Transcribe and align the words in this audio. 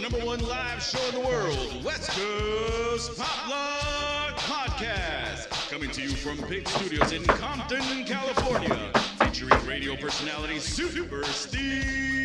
number 0.00 0.18
one 0.18 0.40
live 0.48 0.82
show 0.82 0.98
in 1.08 1.22
the 1.22 1.28
world, 1.28 1.84
West 1.84 2.10
Coast 2.10 3.18
Pop 3.18 3.48
Lock 3.48 4.36
Podcast. 4.38 5.48
Coming 5.70 5.90
to 5.90 6.02
you 6.02 6.10
from 6.10 6.38
Pig 6.48 6.68
Studios 6.68 7.12
in 7.12 7.22
Compton, 7.24 8.04
California. 8.04 8.90
Featuring 9.18 9.66
radio 9.66 9.96
personality 9.96 10.58
Super 10.58 11.24
Steve 11.24 12.23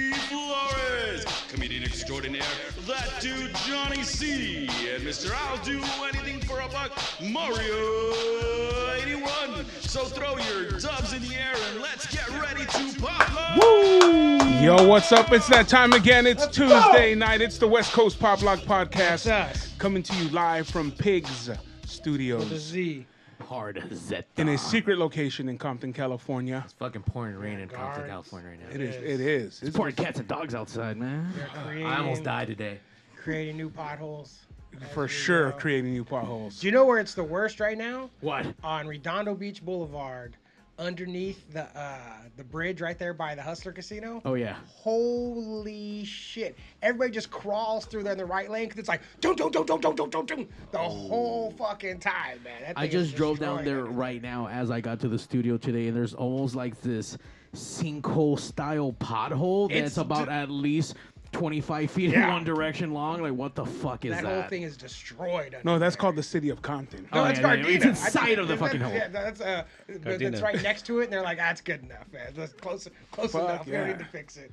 comedian 1.50 1.84
extraordinaire, 1.84 2.44
that 2.86 3.20
dude 3.20 3.54
Johnny 3.68 4.04
C, 4.04 4.68
and 4.94 5.04
Mr. 5.04 5.32
I'll 5.34 5.58
Do 5.64 5.82
Anything 6.08 6.40
for 6.42 6.60
a 6.60 6.68
Buck, 6.70 6.92
Mario 7.22 8.14
81. 9.02 9.66
So 9.82 10.06
throw 10.06 10.38
your 10.38 10.72
dubs 10.80 11.14
in 11.14 11.22
the 11.24 11.36
air 11.36 11.56
and 11.72 11.82
let's 11.82 12.06
get 12.14 12.30
ready 12.40 12.66
to 12.66 13.02
pop 13.02 13.36
lock. 13.36 14.62
Yo, 14.62 14.88
what's 14.88 15.12
up? 15.12 15.32
It's 15.32 15.48
that 15.48 15.68
time 15.68 15.94
again. 15.94 16.28
It's 16.28 16.46
Tuesday 16.48 17.16
night. 17.16 17.42
It's 17.42 17.58
the 17.58 17.68
West 17.68 17.94
Coast 17.94 18.20
Pop 18.20 18.44
Lock 18.44 18.60
Podcast. 18.60 19.28
Coming 19.80 20.04
to 20.04 20.16
you 20.18 20.30
live 20.30 20.68
from 20.68 20.92
Pigs 20.92 21.48
The 21.48 21.58
Studios 21.88 22.46
Z. 22.46 23.08
hard 23.50 23.84
Z. 23.92 24.20
in 24.38 24.50
a 24.50 24.58
secret 24.58 25.00
location 25.00 25.50
in 25.50 25.58
Compton, 25.58 25.92
California. 25.92 26.62
It's 26.64 26.74
fucking 26.74 27.02
pouring 27.02 27.36
rain 27.36 27.60
in 27.60 27.68
Compton, 27.68 28.02
guards. 28.04 28.08
California 28.10 28.50
right 28.52 28.60
now. 28.62 28.76
It 28.76 28.80
is. 28.82 28.96
It 28.96 29.20
is. 29.22 29.60
It's 29.64 29.76
pouring 29.76 29.96
cats 29.96 30.20
and 30.20 30.28
dogs 30.28 30.54
outside, 30.54 30.98
man. 30.98 31.28
Uh, 31.56 31.64
creating- 31.64 31.88
I 31.88 31.98
almost 31.98 32.24
died 32.24 32.48
today. 32.48 32.80
Creating 33.18 33.58
new 33.58 33.70
potholes. 33.72 34.46
for 34.94 35.08
sure 35.08 35.52
creating 35.54 35.92
new 35.94 36.04
potholes. 36.06 36.60
Do 36.60 36.68
you 36.68 36.72
know 36.72 36.86
where 36.86 37.00
it's 37.00 37.16
the 37.16 37.24
worst 37.24 37.60
right 37.60 37.78
now? 37.78 38.12
What? 38.22 38.46
On 38.64 38.86
Redondo 38.88 39.34
Beach 39.34 39.66
Boulevard, 39.66 40.38
underneath 40.80 41.52
the 41.52 41.66
uh, 41.78 41.98
the 42.38 42.44
bridge 42.44 42.82
right 42.82 42.98
there 42.98 43.14
by 43.14 43.36
the 43.36 43.42
Hustler 43.42 43.72
Casino. 43.72 44.22
Oh 44.26 44.34
yeah. 44.34 44.56
Holy 44.68 46.06
shit! 46.06 46.58
Everybody 46.82 47.12
just 47.12 47.30
crawls 47.30 47.86
through 47.86 48.04
there 48.04 48.14
in 48.14 48.18
the 48.18 48.26
right 48.26 48.50
lane 48.50 48.66
because 48.66 48.80
it's 48.80 48.90
like 48.90 49.02
don't 49.22 49.38
don't 49.38 49.54
don't 49.54 49.68
don't 49.68 49.82
don't 49.82 49.96
don't 49.96 50.12
don't 50.12 50.28
don't 50.28 50.72
the 50.72 50.78
whole 50.78 51.52
fucking 51.52 52.00
time, 52.00 52.42
man. 52.44 52.74
I 52.76 52.88
just 52.88 53.16
drove 53.16 53.40
down 53.40 53.64
there 53.66 53.86
right 53.86 54.22
now 54.22 54.48
as 54.48 54.72
I 54.72 54.82
got 54.82 55.00
to 55.02 55.08
the 55.10 55.20
studio 55.20 55.58
today, 55.58 55.88
and 55.88 55.96
there's 55.96 56.14
almost 56.14 56.56
like 56.56 56.80
this 56.82 57.18
sinkhole 57.56 58.40
style 58.40 58.94
pothole 59.00 59.70
that's 59.70 59.88
It's 59.88 59.98
about 59.98 60.28
d- 60.28 60.32
at 60.32 60.50
least 60.50 60.96
25 61.32 61.92
feet 61.92 62.06
in 62.06 62.12
Yeah. 62.12 62.34
one 62.34 62.44
direction 62.44 62.94
long. 62.94 63.22
Like, 63.22 63.34
what 63.34 63.56
the 63.56 63.66
fuck 63.66 64.06
is 64.06 64.12
That 64.12 64.24
that? 64.24 64.34
whole 64.42 64.50
thing 64.50 64.64
is 64.64 64.76
destroyed. 64.78 65.54
under 65.56 65.62
No, 65.64 65.80
that's 65.80 65.96
there. 65.96 66.02
called 66.02 66.16
the 66.16 66.24
city 66.24 66.50
of 66.50 66.62
Compton. 66.62 67.08
No, 67.14 67.22
Oh, 67.22 67.26
it's 67.26 67.40
yeah, 67.40 67.54
yeah, 67.54 67.64
Gardena. 67.64 67.76
it's 67.76 67.86
I 67.86 67.90
inside 67.90 68.26
think 68.26 68.38
of 68.40 68.48
the 68.48 68.54
that- 68.56 68.60
fucking 68.60 68.82
hole. 68.82 68.94
Yeah, 68.94 69.08
that's 69.10 69.42
uh, 69.42 69.64
but 70.04 70.20
that's 70.20 70.42
right 70.42 70.62
next 70.64 70.86
to 70.88 71.00
it, 71.00 71.06
and 71.06 71.14
they're 71.14 71.22
like, 71.22 71.38
"That's 71.38 71.62
good 71.62 71.84
enough, 71.84 72.12
man. 72.12 72.34
That's 72.36 72.54
close, 72.54 72.88
close 73.12 73.32
Fuck 73.32 73.44
enough. 73.44 73.66
We 73.66 73.72
don't 73.74 73.88
need 73.88 74.00
to 74.00 74.06
fix 74.06 74.38
it." 74.38 74.52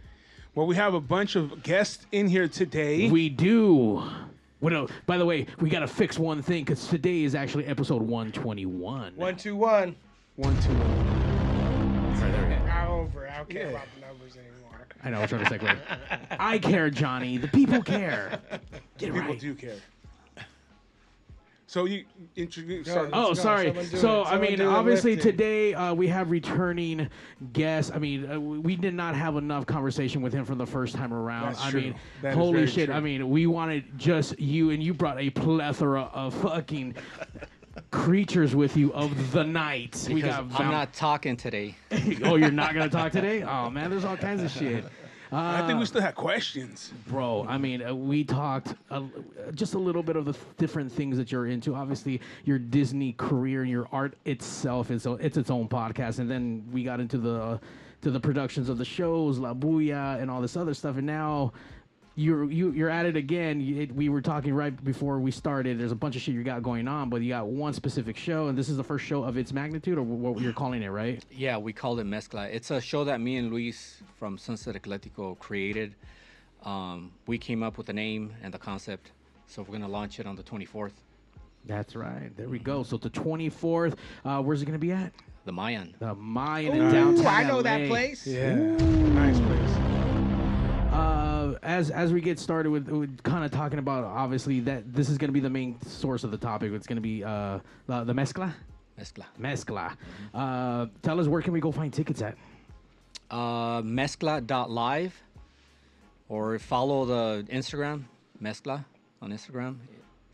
Well, 0.54 0.66
we 0.66 0.74
have 0.76 0.94
a 0.94 1.00
bunch 1.00 1.36
of 1.36 1.62
guests 1.62 2.06
in 2.12 2.28
here 2.28 2.48
today. 2.48 3.10
We 3.10 3.28
do. 3.28 4.02
What 4.60 4.72
else? 4.72 4.90
By 5.06 5.18
the 5.18 5.26
way, 5.26 5.46
we 5.60 5.68
got 5.68 5.80
to 5.80 5.86
fix 5.86 6.18
one 6.18 6.40
thing 6.40 6.64
because 6.64 6.88
today 6.88 7.24
is 7.24 7.34
actually 7.34 7.66
episode 7.66 8.00
121. 8.02 9.12
One, 9.16 9.36
two, 9.36 9.54
one. 9.54 9.94
One, 10.36 10.56
two. 10.62 10.72
Right 10.72 12.32
there. 12.32 12.72
I'm 12.72 12.90
over. 12.90 13.28
I 13.28 13.36
don't 13.36 13.50
care 13.50 13.62
Yeah. 13.64 13.68
about 13.68 13.86
the 13.94 14.00
numbers 14.06 14.32
anymore. 14.36 14.65
I 15.04 15.10
know. 15.10 15.18
I 15.18 15.20
was 15.22 15.30
trying 15.30 15.44
to 15.44 15.50
segue. 15.58 15.78
I 16.38 16.58
care, 16.58 16.90
Johnny. 16.90 17.36
The 17.38 17.48
people 17.48 17.82
care. 17.82 18.40
Get 18.98 19.10
it 19.10 19.14
People 19.14 19.20
right. 19.20 19.40
do 19.40 19.54
care. 19.54 19.76
So 21.68 21.84
you 21.84 22.04
introduce. 22.36 22.86
Sorry. 22.86 23.10
Oh, 23.12 23.34
sorry. 23.34 23.84
So, 23.86 24.22
it. 24.22 24.26
I 24.28 24.38
mean, 24.38 24.60
obviously 24.62 25.16
today 25.16 25.74
uh, 25.74 25.92
we 25.92 26.06
have 26.06 26.30
returning 26.30 27.08
guests. 27.52 27.90
I 27.92 27.98
mean, 27.98 28.30
uh, 28.30 28.38
we 28.38 28.76
did 28.76 28.94
not 28.94 29.16
have 29.16 29.36
enough 29.36 29.66
conversation 29.66 30.22
with 30.22 30.32
him 30.32 30.44
from 30.44 30.58
the 30.58 30.66
first 30.66 30.94
time 30.94 31.12
around. 31.12 31.54
That's 31.54 31.64
I 31.64 31.70
true. 31.70 31.80
mean, 31.80 31.94
That 32.22 32.30
is 32.30 32.34
holy 32.36 32.66
shit. 32.68 32.86
true. 32.86 32.94
I 32.94 33.00
mean, 33.00 33.28
we 33.28 33.46
wanted 33.48 33.98
just 33.98 34.38
you, 34.38 34.70
and 34.70 34.80
you 34.82 34.94
brought 34.94 35.20
a 35.20 35.28
plethora 35.30 36.02
of 36.14 36.34
fucking 36.34 36.94
creatures 37.96 38.54
with 38.54 38.76
you 38.76 38.92
of 38.92 39.32
the 39.32 39.42
night. 39.42 40.04
we 40.08 40.16
Because 40.16 40.30
got 40.36 40.40
I'm 40.40 40.48
Val- 40.50 40.70
not 40.72 40.92
talking 40.92 41.36
today. 41.36 41.74
oh, 42.24 42.36
you're 42.36 42.50
not 42.50 42.74
gonna 42.74 42.88
talk 42.90 43.10
today? 43.20 43.42
Oh 43.42 43.70
man, 43.70 43.90
there's 43.90 44.04
all 44.04 44.16
kinds 44.16 44.42
of 44.42 44.50
shit. 44.50 44.84
I 45.32 45.66
think 45.66 45.80
we 45.80 45.86
still 45.86 46.00
had 46.02 46.14
questions. 46.14 46.92
Bro, 47.08 47.46
I 47.48 47.58
mean, 47.58 47.82
uh, 47.82 47.92
we 47.94 48.22
talked 48.22 48.74
uh, 48.90 49.02
just 49.54 49.74
a 49.74 49.78
little 49.78 50.02
bit 50.02 50.14
of 50.14 50.24
the 50.24 50.32
th- 50.32 50.44
different 50.56 50.90
things 50.90 51.16
that 51.16 51.32
you're 51.32 51.48
into. 51.48 51.74
Obviously, 51.74 52.20
your 52.44 52.58
Disney 52.58 53.12
career 53.14 53.62
and 53.62 53.70
your 53.70 53.88
art 53.92 54.14
itself 54.24 54.90
is 54.90 55.04
it's 55.06 55.36
its 55.36 55.50
own 55.50 55.68
podcast, 55.68 56.20
and 56.20 56.30
then 56.30 56.64
we 56.72 56.84
got 56.84 57.00
into 57.00 57.18
the 57.18 57.58
to 58.02 58.10
the 58.10 58.20
productions 58.20 58.68
of 58.68 58.78
the 58.78 58.84
shows, 58.84 59.38
La 59.38 59.52
Booyah, 59.52 60.20
and 60.20 60.30
all 60.30 60.40
this 60.40 60.56
other 60.56 60.74
stuff. 60.74 60.96
And 60.96 61.06
now 61.06 61.52
you're 62.16 62.50
you, 62.50 62.72
you're 62.72 62.88
at 62.88 63.04
it 63.06 63.14
again. 63.14 63.60
You, 63.60 63.82
it, 63.82 63.94
we 63.94 64.08
were 64.08 64.22
talking 64.22 64.54
right 64.54 64.82
before 64.82 65.20
we 65.20 65.30
started. 65.30 65.78
There's 65.78 65.92
a 65.92 65.96
bunch 65.96 66.16
of 66.16 66.22
shit 66.22 66.34
you 66.34 66.42
got 66.42 66.62
going 66.62 66.88
on, 66.88 67.10
but 67.10 67.20
you 67.20 67.28
got 67.28 67.46
one 67.46 67.74
specific 67.74 68.16
show, 68.16 68.48
and 68.48 68.56
this 68.56 68.70
is 68.70 68.78
the 68.78 68.84
first 68.84 69.04
show 69.04 69.22
of 69.22 69.36
its 69.36 69.52
magnitude, 69.52 69.98
or 69.98 70.02
what 70.02 70.40
you're 70.40 70.54
calling 70.54 70.82
it, 70.82 70.88
right? 70.88 71.22
Yeah, 71.30 71.58
we 71.58 71.74
called 71.74 72.00
it 72.00 72.06
Mezcla. 72.06 72.48
It's 72.50 72.70
a 72.70 72.80
show 72.80 73.04
that 73.04 73.20
me 73.20 73.36
and 73.36 73.52
Luis 73.52 74.02
from 74.18 74.38
Sunset 74.38 74.74
Eclético 74.74 75.38
created. 75.38 75.94
Um, 76.64 77.12
we 77.26 77.36
came 77.36 77.62
up 77.62 77.76
with 77.76 77.86
the 77.86 77.92
name 77.92 78.34
and 78.42 78.52
the 78.52 78.58
concept, 78.58 79.12
so 79.46 79.62
we're 79.62 79.72
gonna 79.72 79.86
launch 79.86 80.18
it 80.18 80.26
on 80.26 80.36
the 80.36 80.42
24th. 80.42 80.92
That's 81.66 81.94
right. 81.94 82.34
There 82.36 82.48
we 82.48 82.58
go. 82.58 82.82
So 82.82 82.96
the 82.96 83.10
24th, 83.10 83.96
uh, 84.24 84.40
where's 84.40 84.62
it 84.62 84.66
gonna 84.66 84.78
be 84.78 84.92
at? 84.92 85.12
The 85.44 85.52
Mayan. 85.52 85.94
The 85.98 86.14
Mayan 86.14 86.80
in 86.80 86.92
downtown. 86.92 87.26
I 87.26 87.44
know 87.44 87.60
that 87.60 87.88
place. 87.88 88.26
Yeah. 88.26 88.54
Nice 88.54 89.38
place. 89.38 89.95
Uh, 90.96 91.58
as 91.62 91.90
as 91.90 92.12
we 92.12 92.20
get 92.22 92.38
started 92.38 92.70
with, 92.70 92.88
with 92.88 93.22
kind 93.22 93.44
of 93.44 93.50
talking 93.50 93.78
about 93.78 94.04
obviously 94.04 94.60
that 94.60 94.92
this 94.94 95.10
is 95.10 95.18
going 95.18 95.28
to 95.28 95.32
be 95.32 95.40
the 95.40 95.50
main 95.50 95.80
source 95.82 96.24
of 96.24 96.30
the 96.30 96.38
topic. 96.38 96.72
It's 96.72 96.86
going 96.86 96.96
to 96.96 97.02
be 97.02 97.22
uh, 97.22 97.58
the, 97.86 98.04
the 98.04 98.14
mezcla, 98.14 98.54
Mezcla. 98.98 99.26
mezcla. 99.38 99.96
Uh, 100.32 100.86
tell 101.02 101.20
us 101.20 101.26
where 101.26 101.42
can 101.42 101.52
we 101.52 101.60
go 101.60 101.70
find 101.70 101.92
tickets 101.92 102.22
at? 102.22 102.36
Uh, 103.30 103.82
mezcla.live, 103.82 105.22
or 106.30 106.58
follow 106.58 107.04
the 107.04 107.46
Instagram 107.52 108.04
Mezcla 108.42 108.84
on 109.20 109.32
Instagram, 109.32 109.76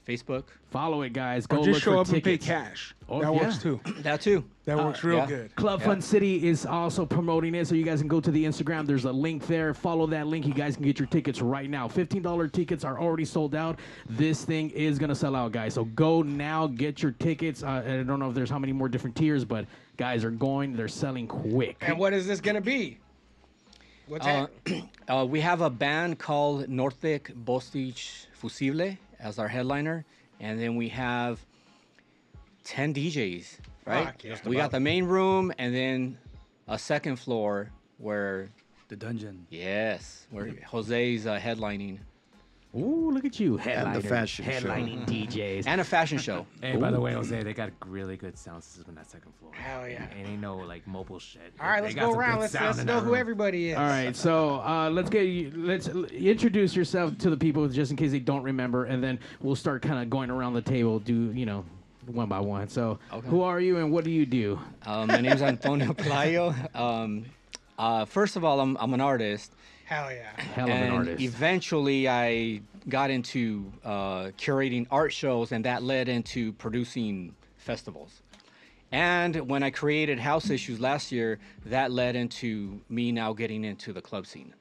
Facebook. 0.07 0.45
Follow 0.71 1.03
it, 1.03 1.13
guys. 1.13 1.47
Go 1.47 1.57
Or 1.57 1.61
look 1.61 1.69
just 1.69 1.83
show 1.83 1.93
for 1.93 1.99
up 2.01 2.09
and 2.09 2.23
pay 2.25 2.37
cash. 2.39 2.95
Oh, 3.09 3.21
that 3.21 3.33
works 3.35 3.59
too. 3.59 3.81
That 4.03 4.21
too. 4.21 4.45
That 4.65 4.79
Uh, 4.79 4.85
works 4.85 5.05
real 5.05 5.19
yeah. 5.19 5.27
good. 5.27 5.55
Club 5.55 5.81
Yeah. 5.81 5.87
Fun 5.87 6.01
City 6.03 6.47
is 6.49 6.67
also 6.67 7.07
promoting 7.07 7.55
it, 7.55 7.67
so 7.69 7.75
you 7.75 7.85
guys 7.85 8.01
can 8.01 8.09
go 8.09 8.21
to 8.21 8.31
the 8.31 8.45
Instagram. 8.45 8.87
There's 8.87 9.05
a 9.05 9.12
link 9.12 9.47
there. 9.47 9.75
Follow 9.75 10.07
that 10.09 10.27
link. 10.27 10.47
You 10.47 10.55
guys 10.55 10.75
can 10.77 10.85
get 10.85 10.99
your 10.99 11.07
tickets 11.09 11.41
right 11.41 11.69
now. 11.71 11.87
$15 11.89 12.49
tickets 12.53 12.85
are 12.85 12.99
already 13.01 13.25
sold 13.25 13.55
out. 13.55 13.79
This 14.09 14.45
thing 14.45 14.71
is 14.71 14.99
going 14.99 15.11
to 15.11 15.15
sell 15.15 15.37
out, 15.37 15.53
guys. 15.53 15.75
So 15.75 15.85
go 15.85 16.23
now, 16.23 16.67
get 16.67 17.03
your 17.03 17.12
tickets. 17.12 17.62
Uh, 17.62 17.83
I 17.87 18.03
don't 18.03 18.19
know 18.19 18.29
if 18.31 18.35
there's 18.35 18.51
how 18.51 18.59
many 18.59 18.73
more 18.73 18.89
different 18.89 19.15
tiers, 19.17 19.45
but 19.45 19.67
guys 19.97 20.25
are 20.25 20.31
going. 20.31 20.75
They're 20.77 20.89
selling 20.89 21.27
quick. 21.29 21.77
And 21.81 21.99
what 21.99 22.12
is 22.12 22.27
this 22.27 22.41
gonna 22.41 22.61
be? 22.61 22.99
What's 24.09 24.27
Uh, 24.27 24.47
that? 24.65 24.83
uh, 25.09 25.25
we 25.25 25.41
have 25.41 25.61
a 25.61 25.71
band 25.71 26.19
called 26.19 26.67
Nortec 26.67 27.33
Bostich 27.45 28.27
Fussible 28.33 28.97
as 29.22 29.38
our 29.38 29.49
headliner, 29.49 30.05
and 30.41 30.60
then 30.60 30.77
we 30.77 30.88
have 30.91 31.38
10 32.65 32.94
DJs, 32.94 33.59
right? 33.87 34.06
Fuck, 34.06 34.25
yeah. 34.25 34.37
we 34.44 34.56
got 34.56 34.71
the 34.71 34.81
main 34.81 35.05
room 35.05 35.53
and 35.59 35.75
then 35.75 36.19
a 36.69 36.78
second 36.78 37.16
floor 37.16 37.71
where, 37.99 38.49
The 38.88 38.97
dungeon. 38.97 39.47
yes, 39.50 40.27
where 40.31 40.50
Jose's 40.71 41.27
uh, 41.27 41.38
headlining 41.38 41.99
Ooh, 42.75 43.10
look 43.10 43.25
at 43.27 43.38
you. 43.38 43.56
the 43.59 43.62
Headliner, 43.62 44.00
fashion 44.00 44.44
show. 44.47 44.50
headlining 44.53 45.06
DJs. 45.28 45.65
and 45.66 45.81
a 45.81 45.84
fashion 45.84 46.16
show. 46.19 46.47
Hey, 46.62 46.77
by 46.77 46.91
the 46.91 46.99
way, 47.00 47.12
Jose, 47.12 47.43
they 47.43 47.53
got 47.53 47.71
really 47.87 48.16
good 48.16 48.38
sound 48.38 48.65
system 48.65 48.84
on 48.88 48.94
that 48.94 49.10
second 49.10 49.33
floor. 49.38 49.53
Hell 49.55 49.87
yeah. 49.88 50.06
And 50.19 50.27
ain't 50.27 50.41
no 50.41 50.56
like 50.56 50.87
mobile 50.87 51.19
shit. 51.19 51.52
All 51.61 51.67
right, 51.69 51.76
They 51.81 51.88
let's 51.88 51.94
got 51.97 52.12
go 52.12 52.19
around. 52.19 52.41
Let's, 52.41 52.55
let's 52.55 52.82
know 52.85 53.00
who 53.00 53.11
room. 53.11 53.20
everybody 53.20 53.70
is. 53.70 53.76
All 53.76 53.82
right, 53.85 54.17
so 54.17 54.61
uh, 54.62 54.88
let's 54.91 55.11
get 55.11 55.25
you. 55.25 55.52
Let's 55.55 55.88
introduce 55.88 56.75
yourself 56.75 57.19
to 57.19 57.29
the 57.31 57.37
people, 57.37 57.69
just 57.69 57.91
in 57.91 57.97
case 57.97 58.11
they 58.12 58.20
don't 58.20 58.43
remember, 58.43 58.87
and 58.87 59.02
then 59.05 59.19
we'll 59.43 59.56
start 59.56 59.82
kind 59.82 60.00
of 60.02 60.08
going 60.08 60.31
around 60.31 60.55
the 60.55 60.62
table. 60.62 60.99
Do 60.99 61.31
you 61.32 61.44
know, 61.44 61.64
one 62.06 62.29
by 62.29 62.41
one. 62.41 62.69
So, 62.69 62.99
Okay. 63.12 63.29
who 63.29 63.43
are 63.43 63.61
you 63.61 63.76
and 63.79 63.93
what 63.93 64.05
do 64.05 64.11
you 64.11 64.25
do? 64.25 64.58
Um, 64.87 65.08
my 65.08 65.19
is 65.19 65.43
Antonio 65.43 65.93
Pelayo. 65.93 66.55
Um, 66.75 67.26
uh, 67.79 68.05
first 68.05 68.37
of 68.37 68.44
all, 68.44 68.61
I'm, 68.61 68.76
I'm 68.79 68.94
an 68.94 69.00
artist. 69.00 69.52
Hell 69.93 70.11
yeah. 70.11 70.43
Hell 70.55 70.65
of 70.65 70.71
an 70.71 70.83
and 70.85 70.94
artist. 70.94 71.23
eventually 71.23 72.09
I 72.09 72.62
got 72.89 73.11
into 73.11 73.71
uh, 73.85 74.31
curating 74.39 74.87
art 74.91 75.12
shows, 75.12 75.53
and 75.53 75.67
that 75.67 75.83
led 75.83 76.09
into 76.09 76.53
producing 76.55 77.35
festivals. 77.59 78.23
And 78.91 79.50
when 79.50 79.62
I 79.62 79.69
created 79.71 80.19
House 80.19 80.49
Issues 80.49 80.81
last 80.81 81.12
year, 81.12 81.39
that 81.67 81.93
led 81.93 82.17
into 82.17 82.81
me 82.89 83.12
now 83.12 83.35
getting 83.35 83.65
into 83.65 83.93
the 83.93 84.00
club 84.00 84.27
scene. 84.27 84.55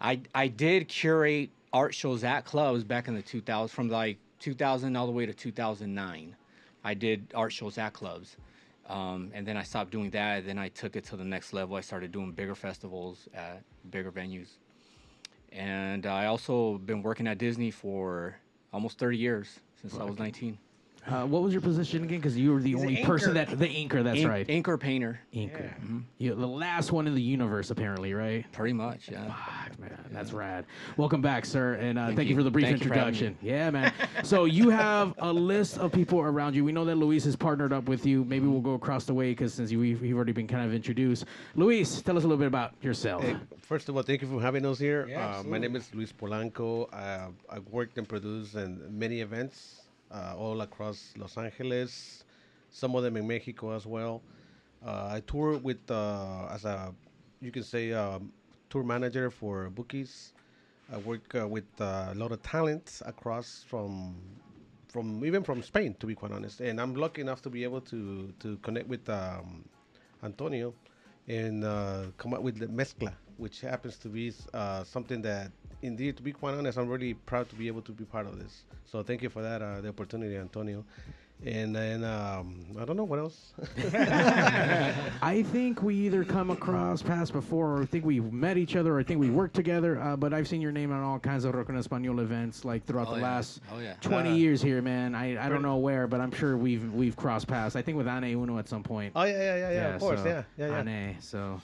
I 0.00 0.20
I 0.34 0.48
did 0.48 0.88
curate 0.88 1.50
art 1.70 1.94
shows 1.94 2.24
at 2.24 2.46
clubs 2.46 2.84
back 2.84 3.06
in 3.06 3.14
the 3.14 3.22
2000s, 3.22 3.68
from 3.68 3.90
like 3.90 4.16
2000 4.40 4.96
all 4.96 5.04
the 5.04 5.12
way 5.12 5.26
to 5.26 5.34
2009. 5.34 6.36
I 6.84 6.94
did 6.94 7.26
art 7.34 7.52
shows 7.52 7.76
at 7.76 7.92
clubs. 7.92 8.36
Um, 8.86 9.30
and 9.34 9.46
then 9.46 9.56
I 9.56 9.62
stopped 9.62 9.90
doing 9.90 10.10
that. 10.10 10.44
Then 10.46 10.58
I 10.58 10.68
took 10.68 10.96
it 10.96 11.04
to 11.04 11.16
the 11.16 11.24
next 11.24 11.52
level. 11.52 11.76
I 11.76 11.80
started 11.80 12.12
doing 12.12 12.32
bigger 12.32 12.54
festivals 12.54 13.28
at 13.34 13.62
bigger 13.90 14.12
venues. 14.12 14.48
and 15.52 16.06
I 16.06 16.26
also 16.26 16.78
been 16.78 17.02
working 17.02 17.26
at 17.26 17.38
Disney 17.38 17.70
for 17.70 18.36
almost 18.72 18.98
30 18.98 19.16
years 19.16 19.60
since 19.80 19.94
I 19.98 20.04
was 20.04 20.18
19. 20.18 20.58
Uh, 21.06 21.26
what 21.26 21.42
was 21.42 21.52
your 21.52 21.60
position 21.60 22.02
again? 22.02 22.18
Because 22.18 22.36
you 22.36 22.52
were 22.52 22.60
the 22.60 22.70
He's 22.70 22.82
an 22.82 22.88
only 22.88 23.04
person 23.04 23.32
inker. 23.32 23.34
that 23.34 23.58
the 23.58 23.68
anchor. 23.68 24.02
That's 24.02 24.20
Ink- 24.20 24.28
right. 24.28 24.46
Anchor 24.48 24.78
painter, 24.78 25.20
Inker. 25.34 25.70
You, 26.16 26.34
the 26.34 26.46
last 26.46 26.92
one 26.92 27.06
in 27.06 27.14
the 27.14 27.20
universe, 27.20 27.70
apparently, 27.70 28.14
right? 28.14 28.50
pretty 28.52 28.72
much. 28.72 29.10
Yeah. 29.10 29.26
Fuck, 29.26 29.78
man, 29.78 29.98
that's 30.12 30.32
rad. 30.32 30.64
Welcome 30.96 31.20
back, 31.20 31.44
sir, 31.44 31.74
and 31.74 31.98
uh, 31.98 32.06
thank, 32.06 32.16
Thank 32.16 32.28
you 32.28 32.34
you. 32.34 32.40
for 32.40 32.42
the 32.42 32.50
brief 32.50 32.64
Thank 32.66 32.82
you 32.82 32.88
for 32.88 32.94
having 32.94 33.08
introduction. 33.14 33.38
Yeah, 33.46 33.70
man. 33.70 33.92
so 34.22 34.46
you 34.46 34.70
have 34.70 35.14
a 35.18 35.30
list 35.30 35.76
of 35.78 35.92
people 35.92 36.20
around 36.20 36.54
you. 36.54 36.64
We 36.64 36.72
know 36.72 36.86
that 36.86 36.96
Luis 36.96 37.24
has 37.24 37.36
partnered 37.36 37.72
up 37.72 37.84
with 37.84 38.06
you. 38.06 38.24
Maybe 38.24 38.46
we'll 38.46 38.60
go 38.60 38.74
across 38.74 39.04
the 39.04 39.14
way 39.14 39.32
because 39.32 39.52
since 39.52 39.70
you, 39.70 39.78
we've, 39.78 40.02
you've 40.02 40.16
already 40.16 40.32
been 40.32 40.48
kind 40.48 40.64
of 40.66 40.72
introduced. 40.72 41.26
Luis, 41.54 42.00
tell 42.00 42.16
us 42.16 42.24
a 42.24 42.26
little 42.26 42.38
bit 42.38 42.46
about 42.46 42.72
yourself. 42.80 43.22
Hey, 43.22 43.36
first 43.60 43.90
of 43.90 43.96
all, 43.96 44.02
thank 44.02 44.22
you 44.22 44.28
for 44.28 44.40
having 44.40 44.64
us 44.64 44.78
here. 44.78 45.06
Yeah, 45.06 45.16
uh, 45.16 45.20
my 45.20 45.28
absolutely. 45.36 45.58
name 45.60 45.76
is 45.76 45.94
Luis 45.94 46.12
Polanco. 46.12 46.88
Uh, 46.92 47.28
I 47.50 47.58
worked 47.70 47.98
and 47.98 48.08
produced 48.08 48.54
in 48.54 48.80
many 48.98 49.20
events 49.20 49.82
uh, 50.14 50.34
all 50.38 50.60
across 50.60 51.12
Los 51.16 51.36
Angeles, 51.36 52.24
some 52.70 52.94
of 52.94 53.02
them 53.02 53.16
in 53.16 53.26
Mexico 53.26 53.74
as 53.74 53.86
well. 53.86 54.22
Uh, 54.84 55.08
I 55.12 55.20
tour 55.26 55.58
with 55.58 55.90
uh, 55.90 56.46
as 56.50 56.64
a 56.64 56.94
you 57.40 57.50
can 57.50 57.62
say 57.62 57.92
um, 57.92 58.32
tour 58.70 58.84
manager 58.84 59.30
for 59.30 59.70
bookies. 59.70 60.32
I 60.92 60.98
work 60.98 61.34
uh, 61.34 61.48
with 61.48 61.64
uh, 61.80 62.10
a 62.12 62.14
lot 62.14 62.32
of 62.32 62.42
talent 62.42 63.00
across 63.06 63.64
from 63.66 64.14
from 64.88 65.24
even 65.24 65.42
from 65.42 65.62
Spain, 65.62 65.96
to 65.98 66.06
be 66.06 66.14
quite 66.14 66.32
honest. 66.32 66.60
And 66.60 66.80
I'm 66.80 66.94
lucky 66.94 67.22
enough 67.22 67.42
to 67.42 67.50
be 67.50 67.64
able 67.64 67.80
to 67.82 68.32
to 68.40 68.56
connect 68.58 68.88
with 68.88 69.08
um, 69.08 69.64
Antonio 70.22 70.74
and 71.26 71.64
uh, 71.64 72.04
come 72.18 72.34
up 72.34 72.42
with 72.42 72.58
the 72.58 72.68
mezcla, 72.68 73.12
which 73.38 73.60
happens 73.62 73.96
to 73.96 74.08
be 74.08 74.30
something 74.84 75.22
that, 75.22 75.50
indeed, 75.84 76.16
to 76.16 76.22
be 76.22 76.32
quite 76.32 76.54
honest, 76.54 76.78
I'm 76.78 76.88
really 76.88 77.14
proud 77.14 77.48
to 77.50 77.54
be 77.54 77.66
able 77.68 77.82
to 77.82 77.92
be 77.92 78.04
part 78.04 78.26
of 78.26 78.38
this. 78.38 78.62
So 78.86 79.02
thank 79.02 79.22
you 79.22 79.28
for 79.28 79.42
that, 79.42 79.62
uh, 79.62 79.80
the 79.80 79.88
opportunity, 79.88 80.36
Antonio. 80.36 80.84
And 81.44 81.74
then 81.74 82.04
um, 82.04 82.64
I 82.80 82.84
don't 82.84 82.96
know 82.96 83.04
what 83.04 83.18
else. 83.18 83.52
I 85.20 85.44
think 85.52 85.82
we 85.82 85.94
either 85.96 86.24
come 86.24 86.50
across 86.50 87.02
past 87.02 87.32
before, 87.32 87.76
or 87.76 87.82
I 87.82 87.86
think 87.86 88.04
we've 88.04 88.32
met 88.32 88.56
each 88.56 88.76
other, 88.76 88.94
or 88.94 89.00
I 89.00 89.02
think 89.02 89.20
we 89.20 89.28
worked 89.30 89.54
together. 89.54 90.00
Uh, 90.00 90.16
but 90.16 90.32
I've 90.32 90.48
seen 90.48 90.60
your 90.62 90.72
name 90.72 90.92
on 90.92 91.02
all 91.02 91.18
kinds 91.18 91.44
of 91.44 91.54
Rock 91.54 91.68
en 91.68 91.74
Español 91.76 92.20
events, 92.20 92.64
like 92.64 92.84
throughout 92.86 93.08
Oh, 93.08 93.14
the 93.14 93.16
yeah. 93.18 93.22
last 93.24 93.60
Oh, 93.72 93.78
yeah. 93.80 93.94
20 94.00 94.36
years 94.38 94.62
here, 94.62 94.80
man. 94.80 95.14
I, 95.14 95.44
I 95.44 95.48
don't 95.48 95.60
know 95.62 95.76
where, 95.76 96.06
but 96.06 96.20
I'm 96.20 96.30
sure 96.32 96.56
we've 96.56 96.90
we've 96.94 97.16
crossed 97.16 97.48
paths. 97.48 97.76
I 97.76 97.82
think 97.82 97.98
with 97.98 98.06
Ane 98.08 98.24
Uno 98.32 98.56
at 98.58 98.68
some 98.68 98.82
point. 98.82 99.12
oh 99.16 99.24
yeah, 99.24 99.32
yeah, 99.32 99.56
yeah, 99.56 99.70
yeah. 99.72 99.94
of 99.96 100.00
course, 100.00 100.20
so, 100.20 100.26
yeah, 100.26 100.42
yeah, 100.56 100.68
yeah. 100.68 100.80
Ane, 100.80 101.16
so 101.20 101.60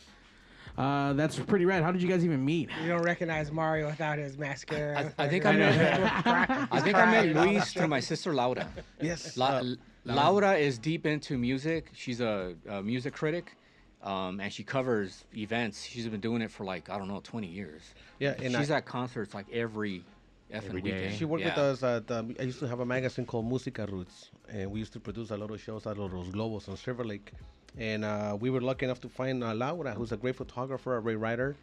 uh, 0.80 1.12
that's 1.12 1.38
pretty 1.38 1.66
rad. 1.66 1.82
How 1.82 1.92
did 1.92 2.02
you 2.02 2.08
guys 2.08 2.24
even 2.24 2.42
meet? 2.44 2.70
You 2.82 2.88
don't 2.88 3.02
recognize 3.02 3.52
Mario 3.52 3.86
without 3.86 4.18
his 4.18 4.38
mascara. 4.38 5.12
I, 5.18 5.24
I 5.24 5.28
think 5.28 5.44
I 5.46 5.52
met. 5.52 6.26
I 6.72 6.80
think 6.80 6.96
I 6.96 7.06
met 7.10 7.26
Luis 7.36 7.72
through 7.72 7.88
my 7.88 8.00
sister 8.00 8.32
Laura. 8.32 8.66
Yes. 9.00 9.36
La- 9.36 9.58
uh, 9.60 9.64
Laura 10.06 10.54
is 10.56 10.78
deep 10.78 11.04
into 11.06 11.36
music. 11.36 11.90
She's 11.94 12.20
a, 12.20 12.54
a 12.68 12.82
music 12.82 13.12
critic, 13.14 13.56
um, 14.02 14.40
and 14.40 14.50
she 14.52 14.64
covers 14.64 15.24
events. 15.36 15.84
She's 15.84 16.06
been 16.08 16.20
doing 16.20 16.40
it 16.40 16.50
for 16.50 16.64
like 16.64 16.88
I 16.88 16.96
don't 16.98 17.08
know, 17.08 17.20
20 17.22 17.46
years. 17.46 17.82
yeah, 18.18 18.34
and 18.42 18.54
She's 18.56 18.70
I, 18.70 18.78
at 18.78 18.86
concerts 18.86 19.34
like 19.34 19.46
every 19.52 20.02
effing 20.50 20.66
Every 20.68 20.82
day. 20.82 20.92
weekend. 20.94 21.14
She 21.18 21.24
worked 21.26 21.44
with 21.44 21.58
us 21.58 21.82
at. 21.82 22.10
Um, 22.10 22.34
I 22.40 22.44
used 22.44 22.58
to 22.60 22.66
have 22.68 22.80
a 22.80 22.86
magazine 22.86 23.26
called 23.26 23.46
Musica 23.46 23.86
Roots, 23.86 24.30
and 24.48 24.70
we 24.72 24.78
used 24.80 24.92
to 24.94 25.00
produce 25.00 25.30
a 25.30 25.36
lot 25.36 25.50
of 25.50 25.60
shows 25.60 25.86
out 25.86 25.98
of 25.98 26.12
Los 26.12 26.28
Globos 26.28 26.68
on 26.68 26.76
Silver 26.76 27.04
Lake. 27.04 27.30
And 27.78 28.04
uh, 28.04 28.36
we 28.38 28.50
were 28.50 28.60
lucky 28.60 28.84
enough 28.84 29.00
to 29.02 29.08
find 29.08 29.42
uh, 29.42 29.54
Laura, 29.54 29.92
who's 29.92 30.12
a 30.12 30.16
great 30.16 30.36
photographer, 30.36 30.96
a 30.96 31.02
great 31.02 31.16
writer, 31.16 31.56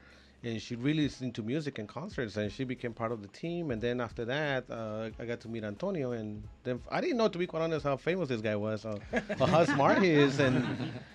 and 0.44 0.62
she 0.62 0.76
really 0.76 1.06
is 1.06 1.22
into 1.22 1.42
music 1.42 1.80
and 1.80 1.88
concerts. 1.88 2.38
And 2.38 2.52
she 2.52 2.64
became 2.64 2.94
part 2.94 3.12
of 3.12 3.22
the 3.22 3.28
team. 3.30 3.72
And 3.72 3.82
then 3.82 4.00
after 4.00 4.24
that, 4.26 4.66
uh, 4.70 5.10
I 5.20 5.26
got 5.26 5.40
to 5.42 5.48
meet 5.48 5.64
Antonio, 5.64 6.12
and 6.14 6.44
then 6.64 6.82
I 6.90 7.02
didn't 7.02 7.18
know, 7.18 7.28
to 7.28 7.38
be 7.38 7.48
quite 7.48 7.62
honest, 7.62 7.84
how 7.86 7.98
famous 7.98 8.30
this 8.30 8.42
guy 8.42 8.56
was, 8.56 8.86
uh, 8.86 9.00
or 9.40 9.48
how 9.48 9.66
smart 9.66 10.02
he 10.02 10.12
is, 10.12 10.40
and 10.40 10.66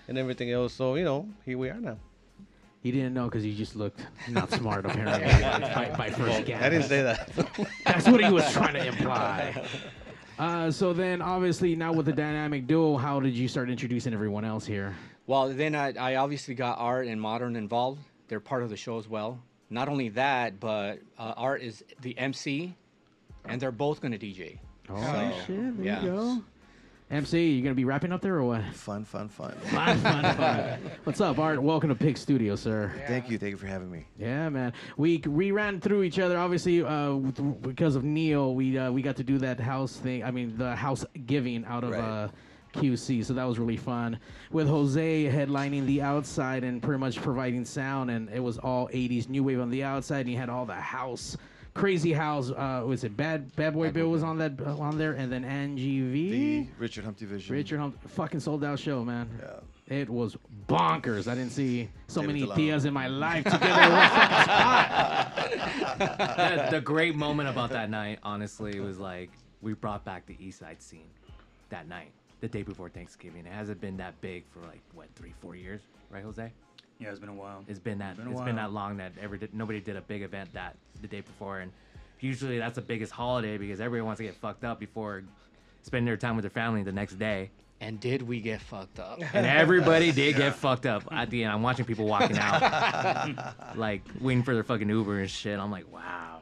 and 0.07 0.17
everything 0.17 0.51
else. 0.51 0.73
So 0.73 0.95
you 0.95 1.05
know, 1.05 1.27
here 1.45 1.57
we 1.57 1.69
are 1.69 1.79
now. 1.79 1.97
He 2.83 2.91
didn't 2.91 3.13
know 3.13 3.25
because 3.25 3.43
he 3.43 3.55
just 3.55 3.77
looked 3.77 4.05
not 4.29 4.51
smart, 4.59 4.85
apparently, 4.85 5.25
by, 5.73 5.95
by 5.97 6.09
first 6.09 6.45
glance. 6.45 6.63
I 6.63 6.69
didn't 6.69 6.89
say 6.89 7.01
that. 7.01 7.29
That's 7.85 8.07
what 8.09 8.21
he 8.21 8.29
was 8.29 8.51
trying 8.51 8.73
to 8.73 8.85
imply. 8.85 9.65
Uh, 10.39 10.71
so 10.71 10.93
then, 10.93 11.21
obviously, 11.21 11.75
now 11.75 11.93
with 11.93 12.05
the 12.05 12.13
dynamic 12.13 12.65
duo, 12.67 12.97
how 12.97 13.19
did 13.19 13.33
you 13.35 13.47
start 13.47 13.69
introducing 13.69 14.13
everyone 14.13 14.43
else 14.45 14.65
here? 14.65 14.95
Well, 15.27 15.49
then 15.49 15.75
I, 15.75 15.93
I 15.93 16.15
obviously 16.15 16.55
got 16.55 16.77
Art 16.79 17.07
and 17.07 17.19
Modern 17.21 17.55
involved. 17.55 18.01
They're 18.27 18.39
part 18.39 18.63
of 18.63 18.69
the 18.69 18.77
show 18.77 18.97
as 18.97 19.07
well. 19.07 19.39
Not 19.69 19.87
only 19.89 20.09
that, 20.09 20.59
but 20.59 20.99
uh, 21.17 21.33
Art 21.37 21.61
is 21.61 21.83
the 22.01 22.17
MC, 22.17 22.75
and 23.45 23.61
they're 23.61 23.71
both 23.71 24.01
going 24.01 24.11
to 24.11 24.17
DJ. 24.19 24.59
Oh, 24.89 24.95
So, 25.01 25.45
shit, 25.45 25.77
there 25.77 25.85
yeah. 25.85 26.01
you 26.03 26.09
go. 26.09 26.43
MC, 27.11 27.51
you 27.51 27.61
gonna 27.61 27.75
be 27.75 27.85
wrapping 27.85 28.11
up 28.11 28.21
there 28.21 28.35
or 28.35 28.43
what? 28.43 28.63
Fun, 28.73 29.05
fun, 29.05 29.29
fun. 29.29 29.51
Fun, 29.65 29.97
fun, 29.99 30.35
fun. 30.35 30.79
What's 31.03 31.21
up, 31.21 31.37
Art? 31.37 31.61
Welcome 31.61 31.89
to 31.89 31.95
Pig 31.95 32.17
Studio, 32.17 32.55
sir. 32.55 32.91
Thank 33.07 33.29
you, 33.29 33.37
thank 33.37 33.51
you 33.51 33.57
for 33.57 33.67
having 33.67 33.91
me. 33.91 34.05
Yeah, 34.17 34.49
man. 34.49 34.73
We 34.97 35.17
we 35.27 35.51
ran 35.51 35.79
through 35.79 36.03
each 36.03 36.17
other. 36.17 36.37
Obviously, 36.39 36.83
uh, 36.83 37.13
because 37.61 37.95
of 37.95 38.03
Neil, 38.03 38.55
we 38.55 38.77
uh, 38.79 38.91
we 38.91 39.03
got 39.03 39.15
to 39.17 39.23
do 39.23 39.37
that 39.39 39.59
house 39.59 39.95
thing. 39.97 40.23
I 40.23 40.31
mean, 40.31 40.57
the 40.57 40.75
house 40.75 41.05
giving 41.27 41.65
out 41.65 41.83
of 41.83 41.91
Right. 41.91 41.99
uh, 41.99 42.27
QC. 42.73 43.23
So 43.23 43.33
that 43.35 43.43
was 43.43 43.59
really 43.59 43.77
fun. 43.77 44.17
With 44.51 44.67
Jose 44.67 45.25
headlining 45.31 45.85
the 45.85 46.01
outside 46.01 46.63
and 46.63 46.81
pretty 46.81 46.99
much 46.99 47.21
providing 47.21 47.63
sound, 47.65 48.09
and 48.09 48.27
it 48.29 48.39
was 48.39 48.57
all 48.57 48.87
'80s 48.87 49.29
new 49.29 49.43
wave 49.43 49.59
on 49.59 49.69
the 49.69 49.83
outside, 49.83 50.21
and 50.21 50.31
you 50.31 50.37
had 50.37 50.49
all 50.49 50.65
the 50.65 50.73
house. 50.73 51.37
Crazy 51.73 52.13
House, 52.13 52.51
uh, 52.51 52.83
was 52.85 53.03
it 53.03 53.17
Bad 53.17 53.55
Bad 53.55 53.73
Boy 53.73 53.89
Bill 53.91 54.09
was 54.09 54.21
on 54.23 54.37
that 54.37 54.53
uh, 54.61 54.77
on 54.77 54.97
there, 54.97 55.13
and 55.13 55.31
then 55.31 55.43
Angie 55.43 56.01
V. 56.01 56.29
The 56.31 56.67
Richard 56.77 57.03
Humpty 57.03 57.25
Vision. 57.25 57.55
Richard 57.55 57.79
Hum- 57.79 57.97
fucking 58.09 58.39
sold 58.41 58.63
out 58.63 58.77
show, 58.79 59.03
man. 59.03 59.27
Yeah. 59.41 59.59
It 59.87 60.09
was 60.09 60.37
bonkers. 60.67 61.27
I 61.27 61.35
didn't 61.35 61.51
see 61.51 61.89
so 62.07 62.21
David 62.21 62.33
many 62.35 62.45
DeLong. 62.47 62.55
Diaz 62.55 62.85
in 62.85 62.93
my 62.93 63.07
life 63.07 63.43
together 63.43 63.81
in 63.81 63.91
one 63.91 64.09
fucking 64.09 64.39
spot. 64.43 65.97
the, 66.69 66.77
the 66.77 66.81
great 66.81 67.15
moment 67.15 67.49
about 67.49 67.69
that 67.71 67.89
night, 67.89 68.19
honestly, 68.23 68.79
was 68.79 68.97
like 68.99 69.29
we 69.61 69.73
brought 69.73 70.05
back 70.05 70.25
the 70.25 70.37
East 70.39 70.59
Side 70.59 70.81
scene 70.81 71.09
that 71.69 71.87
night, 71.89 72.11
the 72.39 72.47
day 72.47 72.61
before 72.63 72.87
Thanksgiving. 72.89 73.45
It 73.45 73.51
hasn't 73.51 73.81
been 73.81 73.97
that 73.97 74.19
big 74.21 74.45
for 74.53 74.59
like 74.61 74.81
what 74.93 75.07
three, 75.15 75.33
four 75.41 75.55
years, 75.55 75.81
right, 76.11 76.23
Jose? 76.23 76.51
Yeah, 77.03 77.09
it's 77.11 77.19
been 77.19 77.29
a 77.29 77.33
while. 77.33 77.63
It's 77.67 77.79
been 77.79 77.99
that. 77.99 78.17
Been 78.17 78.31
it's 78.31 78.41
been 78.41 78.55
that 78.55 78.71
long 78.71 78.97
that 78.97 79.11
ever 79.21 79.37
did, 79.37 79.53
nobody 79.53 79.79
did 79.79 79.95
a 79.95 80.01
big 80.01 80.21
event 80.21 80.53
that 80.53 80.75
the 81.01 81.07
day 81.07 81.21
before, 81.21 81.59
and 81.59 81.71
usually 82.19 82.57
that's 82.57 82.75
the 82.75 82.81
biggest 82.81 83.11
holiday 83.11 83.57
because 83.57 83.81
everyone 83.81 84.07
wants 84.07 84.19
to 84.19 84.23
get 84.23 84.35
fucked 84.35 84.63
up 84.63 84.79
before 84.79 85.23
spending 85.81 86.05
their 86.05 86.17
time 86.17 86.35
with 86.35 86.43
their 86.43 86.49
family 86.49 86.83
the 86.83 86.91
next 86.91 87.19
day. 87.19 87.49
And 87.81 87.99
did 87.99 88.21
we 88.21 88.39
get 88.39 88.61
fucked 88.61 88.99
up? 88.99 89.19
And 89.33 89.45
everybody 89.45 90.13
did 90.13 90.37
get 90.37 90.55
fucked 90.55 90.85
up 90.85 91.03
at 91.11 91.29
the 91.29 91.43
end. 91.43 91.51
I'm 91.51 91.61
watching 91.61 91.83
people 91.85 92.05
walking 92.05 92.37
out, 92.37 93.27
like 93.75 94.03
waiting 94.21 94.43
for 94.43 94.53
their 94.53 94.63
fucking 94.63 94.87
Uber 94.87 95.19
and 95.19 95.29
shit. 95.29 95.59
I'm 95.59 95.71
like, 95.71 95.91
wow. 95.91 96.39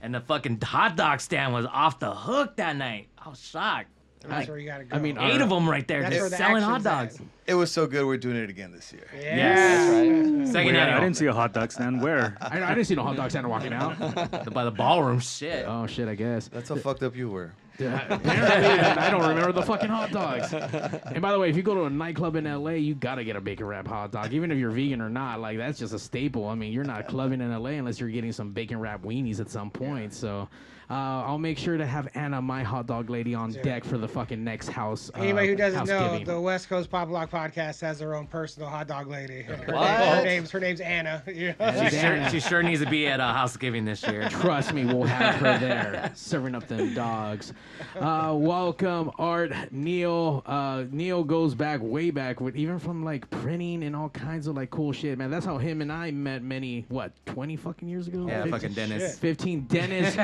And 0.00 0.14
the 0.14 0.20
fucking 0.20 0.60
hot 0.62 0.96
dog 0.96 1.20
stand 1.20 1.52
was 1.52 1.66
off 1.66 1.98
the 1.98 2.14
hook 2.14 2.56
that 2.56 2.76
night. 2.76 3.08
I 3.18 3.28
was 3.28 3.40
shocked. 3.40 3.90
That's 4.20 4.32
Like, 4.32 4.48
where 4.48 4.58
you 4.58 4.66
gotta 4.66 4.84
go. 4.84 4.96
I 4.96 5.00
mean, 5.00 5.16
eight 5.18 5.40
of 5.40 5.48
them 5.48 5.68
right 5.68 5.86
there 5.88 6.02
That's 6.02 6.14
just 6.14 6.30
the 6.30 6.36
selling 6.36 6.62
hot 6.62 6.86
action's 6.86 7.18
dogs. 7.18 7.30
It 7.46 7.54
was 7.54 7.72
so 7.72 7.86
good. 7.86 8.04
We're 8.04 8.18
doing 8.18 8.36
it 8.36 8.50
again 8.50 8.70
this 8.70 8.92
year. 8.92 9.06
Yeah. 9.14 9.36
Yes. 9.36 10.52
Second 10.52 10.74
Wait, 10.74 10.76
I 10.76 11.00
didn't 11.00 11.16
see 11.16 11.26
a 11.26 11.32
hot 11.32 11.54
dog 11.54 11.72
stand. 11.72 12.02
Where? 12.02 12.36
I, 12.40 12.62
I 12.62 12.74
didn't 12.74 12.86
see 12.86 12.94
no 12.94 13.02
hot 13.02 13.16
dog 13.16 13.30
stand 13.30 13.48
walking 13.48 13.72
out. 13.72 13.98
by 14.52 14.64
the 14.64 14.70
ballroom. 14.70 15.20
Shit. 15.20 15.64
Oh 15.66 15.86
shit, 15.86 16.06
I 16.06 16.14
guess. 16.14 16.48
That's 16.48 16.68
how 16.68 16.76
fucked 16.76 17.02
up 17.02 17.16
you 17.16 17.30
were. 17.30 17.52
Apparently, 17.78 18.28
I 18.30 19.10
don't 19.10 19.26
remember 19.26 19.52
the 19.52 19.62
fucking 19.62 19.88
hot 19.88 20.10
dogs. 20.10 20.52
And 20.52 21.22
by 21.22 21.32
the 21.32 21.38
way, 21.38 21.48
if 21.48 21.56
you 21.56 21.62
go 21.62 21.74
to 21.74 21.84
a 21.84 21.90
nightclub 21.90 22.36
in 22.36 22.44
LA, 22.44 22.72
you 22.72 22.94
gotta 22.94 23.24
get 23.24 23.36
a 23.36 23.40
bacon 23.40 23.64
wrap 23.64 23.86
hot 23.86 24.12
dog, 24.12 24.34
even 24.34 24.50
if 24.52 24.58
you're 24.58 24.70
vegan 24.70 25.00
or 25.00 25.08
not. 25.08 25.40
Like 25.40 25.56
that's 25.56 25.78
just 25.78 25.94
a 25.94 25.98
staple. 25.98 26.46
I 26.46 26.54
mean, 26.54 26.74
you're 26.74 26.84
not 26.84 27.08
clubbing 27.08 27.40
in 27.40 27.50
LA 27.50 27.70
unless 27.70 27.98
you're 27.98 28.10
getting 28.10 28.32
some 28.32 28.52
bacon 28.52 28.78
wrap 28.80 29.02
weenies 29.02 29.40
at 29.40 29.48
some 29.48 29.70
point. 29.70 30.12
So. 30.12 30.48
Uh, 30.90 31.22
I'll 31.24 31.38
make 31.38 31.56
sure 31.56 31.76
to 31.76 31.86
have 31.86 32.08
Anna, 32.16 32.42
my 32.42 32.64
hot 32.64 32.86
dog 32.88 33.10
lady, 33.10 33.32
on 33.32 33.52
deck 33.52 33.84
for 33.84 33.96
the 33.96 34.08
fucking 34.08 34.42
next 34.42 34.68
house. 34.68 35.08
Uh, 35.14 35.20
Anybody 35.20 35.48
who 35.48 35.54
doesn't 35.56 35.86
know, 35.86 36.18
the 36.24 36.40
West 36.40 36.68
Coast 36.68 36.90
Pop 36.90 37.08
Lock 37.10 37.30
podcast 37.30 37.80
has 37.82 38.00
their 38.00 38.16
own 38.16 38.26
personal 38.26 38.68
hot 38.68 38.88
dog 38.88 39.06
lady. 39.08 39.42
Her, 39.42 39.54
What? 39.72 39.88
her 39.88 40.24
name's 40.24 40.50
her 40.50 40.58
name's 40.58 40.80
Anna. 40.80 41.22
Yeah. 41.32 41.88
She 41.88 41.96
sure, 41.96 42.28
she 42.30 42.40
sure 42.40 42.62
needs 42.62 42.82
to 42.82 42.90
be 42.90 43.06
at 43.06 43.20
a 43.20 43.22
Housekeeping 43.24 43.84
this 43.84 44.02
year. 44.06 44.28
Trust 44.30 44.72
me, 44.74 44.84
we'll 44.84 45.04
have 45.04 45.36
her 45.36 45.58
there 45.58 46.10
serving 46.16 46.54
up 46.56 46.66
them 46.66 46.92
dogs. 46.92 47.52
Uh, 47.98 48.34
welcome, 48.36 49.10
Art 49.16 49.52
Neil. 49.70 50.42
Uh, 50.44 50.84
Neil 50.90 51.22
goes 51.22 51.54
back 51.54 51.80
way 51.82 52.10
back 52.10 52.40
with 52.40 52.56
even 52.56 52.78
from 52.80 53.04
like 53.04 53.30
printing 53.30 53.84
and 53.84 53.94
all 53.94 54.08
kinds 54.08 54.48
of 54.48 54.56
like 54.56 54.70
cool 54.70 54.92
shit, 54.92 55.16
man. 55.18 55.30
That's 55.30 55.46
how 55.46 55.56
him 55.56 55.82
and 55.82 55.92
I 55.92 56.10
met 56.10 56.42
many 56.42 56.84
what 56.88 57.12
twenty 57.26 57.54
fucking 57.56 57.88
years 57.88 58.08
ago. 58.08 58.26
Yeah, 58.26 58.42
15? 58.42 58.50
fucking 58.52 58.72
Dennis. 58.74 59.12
shit. 59.12 59.20
15 59.20 59.60
Dennis 59.62 60.16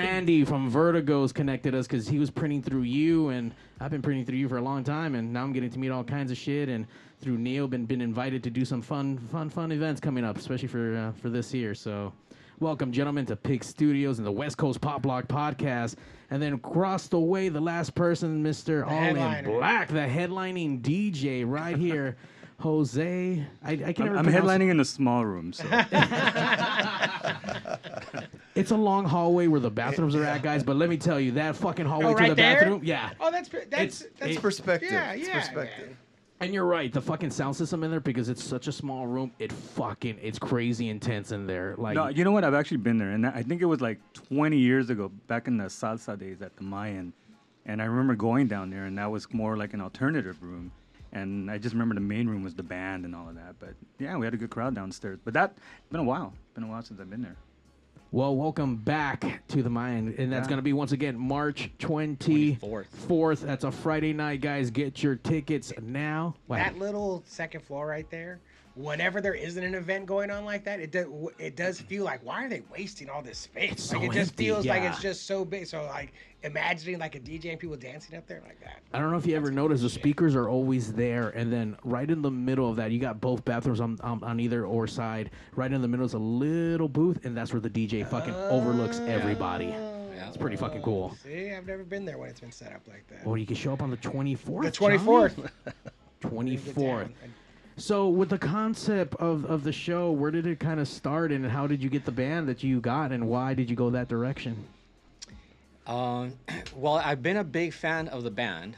Brandy 0.00 0.44
from 0.46 0.70
Vertigo's 0.70 1.30
connected 1.30 1.74
us 1.74 1.86
because 1.86 2.08
he 2.08 2.18
was 2.18 2.30
printing 2.30 2.62
through 2.62 2.82
you 2.82 3.28
and 3.28 3.54
I've 3.80 3.90
been 3.90 4.00
printing 4.00 4.24
through 4.24 4.38
you 4.38 4.48
for 4.48 4.56
a 4.56 4.62
long 4.62 4.82
time 4.82 5.14
and 5.14 5.30
now 5.30 5.42
I'm 5.42 5.52
getting 5.52 5.68
to 5.68 5.78
meet 5.78 5.90
all 5.90 6.04
kinds 6.04 6.30
of 6.30 6.38
shit 6.38 6.70
and 6.70 6.86
through 7.20 7.36
Neil 7.36 7.68
been 7.68 7.84
been 7.84 8.00
invited 8.00 8.42
to 8.44 8.50
do 8.50 8.64
some 8.64 8.80
fun 8.80 9.18
fun 9.18 9.50
fun 9.50 9.72
events 9.72 10.00
coming 10.00 10.24
up 10.24 10.38
especially 10.38 10.68
for 10.68 10.96
uh, 10.96 11.12
for 11.20 11.28
this 11.28 11.52
year 11.52 11.74
so 11.74 12.12
Welcome, 12.60 12.92
gentlemen, 12.92 13.24
to 13.24 13.36
Pig 13.36 13.64
Studios 13.64 14.18
and 14.18 14.26
the 14.26 14.30
West 14.30 14.58
Coast 14.58 14.82
Pop 14.82 15.06
Lock 15.06 15.26
Podcast. 15.28 15.94
And 16.30 16.42
then 16.42 16.52
across 16.52 17.08
the 17.08 17.18
way, 17.18 17.48
the 17.48 17.58
last 17.58 17.94
person, 17.94 18.44
Mr. 18.44 18.86
All 18.86 18.92
in. 18.92 19.46
Black, 19.46 19.88
the 19.88 20.00
headlining 20.00 20.82
DJ 20.82 21.42
right 21.48 21.74
here, 21.78 22.18
Jose. 22.60 23.44
I, 23.64 23.70
I 23.72 23.92
can 23.92 24.08
I'm, 24.08 24.14
never 24.14 24.18
I'm 24.18 24.26
headlining 24.26 24.70
in 24.70 24.80
a 24.80 24.84
small 24.84 25.24
room, 25.24 25.52
so 25.52 25.64
It's 28.54 28.70
a 28.72 28.76
long 28.76 29.04
hallway 29.06 29.46
where 29.46 29.60
the 29.60 29.70
bathrooms 29.70 30.14
are 30.14 30.24
at, 30.24 30.42
guys. 30.42 30.62
But 30.62 30.76
let 30.76 30.88
me 30.90 30.96
tell 30.96 31.18
you, 31.20 31.32
that 31.32 31.56
fucking 31.56 31.86
hallway 31.86 32.06
Oh, 32.06 32.14
to 32.14 32.20
right 32.22 32.28
the 32.30 32.34
there? 32.34 32.54
bathroom, 32.56 32.82
yeah. 32.84 33.10
Oh, 33.20 33.30
that's 33.30 33.48
that's 33.48 33.66
It's- 33.72 34.04
that's 34.18 34.32
it's 34.32 34.40
perspective. 34.40 34.90
Yeah, 34.92 35.12
It's 35.12 35.26
yeah, 35.28 35.40
perspective. 35.40 35.86
man. 35.88 35.96
And 36.42 36.54
you're 36.54 36.64
right, 36.64 36.90
the 36.92 37.02
fucking 37.02 37.30
sound 37.30 37.54
system 37.56 37.84
in 37.84 37.90
there 37.90 38.00
because 38.00 38.30
it's 38.30 38.42
such 38.42 38.66
a 38.66 38.72
small 38.72 39.06
room. 39.06 39.30
It 39.38 39.52
fucking 39.52 40.18
it's 40.22 40.38
crazy 40.38 40.88
intense 40.88 41.32
in 41.32 41.46
there. 41.46 41.74
Like 41.76 41.94
no, 41.94 42.08
you 42.08 42.24
know 42.24 42.32
what? 42.32 42.44
I've 42.44 42.54
actually 42.54 42.78
been 42.78 42.96
there, 42.98 43.10
and 43.10 43.26
I 43.26 43.42
think 43.42 43.60
it 43.60 43.66
was 43.66 43.80
like 43.82 43.98
20 44.14 44.56
years 44.56 44.88
ago, 44.90 45.10
back 45.28 45.48
in 45.48 45.58
the 45.58 45.64
salsa 45.64 46.18
days 46.18 46.40
at 46.40 46.56
the 46.56 46.62
Mayan, 46.62 47.12
and 47.66 47.82
I 47.82 47.84
remember 47.84 48.14
going 48.14 48.46
down 48.46 48.70
there, 48.70 48.84
and 48.86 48.96
that 48.96 49.10
was 49.10 49.30
more 49.34 49.56
like 49.58 49.74
an 49.74 49.82
alternative 49.82 50.42
room, 50.42 50.72
and 51.12 51.50
I 51.50 51.58
just 51.58 51.74
remember 51.74 51.94
the 51.94 52.00
main 52.00 52.28
room 52.28 52.42
was 52.44 52.54
the 52.54 52.62
band 52.62 53.04
and 53.04 53.14
all 53.14 53.28
of 53.28 53.34
that. 53.36 53.54
But 53.58 53.74
yeah, 53.98 54.16
we 54.16 54.26
had 54.26 54.34
a 54.34 54.36
good 54.36 54.50
crowd 54.50 54.74
downstairs. 54.74 55.18
But 55.24 55.34
that 55.34 55.54
been 55.90 56.00
a 56.00 56.04
while. 56.04 56.32
Been 56.54 56.64
a 56.64 56.68
while 56.68 56.82
since 56.82 57.00
I've 57.00 57.10
been 57.10 57.22
there. 57.22 57.36
Well, 58.12 58.34
welcome 58.34 58.74
back 58.76 59.40
to 59.48 59.62
the 59.62 59.70
Mayan, 59.70 60.12
and 60.18 60.32
that's 60.32 60.46
Yeah. 60.46 60.48
going 60.50 60.58
to 60.58 60.62
be 60.62 60.72
once 60.72 60.90
again 60.90 61.16
March 61.16 61.70
24th. 61.78 62.88
24th. 63.06 63.40
That's 63.42 63.62
a 63.62 63.70
Friday 63.70 64.12
night, 64.12 64.40
guys. 64.40 64.70
Get 64.72 65.00
your 65.00 65.14
tickets 65.14 65.72
now. 65.80 66.34
Wow. 66.48 66.56
That 66.56 66.76
little 66.76 67.22
second 67.26 67.60
floor 67.62 67.86
right 67.86 68.10
there. 68.10 68.40
Whenever 68.74 69.20
there 69.20 69.34
isn't 69.34 69.62
an 69.62 69.74
event 69.74 70.06
going 70.06 70.30
on 70.30 70.44
like 70.44 70.64
that, 70.64 70.80
it 70.80 70.92
does 70.92 71.06
it 71.38 71.56
does 71.56 71.78
mm-hmm. 71.78 71.86
feel 71.86 72.04
like 72.04 72.24
why 72.24 72.44
are 72.44 72.48
they 72.48 72.62
wasting 72.72 73.10
all 73.10 73.20
this 73.20 73.38
space? 73.38 73.72
It's 73.72 73.92
like 73.92 74.02
it 74.02 74.12
just 74.12 74.32
empty, 74.32 74.44
feels 74.44 74.66
like 74.66 74.82
it's 74.82 75.00
just 75.00 75.26
so 75.26 75.44
big. 75.44 75.66
So 75.66 75.84
like 75.84 76.12
imagining 76.42 76.98
like 76.98 77.14
a 77.14 77.20
DJ 77.20 77.50
and 77.50 77.58
people 77.58 77.76
dancing 77.76 78.16
up 78.16 78.26
there 78.26 78.40
like 78.46 78.60
that. 78.60 78.80
I 78.92 78.98
don't 78.98 79.10
know 79.10 79.18
if 79.18 79.26
you 79.26 79.36
ever 79.36 79.50
noticed 79.50 79.82
the 79.82 79.90
speakers 79.90 80.34
are 80.36 80.48
always 80.48 80.92
there, 80.92 81.30
and 81.30 81.52
then 81.52 81.76
right 81.84 82.10
in 82.10 82.22
the 82.22 82.30
middle 82.30 82.70
of 82.70 82.76
that, 82.76 82.90
you 82.90 82.98
got 82.98 83.20
both 83.20 83.44
bathrooms 83.44 83.80
on 83.80 83.98
on, 84.02 84.22
on 84.22 84.40
either 84.40 84.64
or 84.64 84.86
side. 84.86 85.30
Right 85.56 85.72
in 85.72 85.82
the 85.82 85.88
middle 85.88 86.06
is 86.06 86.14
a 86.14 86.18
little 86.18 86.88
booth, 86.88 87.24
and 87.24 87.36
that's 87.36 87.52
where 87.52 87.60
the 87.60 87.70
DJ 87.70 88.08
fucking 88.08 88.34
overlooks 88.34 89.00
oh. 89.00 89.06
everybody. 89.06 89.66
Yeah. 89.66 90.28
It's 90.28 90.36
pretty 90.36 90.56
fucking 90.56 90.82
cool. 90.82 91.16
See, 91.24 91.50
I've 91.50 91.66
never 91.66 91.82
been 91.82 92.04
there 92.04 92.16
when 92.16 92.28
it's 92.28 92.38
been 92.38 92.52
set 92.52 92.72
up 92.72 92.82
like 92.86 93.04
that. 93.08 93.26
Well, 93.26 93.36
you 93.36 93.46
can 93.46 93.56
show 93.56 93.72
up 93.72 93.82
on 93.82 93.90
the 93.90 93.96
24th. 93.96 94.62
the 94.62 94.70
twenty 94.70 94.96
fourth. 94.96 95.34
24th. 96.22 97.10
So, 97.80 98.08
with 98.08 98.28
the 98.28 98.38
concept 98.38 99.14
of, 99.14 99.46
of 99.46 99.64
the 99.64 99.72
show, 99.72 100.12
where 100.12 100.30
did 100.30 100.46
it 100.46 100.60
kind 100.60 100.80
of 100.80 100.86
start, 100.86 101.32
and 101.32 101.46
how 101.46 101.66
did 101.66 101.82
you 101.82 101.88
get 101.88 102.04
the 102.04 102.12
band 102.12 102.46
that 102.46 102.62
you 102.62 102.78
got, 102.78 103.10
and 103.10 103.26
why 103.26 103.54
did 103.54 103.70
you 103.70 103.74
go 103.74 103.88
that 103.88 104.06
direction? 104.06 104.66
Um, 105.86 106.34
well, 106.76 106.96
I've 106.96 107.22
been 107.22 107.38
a 107.38 107.44
big 107.44 107.72
fan 107.72 108.08
of 108.08 108.22
the 108.22 108.30
band 108.30 108.76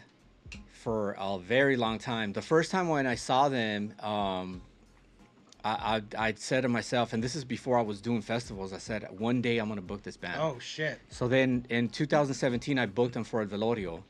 for 0.72 1.16
a 1.18 1.36
very 1.40 1.76
long 1.76 1.98
time. 1.98 2.32
The 2.32 2.42
first 2.42 2.70
time 2.70 2.88
when 2.88 3.08
I 3.08 3.16
saw 3.16 3.48
them, 3.48 3.92
um, 3.98 4.62
I, 5.64 6.00
I 6.16 6.26
I 6.28 6.34
said 6.34 6.60
to 6.60 6.68
myself, 6.68 7.12
and 7.12 7.24
this 7.24 7.34
is 7.34 7.44
before 7.44 7.78
I 7.78 7.82
was 7.82 8.00
doing 8.00 8.22
festivals. 8.22 8.72
I 8.72 8.78
said, 8.78 9.08
one 9.18 9.42
day 9.42 9.58
I'm 9.58 9.68
gonna 9.68 9.80
book 9.80 10.04
this 10.04 10.16
band. 10.16 10.40
Oh 10.40 10.60
shit. 10.60 11.00
So 11.10 11.26
then 11.26 11.66
in 11.70 11.88
2017, 11.88 12.78
I 12.78 12.86
booked 12.86 13.14
them 13.14 13.24
for 13.24 13.40
El 13.40 13.48
Velorio. 13.48 14.04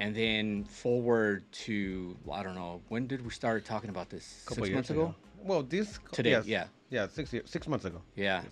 And 0.00 0.16
then 0.16 0.64
forward 0.64 1.44
to, 1.52 2.16
I 2.32 2.42
don't 2.42 2.54
know, 2.54 2.80
when 2.88 3.06
did 3.06 3.22
we 3.22 3.30
start 3.30 3.66
talking 3.66 3.90
about 3.90 4.08
this? 4.08 4.42
Couple 4.46 4.64
Six 4.64 4.74
months 4.74 4.90
ago? 4.90 5.14
Well, 5.42 5.62
this 5.62 5.98
Today, 6.10 6.30
yes. 6.30 6.46
yeah. 6.46 6.64
yeah, 6.88 7.06
six 7.06 7.30
years, 7.34 7.50
six 7.50 7.68
months 7.68 7.84
ago. 7.84 8.00
Yeah. 8.16 8.42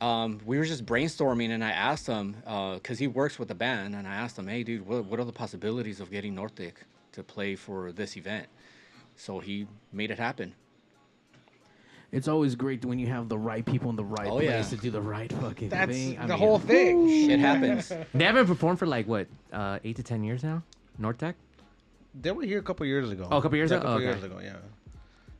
Um, 0.00 0.40
we 0.46 0.56
were 0.56 0.64
just 0.64 0.86
brainstorming, 0.86 1.50
and 1.50 1.62
I 1.62 1.70
asked 1.72 2.06
him, 2.06 2.36
because 2.74 2.98
he 2.98 3.06
works 3.06 3.38
with 3.38 3.48
the 3.48 3.54
band, 3.54 3.94
and 3.94 4.08
I 4.08 4.14
asked 4.14 4.38
him, 4.38 4.48
hey, 4.48 4.62
dude, 4.62 4.86
what, 4.86 5.04
what 5.04 5.20
are 5.20 5.24
the 5.24 5.32
possibilities 5.32 6.00
of 6.00 6.10
getting 6.10 6.34
Nortec 6.34 6.72
to 7.12 7.22
play 7.22 7.54
for 7.54 7.92
this 7.92 8.16
event? 8.16 8.46
So 9.16 9.40
he 9.40 9.66
made 9.92 10.10
it 10.10 10.18
happen. 10.18 10.54
It's 12.12 12.28
always 12.28 12.54
great 12.54 12.82
when 12.84 12.98
you 12.98 13.08
have 13.08 13.28
the 13.28 13.38
right 13.38 13.64
people 13.64 13.90
in 13.90 13.96
the 13.96 14.04
right 14.04 14.28
Oh, 14.28 14.36
place 14.38 14.48
yeah. 14.48 14.62
to 14.62 14.76
do 14.76 14.90
the 14.90 15.00
right 15.02 15.30
fucking 15.32 15.68
That's 15.68 15.90
thing. 15.92 16.16
I 16.18 16.22
the 16.26 16.28
mean, 16.34 16.38
whole 16.38 16.58
thing. 16.58 17.30
It 17.30 17.40
happens. 17.40 17.92
They 18.14 18.24
haven't 18.24 18.46
performed 18.46 18.78
for 18.78 18.86
like 18.86 19.06
what, 19.06 19.26
uh, 19.52 19.80
eight 19.84 19.96
to 19.96 20.02
ten 20.02 20.22
years 20.24 20.42
now. 20.44 20.62
Nortec. 21.00 21.34
They 22.14 22.30
were 22.30 22.42
here 22.42 22.58
a 22.58 22.62
couple 22.62 22.86
years 22.86 23.10
ago. 23.10 23.26
Oh, 23.30 23.38
a 23.38 23.42
couple 23.42 23.56
years 23.56 23.70
yeah, 23.70 23.78
ago? 23.78 23.86
A 23.86 23.90
couple 23.90 24.02
Oh, 24.06 24.10
years 24.10 24.24
ago, 24.24 24.38
yeah. 24.42 24.56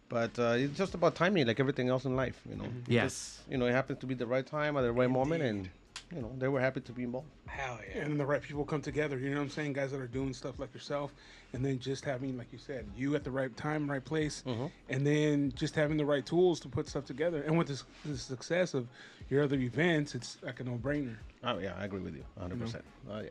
But 0.08 0.38
uh, 0.38 0.54
it's 0.56 0.76
just 0.76 0.94
about 0.94 1.14
timing, 1.14 1.46
like 1.46 1.60
everything 1.60 1.88
else 1.88 2.04
in 2.04 2.14
life, 2.16 2.40
you 2.48 2.56
know. 2.56 2.64
Mm-hmm. 2.64 2.92
Yes. 2.92 3.04
Just, 3.04 3.50
you 3.50 3.56
know, 3.58 3.66
it 3.66 3.72
happens 3.72 3.98
to 4.00 4.06
be 4.06 4.14
the 4.14 4.26
right 4.26 4.46
time 4.46 4.76
at 4.76 4.82
the 4.82 4.92
right 4.92 5.10
moment, 5.10 5.42
and 5.42 5.68
you 6.14 6.20
know, 6.20 6.30
they 6.38 6.48
were 6.48 6.60
happy 6.60 6.80
to 6.80 6.92
be 6.92 7.04
involved. 7.04 7.28
Hell 7.46 7.78
yeah. 7.88 8.02
And 8.02 8.10
then 8.10 8.18
the 8.18 8.26
right 8.26 8.42
people 8.42 8.64
come 8.64 8.82
together. 8.82 9.18
You 9.18 9.30
know 9.30 9.36
what 9.36 9.44
I'm 9.44 9.50
saying? 9.50 9.72
Guys 9.72 9.90
that 9.92 10.00
are 10.00 10.06
doing 10.06 10.34
stuff 10.34 10.58
like 10.58 10.72
yourself, 10.74 11.12
and 11.52 11.64
then 11.64 11.78
just 11.78 12.04
having, 12.04 12.36
like 12.36 12.48
you 12.52 12.58
said, 12.58 12.86
you 12.96 13.14
at 13.16 13.24
the 13.24 13.30
right 13.30 13.56
time, 13.56 13.90
right 13.90 14.04
place, 14.04 14.42
and 14.88 15.06
then 15.06 15.52
just 15.56 15.74
having 15.74 15.96
the 15.96 16.04
right 16.04 16.24
tools 16.26 16.60
to 16.60 16.68
put 16.68 16.88
stuff 16.88 17.06
together. 17.06 17.42
And 17.42 17.56
with 17.56 17.68
this, 17.68 17.84
the 18.04 18.16
success 18.18 18.74
of 18.74 18.86
your 19.30 19.42
other 19.44 19.56
events, 19.56 20.14
it's 20.14 20.36
like 20.42 20.60
a 20.60 20.64
no-brainer. 20.64 21.16
Oh 21.42 21.58
yeah, 21.58 21.72
I 21.78 21.84
agree 21.86 22.00
with 22.00 22.14
you, 22.14 22.24
100. 22.34 22.60
percent 22.60 22.84
Oh 23.10 23.20
yeah. 23.20 23.30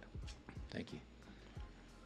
Thank 0.72 0.92
you. 0.92 1.00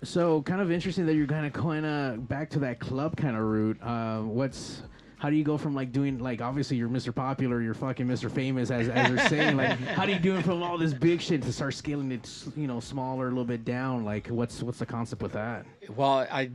So, 0.04 0.42
kind 0.44 0.62
of 0.62 0.72
interesting 0.72 1.06
that 1.08 1.16
you're 1.16 1.28
kind 1.28 1.46
of 1.46 1.54
kind 1.54 1.86
of 1.86 2.28
back 2.28 2.50
to 2.52 2.60
that 2.60 2.80
club 2.80 3.18
kind 3.18 3.36
of 3.36 3.44
route. 3.44 3.82
Uh, 3.82 4.20
what's 4.22 4.84
how 5.18 5.32
do 5.32 5.36
you 5.36 5.44
go 5.44 5.58
from 5.58 5.74
like 5.74 5.92
doing 5.92 6.20
like 6.20 6.42
obviously 6.42 6.78
you're 6.78 6.90
Mr. 6.90 7.14
Popular, 7.14 7.62
you're 7.62 7.74
fucking 7.74 8.06
Mr. 8.06 8.30
Famous 8.30 8.70
as 8.70 8.90
as 8.90 9.10
they're 9.16 9.28
saying. 9.28 9.58
Like, 9.58 9.80
how 9.80 10.06
do 10.06 10.12
you 10.14 10.20
do 10.20 10.36
it 10.36 10.44
from 10.46 10.62
all 10.62 10.78
this 10.78 10.94
big 10.94 11.22
shit 11.22 11.42
to 11.44 11.52
start 11.52 11.74
scaling 11.74 12.12
it, 12.12 12.30
you 12.56 12.68
know, 12.68 12.80
smaller, 12.80 13.26
a 13.26 13.30
little 13.30 13.46
bit 13.46 13.66
down? 13.66 14.06
Like, 14.06 14.28
what's 14.28 14.62
what's 14.62 14.78
the 14.80 14.86
concept 14.86 15.22
with 15.22 15.34
that? 15.34 15.66
Well, 15.96 16.28
I. 16.32 16.52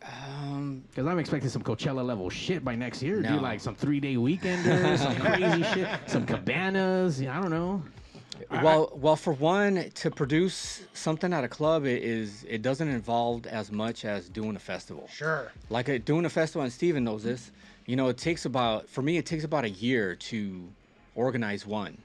Um, 0.00 0.84
Because 0.90 1.08
I'm 1.08 1.18
expecting 1.18 1.50
some 1.50 1.62
Coachella 1.62 2.06
level 2.06 2.30
shit 2.30 2.64
by 2.64 2.76
next 2.76 3.02
year. 3.02 3.20
No. 3.20 3.30
Do 3.30 3.40
like 3.40 3.58
some 3.58 3.74
three 3.74 3.98
day 3.98 4.14
weekenders, 4.14 4.98
some 4.98 5.16
crazy 5.20 5.64
shit, 5.74 5.88
some 6.06 6.24
cabanas. 6.24 7.20
I 7.20 7.40
don't 7.40 7.50
know. 7.50 7.82
Well, 8.50 8.92
well, 8.94 9.16
for 9.16 9.32
one, 9.32 9.90
to 9.94 10.10
produce 10.10 10.82
something 10.92 11.32
at 11.32 11.44
a 11.44 11.48
club 11.48 11.84
it 11.84 12.02
is 12.02 12.44
it 12.48 12.62
doesn't 12.62 12.88
involve 12.88 13.46
as 13.46 13.70
much 13.70 14.04
as 14.04 14.28
doing 14.28 14.56
a 14.56 14.58
festival. 14.58 15.08
Sure. 15.12 15.52
Like 15.70 15.88
uh, 15.88 15.98
doing 15.98 16.24
a 16.24 16.30
festival, 16.30 16.62
and 16.62 16.72
Steven 16.72 17.04
knows 17.04 17.24
this. 17.24 17.50
You 17.86 17.96
know, 17.96 18.08
it 18.08 18.18
takes 18.18 18.44
about 18.44 18.88
for 18.88 19.02
me, 19.02 19.16
it 19.16 19.26
takes 19.26 19.44
about 19.44 19.64
a 19.64 19.70
year 19.70 20.14
to 20.14 20.68
organize 21.14 21.66
one. 21.66 21.98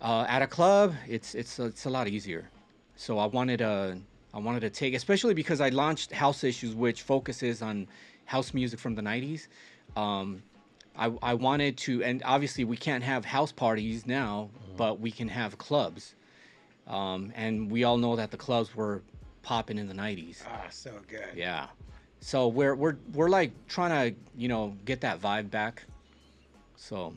Uh, 0.00 0.24
at 0.28 0.42
a 0.42 0.46
club, 0.46 0.94
it's 1.08 1.34
it's 1.34 1.58
it's 1.58 1.86
a 1.86 1.90
lot 1.90 2.08
easier. 2.08 2.48
So 2.96 3.18
I 3.18 3.26
wanted 3.26 3.58
to 3.58 3.98
I 4.32 4.38
wanted 4.38 4.60
to 4.60 4.70
take, 4.70 4.94
especially 4.94 5.34
because 5.34 5.60
I 5.60 5.68
launched 5.70 6.12
House 6.12 6.44
Issues, 6.44 6.74
which 6.74 7.02
focuses 7.02 7.62
on 7.62 7.88
house 8.24 8.54
music 8.54 8.78
from 8.78 8.94
the 8.94 9.02
'90s. 9.02 9.48
Um, 9.96 10.42
I, 11.00 11.10
I 11.22 11.34
wanted 11.34 11.76
to, 11.78 12.04
and 12.04 12.22
obviously 12.24 12.64
we 12.64 12.76
can't 12.76 13.02
have 13.02 13.24
house 13.24 13.50
parties 13.50 14.06
now, 14.06 14.50
but 14.76 15.00
we 15.00 15.10
can 15.10 15.28
have 15.28 15.56
clubs. 15.58 16.14
Um, 16.86 17.32
and 17.34 17.70
we 17.70 17.84
all 17.84 17.96
know 17.96 18.16
that 18.16 18.30
the 18.30 18.36
clubs 18.36 18.76
were 18.76 19.02
popping 19.42 19.78
in 19.78 19.88
the 19.88 19.94
90s. 19.94 20.42
Ah, 20.46 20.66
so 20.70 20.92
good. 21.08 21.30
Yeah. 21.34 21.66
So 22.20 22.48
we're 22.48 22.74
we're 22.74 22.96
we're 23.14 23.30
like 23.30 23.52
trying 23.66 24.12
to, 24.12 24.20
you 24.36 24.48
know, 24.48 24.76
get 24.84 25.00
that 25.00 25.20
vibe 25.22 25.50
back. 25.50 25.84
So 26.76 27.14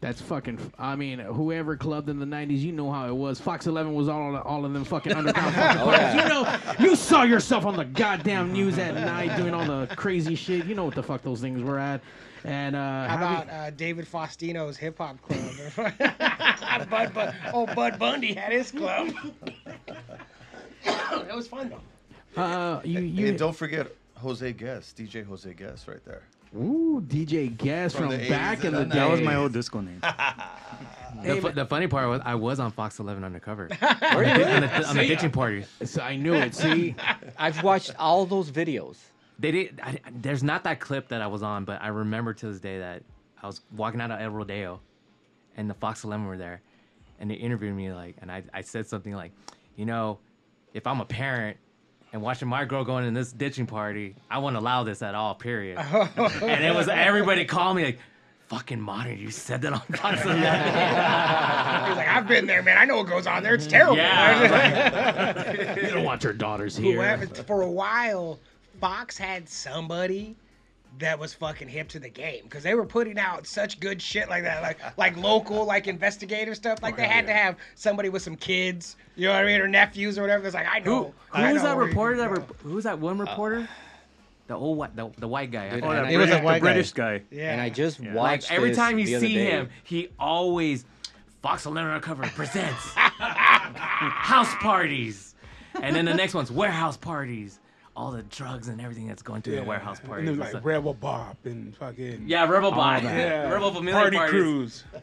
That's 0.00 0.22
fucking. 0.22 0.58
I 0.78 0.96
mean, 0.96 1.18
whoever 1.18 1.76
clubbed 1.76 2.08
in 2.08 2.18
the 2.18 2.24
'90s, 2.26 2.60
you 2.60 2.72
know 2.72 2.90
how 2.90 3.06
it 3.08 3.14
was. 3.14 3.40
Fox 3.40 3.66
11 3.66 3.92
was 3.94 4.08
all 4.08 4.36
all 4.38 4.64
of 4.64 4.72
them 4.72 4.84
fucking 4.84 5.12
underground 5.12 5.54
fucking 5.56 5.82
Oh, 5.82 5.90
yeah. 5.90 6.22
You 6.22 6.28
know, 6.28 6.86
you 6.90 6.96
saw 6.96 7.22
yourself 7.24 7.66
on 7.66 7.76
the 7.76 7.84
goddamn 7.84 8.52
news 8.52 8.78
at 8.78 8.94
night 8.94 9.36
doing 9.36 9.52
all 9.52 9.66
the 9.66 9.88
crazy 9.96 10.34
shit. 10.36 10.64
You 10.66 10.74
know 10.74 10.84
what 10.84 10.94
the 10.94 11.02
fuck 11.02 11.22
those 11.22 11.40
things 11.40 11.62
were 11.62 11.78
at. 11.78 12.00
And 12.44 12.76
uh, 12.76 12.78
How 13.08 13.16
having- 13.16 13.48
about 13.48 13.54
uh, 13.66 13.70
David 13.70 14.06
Faustino's 14.06 14.76
hip 14.76 14.98
hop 14.98 15.16
club? 15.22 15.40
Bud, 16.90 17.12
Bud, 17.14 17.34
oh, 17.52 17.66
Bud 17.74 17.98
Bundy 17.98 18.32
had 18.34 18.52
his 18.52 18.70
club. 18.70 19.10
that 20.84 21.34
was 21.34 21.48
fun 21.48 21.70
though. 22.36 22.40
uh, 22.42 22.80
you 22.84 23.00
you 23.00 23.28
And 23.28 23.38
don't 23.38 23.56
forget 23.56 23.88
Jose 24.16 24.52
Guest, 24.52 24.96
DJ 24.96 25.24
Jose 25.26 25.52
Guest, 25.54 25.88
right 25.88 26.04
there. 26.04 26.22
ooh 26.56 27.02
DJ 27.06 27.56
Gas 27.56 27.94
from, 27.94 28.10
From 28.10 28.28
back 28.28 28.64
in 28.64 28.72
the 28.74 28.84
day. 28.84 28.94
That 28.98 29.10
was 29.10 29.20
my 29.20 29.36
old 29.36 29.52
disco 29.52 29.80
name. 29.80 30.00
The, 31.24 31.40
fu- 31.40 31.50
the 31.52 31.64
funny 31.64 31.88
part 31.88 32.06
was 32.08 32.20
I 32.24 32.34
was 32.36 32.60
on 32.60 32.70
Fox 32.70 32.98
11 33.00 33.24
undercover 33.24 33.62
on, 33.64 33.78
the, 33.80 34.54
on, 34.54 34.60
the, 34.60 34.88
on 34.88 34.96
the 34.96 35.06
ditching 35.06 35.30
party. 35.32 35.64
So 35.82 36.02
I 36.02 36.16
knew 36.16 36.34
it. 36.34 36.54
See, 36.54 36.94
I've 37.38 37.60
watched 37.64 37.96
all 37.98 38.24
those 38.26 38.50
videos. 38.52 38.96
They 39.38 39.50
did. 39.52 39.80
I, 39.82 39.98
there's 40.12 40.42
not 40.42 40.64
that 40.64 40.80
clip 40.80 41.08
that 41.08 41.22
I 41.22 41.26
was 41.28 41.42
on, 41.42 41.64
but 41.64 41.80
I 41.82 41.88
remember 41.88 42.34
to 42.34 42.46
this 42.50 42.60
day 42.60 42.78
that 42.80 43.02
I 43.42 43.46
was 43.46 43.60
walking 43.76 44.00
out 44.00 44.10
of 44.10 44.20
El 44.20 44.30
Rodeo, 44.30 44.80
and 45.56 45.70
the 45.70 45.74
Fox 45.74 46.02
11 46.04 46.26
were 46.26 46.36
there, 46.36 46.60
and 47.20 47.30
they 47.30 47.34
interviewed 47.36 47.74
me 47.76 47.92
like, 47.92 48.16
and 48.20 48.32
I, 48.32 48.42
I 48.52 48.62
said 48.62 48.86
something 48.88 49.14
like, 49.14 49.30
you 49.76 49.86
know, 49.86 50.18
if 50.74 50.86
I'm 50.86 51.00
a 51.00 51.04
parent 51.04 51.56
and 52.12 52.20
watching 52.20 52.48
my 52.48 52.64
girl 52.64 52.84
going 52.84 53.04
in 53.04 53.14
this 53.14 53.30
ditching 53.32 53.66
party, 53.66 54.16
I 54.30 54.38
won't 54.38 54.56
allow 54.56 54.82
this 54.82 55.02
at 55.02 55.14
all. 55.14 55.34
Period. 55.34 55.78
Oh. 55.92 56.08
and 56.42 56.64
it 56.64 56.74
was 56.74 56.88
everybody 56.88 57.44
called 57.44 57.76
me 57.76 57.84
like. 57.84 57.98
fucking 58.48 58.80
modern. 58.80 59.18
You 59.18 59.30
said 59.30 59.60
that 59.62 59.72
on 59.74 59.80
Fox 59.94 60.24
11. 60.24 60.42
He's 60.42 61.96
like, 61.96 62.08
I've 62.08 62.26
been 62.26 62.46
there, 62.46 62.62
man. 62.62 62.76
I 62.78 62.86
know 62.86 62.96
what 62.96 63.06
goes 63.06 63.26
on 63.26 63.42
there. 63.42 63.54
It's 63.54 63.66
terrible. 63.66 63.96
Yeah, 63.98 65.76
You 65.84 65.90
don't 65.90 66.04
want 66.04 66.24
your 66.24 66.32
daughters 66.32 66.76
here. 66.76 67.02
happened- 67.02 67.36
for 67.46 67.62
a 67.62 67.70
while, 67.70 68.38
Fox 68.80 69.16
had 69.18 69.48
somebody 69.48 70.36
that 70.98 71.18
was 71.18 71.34
fucking 71.34 71.68
hip 71.68 71.88
to 71.88 71.98
the 71.98 72.08
game 72.08 72.42
because 72.44 72.62
they 72.62 72.74
were 72.74 72.86
putting 72.86 73.18
out 73.18 73.46
such 73.46 73.78
good 73.78 74.00
shit 74.00 74.28
like 74.28 74.42
that, 74.44 74.62
like 74.62 74.78
like 74.98 75.16
local, 75.16 75.64
like 75.66 75.86
investigative 75.86 76.56
stuff. 76.56 76.82
Like 76.82 76.96
they 76.96 77.06
had 77.06 77.26
to 77.26 77.32
have 77.32 77.56
somebody 77.74 78.08
with 78.08 78.22
some 78.22 78.36
kids, 78.36 78.96
you 79.16 79.26
know 79.28 79.34
what 79.34 79.42
I 79.42 79.46
mean, 79.46 79.60
or 79.60 79.68
nephews 79.68 80.18
or 80.18 80.22
whatever. 80.22 80.46
It's 80.46 80.54
like 80.54 80.66
I 80.68 80.78
know. 80.80 81.12
who 81.30 81.38
I 81.42 81.52
was 81.52 81.62
know 81.62 81.68
that 81.70 81.76
reporter? 81.76 82.16
can 82.16 82.24
That 82.24 82.34
go. 82.34 82.40
rep- 82.40 82.60
who 82.62 82.74
was 82.74 82.84
that 82.84 82.98
one 82.98 83.18
reporter? 83.18 83.68
the 84.46 84.54
old 84.54 84.78
white, 84.78 84.96
the, 84.96 85.10
the 85.18 85.28
white 85.28 85.50
guy. 85.50 85.66
I 85.66 85.70
Dude, 85.72 85.80
forgot. 85.80 85.96
and 85.98 86.06
I- 86.06 86.10
It 86.10 86.16
was 86.16 86.30
a 86.30 86.40
British- 86.40 86.44
white 86.44 86.52
the 86.54 86.58
guy. 86.60 86.72
British 86.72 86.92
guy. 86.92 87.22
yeah. 87.30 87.52
And 87.52 87.60
I 87.60 87.68
just 87.68 88.00
like 88.00 88.14
watched 88.14 88.50
every 88.50 88.70
this 88.70 88.78
time 88.78 88.98
you 88.98 89.06
see 89.20 89.34
day. 89.34 89.44
him, 89.50 89.68
he 89.84 90.08
always 90.18 90.86
Fox 91.42 91.66
11 91.66 91.90
Uncovered 91.92 92.28
presents 92.34 92.82
house 92.94 94.54
parties, 94.56 95.34
and 95.82 95.94
then 95.94 96.04
the 96.06 96.14
next 96.14 96.34
one's 96.34 96.50
warehouse 96.50 96.96
parties. 96.96 97.60
All 97.98 98.12
the 98.12 98.22
drugs 98.22 98.68
and 98.68 98.80
everything 98.80 99.08
that's 99.08 99.22
going 99.22 99.42
through 99.42 99.56
the 99.56 99.64
warehouse 99.64 99.98
party. 99.98 100.28
And 100.28 100.28
parties. 100.28 100.30
then 100.36 100.38
like 100.38 100.50
stuff. 100.50 100.64
Rebel 100.64 100.94
Bop 100.94 101.36
and 101.44 101.76
fucking 101.76 102.24
yeah, 102.28 102.48
Rebel 102.48 102.70
Bot, 102.70 103.02
that. 103.02 103.16
yeah, 103.18 103.50
Rebel 103.52 103.72
Familiar 103.72 104.00
Party 104.00 104.16
parties. 104.16 104.30
Cruise. 104.32 104.84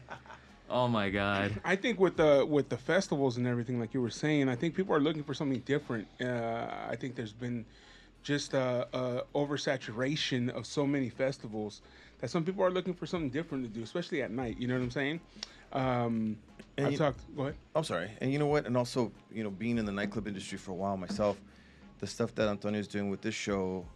Oh 0.68 0.88
my 0.88 1.10
god. 1.10 1.60
I 1.64 1.76
think 1.76 2.00
with 2.00 2.16
the 2.16 2.44
with 2.44 2.68
the 2.70 2.76
festivals 2.76 3.36
and 3.36 3.46
everything, 3.46 3.78
like 3.78 3.94
you 3.94 4.00
were 4.02 4.10
saying, 4.10 4.48
I 4.48 4.56
think 4.56 4.74
people 4.74 4.96
are 4.96 5.00
looking 5.00 5.22
for 5.22 5.32
something 5.32 5.60
different. 5.60 6.08
Uh, 6.20 6.66
I 6.90 6.96
think 6.96 7.14
there's 7.14 7.32
been 7.32 7.64
just 8.24 8.52
a, 8.52 8.88
a 8.92 9.22
oversaturation 9.32 10.50
of 10.50 10.66
so 10.66 10.84
many 10.84 11.08
festivals 11.08 11.82
that 12.20 12.30
some 12.30 12.44
people 12.44 12.64
are 12.64 12.70
looking 12.72 12.94
for 12.94 13.06
something 13.06 13.30
different 13.30 13.62
to 13.62 13.70
do, 13.70 13.84
especially 13.84 14.22
at 14.22 14.32
night. 14.32 14.56
You 14.58 14.66
know 14.66 14.74
what 14.74 14.82
I'm 14.82 14.90
saying? 14.90 15.20
Um, 15.72 16.36
And 16.76 16.86
I 16.86 16.90
you- 16.90 16.96
talked. 16.96 17.20
Go 17.36 17.42
ahead. 17.42 17.54
I'm 17.76 17.84
sorry. 17.84 18.10
And 18.20 18.32
you 18.32 18.40
know 18.40 18.46
what? 18.46 18.66
And 18.66 18.76
also, 18.76 19.12
you 19.32 19.44
know, 19.44 19.50
being 19.50 19.78
in 19.78 19.84
the 19.84 19.92
nightclub 19.92 20.26
industry 20.26 20.58
for 20.58 20.72
a 20.72 20.74
while 20.74 20.96
myself, 20.96 21.40
the 21.98 22.06
stuff 22.06 22.34
that 22.34 22.48
Antonio 22.48 22.80
is 22.80 22.88
doing 22.88 23.10
with 23.10 23.20
this 23.22 23.34
show, 23.34 23.86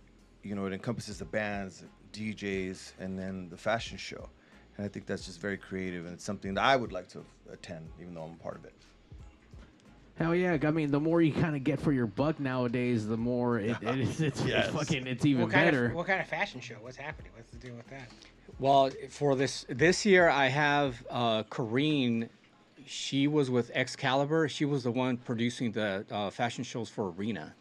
you 0.42 0.54
know, 0.54 0.66
it 0.66 0.72
encompasses 0.72 1.18
the 1.18 1.24
bands, 1.24 1.84
DJs, 2.12 2.92
and 2.98 3.18
then 3.18 3.48
the 3.50 3.56
fashion 3.56 3.98
show. 3.98 4.28
And 4.76 4.86
I 4.86 4.88
think 4.88 5.06
that's 5.06 5.26
just 5.26 5.40
very 5.40 5.58
creative, 5.58 6.04
and 6.06 6.14
it's 6.14 6.24
something 6.24 6.54
that 6.54 6.64
I 6.64 6.76
would 6.76 6.92
like 6.92 7.08
to 7.08 7.24
attend, 7.52 7.88
even 8.00 8.14
though 8.14 8.22
I'm 8.22 8.32
a 8.32 8.42
part 8.42 8.56
of 8.56 8.64
it. 8.64 8.72
Hell 10.16 10.34
yeah! 10.34 10.58
I 10.62 10.70
mean, 10.70 10.90
the 10.90 11.00
more 11.00 11.22
you 11.22 11.32
kind 11.32 11.56
of 11.56 11.64
get 11.64 11.80
for 11.80 11.92
your 11.92 12.06
buck 12.06 12.38
nowadays, 12.38 13.06
the 13.06 13.16
more 13.16 13.58
it, 13.58 13.76
it 13.80 14.00
is. 14.00 14.20
It's, 14.20 14.44
Yes. 14.44 14.70
fucking. 14.70 15.06
It's 15.06 15.24
even 15.24 15.44
what 15.44 15.50
kind 15.52 15.66
better. 15.66 15.86
of 15.86 15.94
what 15.94 16.06
kind 16.06 16.20
of 16.20 16.26
fashion 16.28 16.60
show? 16.60 16.74
What's 16.80 16.98
happening? 16.98 17.30
What's 17.34 17.50
the 17.50 17.56
deal 17.56 17.74
with 17.74 17.86
that? 17.88 18.08
Well, 18.58 18.90
for 19.08 19.34
this 19.34 19.64
this 19.70 20.04
year, 20.04 20.28
I 20.28 20.48
have 20.48 21.02
uh, 21.08 21.44
Corrine. 21.44 22.28
She 22.86 23.28
was 23.28 23.50
with 23.50 23.70
Excalibur. 23.74 24.46
She 24.48 24.66
was 24.66 24.82
the 24.82 24.90
one 24.90 25.16
producing 25.16 25.72
the 25.72 26.04
uh, 26.10 26.28
fashion 26.28 26.64
shows 26.64 26.90
for 26.90 27.10
Arena. 27.12 27.54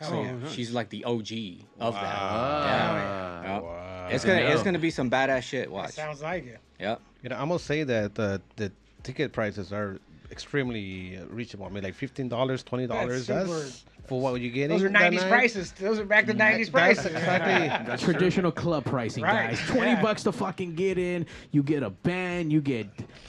So 0.00 0.22
yeah, 0.22 0.32
nice. 0.32 0.52
she's 0.52 0.70
like 0.72 0.88
the 0.88 1.04
OG 1.04 1.30
of 1.78 1.94
that. 1.94 2.02
Ah. 2.04 3.42
Yeah. 3.42 3.54
Yep. 3.54 3.62
Wow. 3.62 4.08
It's 4.10 4.24
gonna 4.24 4.40
it's 4.40 4.62
gonna 4.62 4.78
be 4.78 4.90
some 4.90 5.10
badass 5.10 5.42
shit. 5.42 5.64
That 5.66 5.70
Watch. 5.70 5.90
sounds 5.92 6.22
like 6.22 6.46
it. 6.46 6.58
Yep. 6.78 7.00
You 7.22 7.28
know, 7.30 7.36
I 7.36 7.44
must 7.44 7.66
say 7.66 7.84
that 7.84 8.18
uh, 8.18 8.38
the 8.56 8.72
ticket 9.02 9.32
prices 9.32 9.72
are 9.72 9.98
extremely 10.30 11.18
reachable. 11.28 11.66
I 11.66 11.68
mean, 11.68 11.84
like 11.84 11.94
fifteen 11.94 12.28
dollars, 12.28 12.62
twenty 12.62 12.86
dollars. 12.86 13.26
That's 13.26 13.48
That's, 13.50 13.72
super- 13.72 13.89
for 14.10 14.20
what 14.20 14.32
would 14.32 14.42
you're 14.42 14.50
getting. 14.50 14.76
Those 14.76 14.82
are 14.82 14.90
'90s 14.90 15.28
prices. 15.28 15.70
Those 15.72 16.00
are 16.00 16.04
back 16.04 16.26
to 16.26 16.34
'90s 16.34 16.56
That's 16.58 16.70
prices. 16.70 17.06
exactly. 17.06 17.96
Traditional 18.12 18.50
club 18.50 18.84
pricing, 18.84 19.22
Right, 19.22 19.50
guys. 19.50 19.60
Twenty 19.68 19.92
yeah. 19.92 20.02
bucks 20.02 20.24
to 20.24 20.32
fucking 20.32 20.74
get 20.74 20.98
in. 20.98 21.24
You 21.52 21.62
get 21.62 21.82
a 21.84 21.90
band. 21.90 22.52
You 22.52 22.60
get 22.60 22.88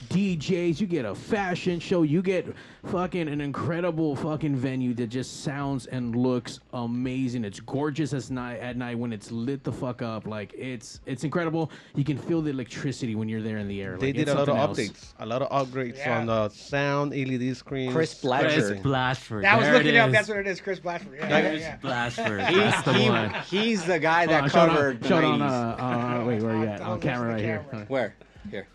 DJs. 0.10 0.82
You 0.82 0.88
get 0.88 1.06
a 1.06 1.14
fashion 1.16 1.80
show. 1.80 2.02
You 2.04 2.22
get 2.22 2.48
fucking 2.86 3.28
an 3.28 3.42
incredible 3.42 4.16
fucking 4.16 4.56
venue 4.56 4.94
that 4.96 5.08
just 5.08 5.44
sounds 5.44 5.86
and 5.86 6.16
looks 6.16 6.60
amazing. 6.74 7.46
It's 7.46 7.60
gorgeous 7.60 8.12
as 8.14 8.32
night 8.32 8.58
at 8.60 8.76
night 8.76 8.98
when 8.98 9.14
it's 9.14 9.32
lit 9.32 9.64
the 9.64 9.72
fuck 9.72 10.02
up. 10.02 10.26
Like 10.26 10.54
it's 10.58 11.00
it's 11.06 11.24
incredible. 11.24 11.72
You 11.96 12.04
can 12.04 12.18
feel 12.18 12.42
the 12.42 12.50
electricity 12.50 13.16
when 13.16 13.30
you're 13.30 13.42
there 13.44 13.58
in 13.58 13.68
the 13.68 13.82
air. 13.82 13.98
They 13.98 14.08
Like, 14.08 14.16
did 14.16 14.30
a 14.30 14.34
lot 14.36 14.50
of 14.50 14.58
else. 14.58 14.80
updates, 14.80 15.14
a 15.20 15.26
lot 15.26 15.42
of 15.44 15.50
upgrades 15.52 15.98
Yeah. 16.00 16.18
on 16.20 16.26
the 16.26 16.50
sound, 16.50 17.14
LED 17.14 17.54
screens. 17.56 17.94
Chris 17.94 18.12
Chris 18.20 18.24
Blatchford. 18.32 18.82
Blashford. 18.82 19.46
I 19.46 19.58
was 19.58 19.68
looking 19.70 19.94
it 19.94 19.98
up. 19.98 20.12
That's 20.12 20.28
what 20.28 20.38
it 20.38 20.48
is. 20.48 20.60
Chris 20.60 20.71
Blatchford. 20.80 21.18
Yeah, 21.18 21.28
yeah, 21.30 21.50
Chris 21.50 21.62
yeah. 21.62 21.78
Blashford. 21.78 22.48
He, 22.50 22.56
That's 22.56 22.82
the 22.84 22.94
he- 22.94 23.10
one. 23.10 23.34
he's 23.50 23.86
the 23.86 24.00
guy 24.00 24.26
that 24.28 24.52
shout 24.52 24.70
out- 24.70 24.76
covered 24.76 25.02
the 25.02 25.08
shout 25.10 25.24
90s. 25.24 25.34
on, 25.34 25.42
uh, 25.42 26.22
uh, 26.22 26.26
wait, 26.26 26.42
where 26.42 26.56
are 26.56 26.64
you 26.64 26.70
at? 26.70 26.82
I'll 26.82 26.92
On 26.94 27.00
camera 27.02 27.20
listen 27.20 27.30
right 27.34 27.38
to 27.42 27.44
here. 27.44 27.66
camera. 27.72 27.86
Where? 27.88 28.16
Here. 28.50 28.68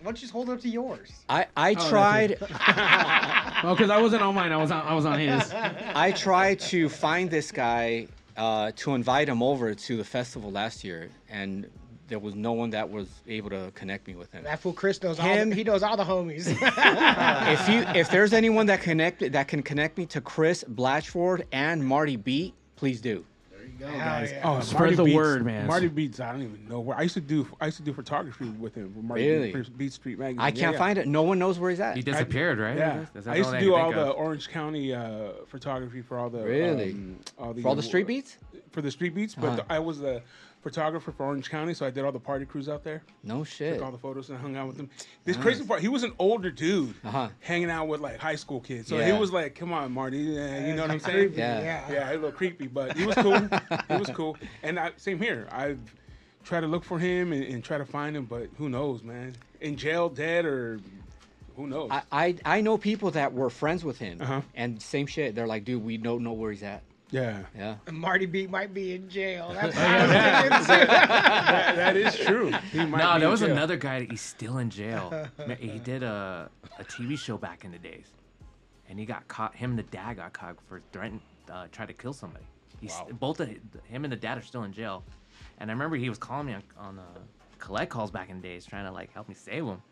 Why 0.00 0.04
don't 0.04 0.16
you 0.16 0.20
just 0.20 0.32
hold 0.32 0.48
it 0.48 0.52
up 0.52 0.60
to 0.60 0.68
yours? 0.68 1.10
I, 1.28 1.46
I 1.56 1.74
that's 1.74 1.88
tried 1.88 2.36
Oh, 2.40 2.46
because 3.74 3.90
I 3.90 4.00
wasn't 4.00 4.22
on 4.22 4.34
mine. 4.34 4.52
I 4.52 4.56
was 4.56 4.70
on. 4.70 4.86
I 4.86 4.94
was 4.94 5.04
on 5.04 5.18
his. 5.18 5.52
I 5.94 6.12
tried 6.12 6.60
to 6.60 6.88
find 6.88 7.28
this 7.30 7.50
guy 7.50 8.06
uh, 8.36 8.70
to 8.76 8.94
invite 8.94 9.28
him 9.28 9.42
over 9.42 9.74
to 9.74 9.96
the 9.96 10.04
festival 10.04 10.52
last 10.52 10.84
year, 10.84 11.10
and 11.28 11.68
there 12.08 12.18
was 12.18 12.34
no 12.34 12.52
one 12.52 12.70
that 12.70 12.90
was 12.90 13.06
able 13.26 13.50
to 13.50 13.70
connect 13.74 14.06
me 14.08 14.14
with 14.16 14.32
him. 14.32 14.44
That 14.44 14.58
fool 14.60 14.72
Chris 14.72 15.02
knows 15.02 15.18
all. 15.20 15.26
Him- 15.26 15.50
The, 15.50 15.54
he 15.56 15.64
knows 15.64 15.82
all 15.82 15.96
the 15.96 16.04
homies. 16.04 16.46
if 17.52 17.68
you 17.68 17.80
if 17.98 18.10
there's 18.10 18.32
anyone 18.32 18.66
that 18.66 18.80
connect 18.80 19.30
that 19.32 19.48
can 19.48 19.62
connect 19.62 19.98
me 19.98 20.06
to 20.06 20.20
Chris 20.20 20.64
Blatchford 20.64 21.44
and 21.52 21.84
Marty 21.84 22.16
Beat, 22.16 22.54
please 22.76 23.00
do. 23.00 23.24
Hell 23.80 23.90
yeah. 23.92 24.40
Oh, 24.42 24.60
Spread 24.60 24.80
Marty 24.80 24.96
the 24.96 25.04
Beats- 25.04 25.14
word, 25.16 25.44
man. 25.44 25.66
Marty 25.68 25.86
Beats. 25.88 26.18
I 26.18 26.32
don't 26.32 26.42
even 26.42 26.66
know 26.68 26.80
where. 26.80 26.98
I 26.98 27.02
used 27.02 27.14
to 27.14 27.20
do. 27.20 27.46
I 27.60 27.66
used 27.66 27.76
to 27.76 27.84
do 27.84 27.92
photography 27.92 28.46
with 28.48 28.74
him. 28.74 28.92
with 28.96 29.04
Marty 29.04 29.28
Really? 29.30 29.52
Beats, 29.52 29.68
Beat 29.68 29.92
Street 29.92 30.18
Magazine. 30.18 30.40
I 30.40 30.50
can't 30.50 30.72
yeah. 30.72 30.78
find 30.78 30.98
it. 30.98 31.06
No 31.06 31.22
one 31.22 31.38
knows 31.38 31.60
where 31.60 31.70
he's 31.70 31.78
at. 31.78 31.94
He 31.94 32.02
disappeared, 32.02 32.58
right? 32.58 32.76
Yeah, 32.76 33.04
That's 33.14 33.28
I 33.28 33.36
used 33.36 33.50
to 33.50 33.60
do 33.60 33.74
all 33.74 33.92
the 33.92 34.06
of. 34.10 34.16
Orange 34.16 34.48
County 34.48 34.92
uh, 34.94 35.28
photography 35.46 36.00
for 36.02 36.18
all 36.18 36.28
the 36.30 36.42
Really? 36.42 36.90
um, 36.92 37.20
all 37.38 37.52
the, 37.54 37.62
For 37.62 37.68
all 37.68 37.74
the 37.76 37.82
street 37.82 38.06
beats? 38.08 38.38
for 38.72 38.82
the 38.82 38.90
street 38.90 39.14
beats. 39.14 39.34
But 39.36 39.50
Uh-huh. 39.60 39.62
I 39.70 39.78
was 39.78 40.00
the 40.00 40.22
photographer 40.68 41.12
for 41.12 41.24
Orange 41.26 41.48
County, 41.50 41.72
so 41.74 41.86
I 41.86 41.90
did 41.90 42.04
all 42.04 42.12
the 42.12 42.18
party 42.20 42.44
crews 42.44 42.68
out 42.68 42.84
there. 42.84 43.02
No 43.24 43.42
shit. 43.44 43.74
Took 43.74 43.84
all 43.84 43.92
the 43.92 43.98
photos 43.98 44.28
and 44.30 44.38
hung 44.38 44.56
out 44.56 44.66
with 44.66 44.76
them. 44.76 44.90
This 45.24 45.36
crazy 45.36 45.64
part, 45.64 45.80
he 45.80 45.88
was 45.88 46.02
an 46.02 46.12
older 46.18 46.50
dude, 46.50 46.94
Uh-huh. 47.04 47.28
hanging 47.40 47.70
out 47.70 47.88
with 47.88 48.00
like 48.00 48.18
high 48.18 48.36
school 48.36 48.60
kids. 48.60 48.88
So 48.88 48.98
Yeah. 48.98 49.06
he 49.06 49.18
was 49.18 49.32
like, 49.32 49.54
"Come 49.54 49.72
on, 49.72 49.92
Marty," 49.92 50.38
uh, 50.38 50.66
you 50.66 50.74
know 50.74 50.82
what 50.82 50.90
I'm 50.90 51.00
saying? 51.00 51.32
Yeah. 51.36 51.60
Yeah. 51.60 51.92
yeah, 51.92 52.10
a 52.10 52.14
little 52.14 52.32
creepy, 52.32 52.66
but 52.66 52.96
he 52.96 53.06
was 53.06 53.14
cool. 53.16 53.38
he 53.88 53.96
was 53.96 54.10
cool. 54.10 54.36
And 54.62 54.78
I, 54.78 54.92
same 54.96 55.18
here. 55.18 55.48
I've 55.50 55.80
tried 56.44 56.60
to 56.60 56.66
look 56.66 56.84
for 56.84 56.98
him 56.98 57.32
and, 57.32 57.42
and 57.44 57.64
try 57.64 57.78
to 57.78 57.84
find 57.86 58.16
him, 58.16 58.24
but 58.26 58.48
who 58.58 58.68
knows, 58.68 59.02
man? 59.02 59.34
In 59.60 59.76
jail, 59.76 60.08
dead, 60.08 60.44
or 60.44 60.80
who 61.56 61.66
knows? 61.66 61.90
I, 61.90 62.02
I 62.12 62.36
I 62.44 62.60
know 62.60 62.78
people 62.78 63.10
that 63.12 63.32
were 63.32 63.50
friends 63.50 63.84
with 63.84 63.98
him, 63.98 64.20
Uh-huh. 64.20 64.42
and 64.54 64.80
same 64.82 65.06
shit. 65.06 65.34
They're 65.34 65.46
like, 65.46 65.64
dude, 65.64 65.82
we 65.84 65.96
don't 65.96 66.22
know 66.22 66.32
where 66.32 66.50
he's 66.52 66.62
at. 66.62 66.82
Yeah, 67.10 67.42
Yeah. 67.56 67.76
And 67.86 67.96
Marty 67.96 68.26
B 68.26 68.46
might 68.46 68.72
be 68.74 68.94
in 68.94 69.08
jail. 69.08 69.50
That's 69.54 69.74
what 69.74 69.84
I 69.84 70.48
was 70.58 70.66
thinking 70.66 70.86
too. 70.86 70.86
that, 70.92 71.76
that 71.76 71.96
is 71.96 72.16
true. 72.16 72.52
He 72.72 72.84
might 72.84 72.98
No, 72.98 73.14
be 73.14 73.20
there 73.20 73.28
was 73.30 73.40
jail. 73.40 73.50
another 73.52 73.76
guy 73.76 74.00
that 74.00 74.10
he's 74.10 74.20
still 74.20 74.58
in 74.58 74.70
jail. 74.70 75.28
He 75.58 75.78
did 75.84 76.02
a, 76.02 76.50
a 76.78 76.84
TV 76.84 77.18
show 77.18 77.38
back 77.38 77.64
in 77.64 77.70
the 77.72 77.78
days, 77.78 78.06
and 78.88 78.98
he 78.98 79.04
got 79.06 79.26
caught. 79.28 79.54
Him 79.54 79.70
and 79.70 79.78
the 79.78 79.84
dad 79.84 80.16
got 80.16 80.32
caught 80.32 80.56
for 80.68 80.80
threatening, 80.92 81.20
uh, 81.50 81.66
trying 81.72 81.88
to 81.88 81.94
kill 81.94 82.12
somebody. 82.12 82.44
He's 82.80 82.94
both 83.18 83.40
of 83.40 83.48
him 83.48 84.04
and 84.04 84.12
the 84.12 84.16
dad 84.16 84.38
are 84.38 84.42
still 84.42 84.62
in 84.62 84.72
jail. 84.72 85.02
And 85.58 85.68
I 85.70 85.72
remember 85.72 85.96
he 85.96 86.08
was 86.08 86.18
calling 86.18 86.46
me 86.46 86.54
on, 86.54 86.62
on 86.78 86.98
uh, 87.00 87.02
collect 87.58 87.90
calls 87.90 88.10
back 88.12 88.30
in 88.30 88.40
the 88.40 88.42
days, 88.48 88.64
trying 88.64 88.84
to 88.84 88.92
like 88.92 89.12
help 89.12 89.28
me 89.28 89.34
save 89.34 89.64
him. 89.64 89.82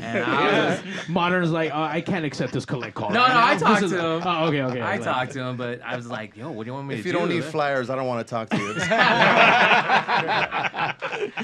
And 0.00 0.24
I 0.24 0.70
was, 0.70 0.80
Modern's 1.08 1.50
like, 1.50 1.72
uh, 1.72 1.88
I 1.90 2.00
can't 2.00 2.24
accept 2.24 2.52
this 2.52 2.64
collect 2.64 2.94
call. 2.94 3.10
No, 3.10 3.26
no. 3.26 3.34
I 3.34 3.56
talked 3.56 3.80
to 3.88 3.90
him. 3.94 4.22
Oh, 4.24 4.46
okay, 4.46 4.62
okay. 4.62 4.80
I 4.80 4.96
Like- 4.96 5.02
talked 5.04 5.32
to 5.32 5.40
him, 5.40 5.56
but 5.56 5.80
I 5.82 5.96
was 5.96 6.06
like, 6.06 6.36
"Yo, 6.36 6.50
what 6.50 6.64
do 6.64 6.68
you 6.68 6.74
want 6.74 6.86
me 6.88 6.96
to 6.96 7.00
do? 7.00 7.00
If 7.00 7.04
to 7.04 7.08
you 7.08 7.12
do?" 7.12 7.18
don't 7.18 7.28
need 7.28 7.44
flyers, 7.44 7.90
I 7.90 7.96
don't 7.96 8.06
want 8.06 8.26
to 8.26 8.30
talk 8.30 8.48
to 8.50 8.56
you. 8.56 8.74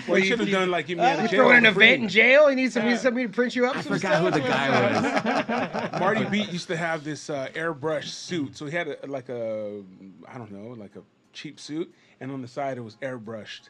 Well, 0.09 0.21
he 0.21 0.27
should 0.27 0.40
have 0.40 0.51
done 0.51 0.71
like 0.71 0.87
him 0.88 1.01
out 1.01 1.18
You 1.18 1.25
of 1.25 1.31
jail. 1.31 1.40
throwing 1.45 1.59
an 1.59 1.64
for 1.73 1.79
free. 1.79 1.88
event 1.90 2.03
in 2.05 2.09
jail? 2.09 2.49
He 2.49 2.57
needs 2.57 2.75
somebody, 2.75 2.97
somebody 2.97 3.27
to 3.27 3.33
print 3.33 3.55
you 3.55 3.66
up. 3.66 3.77
I 3.77 3.83
some 3.83 3.92
forgot 3.95 4.21
who 4.23 4.29
stuff? 4.31 4.42
the 4.42 4.49
guy 4.49 5.88
was. 5.92 5.92
Marty 6.01 6.25
Beat 6.25 6.51
used 6.53 6.66
to 6.68 6.77
have 6.77 7.05
this 7.05 7.31
uh, 7.31 7.49
airbrush 7.55 8.05
suit, 8.05 8.57
so 8.57 8.66
he 8.66 8.73
had 8.77 8.88
a, 8.88 8.97
like 9.07 9.29
a, 9.29 9.83
I 10.27 10.38
don't 10.38 10.51
know, 10.51 10.75
like 10.75 10.97
a 10.97 11.03
cheap 11.33 11.61
suit, 11.61 11.92
and 12.21 12.31
on 12.33 12.42
the 12.42 12.49
side 12.49 12.79
it 12.79 12.83
was 12.83 12.97
airbrushed. 12.97 13.68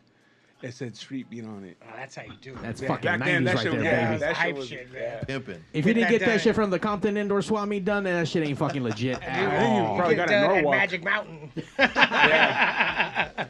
It 0.63 0.73
said 0.75 0.97
Street 0.97 1.29
Beat 1.29 1.45
on 1.45 1.65
it. 1.65 1.77
Oh, 1.83 1.87
that's 1.97 2.15
how 2.15 2.23
you 2.23 2.35
do 2.41 2.53
it. 2.53 2.63
That's 2.63 2.81
Yeah, 2.81 2.87
fucking 2.89 3.05
back 3.05 3.21
90s 3.21 3.25
then, 3.25 3.45
that 3.45 3.55
right 3.57 3.63
shit 3.65 3.73
there, 3.73 3.81
was- 3.81 3.83
baby. 3.83 3.97
yeah, 3.97 4.11
That's 4.11 4.21
that 4.23 4.37
hype 4.37 4.47
shit 4.49 4.57
was 4.57 4.69
shit, 4.69 4.89
yeah. 4.95 5.01
man. 5.01 5.25
Pimping. 5.27 5.55
If 5.55 5.59
you 5.75 5.83
Get 5.83 5.85
didn't 5.85 6.01
that 6.03 6.11
get 6.11 6.21
that 6.21 6.27
done. 6.27 6.39
shit 6.39 6.55
from 6.55 6.71
the 6.71 6.79
Compton 6.79 7.17
Indoor 7.17 7.43
Swap 7.43 7.69
Meet 7.69 7.85
done, 7.85 8.05
then 8.05 8.15
that 8.21 8.29
shit 8.29 8.47
ain't 8.47 8.57
fucking 8.59 8.83
legit. 8.85 9.17
I 9.23 9.25
at 9.27 9.59
think 9.59 9.75
you 9.77 9.83
all. 9.85 9.97
probably 9.97 10.15
Get 10.15 10.29
got 10.29 10.33
it 10.33 10.37
in 10.37 10.41
done 10.43 10.51
at 10.51 10.63
Norwalk. 10.63 10.77
Magic 10.77 11.03
Mountain. 11.05 11.51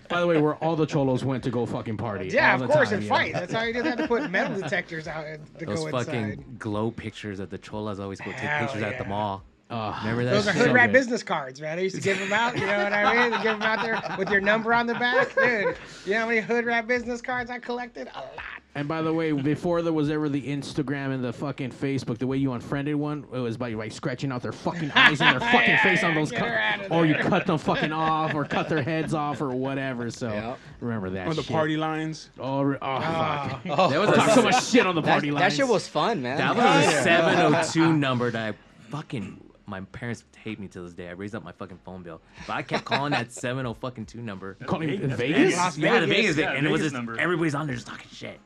By 0.08 0.20
the 0.20 0.26
way, 0.26 0.40
where 0.40 0.54
all 0.56 0.74
the 0.76 0.86
cholos 0.86 1.24
went 1.24 1.44
to 1.44 1.50
go 1.50 1.66
fucking 1.66 1.96
party. 1.98 2.28
Yeah, 2.28 2.54
all 2.54 2.62
of 2.62 2.68
the 2.68 2.74
course, 2.74 2.88
time, 2.88 2.98
and 2.98 3.04
yeah. 3.06 3.08
fight. 3.14 3.32
That's 3.34 3.52
how 3.52 3.62
you 3.62 3.72
just 3.74 3.86
have 3.86 3.98
to 3.98 4.08
put 4.08 4.30
metal 4.30 4.58
detectors 4.60 5.06
out 5.06 5.26
and 5.26 5.58
to 5.58 5.66
Those 5.66 5.84
go 5.84 5.90
fucking 5.90 6.56
glow 6.58 6.90
pictures 6.90 7.40
of 7.40 7.50
the 7.50 7.58
cholas 7.58 8.00
always 8.00 8.20
go 8.20 8.26
take 8.32 8.36
Hell 8.40 8.66
pictures 8.66 8.82
at 8.82 8.98
the 8.98 9.04
yeah. 9.04 9.08
mall. 9.10 9.42
Oh, 9.74 9.96
Remember 10.02 10.24
that? 10.24 10.30
Those 10.32 10.48
are 10.48 10.52
shit? 10.52 10.62
hood 10.66 10.72
rat 10.74 10.88
good. 10.88 10.98
business 10.98 11.22
cards, 11.22 11.60
man. 11.60 11.78
I 11.78 11.82
used 11.82 11.96
to 11.96 12.02
give 12.02 12.18
them 12.18 12.32
out. 12.32 12.56
You 12.58 12.66
know 12.66 12.84
what 12.84 12.92
I 12.92 13.14
mean? 13.22 13.30
They 13.30 13.36
give 13.42 13.58
them 13.58 13.62
out 13.62 13.82
there 13.82 14.00
with 14.18 14.28
your 14.30 14.40
number 14.42 14.74
on 14.74 14.86
the 14.86 14.94
back, 14.94 15.34
dude. 15.34 15.76
You 16.04 16.12
know 16.12 16.20
how 16.20 16.26
many 16.28 16.40
hood 16.40 16.66
rat 16.66 16.86
business 16.86 17.22
cards 17.22 17.50
I 17.50 17.58
collected? 17.58 18.08
A 18.14 18.18
lot. 18.18 18.30
And 18.74 18.88
by 18.88 19.02
the 19.02 19.12
way, 19.12 19.32
before 19.32 19.82
there 19.82 19.92
was 19.92 20.08
ever 20.10 20.28
the 20.30 20.40
Instagram 20.42 21.12
and 21.14 21.22
the 21.22 21.32
fucking 21.32 21.72
Facebook, 21.72 22.16
the 22.18 22.26
way 22.26 22.38
you 22.38 22.52
unfriended 22.52 22.94
one, 22.96 23.24
it 23.32 23.38
was 23.38 23.56
by, 23.58 23.74
by 23.74 23.88
scratching 23.88 24.32
out 24.32 24.40
their 24.42 24.52
fucking 24.52 24.90
eyes 24.94 25.20
and 25.20 25.40
their 25.40 25.50
fucking 25.50 25.76
face 25.78 26.02
on 26.04 26.14
those, 26.14 26.30
Get 26.30 26.40
cut- 26.40 26.48
her 26.48 26.86
or 26.94 27.04
you 27.06 27.14
cut 27.14 27.46
them 27.46 27.58
fucking 27.58 27.92
off, 27.92 28.34
or 28.34 28.44
cut 28.46 28.68
their 28.70 28.82
heads 28.82 29.12
off, 29.14 29.40
or 29.42 29.50
whatever. 29.50 30.10
So 30.10 30.28
Yep. 30.28 30.58
remember 30.80 31.10
that. 31.10 31.28
On 31.28 31.36
the 31.36 31.42
shit. 31.42 31.50
party 31.52 31.76
lines. 31.76 32.30
Oh, 32.38 32.62
re- 32.62 32.76
oh 32.80 32.86
Ah. 32.86 33.60
fuck! 33.66 33.88
There 33.90 34.00
was 34.00 34.10
Talk 34.10 34.28
a, 34.28 34.34
so 34.34 34.42
much 34.42 34.64
shit 34.64 34.86
on 34.86 34.94
the 34.94 35.02
party 35.02 35.28
that 35.28 35.34
lines. 35.34 35.52
That 35.52 35.56
shit 35.62 35.68
was 35.68 35.86
fun, 35.88 36.22
man. 36.22 36.38
That 36.38 36.56
was 36.56 36.94
a 36.94 37.02
702 37.02 37.92
number 37.94 38.30
that 38.30 38.54
I 38.54 38.88
fucking. 38.90 39.38
My 39.66 39.80
parents 39.80 40.24
hate 40.36 40.58
me 40.58 40.66
to 40.68 40.80
this 40.82 40.92
day. 40.92 41.08
I 41.08 41.12
raised 41.12 41.34
up 41.34 41.44
my 41.44 41.52
fucking 41.52 41.78
phone 41.84 42.02
bill, 42.02 42.20
but 42.46 42.54
I 42.54 42.62
kept 42.62 42.84
calling 42.84 43.12
that 43.12 43.30
70 43.32 43.74
fucking 43.74 44.06
two 44.06 44.20
number. 44.20 44.54
calling 44.66 44.88
Vegas. 44.88 45.04
in 45.04 45.16
Vegas. 45.16 45.36
Vegas. 45.54 45.78
Yeah, 45.78 46.00
the 46.00 46.06
Vegas. 46.06 46.16
Vegas, 46.16 46.36
thing, 46.36 46.44
Yeah, 46.44 46.52
and 46.52 46.66
it 46.66 46.70
was 46.70 46.80
just 46.82 46.94
number. 46.94 47.18
everybody's 47.18 47.54
on 47.54 47.66
there 47.66 47.76
just 47.76 47.86
talking 47.86 48.08
shit, 48.12 48.40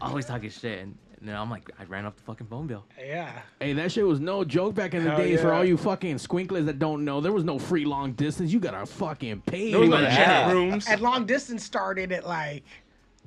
always 0.00 0.26
talking 0.26 0.50
shit, 0.50 0.80
and, 0.80 0.96
and 1.20 1.28
then 1.28 1.36
I'm 1.36 1.48
like, 1.50 1.70
I 1.78 1.84
ran 1.84 2.06
off 2.06 2.16
the 2.16 2.22
fucking 2.22 2.46
phone 2.48 2.66
bill. 2.66 2.84
Yeah. 2.98 3.32
Hey, 3.60 3.72
that 3.72 3.92
shit 3.92 4.06
was 4.06 4.20
no 4.20 4.44
joke 4.44 4.74
back 4.74 4.94
in 4.94 5.04
the 5.04 5.10
Hell 5.10 5.18
days. 5.18 5.40
For 5.40 5.52
all 5.52 5.64
you 5.64 5.76
fucking 5.76 6.16
squinklers 6.16 6.66
that 6.66 6.78
don't 6.78 7.04
know, 7.04 7.20
there 7.20 7.32
was 7.32 7.44
no 7.44 7.58
free 7.58 7.84
long 7.84 8.12
distance. 8.12 8.52
You 8.52 8.58
gotta 8.60 8.84
fucking 8.86 9.42
pay. 9.42 9.70
There 9.70 9.80
was 9.80 9.88
no 9.90 10.00
Yeah. 10.00 10.14
chat 10.16 10.52
rooms. 10.52 10.86
And 10.88 11.00
long 11.00 11.24
distance 11.26 11.64
started 11.64 12.12
at 12.12 12.26
like 12.26 12.64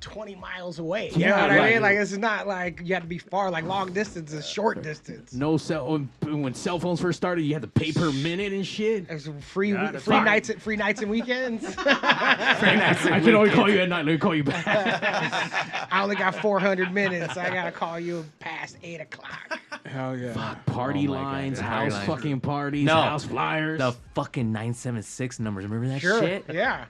20 0.02 0.34
miles 0.34 0.78
away. 0.78 1.10
You 1.10 1.20
Yeah, 1.22 1.28
know 1.30 1.42
what 1.48 1.50
I 1.60 1.70
mean? 1.70 1.82
Like, 1.82 1.96
this 1.96 2.12
is 2.12 2.18
not 2.18 2.46
like 2.46 2.80
you 2.84 2.92
had 2.92 3.02
to 3.02 3.08
be 3.08 3.18
far. 3.18 3.50
Like, 3.50 3.64
long 3.64 3.92
distance 3.92 4.32
is 4.32 4.46
short 4.46 4.82
distance. 4.82 5.32
No 5.32 5.56
cell. 5.56 5.92
When, 5.92 6.42
when 6.42 6.52
cell 6.54 6.78
phones 6.78 7.00
first 7.00 7.16
started, 7.16 7.42
you 7.42 7.52
had 7.54 7.62
to 7.62 7.68
pay 7.68 7.92
per 7.92 8.10
minute 8.12 8.52
and 8.52 8.66
shit. 8.66 9.06
It 9.08 9.12
was 9.14 9.30
free 9.40 9.72
Yeah, 9.72 9.92
free 9.92 10.00
fine. 10.16 10.24
nights 10.24 10.50
free 10.58 10.76
nights 10.76 11.00
and 11.00 11.10
weekends. 11.10 11.64
I 11.86 13.20
can 13.24 13.34
only 13.34 13.50
call 13.50 13.70
you 13.70 13.78
at 13.80 13.88
night. 13.88 14.04
Let 14.04 14.12
me 14.12 14.18
call 14.18 14.34
you 14.34 14.44
back. 14.44 14.66
I 15.92 16.02
only 16.02 16.16
got 16.16 16.34
400 16.34 16.92
minutes. 16.92 17.36
I 17.36 17.50
gotta 17.50 17.72
call 17.72 17.98
you 17.98 18.24
past 18.40 18.76
eight 18.82 19.00
o'clock. 19.00 19.60
Hell 19.86 20.16
yeah. 20.16 20.56
Party 20.66 21.06
Oh 21.06 21.12
my 21.12 21.16
God, 21.16 21.22
lines, 21.24 21.60
party 21.60 21.74
house 21.74 21.92
lines. 21.92 22.06
fucking 22.06 22.40
parties, 22.40 22.84
No. 22.86 22.94
house 23.02 23.24
flyers. 23.24 23.78
The 23.78 23.92
fucking 24.14 24.50
976 24.52 25.38
numbers. 25.40 25.64
Remember 25.64 25.88
that 25.88 26.00
Sure. 26.00 26.20
shit? 26.20 26.44
Yeah. 26.52 26.84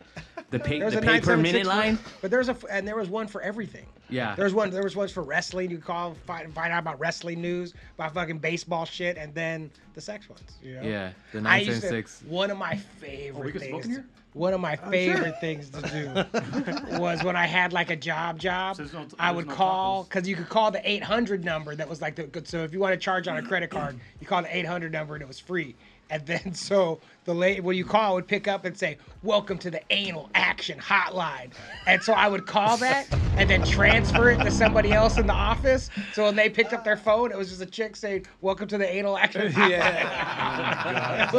The 0.51 0.59
pay, 0.59 0.81
the 0.81 1.01
pay 1.01 1.20
per 1.20 1.37
minute 1.37 1.64
line. 1.66 1.98
But 2.20 2.31
there's 2.31 2.48
a 2.51 2.57
and 2.70 2.87
there 2.87 2.96
was 2.96 3.01
one 3.08 3.26
for 3.26 3.40
everything. 3.42 3.86
Yeah. 4.08 4.34
There 4.34 4.44
was 4.44 4.54
one. 4.54 4.70
There 4.70 4.82
was 4.82 4.94
ones 4.94 5.10
for 5.10 5.22
wrestling. 5.22 5.70
You 5.70 5.78
call 5.78 6.14
find, 6.26 6.52
find 6.52 6.72
out 6.72 6.80
about 6.80 7.00
wrestling 7.00 7.40
news, 7.40 7.74
about 7.96 8.14
fucking 8.14 8.38
baseball 8.38 8.84
shit, 8.84 9.16
and 9.16 9.34
then 9.34 9.70
the 9.94 10.00
sex 10.00 10.28
ones. 10.28 10.42
You 10.62 10.74
know? 10.76 10.82
Yeah, 10.82 11.12
the 11.32 11.48
I 11.48 11.58
used 11.58 11.80
to, 11.82 11.90
976. 11.90 12.22
one 12.28 12.50
of 12.50 12.58
my 12.58 12.76
favorite 12.76 13.40
oh, 13.40 13.44
we 13.44 13.52
can 13.52 13.60
smoke 13.62 13.82
things. 13.82 13.96
here? 13.96 14.04
One 14.34 14.54
of 14.54 14.60
my 14.60 14.78
oh, 14.82 14.90
favorite 14.90 15.38
things 15.40 15.68
to 15.70 15.82
do 15.82 16.98
was 16.98 17.22
when 17.22 17.36
I 17.36 17.46
had 17.46 17.72
like 17.72 17.90
a 17.90 17.96
job 17.96 18.38
job. 18.38 18.76
So 18.76 18.84
no- 18.92 19.06
I 19.18 19.30
would 19.30 19.46
no 19.46 19.54
call 19.54 20.04
because 20.04 20.26
you 20.26 20.36
could 20.36 20.48
call 20.48 20.70
the 20.70 20.88
800 20.88 21.44
number 21.44 21.74
that 21.74 21.88
was 21.88 22.00
like 22.00 22.14
the 22.14 22.42
so 22.44 22.64
if 22.64 22.72
you 22.72 22.80
want 22.80 22.94
to 22.94 22.98
charge 22.98 23.28
on 23.28 23.36
a 23.36 23.42
credit 23.42 23.70
card, 23.70 23.98
you 24.20 24.26
call 24.26 24.42
the 24.42 24.56
800 24.56 24.92
number 24.92 25.14
and 25.14 25.22
it 25.22 25.28
was 25.28 25.38
free. 25.38 25.74
And 26.12 26.25
then 26.27 26.55
so 26.68 27.01
the 27.25 27.35
lady 27.35 27.61
when 27.61 27.77
you 27.77 27.85
call 27.85 28.14
would 28.14 28.29
pick 28.29 28.46
up 28.46 28.64
and 28.66 28.77
say, 28.77 28.98
"Welcome 29.22 29.57
to 29.59 29.70
the 29.70 29.81
anal 29.90 30.29
action 30.35 30.79
hotline." 30.79 31.53
And 31.87 32.03
so 32.03 32.12
I 32.12 32.29
would 32.29 32.46
call 32.46 32.77
that 32.77 33.07
and 33.37 33.48
then 33.48 33.64
transfer 33.64 34.29
it 34.29 34.38
to 34.40 34.51
somebody 34.51 34.92
else 34.92 35.16
in 35.16 35.27
the 35.27 35.33
office. 35.33 35.88
So 36.12 36.25
when 36.25 36.37
they 36.37 36.51
picked 36.51 36.75
up 36.75 36.85
their 36.85 36.98
phone, 36.98 37.33
it 37.33 37.38
was 37.38 37.48
just 37.48 37.62
a 37.62 37.66
chick 37.66 37.96
saying, 37.96 38.27
"Welcome 38.42 38.68
to 38.68 38.77
the 38.77 38.87
anal 38.88 39.16
action 39.16 39.51
hotline." 39.53 39.70
Yeah. 39.70 41.33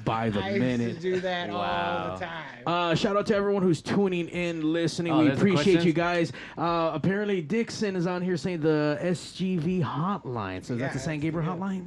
by 0.04 0.30
the 0.30 0.40
I 0.40 0.50
used 0.50 0.60
minute. 0.60 0.94
to 0.94 1.00
do 1.00 1.20
that 1.20 1.50
all 1.50 2.16
the 2.16 2.24
time. 2.24 2.62
Uh, 2.66 2.94
shout 2.94 3.16
out 3.16 3.26
to 3.26 3.34
everyone 3.34 3.64
who's 3.64 3.82
tuning 3.82 4.28
in, 4.28 4.72
listening. 4.72 5.12
Oh, 5.12 5.20
we 5.20 5.30
appreciate 5.30 5.84
you 5.84 5.92
guys. 5.92 6.32
Uh, 6.56 6.92
apparently, 6.94 7.40
Dixon 7.40 7.96
is 7.96 8.06
on 8.06 8.22
here 8.22 8.36
saying 8.36 8.60
the 8.60 8.96
SGV 9.02 9.82
hotline. 9.82 10.64
So 10.64 10.74
is 10.74 10.80
that 10.80 10.92
the 10.92 11.00
San 11.00 11.18
Gabriel 11.18 11.48
yeah. 11.48 11.56
hotline? 11.56 11.86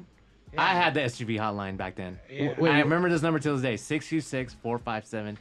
I 0.57 0.73
had 0.73 0.93
the 0.93 0.99
SGV 1.01 1.39
hotline 1.39 1.77
back 1.77 1.95
then. 1.95 2.19
Yeah. 2.29 2.53
Wait, 2.57 2.71
I 2.71 2.79
remember 2.79 3.09
this 3.09 3.21
number 3.21 3.39
till 3.39 3.55
this 3.55 3.61
day 3.61 3.77
626 3.77 4.55
457 4.61 5.37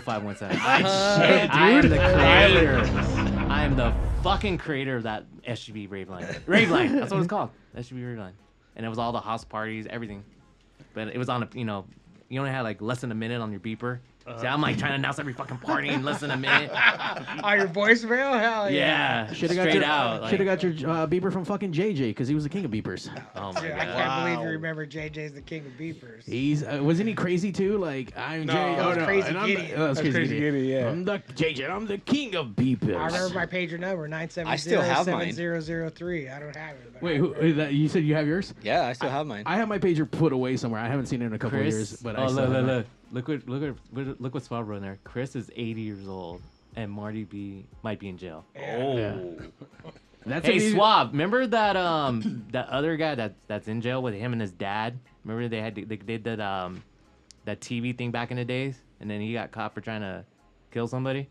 0517. 0.00 0.58
Shit, 0.58 1.54
I 1.54 1.70
am 1.70 1.82
dude. 1.82 1.90
the 1.92 1.96
creator. 1.96 2.80
I 3.50 3.62
am 3.64 3.74
the 3.76 3.94
fucking 4.22 4.58
creator 4.58 4.96
of 4.96 5.04
that 5.04 5.24
SGV 5.48 5.90
rave 5.90 6.08
line. 6.10 6.26
Rave 6.46 6.70
line. 6.70 6.94
That's 6.94 7.10
what 7.10 7.20
it's 7.20 7.28
called. 7.28 7.50
SGV 7.76 8.06
rave 8.06 8.18
line. 8.18 8.34
And 8.76 8.84
it 8.84 8.88
was 8.88 8.98
all 8.98 9.12
the 9.12 9.20
house 9.20 9.44
parties, 9.44 9.86
everything. 9.88 10.24
But 10.92 11.08
it 11.08 11.18
was 11.18 11.28
on 11.28 11.42
a, 11.44 11.48
you 11.54 11.64
know, 11.64 11.86
you 12.28 12.38
only 12.40 12.50
had 12.52 12.62
like 12.62 12.82
less 12.82 13.00
than 13.00 13.12
a 13.12 13.14
minute 13.14 13.40
on 13.40 13.50
your 13.50 13.60
beeper. 13.60 14.00
See, 14.40 14.46
I'm 14.46 14.62
like 14.62 14.78
trying 14.78 14.92
to 14.92 14.96
announce 14.96 15.18
every 15.18 15.34
fucking 15.34 15.58
party 15.58 15.90
and 15.90 16.02
listen 16.02 16.30
to 16.30 16.36
me. 16.36 16.48
minute. 16.48 16.70
On 17.44 17.58
your 17.58 17.68
voicemail? 17.68 18.40
Hell 18.40 18.70
yeah. 18.70 19.26
Yeah, 19.26 19.32
Should 19.32 19.50
have 19.50 19.56
got 19.56 19.62
straight 19.64 19.74
your, 19.74 19.84
out. 19.84 20.22
Like, 20.22 20.30
Should 20.30 20.40
have 20.40 20.46
got 20.46 20.62
your 20.62 20.90
uh, 20.90 21.06
beeper 21.06 21.30
from 21.30 21.44
fucking 21.44 21.72
JJ 21.72 21.98
because 21.98 22.26
he 22.26 22.34
was 22.34 22.44
the 22.44 22.48
king 22.48 22.64
of 22.64 22.70
beepers. 22.70 23.10
oh 23.36 23.52
my 23.52 23.60
Dude, 23.60 23.72
I 23.72 23.84
can't 23.84 24.24
believe 24.24 24.46
you 24.46 24.52
remember 24.54 24.86
JJ's 24.86 25.34
the 25.34 25.42
king 25.42 25.66
of 25.66 25.72
beepers. 25.72 26.24
He's 26.24 26.62
uh, 26.62 26.80
wasn't 26.82 27.08
he 27.08 27.14
crazy 27.14 27.52
too? 27.52 27.76
Like 27.76 28.16
I'm 28.16 28.46
No, 28.46 28.54
Jay. 28.54 28.76
that 28.76 28.96
was 28.96 29.04
Crazy 29.04 29.28
and 29.28 29.38
I'm 29.38 29.46
Giddy. 29.46 29.66
The, 29.66 29.74
oh, 29.74 29.86
that's 29.86 29.98
That's 29.98 30.00
crazy, 30.00 30.12
Crazy 30.12 30.38
Giddy. 30.38 30.58
Giddy, 30.58 30.68
yeah. 30.68 30.88
I'm 30.88 31.04
the 31.04 31.18
JJ. 31.18 31.70
I'm 31.70 31.86
the 31.86 31.98
king 31.98 32.34
of 32.34 32.46
beepers. 32.48 32.96
I 32.96 33.06
remember 33.06 33.34
my 33.34 33.46
pager 33.46 33.78
number, 33.78 34.08
I 34.14 34.56
still 34.56 34.80
have 34.80 35.06
mine. 35.06 35.32
970-7003. 35.32 36.34
I 36.34 36.38
don't 36.38 36.56
have 36.56 36.76
it. 36.76 36.92
but 36.94 37.02
Wait, 37.02 37.18
who, 37.18 37.34
uh, 37.34 37.54
that, 37.56 37.74
you 37.74 37.88
said 37.88 38.04
you 38.04 38.14
have 38.14 38.26
yours? 38.26 38.54
Yeah, 38.62 38.86
I 38.86 38.94
still 38.94 39.10
have 39.10 39.26
mine. 39.26 39.42
I 39.44 39.56
have 39.56 39.68
my 39.68 39.78
pager 39.78 40.10
put 40.10 40.32
away 40.32 40.56
somewhere. 40.56 40.80
I 40.80 40.88
haven't 40.88 41.06
seen 41.06 41.20
it 41.20 41.26
in 41.26 41.34
a 41.34 41.38
couple 41.38 41.58
of 41.58 41.64
Chris, 41.64 41.74
years, 41.74 41.96
but 41.96 42.18
I 42.18 42.24
oh 42.24 42.28
still 42.28 42.44
look, 42.44 42.52
have 42.54 42.64
look, 42.64 42.76
look, 42.76 42.86
look 43.14 43.28
what, 43.28 43.48
look 43.48 43.76
what, 43.92 44.06
look, 44.06 44.16
look 44.20 44.34
what 44.34 44.42
Swab 44.42 44.68
wrote 44.68 44.76
in 44.76 44.82
there. 44.82 44.98
Chris 45.04 45.36
is 45.36 45.50
80 45.54 45.80
years 45.80 46.08
old, 46.08 46.42
and 46.76 46.90
Marty 46.90 47.24
B 47.24 47.64
might 47.82 47.98
be 47.98 48.08
in 48.08 48.18
jail. 48.18 48.44
Oh. 48.58 49.36
That's 50.26 50.46
Hey, 50.46 50.72
Swab, 50.72 51.12
remember 51.12 51.46
that 51.46 51.76
um 51.76 52.46
that 52.52 52.68
other 52.68 52.96
guy 52.96 53.14
that 53.14 53.34
that's 53.46 53.68
in 53.68 53.80
jail 53.82 54.02
with 54.02 54.14
him 54.14 54.32
and 54.32 54.40
his 54.40 54.52
dad? 54.52 54.98
Remember 55.22 55.48
they 55.48 55.60
had 55.60 55.74
they 55.74 55.96
did 55.96 56.24
that 56.24 56.40
um 56.40 56.82
that 57.44 57.60
TV 57.60 57.96
thing 57.96 58.10
back 58.10 58.30
in 58.30 58.38
the 58.38 58.44
days, 58.44 58.76
and 59.00 59.10
then 59.10 59.20
he 59.20 59.34
got 59.34 59.52
caught 59.52 59.74
for 59.74 59.82
trying 59.82 60.00
to 60.00 60.24
kill 60.70 60.88
somebody. 60.88 61.28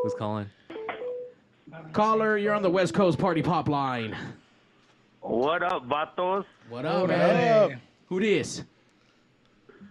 Who's 0.03 0.13
calling? 0.17 0.49
caller, 1.93 2.37
you're 2.37 2.53
on 2.53 2.61
the 2.61 2.69
West 2.69 2.93
Coast 2.93 3.17
Party 3.19 3.41
Pop 3.41 3.67
line. 3.67 4.15
What 5.21 5.61
up, 5.61 5.87
vatos? 5.87 6.45
What 6.69 6.85
up, 6.85 7.09
Hey. 7.09 7.67
man? 7.69 7.81
Who 8.07 8.19
this? 8.19 8.63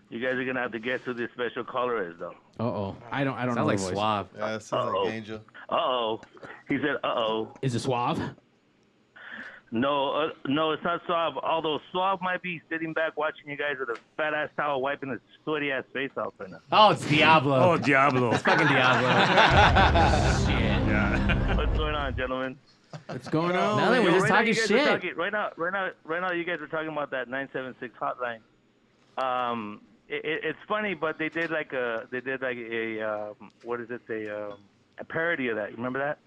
You 0.08 0.18
guys 0.18 0.34
are 0.34 0.44
gonna 0.44 0.60
have 0.60 0.72
to 0.72 0.80
guess 0.80 1.00
who 1.04 1.14
this 1.14 1.30
special 1.32 1.62
caller 1.62 2.08
is, 2.10 2.16
though. 2.18 2.34
Uh 2.58 2.64
oh, 2.64 2.96
I 3.12 3.22
don't, 3.22 3.34
I 3.34 3.44
don't 3.46 3.54
Sounds 3.54 3.64
know 3.64 3.66
like 3.66 3.78
the 3.78 3.84
voice. 3.84 3.92
Swab. 3.92 4.28
Yeah, 4.36 4.48
that 4.52 4.62
sounds 4.62 4.92
Uh-oh. 4.92 5.02
like 5.04 5.14
Angel. 5.14 5.40
Uh 5.68 5.74
oh. 5.76 6.20
He 6.68 6.78
said, 6.78 6.96
uh 7.04 7.14
oh. 7.14 7.54
Is 7.62 7.74
it 7.74 7.80
Suave? 7.80 8.20
No, 9.72 10.12
uh, 10.12 10.28
no, 10.46 10.72
it's 10.72 10.82
not 10.82 11.00
Suave. 11.06 11.36
Although 11.38 11.78
Suave 11.92 12.20
might 12.20 12.42
be 12.42 12.60
sitting 12.68 12.92
back 12.92 13.16
watching 13.16 13.48
you 13.48 13.56
guys 13.56 13.76
with 13.78 13.90
a 13.90 14.00
fat 14.16 14.34
ass 14.34 14.48
towel 14.56 14.82
wiping 14.82 15.10
his 15.10 15.20
sweaty 15.44 15.70
ass 15.70 15.84
face 15.92 16.10
off 16.16 16.34
right 16.38 16.50
now. 16.50 16.58
Oh, 16.72 16.90
it's 16.90 17.08
Diablo. 17.08 17.56
Oh, 17.56 17.78
Diablo. 17.78 18.32
It's 18.32 18.42
fucking 18.42 18.66
Diablo. 18.66 19.08
yeah. 20.50 21.56
What's 21.56 21.78
going 21.78 21.94
on, 21.94 22.16
gentlemen? 22.16 22.58
What's 23.06 23.28
going 23.28 23.54
on? 23.54 23.76
Nothing. 23.76 24.04
We're 24.04 24.10
Yo, 24.10 24.18
just 24.18 24.22
right 24.24 24.30
now 24.30 24.36
talking 24.38 24.54
shit. 24.54 24.86
Talking, 24.88 25.14
right 25.14 25.32
now, 25.32 25.50
right 25.56 25.72
now, 25.72 25.90
right 26.04 26.20
now, 26.20 26.32
you 26.32 26.42
guys 26.42 26.58
were 26.58 26.66
talking 26.66 26.88
about 26.88 27.12
that 27.12 27.28
976 27.28 27.94
hotline. 28.00 28.40
Um, 29.22 29.82
it, 30.08 30.24
it, 30.24 30.40
it's 30.42 30.58
funny, 30.66 30.94
but 30.94 31.16
they 31.16 31.28
did 31.28 31.52
like 31.52 31.72
a, 31.72 32.08
they 32.10 32.20
did 32.20 32.42
like 32.42 32.56
a, 32.56 33.00
um, 33.02 33.52
what 33.62 33.80
is 33.80 33.88
it? 33.90 34.02
A, 34.10 34.46
um, 34.46 34.58
a 34.98 35.04
parody 35.04 35.48
of 35.48 35.56
that. 35.56 35.70
You 35.70 35.76
remember 35.76 36.00
that? 36.00 36.18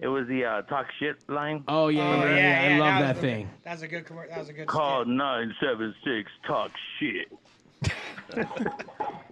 It 0.00 0.08
was 0.08 0.26
the 0.26 0.44
uh, 0.44 0.62
talk 0.62 0.86
shit 0.98 1.16
line. 1.28 1.62
Oh 1.68 1.88
yeah, 1.88 2.02
Oh, 2.02 2.26
yeah, 2.26 2.68
yeah, 2.68 2.74
I 2.74 2.78
love 2.78 2.94
was 3.00 3.06
that 3.08 3.14
the- 3.16 3.20
thing. 3.20 3.50
That 3.64 3.72
was 3.72 3.82
a 3.82 3.88
good. 3.88 4.04
commer- 4.04 4.28
That 4.28 4.38
was 4.38 4.48
a 4.48 4.52
good. 4.52 4.66
Call 4.66 5.04
976 5.04 6.30
talk 6.46 6.70
shit. 6.98 7.28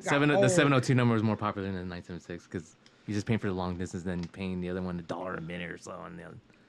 Seven, 0.01 0.31
old. 0.31 0.45
the 0.45 0.49
702 0.49 0.95
number 0.95 1.15
was 1.15 1.23
more 1.23 1.37
popular 1.37 1.67
than 1.69 1.75
the 1.77 1.81
976 1.83 2.45
because 2.47 2.77
you're 3.07 3.15
just 3.15 3.27
paying 3.27 3.39
for 3.39 3.47
the 3.49 3.53
long 3.53 3.77
distance, 3.77 4.03
then 4.03 4.23
paying 4.33 4.61
the 4.61 4.69
other 4.69 4.83
one 4.83 4.99
a 4.99 5.03
dollar 5.03 5.35
a 5.35 5.41
minute 5.41 5.71
or 5.71 5.79
so 5.79 5.93
on 5.93 6.17
the 6.17 6.23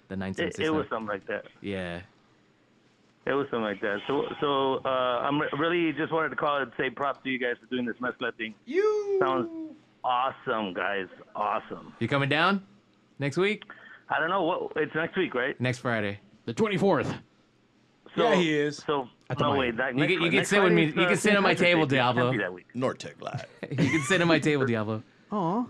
the 0.09 0.15
It, 0.15 0.19
976. 0.19 0.67
it 0.67 0.71
was 0.73 0.85
something 0.89 1.07
like 1.07 1.25
that. 1.27 1.45
yeah. 1.61 2.01
It 3.25 3.31
was 3.31 3.45
something 3.49 3.63
like 3.63 3.79
that. 3.79 3.99
So, 4.05 4.25
so 4.41 4.81
uh, 4.83 4.89
I'm 5.23 5.39
re- 5.39 5.47
really 5.57 5.93
just 5.93 6.11
wanted 6.11 6.27
to 6.29 6.35
call 6.35 6.57
and 6.57 6.69
say 6.77 6.89
props 6.89 7.19
to 7.23 7.29
you 7.29 7.39
guys 7.39 7.55
for 7.61 7.67
doing 7.67 7.85
this 7.85 7.95
mezcla 8.01 8.33
thing. 8.35 8.53
You 8.65 9.17
sounds 9.21 9.47
awesome, 10.03 10.73
guys. 10.73 11.07
Awesome. 11.33 11.93
You 11.99 12.09
coming 12.09 12.27
down 12.27 12.63
next 13.19 13.37
week? 13.37 13.63
I 14.15 14.19
don't 14.19 14.29
know 14.29 14.43
what 14.43 14.73
it's 14.75 14.93
next 14.95 15.17
week, 15.17 15.33
right? 15.33 15.59
Next 15.59 15.79
Friday. 15.79 16.19
The 16.45 16.53
24th. 16.53 17.13
So, 18.15 18.23
Yeah, 18.29 18.35
he 18.35 18.53
is. 18.53 18.77
So 18.85 19.07
At 19.29 19.37
the 19.39 19.45
no 19.51 19.57
wait, 19.57 19.75
that, 19.77 19.93
You 19.95 20.01
next, 20.01 20.11
can- 20.13 20.13
you 20.13 20.17
Fri- 20.19 20.29
can 20.29 20.35
next 20.37 20.49
sit 20.49 20.61
with 20.63 20.71
me- 20.73 20.81
Friday's, 20.91 20.95
you 20.95 21.01
uh, 21.01 21.07
can 21.07 21.15
sit 21.17 21.21
St. 21.23 21.37
on 21.37 21.43
my 21.43 21.49
Patrick's 21.49 21.61
table, 21.71 21.85
Day. 21.87 21.95
It 21.95 21.99
can't 21.99 22.15
Diablo. 22.15 22.31
be 22.31 22.37
that 22.37 22.53
week. 22.53 22.67
Nortec 22.75 23.21
Live. 23.21 23.45
You 23.71 23.89
can 23.89 24.01
sit 24.01 24.21
at 24.21 24.27
my 24.27 24.39
table, 24.39 24.65
Diablo. 24.65 25.03
Aw. 25.31 25.65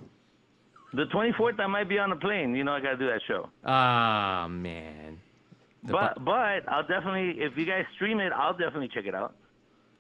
The 0.94 1.06
24th, 1.06 1.60
I 1.60 1.68
might 1.68 1.88
be 1.90 1.98
on 2.00 2.12
a 2.12 2.16
plane. 2.18 2.54
You 2.56 2.64
know, 2.66 2.74
I 2.74 2.80
gotta 2.82 2.98
do 2.98 3.08
that 3.08 3.22
show. 3.28 3.50
Ah 3.64 4.48
man. 4.50 5.20
The 5.84 5.92
But 5.94 6.24
but 6.24 6.68
I'll 6.70 6.86
definitely 6.88 7.42
if 7.42 7.58
you 7.58 7.66
guys 7.66 7.86
stream 7.96 8.20
it, 8.20 8.32
I'll 8.34 8.54
definitely 8.54 8.90
check 8.94 9.06
it 9.06 9.16
out. 9.16 9.36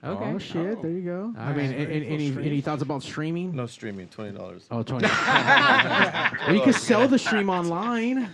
Okay. 0.06 0.32
Oh 0.34 0.38
shit! 0.38 0.82
There 0.82 0.92
you 0.92 1.02
go. 1.02 1.34
I 1.38 1.52
All 1.52 1.54
mean, 1.56 1.72
a- 1.72 1.76
a- 1.78 2.04
any 2.06 2.28
any 2.38 2.60
thoughts 2.62 2.82
about 2.82 3.04
streaming? 3.04 3.56
No 3.56 3.66
streaming, 3.68 4.08
twenty 4.10 4.38
dollars. 4.38 4.68
Oh, 4.70 4.84
20. 4.84 5.08
well, 5.08 6.54
you 6.56 6.62
can 6.62 6.74
sell 6.74 7.08
the 7.08 7.18
stream 7.18 7.50
online. 7.50 8.30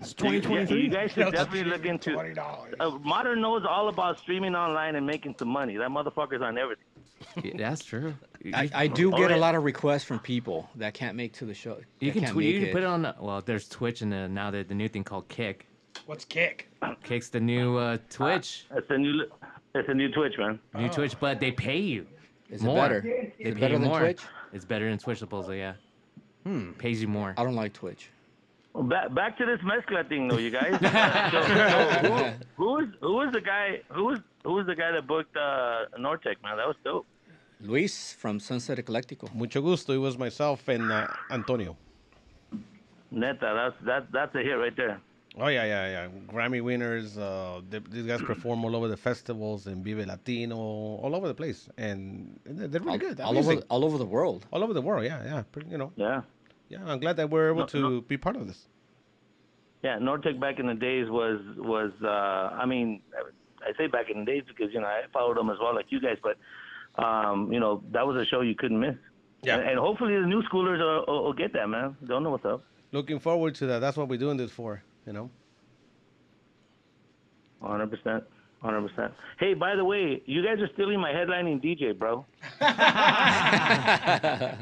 It's 0.00 0.14
You- 0.18 0.30
yeah, 0.32 0.40
2023. 0.40 0.80
You 0.82 0.88
guys 0.90 1.12
should 1.12 1.32
definitely 1.32 1.70
look 1.70 1.84
into. 1.86 2.14
Twenty 2.14 2.34
dollars. 2.34 2.74
Uh, 2.80 2.90
Modern 3.04 3.40
knows 3.40 3.64
all 3.68 3.88
about 3.88 4.18
streaming 4.18 4.56
online 4.56 4.96
and 4.96 5.06
making 5.06 5.36
some 5.38 5.48
money. 5.48 5.76
That 5.76 5.90
motherfucker's 5.90 6.42
on 6.42 6.58
everything. 6.58 6.84
Yeah, 7.44 7.52
that's 7.56 7.84
true. 7.84 8.14
I, 8.52 8.68
I 8.74 8.86
do 8.88 9.12
Oh, 9.12 9.16
get 9.18 9.30
a 9.30 9.36
lot 9.36 9.54
of 9.54 9.64
requests 9.64 10.04
from 10.04 10.18
people 10.20 10.68
that 10.76 10.94
can't 10.94 11.16
make 11.16 11.32
to 11.34 11.44
the 11.44 11.54
show. 11.54 11.78
You 12.00 12.08
that 12.08 12.12
can 12.12 12.22
can't 12.22 12.32
tweet. 12.32 12.54
You 12.54 12.60
make 12.60 12.68
can 12.70 12.72
put 12.76 12.82
it 12.82 12.86
on. 12.86 13.14
Well, 13.20 13.40
there's 13.44 13.68
Twitch 13.68 14.02
and 14.02 14.12
uh, 14.12 14.26
now 14.26 14.50
the 14.50 14.64
the 14.64 14.74
new 14.74 14.88
thing 14.88 15.04
called 15.04 15.28
Kick. 15.28 15.66
What's 16.06 16.24
kick? 16.24 16.68
Kick's 17.02 17.28
the 17.28 17.40
new 17.40 17.76
uh, 17.76 17.98
Twitch, 18.08 18.66
It's 18.72 18.88
a 18.90 18.98
new. 18.98 19.24
It's 19.78 19.88
a 19.88 19.94
new 19.94 20.10
Twitch, 20.10 20.34
man. 20.38 20.58
new 20.74 20.88
Twitch, 20.88 21.14
but 21.20 21.40
they 21.40 21.52
pay 21.52 21.78
you. 21.78 22.06
Is 22.50 22.62
it 22.62 22.64
more. 22.64 22.76
better? 22.76 23.00
They 23.02 23.32
Is 23.38 23.48
it 23.50 23.54
pay 23.54 23.60
better 23.60 23.74
you 23.74 23.78
than 23.80 23.88
more. 23.88 24.00
Twitch? 24.00 24.22
It's 24.52 24.64
better 24.64 24.88
than 24.88 24.98
Twitch, 24.98 25.18
supposedly. 25.18 25.58
Yeah. 25.58 25.74
Hmm. 26.44 26.72
Pays 26.72 27.00
you 27.02 27.08
more. 27.08 27.34
I 27.36 27.44
don't 27.44 27.54
like 27.54 27.72
Twitch. 27.74 28.10
Well, 28.72 28.84
back 28.84 29.14
back 29.14 29.38
to 29.38 29.46
this 29.46 29.60
mezcla 29.62 30.04
thing, 30.08 30.28
though, 30.28 30.38
you 30.38 30.50
guys. 30.50 30.72
So, 31.32 31.42
so 31.42 31.48
who, 32.08 32.14
who 32.56 32.64
was 32.76 32.86
who 33.00 33.12
was 33.14 33.32
the 33.32 33.40
guy? 33.40 33.80
Who 33.90 34.04
was 34.06 34.18
who 34.44 34.52
was 34.54 34.66
the 34.66 34.74
guy 34.74 34.90
that 34.92 35.06
booked 35.06 35.36
uh, 35.36 35.86
Nortec, 35.98 36.36
man? 36.42 36.56
That 36.56 36.66
was 36.66 36.76
dope. 36.84 37.06
Luis 37.60 38.12
from 38.12 38.38
Sunset 38.40 38.78
Ecléctico. 38.78 39.32
Mucho 39.34 39.60
gusto. 39.60 39.92
It 39.92 39.98
was 39.98 40.16
myself 40.16 40.68
and 40.68 40.90
uh, 40.92 41.06
Antonio. 41.30 41.76
Neta, 43.10 43.38
that's 43.40 43.76
that 43.84 44.12
that's 44.12 44.34
a 44.34 44.38
hit 44.38 44.52
right 44.52 44.76
there. 44.76 45.00
Oh 45.40 45.48
yeah, 45.48 45.64
yeah, 45.64 45.84
yeah. 45.90 46.08
Grammy 46.26 46.60
winners. 46.62 47.16
Uh, 47.16 47.60
th- 47.70 47.84
these 47.90 48.06
guys 48.06 48.20
perform 48.22 48.64
all 48.64 48.74
over 48.74 48.88
the 48.88 48.96
festivals 48.96 49.66
and 49.66 49.84
Vive 49.84 50.06
Latino, 50.06 50.56
all 50.56 51.14
over 51.14 51.28
the 51.28 51.34
place, 51.34 51.68
and 51.78 52.38
they're 52.44 52.66
they're 52.68 52.80
really 52.80 52.92
all, 52.92 52.98
good. 52.98 53.16
That 53.18 53.24
all 53.26 53.38
over 53.38 53.48
music- 53.50 53.66
all 53.70 53.84
over 53.84 53.98
the 53.98 54.06
world. 54.06 54.46
all 54.52 54.62
over 54.64 54.72
the 54.74 54.82
world. 54.82 55.04
Yeah, 55.04 55.22
yeah. 55.24 55.42
Pretty, 55.52 55.68
you 55.70 55.78
know, 55.78 55.92
Yeah. 55.96 56.22
yeah. 56.68 56.78
I'm 56.86 56.98
glad 56.98 57.16
that 57.16 57.30
we're 57.30 57.48
able 57.50 57.60
No, 57.60 57.66
to 57.66 57.78
no. 57.80 58.00
be 58.00 58.16
part 58.16 58.36
of 58.36 58.46
this. 58.48 58.66
Yeah, 59.84 59.98
Nortec 59.98 60.40
back 60.40 60.58
in 60.58 60.66
the 60.66 60.74
days 60.74 61.08
was 61.08 61.40
was 61.56 61.92
uh 62.02 62.08
I 62.62 62.66
mean 62.66 63.00
I 63.62 63.70
say 63.78 63.86
back 63.86 64.10
in 64.10 64.20
the 64.20 64.24
days 64.24 64.42
because 64.48 64.72
you 64.74 64.80
know 64.80 64.86
I 64.88 65.02
followed 65.12 65.36
them 65.36 65.50
as 65.50 65.58
well 65.60 65.72
like 65.74 65.86
you 65.90 66.00
guys, 66.00 66.18
but 66.22 66.36
um 67.02 67.52
you 67.52 67.60
know 67.60 67.82
that 67.92 68.04
was 68.06 68.16
a 68.16 68.24
show 68.24 68.40
you 68.40 68.56
couldn't 68.56 68.80
miss. 68.80 68.96
Yeah. 69.42 69.58
And, 69.58 69.68
and 69.70 69.78
hopefully 69.78 70.14
the 70.20 70.26
new 70.26 70.42
schoolers 70.42 70.80
will, 70.80 71.04
will, 71.06 71.24
will 71.26 71.32
get 71.32 71.52
that 71.52 71.68
man. 71.68 71.96
Don't 72.06 72.24
know 72.24 72.30
what's 72.30 72.44
up. 72.44 72.64
Looking 72.90 73.20
forward 73.20 73.54
to 73.56 73.66
that. 73.66 73.78
That's 73.78 73.96
what 73.96 74.08
we're 74.08 74.18
doing 74.18 74.36
this 74.36 74.50
for. 74.50 74.82
You 75.06 75.12
know. 75.12 75.30
Hundred 77.62 77.90
percent. 77.90 78.24
Hundred 78.62 78.88
percent. 78.88 79.12
Hey, 79.38 79.54
by 79.54 79.76
the 79.76 79.84
way, 79.84 80.22
you 80.26 80.44
guys 80.44 80.58
are 80.60 80.68
stealing 80.74 81.00
my 81.00 81.12
headlining 81.12 81.62
DJ, 81.62 81.96
bro. 81.96 82.24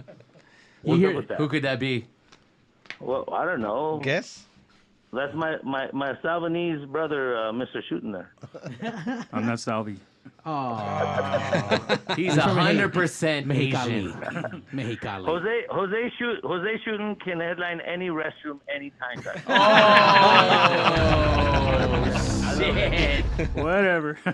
What's 0.82 1.00
hear- 1.00 1.10
up 1.10 1.16
with 1.16 1.28
that? 1.28 1.38
Who 1.38 1.48
could 1.48 1.62
that 1.64 1.80
be? 1.80 2.06
Well, 3.00 3.24
I 3.32 3.44
don't 3.44 3.60
know. 3.60 4.00
Guess. 4.02 4.44
That's 5.12 5.34
my 5.34 5.56
my 5.62 5.88
my 5.92 6.14
Salvanese 6.24 6.90
brother, 6.90 7.36
uh, 7.36 7.52
Mr. 7.52 7.80
Shooting 7.88 8.12
there. 8.12 8.32
I'm 9.32 9.46
not 9.46 9.60
Salvi. 9.60 9.98
Aw. 10.46 11.96
He's 12.14 12.36
a 12.36 12.42
hundred 12.42 12.92
percent 12.92 13.46
Mexicali. 13.48 13.86
Asian. 13.86 14.12
Mexicali. 14.72 15.24
Jose 15.26 15.64
Jose 15.70 16.12
shoot 16.18 16.38
Jose 16.44 16.78
Shooting 16.84 17.16
can 17.16 17.40
headline 17.40 17.80
any 17.80 18.10
restroom 18.10 18.60
anytime. 18.74 19.20
guys. 19.22 19.42
Oh 22.58 22.60
shit! 22.62 23.24
Whatever. 23.54 24.18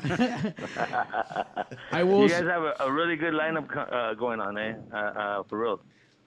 I 1.93 2.03
will. 2.05 2.23
You 2.23 2.29
guys 2.29 2.45
have 2.45 2.63
a, 2.63 2.75
a 2.81 2.93
really 2.93 3.17
good 3.17 3.35
lineup 3.35 3.69
uh, 3.77 4.15
going 4.15 4.39
on, 4.41 4.57
eh? 4.59 4.75
Uh, 4.93 4.97
uh, 4.97 5.43
for 5.49 5.59
real, 5.59 5.81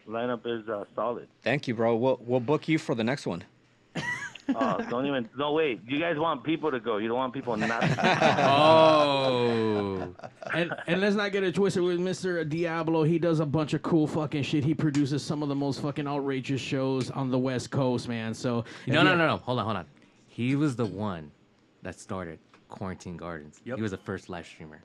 lineup 0.08 0.42
is 0.46 0.68
uh, 0.68 0.84
solid. 0.94 1.30
Thank 1.44 1.68
you, 1.70 1.74
bro. 1.74 1.96
We'll 1.96 2.20
we'll 2.22 2.42
book 2.42 2.68
you 2.68 2.78
for 2.80 2.96
the 2.96 3.04
next 3.04 3.26
one. 3.26 3.44
Uh, 4.54 4.78
don't 4.90 5.06
even 5.06 5.28
no 5.38 5.54
wait. 5.54 5.82
You 5.88 6.00
guys 6.00 6.18
want 6.18 6.44
people 6.44 6.70
to 6.72 6.80
go. 6.80 6.98
You 6.98 7.08
don't 7.08 7.18
want 7.18 7.34
people 7.34 7.58
not. 7.58 7.82
to 7.82 7.88
go. 7.88 7.96
Oh. 8.46 10.14
and, 10.54 10.74
and 10.88 11.02
let's 11.02 11.16
not 11.16 11.32
get 11.32 11.44
it 11.44 11.56
twisted 11.56 11.82
with 11.84 12.00
Mr. 12.00 12.48
Diablo. 12.48 13.04
He 13.04 13.18
does 13.18 13.40
a 13.40 13.46
bunch 13.46 13.74
of 13.74 13.82
cool 13.82 14.08
fucking 14.08 14.44
shit. 14.44 14.64
He 14.64 14.74
produces 14.74 15.24
some 15.24 15.42
of 15.42 15.50
the 15.50 15.56
most 15.56 15.82
fucking 15.82 16.08
outrageous 16.08 16.62
shows 16.62 17.10
on 17.12 17.32
the 17.32 17.40
West 17.40 17.72
Coast, 17.72 18.08
man. 18.08 18.34
So 18.34 18.66
No, 18.88 19.04
no, 19.04 19.16
no, 19.16 19.28
no. 19.28 19.38
Hold 19.38 19.60
on, 19.60 19.66
hold 19.66 19.78
on. 19.78 19.86
He 20.28 20.56
was 20.56 20.76
the 20.76 20.86
one 20.86 21.32
that 21.82 22.00
started 22.00 22.40
Quarantine 22.70 23.18
Gardens. 23.18 23.62
Yep. 23.64 23.78
He 23.78 23.82
was 23.82 23.92
the 23.92 23.98
first 23.98 24.30
live 24.30 24.46
streamer. 24.46 24.82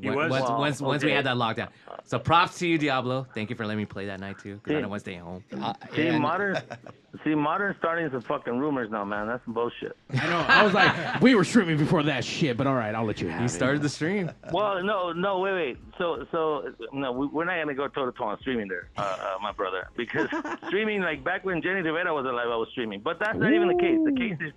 He 0.00 0.08
Once- 0.08 0.16
was? 0.16 0.30
Once, 0.30 0.48
Wow, 0.50 0.58
once, 0.58 0.80
once 0.80 1.04
we 1.04 1.10
had 1.12 1.26
that 1.26 1.36
lockdown. 1.36 1.68
So 2.04 2.18
props 2.18 2.58
to 2.60 2.66
you, 2.66 2.78
Diablo. 2.78 3.26
Thank 3.34 3.50
you 3.50 3.56
for 3.56 3.64
letting 3.66 3.78
me 3.78 3.84
play 3.84 4.06
that 4.06 4.20
night 4.20 4.38
too, 4.38 4.54
because 4.56 4.72
I 4.72 4.76
See- 4.76 4.80
don't 4.80 4.90
want 4.90 5.04
to 5.04 5.10
stay 5.10 5.16
home. 5.18 5.44
Uh, 5.60 5.74
see 5.94 6.06
and- 6.08 6.20
modern, 6.22 6.56
see 7.24 7.34
modern 7.34 7.74
starting 7.78 8.10
some 8.10 8.22
fucking 8.22 8.58
rumors 8.58 8.90
now, 8.90 9.04
man. 9.04 9.26
That's 9.26 9.44
some 9.44 9.52
bullshit. 9.54 9.96
I 10.18 10.26
know. 10.28 10.44
I 10.48 10.62
was 10.64 10.72
like, 10.72 11.20
we 11.20 11.34
were 11.34 11.44
streaming 11.44 11.76
before 11.76 12.02
that 12.04 12.24
shit, 12.24 12.56
but 12.56 12.66
all 12.66 12.74
right, 12.74 12.94
I'll 12.94 13.04
let 13.04 13.20
you 13.20 13.28
have 13.28 13.40
He 13.40 13.44
it. 13.46 13.48
started 13.50 13.82
the 13.82 13.88
stream. 13.88 14.30
Well, 14.50 14.82
no, 14.82 15.12
no, 15.12 15.38
wait, 15.40 15.52
wait. 15.52 15.78
So, 15.98 16.26
so 16.32 16.72
no, 16.92 17.12
we, 17.12 17.26
we're 17.26 17.44
not 17.44 17.58
gonna 17.58 17.74
go 17.74 17.86
toe 17.88 18.06
to 18.06 18.12
toe 18.16 18.24
on 18.24 18.40
streaming 18.40 18.68
there, 18.68 18.88
uh, 18.96 19.02
uh, 19.02 19.38
my 19.42 19.52
brother, 19.52 19.88
because 19.96 20.28
streaming 20.68 21.02
like 21.02 21.22
back 21.22 21.44
when 21.44 21.60
Jenni 21.60 21.84
Rivera 21.84 22.14
was 22.14 22.24
alive, 22.24 22.48
I 22.50 22.56
was 22.56 22.68
streaming. 22.72 23.00
But 23.00 23.18
that's 23.20 23.38
not 23.38 23.52
even 23.52 23.68
the 23.68 23.74
case. 23.78 23.98
The 24.04 24.12
case 24.12 24.38
is 24.40 24.52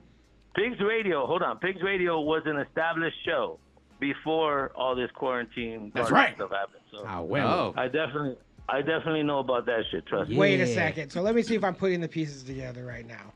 Pigs 0.55 0.79
Radio. 0.79 1.25
Hold 1.27 1.43
on, 1.43 1.57
Pigs 1.59 1.81
Radio 1.83 2.21
was 2.21 2.41
an 2.45 2.57
established 2.57 3.17
show 3.25 3.59
before 3.99 4.71
all 4.75 4.95
this 4.95 5.10
quarantine 5.12 5.91
That's 5.95 6.12
right. 6.12 6.36
stuff 6.36 6.51
happened. 6.51 6.81
So 6.91 7.03
Ah, 7.08 7.21
well. 7.21 7.47
Oh. 7.47 7.73
I 7.75 7.88
definitely, 7.88 8.36
I 8.69 8.81
definitely 8.81 9.23
know 9.23 9.39
about 9.39 9.65
that 9.67 9.84
shit. 9.91 10.05
Trust 10.05 10.29
me. 10.29 10.38
Wait 10.38 10.60
a 10.60 10.67
second. 10.67 11.10
So 11.12 11.21
let 11.21 11.36
me 11.36 11.41
see 11.41 11.55
if 11.55 11.63
I'm 11.63 11.75
putting 11.75 12.01
the 12.01 12.08
pieces 12.08 12.43
together 12.43 12.86
right 12.86 13.05
now. 13.08 13.34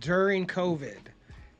During 0.00 0.46
COVID, 0.46 0.98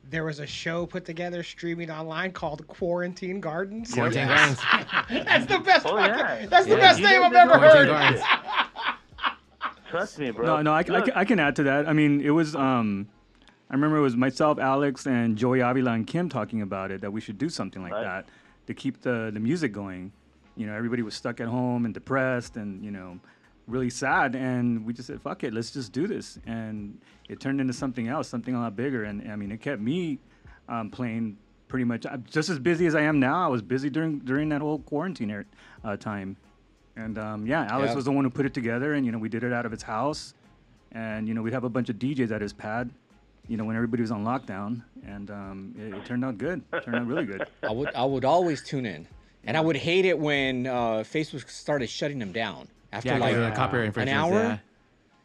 there 0.09 0.23
was 0.23 0.39
a 0.39 0.47
show 0.47 0.85
put 0.85 1.05
together 1.05 1.43
streaming 1.43 1.91
online 1.91 2.31
called 2.31 2.65
Quarantine 2.67 3.39
Gardens. 3.39 3.93
Quarantine 3.93 4.27
Gardens. 4.27 4.59
That's 5.09 5.45
the 5.45 5.59
best. 5.59 5.85
Oh, 5.85 5.95
fucking- 5.97 6.15
yeah. 6.17 6.45
That's 6.47 6.65
the 6.67 6.75
best 6.77 6.99
You 6.99 7.05
name 7.07 7.23
I've 7.23 7.33
ever 7.33 7.59
heard. 7.59 8.21
Trust 9.89 10.19
me, 10.19 10.29
bro. 10.31 10.45
No, 10.45 10.61
no, 10.61 10.71
I, 10.73 10.79
I, 10.79 10.83
can- 10.83 11.11
I 11.15 11.25
can 11.25 11.39
add 11.39 11.55
to 11.57 11.63
that. 11.63 11.87
I 11.87 11.93
mean, 11.93 12.21
it 12.21 12.29
was. 12.29 12.55
Um, 12.55 13.07
I 13.69 13.73
remember 13.75 13.97
it 13.97 14.01
was 14.01 14.15
myself, 14.15 14.57
Alex, 14.59 15.05
and 15.05 15.37
Joey 15.37 15.59
Avila 15.59 15.91
and 15.91 16.07
Kim 16.07 16.27
talking 16.29 16.61
about 16.61 16.91
it 16.91 17.01
that 17.01 17.11
we 17.11 17.21
should 17.21 17.37
do 17.37 17.49
something 17.49 17.81
like 17.83 17.91
Right. 17.91 18.03
that 18.03 18.25
to 18.67 18.73
keep 18.73 19.01
the 19.01 19.29
the 19.33 19.39
music 19.39 19.71
going. 19.71 20.11
You 20.55 20.65
know, 20.67 20.73
everybody 20.75 21.01
was 21.03 21.13
stuck 21.15 21.39
at 21.39 21.47
home 21.47 21.85
and 21.85 21.93
depressed 21.93 22.57
and 22.57 22.83
you 22.83 22.91
know 22.91 23.19
really 23.67 23.89
sad, 23.89 24.35
and 24.35 24.83
we 24.85 24.93
just 24.93 25.07
said, 25.07 25.21
"Fuck 25.21 25.43
it, 25.43 25.53
let's 25.53 25.71
just 25.71 25.91
do 25.91 26.07
this." 26.07 26.39
And 26.47 26.99
it 27.29 27.39
turned 27.39 27.61
into 27.61 27.73
something 27.73 28.07
else, 28.07 28.27
something 28.27 28.55
a 28.55 28.59
lot 28.59 28.75
bigger. 28.75 29.03
And 29.03 29.31
I 29.31 29.35
mean, 29.35 29.51
it 29.51 29.61
kept 29.61 29.81
me 29.81 30.17
um, 30.67 30.89
playing 30.89 31.37
pretty 31.67 31.83
much 31.85 32.03
I'm 32.07 32.23
just 32.29 32.49
as 32.49 32.57
busy 32.57 32.87
as 32.87 32.95
I 32.95 33.01
am 33.01 33.19
now. 33.19 33.45
I 33.45 33.47
was 33.47 33.61
busy 33.61 33.89
during 33.91 34.19
during 34.19 34.49
that 34.49 34.61
whole 34.61 34.79
quarantine 34.79 35.29
er- 35.31 35.45
uh, 35.83 35.95
time. 35.95 36.35
And 36.95 37.17
um, 37.19 37.45
yeah, 37.45 37.67
Alex 37.69 37.89
Yeah. 37.91 37.95
was 37.95 38.05
the 38.05 38.11
one 38.11 38.23
who 38.25 38.31
put 38.31 38.45
it 38.47 38.53
together, 38.55 38.93
and 38.95 39.05
you 39.05 39.11
know 39.11 39.19
we 39.19 39.29
did 39.29 39.43
it 39.43 39.53
out 39.53 39.65
of 39.67 39.71
his 39.71 39.83
house, 39.83 40.33
and 40.91 41.27
you 41.27 41.33
know 41.35 41.43
we'd 41.43 41.53
have 41.53 41.63
a 41.63 41.69
bunch 41.69 41.89
of 41.89 41.97
DJs 41.97 42.31
at 42.31 42.41
his 42.41 42.51
pad, 42.53 42.89
you 43.49 43.57
know 43.57 43.65
when 43.65 43.75
everybody 43.75 44.01
was 44.01 44.11
on 44.11 44.23
lockdown, 44.23 44.83
and 45.05 45.29
um, 45.31 45.75
it, 45.77 45.93
it 45.93 46.05
turned 46.05 46.23
out 46.23 46.37
good. 46.37 46.61
It 46.71 46.83
turned 46.83 46.95
out 46.95 47.07
really 47.07 47.25
good. 47.25 47.45
I 47.63 47.71
would 47.71 47.93
I 47.95 48.05
would 48.05 48.23
always 48.23 48.63
tune 48.63 48.85
in, 48.85 49.07
and 49.43 49.57
I 49.57 49.61
would 49.61 49.75
hate 49.75 50.05
it 50.05 50.17
when 50.17 50.67
uh, 50.67 51.03
Facebook 51.03 51.49
started 51.49 51.89
shutting 51.89 52.19
them 52.19 52.31
down 52.31 52.67
after 52.93 53.09
Yeah, 53.09 53.17
like 53.17 53.35
like, 53.35 53.53
uh, 53.53 53.55
copyright 53.55 53.97
an 53.97 54.07
hour. 54.07 54.61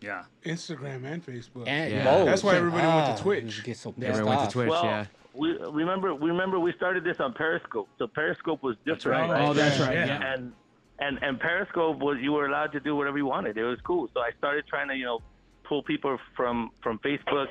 Yeah. 0.00 0.24
Instagram 0.44 1.04
and 1.06 1.24
Facebook. 1.24 1.66
And, 1.66 1.90
Yeah. 1.92 2.04
both. 2.04 2.26
That's 2.26 2.42
why 2.42 2.56
everybody 2.56 2.86
went 2.86 3.06
to 3.06 3.12
Ah, 3.12 3.16
Twitch. 3.16 3.56
you 3.58 3.62
Get 3.62 3.76
so 3.78 3.94
Yeah. 3.96 4.08
pissed 4.08 4.18
Everyone 4.18 4.28
went 4.36 4.40
to 4.40 4.46
off. 4.46 4.52
Twitch. 4.52 4.68
well, 4.68 4.84
yeah. 4.84 5.06
we 5.34 5.52
remember. 5.82 6.14
We 6.14 6.28
remember 6.28 6.58
we 6.60 6.72
started 6.74 7.04
this 7.04 7.20
on 7.20 7.32
Periscope. 7.32 7.88
So 7.98 8.06
Periscope 8.06 8.62
was 8.62 8.76
different. 8.84 9.30
right. 9.30 9.40
Oh, 9.48 9.54
that's 9.54 9.80
right. 9.80 9.94
Yeah. 9.94 10.06
Yeah. 10.06 10.32
and 10.34 10.52
and 10.98 11.18
and 11.22 11.40
Periscope 11.40 11.98
was 12.00 12.18
you 12.20 12.32
were 12.32 12.46
allowed 12.46 12.72
to 12.72 12.80
do 12.80 12.94
whatever 12.96 13.16
you 13.18 13.24
wanted. 13.26 13.56
It 13.56 13.64
was 13.64 13.80
cool. 13.80 14.08
So 14.12 14.20
I 14.20 14.30
started 14.38 14.66
trying 14.66 14.88
to 14.88 14.94
you 14.96 15.04
know 15.06 15.20
pull 15.62 15.82
people 15.82 16.18
from 16.36 16.70
from 16.82 16.98
Facebook 16.98 17.48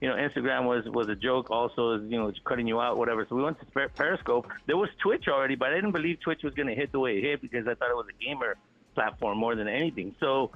you 0.00 0.08
know, 0.08 0.14
Instagram 0.16 0.64
was 0.66 0.84
was 0.86 1.08
a 1.08 1.14
joke. 1.14 1.50
Also, 1.50 1.98
you 2.00 2.18
know, 2.18 2.32
cutting 2.44 2.66
you 2.66 2.80
out, 2.80 2.98
whatever. 2.98 3.26
So 3.28 3.36
we 3.36 3.42
went 3.42 3.58
to 3.60 3.88
Periscope. 3.88 4.46
There 4.66 4.76
was 4.76 4.90
Twitch 5.02 5.26
already, 5.28 5.54
but 5.54 5.68
I 5.68 5.74
didn't 5.76 5.92
believe 5.92 6.20
Twitch 6.20 6.42
was 6.42 6.54
going 6.54 6.68
to 6.68 6.74
hit 6.74 6.92
the 6.92 7.00
way 7.00 7.18
it 7.18 7.22
hit 7.22 7.40
because 7.40 7.66
I 7.66 7.74
thought 7.74 7.90
it 7.90 7.96
was 7.96 8.06
a 8.08 8.24
gamer 8.24 8.56
platform 8.94 9.38
more 9.38 9.54
than 9.54 9.68
anything. 9.68 10.14
So 10.20 10.50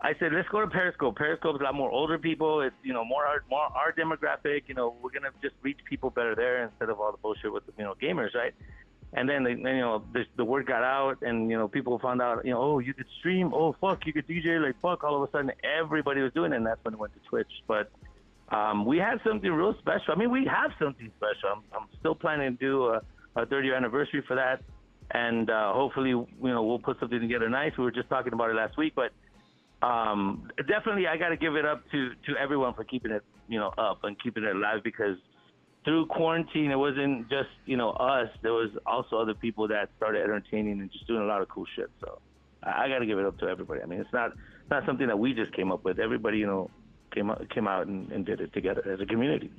I 0.00 0.14
said, 0.18 0.32
let's 0.32 0.48
go 0.48 0.60
to 0.60 0.68
Periscope. 0.68 1.16
Periscope's 1.16 1.60
a 1.60 1.64
lot 1.64 1.74
more 1.74 1.90
older 1.90 2.18
people. 2.18 2.60
It's 2.60 2.76
you 2.82 2.92
know 2.92 3.04
more 3.04 3.26
our 3.26 3.42
more 3.50 3.68
our 3.74 3.92
demographic. 3.92 4.62
You 4.68 4.74
know, 4.74 4.94
we're 5.02 5.10
gonna 5.10 5.30
just 5.42 5.56
reach 5.62 5.78
people 5.88 6.10
better 6.10 6.36
there 6.36 6.62
instead 6.64 6.88
of 6.88 7.00
all 7.00 7.10
the 7.10 7.18
bullshit 7.18 7.52
with 7.52 7.64
you 7.76 7.84
know 7.84 7.94
gamers, 8.00 8.34
right? 8.34 8.54
And 9.14 9.28
then 9.28 9.42
the, 9.42 9.50
you 9.50 9.80
know 9.80 10.04
the, 10.12 10.24
the 10.36 10.44
word 10.44 10.66
got 10.66 10.84
out, 10.84 11.22
and 11.22 11.50
you 11.50 11.58
know 11.58 11.66
people 11.66 11.98
found 11.98 12.22
out, 12.22 12.44
you 12.44 12.52
know, 12.52 12.60
oh 12.60 12.78
you 12.78 12.94
could 12.94 13.06
stream, 13.18 13.52
oh 13.52 13.74
fuck 13.80 14.06
you 14.06 14.12
could 14.12 14.28
DJ, 14.28 14.62
like 14.62 14.80
fuck. 14.80 15.02
All 15.02 15.20
of 15.20 15.28
a 15.28 15.32
sudden 15.32 15.50
everybody 15.64 16.20
was 16.20 16.32
doing 16.32 16.52
it, 16.52 16.56
and 16.56 16.66
that's 16.66 16.84
when 16.84 16.94
it 16.94 17.00
went 17.00 17.14
to 17.14 17.20
Twitch. 17.28 17.50
But 17.66 17.90
um, 18.50 18.84
we 18.84 18.98
had 18.98 19.18
something 19.26 19.50
real 19.50 19.74
special. 19.78 20.14
I 20.14 20.14
mean, 20.14 20.30
we 20.30 20.46
have 20.46 20.70
something 20.78 21.10
special. 21.16 21.56
I'm, 21.56 21.62
I'm 21.74 21.88
still 21.98 22.14
planning 22.14 22.56
to 22.56 22.64
do 22.64 22.86
a, 22.86 23.02
a 23.36 23.46
30 23.46 23.66
year 23.66 23.76
anniversary 23.76 24.22
for 24.26 24.36
that, 24.36 24.62
and 25.10 25.50
uh, 25.50 25.72
hopefully, 25.72 26.10
you 26.10 26.28
know, 26.42 26.62
we'll 26.62 26.78
put 26.78 26.98
something 27.00 27.20
together 27.20 27.48
nice. 27.48 27.72
We 27.76 27.84
were 27.84 27.90
just 27.90 28.08
talking 28.08 28.32
about 28.32 28.50
it 28.50 28.54
last 28.54 28.76
week, 28.78 28.94
but 28.96 29.12
um, 29.86 30.48
definitely, 30.66 31.06
I 31.06 31.16
got 31.16 31.28
to 31.28 31.36
give 31.36 31.56
it 31.56 31.64
up 31.64 31.82
to 31.92 32.10
to 32.26 32.36
everyone 32.40 32.74
for 32.74 32.84
keeping 32.84 33.12
it, 33.12 33.22
you 33.48 33.58
know, 33.58 33.72
up 33.78 34.04
and 34.04 34.20
keeping 34.22 34.44
it 34.44 34.56
alive 34.56 34.80
because 34.82 35.16
through 35.84 36.06
quarantine, 36.06 36.70
it 36.70 36.78
wasn't 36.78 37.28
just 37.28 37.48
you 37.64 37.76
know 37.76 37.90
us. 37.90 38.28
There 38.42 38.52
was 38.52 38.70
also 38.86 39.16
other 39.16 39.34
people 39.34 39.68
that 39.68 39.90
started 39.96 40.22
entertaining 40.22 40.80
and 40.80 40.90
just 40.90 41.06
doing 41.06 41.22
a 41.22 41.26
lot 41.26 41.42
of 41.42 41.48
cool 41.48 41.64
shit. 41.76 41.90
So 42.00 42.18
I, 42.62 42.88
got 42.88 42.98
to 42.98 43.06
give 43.06 43.18
it 43.18 43.24
up 43.24 43.38
to 43.38 43.46
everybody. 43.46 43.82
I 43.82 43.86
mean, 43.86 44.00
it's 44.00 44.12
not 44.12 44.32
not 44.70 44.84
something 44.84 45.06
that 45.06 45.18
we 45.18 45.32
just 45.32 45.54
came 45.54 45.70
up 45.70 45.84
with. 45.84 45.98
Everybody, 45.98 46.38
you 46.38 46.46
know, 46.46 46.70
came 47.10 47.30
out 47.30 47.48
came 47.50 47.66
out 47.68 47.86
and, 47.86 48.10
and 48.12 48.24
did 48.26 48.40
it 48.40 48.52
together 48.52 48.82
as 48.92 49.00
a 49.00 49.06
community. 49.06 49.50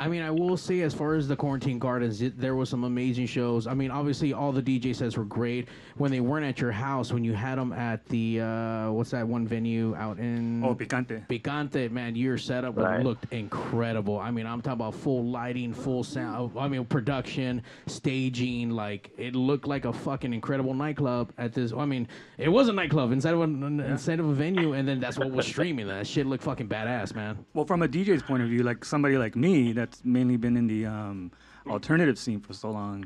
I 0.00 0.08
mean, 0.08 0.22
I 0.22 0.30
will 0.30 0.56
say, 0.56 0.80
as 0.80 0.94
far 0.94 1.14
as 1.14 1.28
the 1.28 1.36
quarantine 1.36 1.78
gardens, 1.78 2.22
it, 2.22 2.40
there 2.40 2.54
was 2.56 2.70
some 2.70 2.84
amazing 2.84 3.26
shows. 3.26 3.66
I 3.66 3.74
mean, 3.74 3.90
obviously, 3.90 4.32
all 4.32 4.50
the 4.50 4.62
DJ 4.62 4.96
sets 4.96 5.14
were 5.18 5.26
great 5.26 5.68
when 5.98 6.10
they 6.10 6.20
weren't 6.20 6.46
at 6.46 6.58
your 6.58 6.72
house. 6.72 7.12
When 7.12 7.22
you 7.22 7.34
had 7.34 7.58
them 7.58 7.74
at 7.74 8.06
the 8.06 8.40
uh, 8.40 8.90
what's 8.92 9.10
that 9.10 9.28
one 9.28 9.46
venue 9.46 9.94
out 9.96 10.18
in 10.18 10.64
Oh, 10.64 10.74
Picante. 10.74 11.26
Picante, 11.28 11.90
man, 11.90 12.16
your 12.16 12.38
setup 12.38 12.78
Right. 12.78 13.04
looked 13.04 13.30
incredible. 13.30 14.18
I 14.18 14.30
mean, 14.30 14.46
I'm 14.46 14.62
talking 14.62 14.80
about 14.80 14.94
full 14.94 15.22
lighting, 15.26 15.74
full 15.74 16.02
sound. 16.02 16.52
I 16.58 16.66
mean, 16.66 16.86
production, 16.86 17.62
staging. 17.86 18.70
Like 18.70 19.10
it 19.18 19.34
looked 19.34 19.66
like 19.66 19.84
a 19.84 19.92
fucking 19.92 20.32
incredible 20.32 20.72
nightclub 20.72 21.30
at 21.36 21.52
this. 21.52 21.74
I 21.74 21.84
mean, 21.84 22.08
it 22.38 22.48
was 22.48 22.68
a 22.68 22.72
nightclub 22.72 23.12
inside 23.12 23.34
of 23.34 23.40
a, 23.40 23.44
inside 23.44 24.18
of 24.18 24.28
a 24.30 24.32
venue, 24.32 24.72
and 24.72 24.88
then 24.88 24.98
that's 24.98 25.18
what 25.18 25.30
was 25.30 25.46
streaming. 25.46 25.88
That 25.88 26.06
shit 26.06 26.26
looked 26.26 26.42
fucking 26.44 26.68
badass, 26.68 27.14
man. 27.14 27.44
Well, 27.52 27.66
from 27.66 27.82
a 27.82 27.88
DJ's 27.88 28.22
point 28.22 28.42
of 28.42 28.48
view, 28.48 28.62
like 28.62 28.82
somebody 28.82 29.18
like 29.18 29.36
me 29.36 29.72
that's 29.90 30.04
mainly 30.04 30.36
been 30.36 30.56
in 30.56 30.66
the 30.66 30.86
um, 30.86 31.32
alternative 31.66 32.18
scene 32.18 32.40
for 32.40 32.52
so 32.52 32.70
long, 32.70 33.04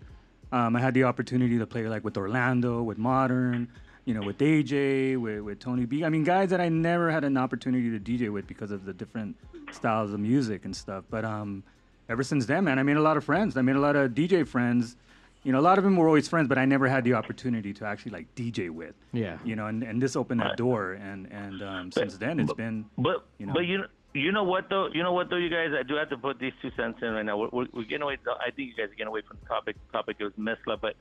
um, 0.53 0.77
I 0.77 0.81
had 0.81 0.95
the 0.95 1.05
opportunity 1.05 1.59
to 1.59 1.67
play 1.67 1.87
like 1.89 2.05
with 2.05 2.17
Orlando, 2.17 2.83
with 2.83 2.99
Modern, 2.99 3.69
you 4.05 4.15
know, 4.15 4.23
with 4.23 4.39
AJ, 4.39 5.17
with, 5.17 5.41
with 5.41 5.59
Tony 5.61 5.87
B. 5.87 6.05
I 6.05 6.11
mean, 6.11 6.25
guys 6.25 6.51
that 6.51 6.61
I 6.61 6.69
never 6.69 7.11
had 7.11 7.25
an 7.25 7.37
opportunity 7.37 7.91
to 7.91 7.99
DJ 7.99 8.31
with 8.31 8.47
because 8.47 8.71
of 8.71 8.85
the 8.85 8.93
different 8.93 9.37
styles 9.73 10.13
of 10.13 10.21
music 10.21 10.65
and 10.65 10.77
stuff. 10.77 11.05
But 11.11 11.25
um, 11.25 11.65
ever 12.09 12.23
since 12.23 12.47
then, 12.47 12.65
man, 12.65 12.79
I 12.79 12.83
made 12.83 12.99
a 12.99 13.03
lot 13.03 13.17
of 13.17 13.25
friends. 13.25 13.57
I 13.57 13.63
made 13.63 13.77
a 13.77 13.81
lot 13.81 13.97
of 13.97 14.11
DJ 14.13 14.47
friends. 14.47 14.97
You 15.43 15.53
know, 15.53 15.61
a 15.61 15.63
lot 15.63 15.79
of 15.79 15.85
them 15.85 15.97
were 15.97 16.07
always 16.07 16.29
friends, 16.29 16.49
but 16.49 16.59
I 16.59 16.65
never 16.65 16.87
had 16.87 17.05
the 17.05 17.15
opportunity 17.15 17.73
to 17.75 17.87
actually 17.87 18.13
like 18.13 18.35
DJ 18.35 18.71
with. 18.71 18.95
Yeah. 19.13 19.39
You 19.45 19.57
know, 19.57 19.67
and, 19.67 19.83
and 19.83 20.01
this 20.01 20.17
opened 20.17 20.41
that 20.41 20.57
door, 20.57 20.93
and 20.93 21.31
and 21.33 21.63
um, 21.63 21.93
since 21.93 22.17
then 22.17 22.41
it's 22.41 22.53
been. 22.55 22.87
But 22.97 23.27
You 23.39 23.47
know. 23.47 23.55
but 23.55 23.67
you 23.67 23.79
know 23.79 23.87
you 24.15 24.31
know 24.31 24.45
what 24.45 24.71
though 24.71 24.89
you 24.93 25.03
know 25.03 25.13
what 25.13 25.29
though 25.29 25.37
you 25.37 25.51
guys 25.51 25.69
I 25.79 25.83
do 25.83 25.97
have 25.97 26.09
to 26.11 26.17
put 26.17 26.39
these 26.39 26.53
two 26.63 26.71
cents 26.77 26.99
in 27.03 27.11
right 27.11 27.27
now. 27.27 27.37
We're, 27.37 27.49
we're, 27.53 27.67
we're 27.73 27.83
getting 27.85 28.03
away. 28.03 28.17
I 28.41 28.51
think 28.53 28.71
you 28.71 28.75
guys 28.77 28.93
are 28.93 28.95
getting 28.95 29.09
away 29.09 29.23
from 29.27 29.39
the 29.43 29.49
topic. 29.49 29.77
Topic 29.93 30.17
was 30.21 30.33
mezcla, 30.39 30.81
but 30.81 30.95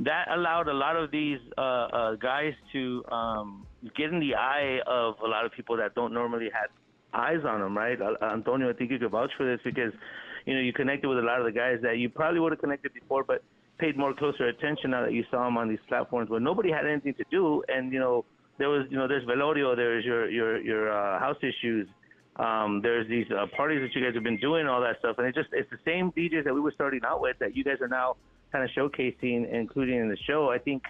that 0.00 0.26
allowed 0.30 0.68
a 0.68 0.74
lot 0.74 0.94
of 0.94 1.10
these 1.10 1.38
uh, 1.56 1.60
uh, 1.60 2.14
guys 2.16 2.52
to 2.72 3.04
um, 3.10 3.66
get 3.96 4.12
in 4.12 4.20
the 4.20 4.34
eye 4.34 4.80
of 4.86 5.14
a 5.24 5.26
lot 5.26 5.46
of 5.46 5.52
people 5.52 5.76
that 5.78 5.94
don't 5.94 6.12
normally 6.12 6.50
have 6.52 6.70
eyes 7.14 7.42
on 7.46 7.60
them. 7.60 7.76
Right, 7.76 7.98
Uh, 8.00 8.14
Antonio, 8.22 8.68
I 8.68 8.74
think 8.74 8.90
you 8.90 8.98
could 8.98 9.10
vouch 9.10 9.30
for 9.36 9.46
this 9.46 9.60
because 9.64 9.92
you 10.44 10.54
know 10.54 10.60
you 10.60 10.72
connected 10.74 11.08
with 11.08 11.18
a 11.18 11.22
lot 11.22 11.40
of 11.40 11.46
the 11.46 11.52
guys 11.52 11.78
that 11.82 11.96
you 11.96 12.10
probably 12.10 12.40
would 12.40 12.52
have 12.52 12.60
connected 12.60 12.92
before, 12.92 13.24
but 13.24 13.42
paid 13.78 13.96
more 13.96 14.12
closer 14.12 14.48
attention 14.48 14.90
now 14.90 15.02
that 15.02 15.12
you 15.12 15.24
saw 15.30 15.44
them 15.44 15.56
on 15.56 15.68
these 15.68 15.78
platforms 15.88 16.28
where 16.28 16.40
nobody 16.40 16.70
had 16.70 16.86
anything 16.86 17.14
to 17.14 17.24
do, 17.30 17.62
and 17.68 17.92
you 17.92 17.98
know 17.98 18.26
there 18.58 18.68
was 18.68 18.86
you 18.90 18.98
know 18.98 19.08
there's 19.08 19.24
Velorio, 19.24 19.74
there's 19.74 20.04
your 20.04 20.28
your 20.28 20.60
your 20.60 20.92
uh, 20.92 21.18
house 21.18 21.38
issues. 21.42 21.88
Um, 22.38 22.80
there's 22.82 23.08
these 23.08 23.26
uh, 23.30 23.46
parties 23.56 23.80
that 23.80 23.98
you 23.98 24.04
guys 24.04 24.14
have 24.14 24.22
been 24.22 24.38
doing, 24.38 24.66
all 24.68 24.80
that 24.80 24.98
stuff, 25.00 25.16
and 25.18 25.26
it 25.26 25.34
just 25.34 25.48
it's 25.52 25.68
the 25.70 25.78
same 25.84 26.12
DJs 26.12 26.44
that 26.44 26.54
we 26.54 26.60
were 26.60 26.72
starting 26.72 27.00
out 27.04 27.20
with 27.20 27.36
that 27.40 27.56
you 27.56 27.64
guys 27.64 27.80
are 27.80 27.88
now 27.88 28.16
kind 28.52 28.64
of 28.64 28.70
showcasing, 28.70 29.52
including 29.52 29.98
in 29.98 30.08
the 30.08 30.16
show. 30.26 30.48
I 30.48 30.58
think, 30.58 30.84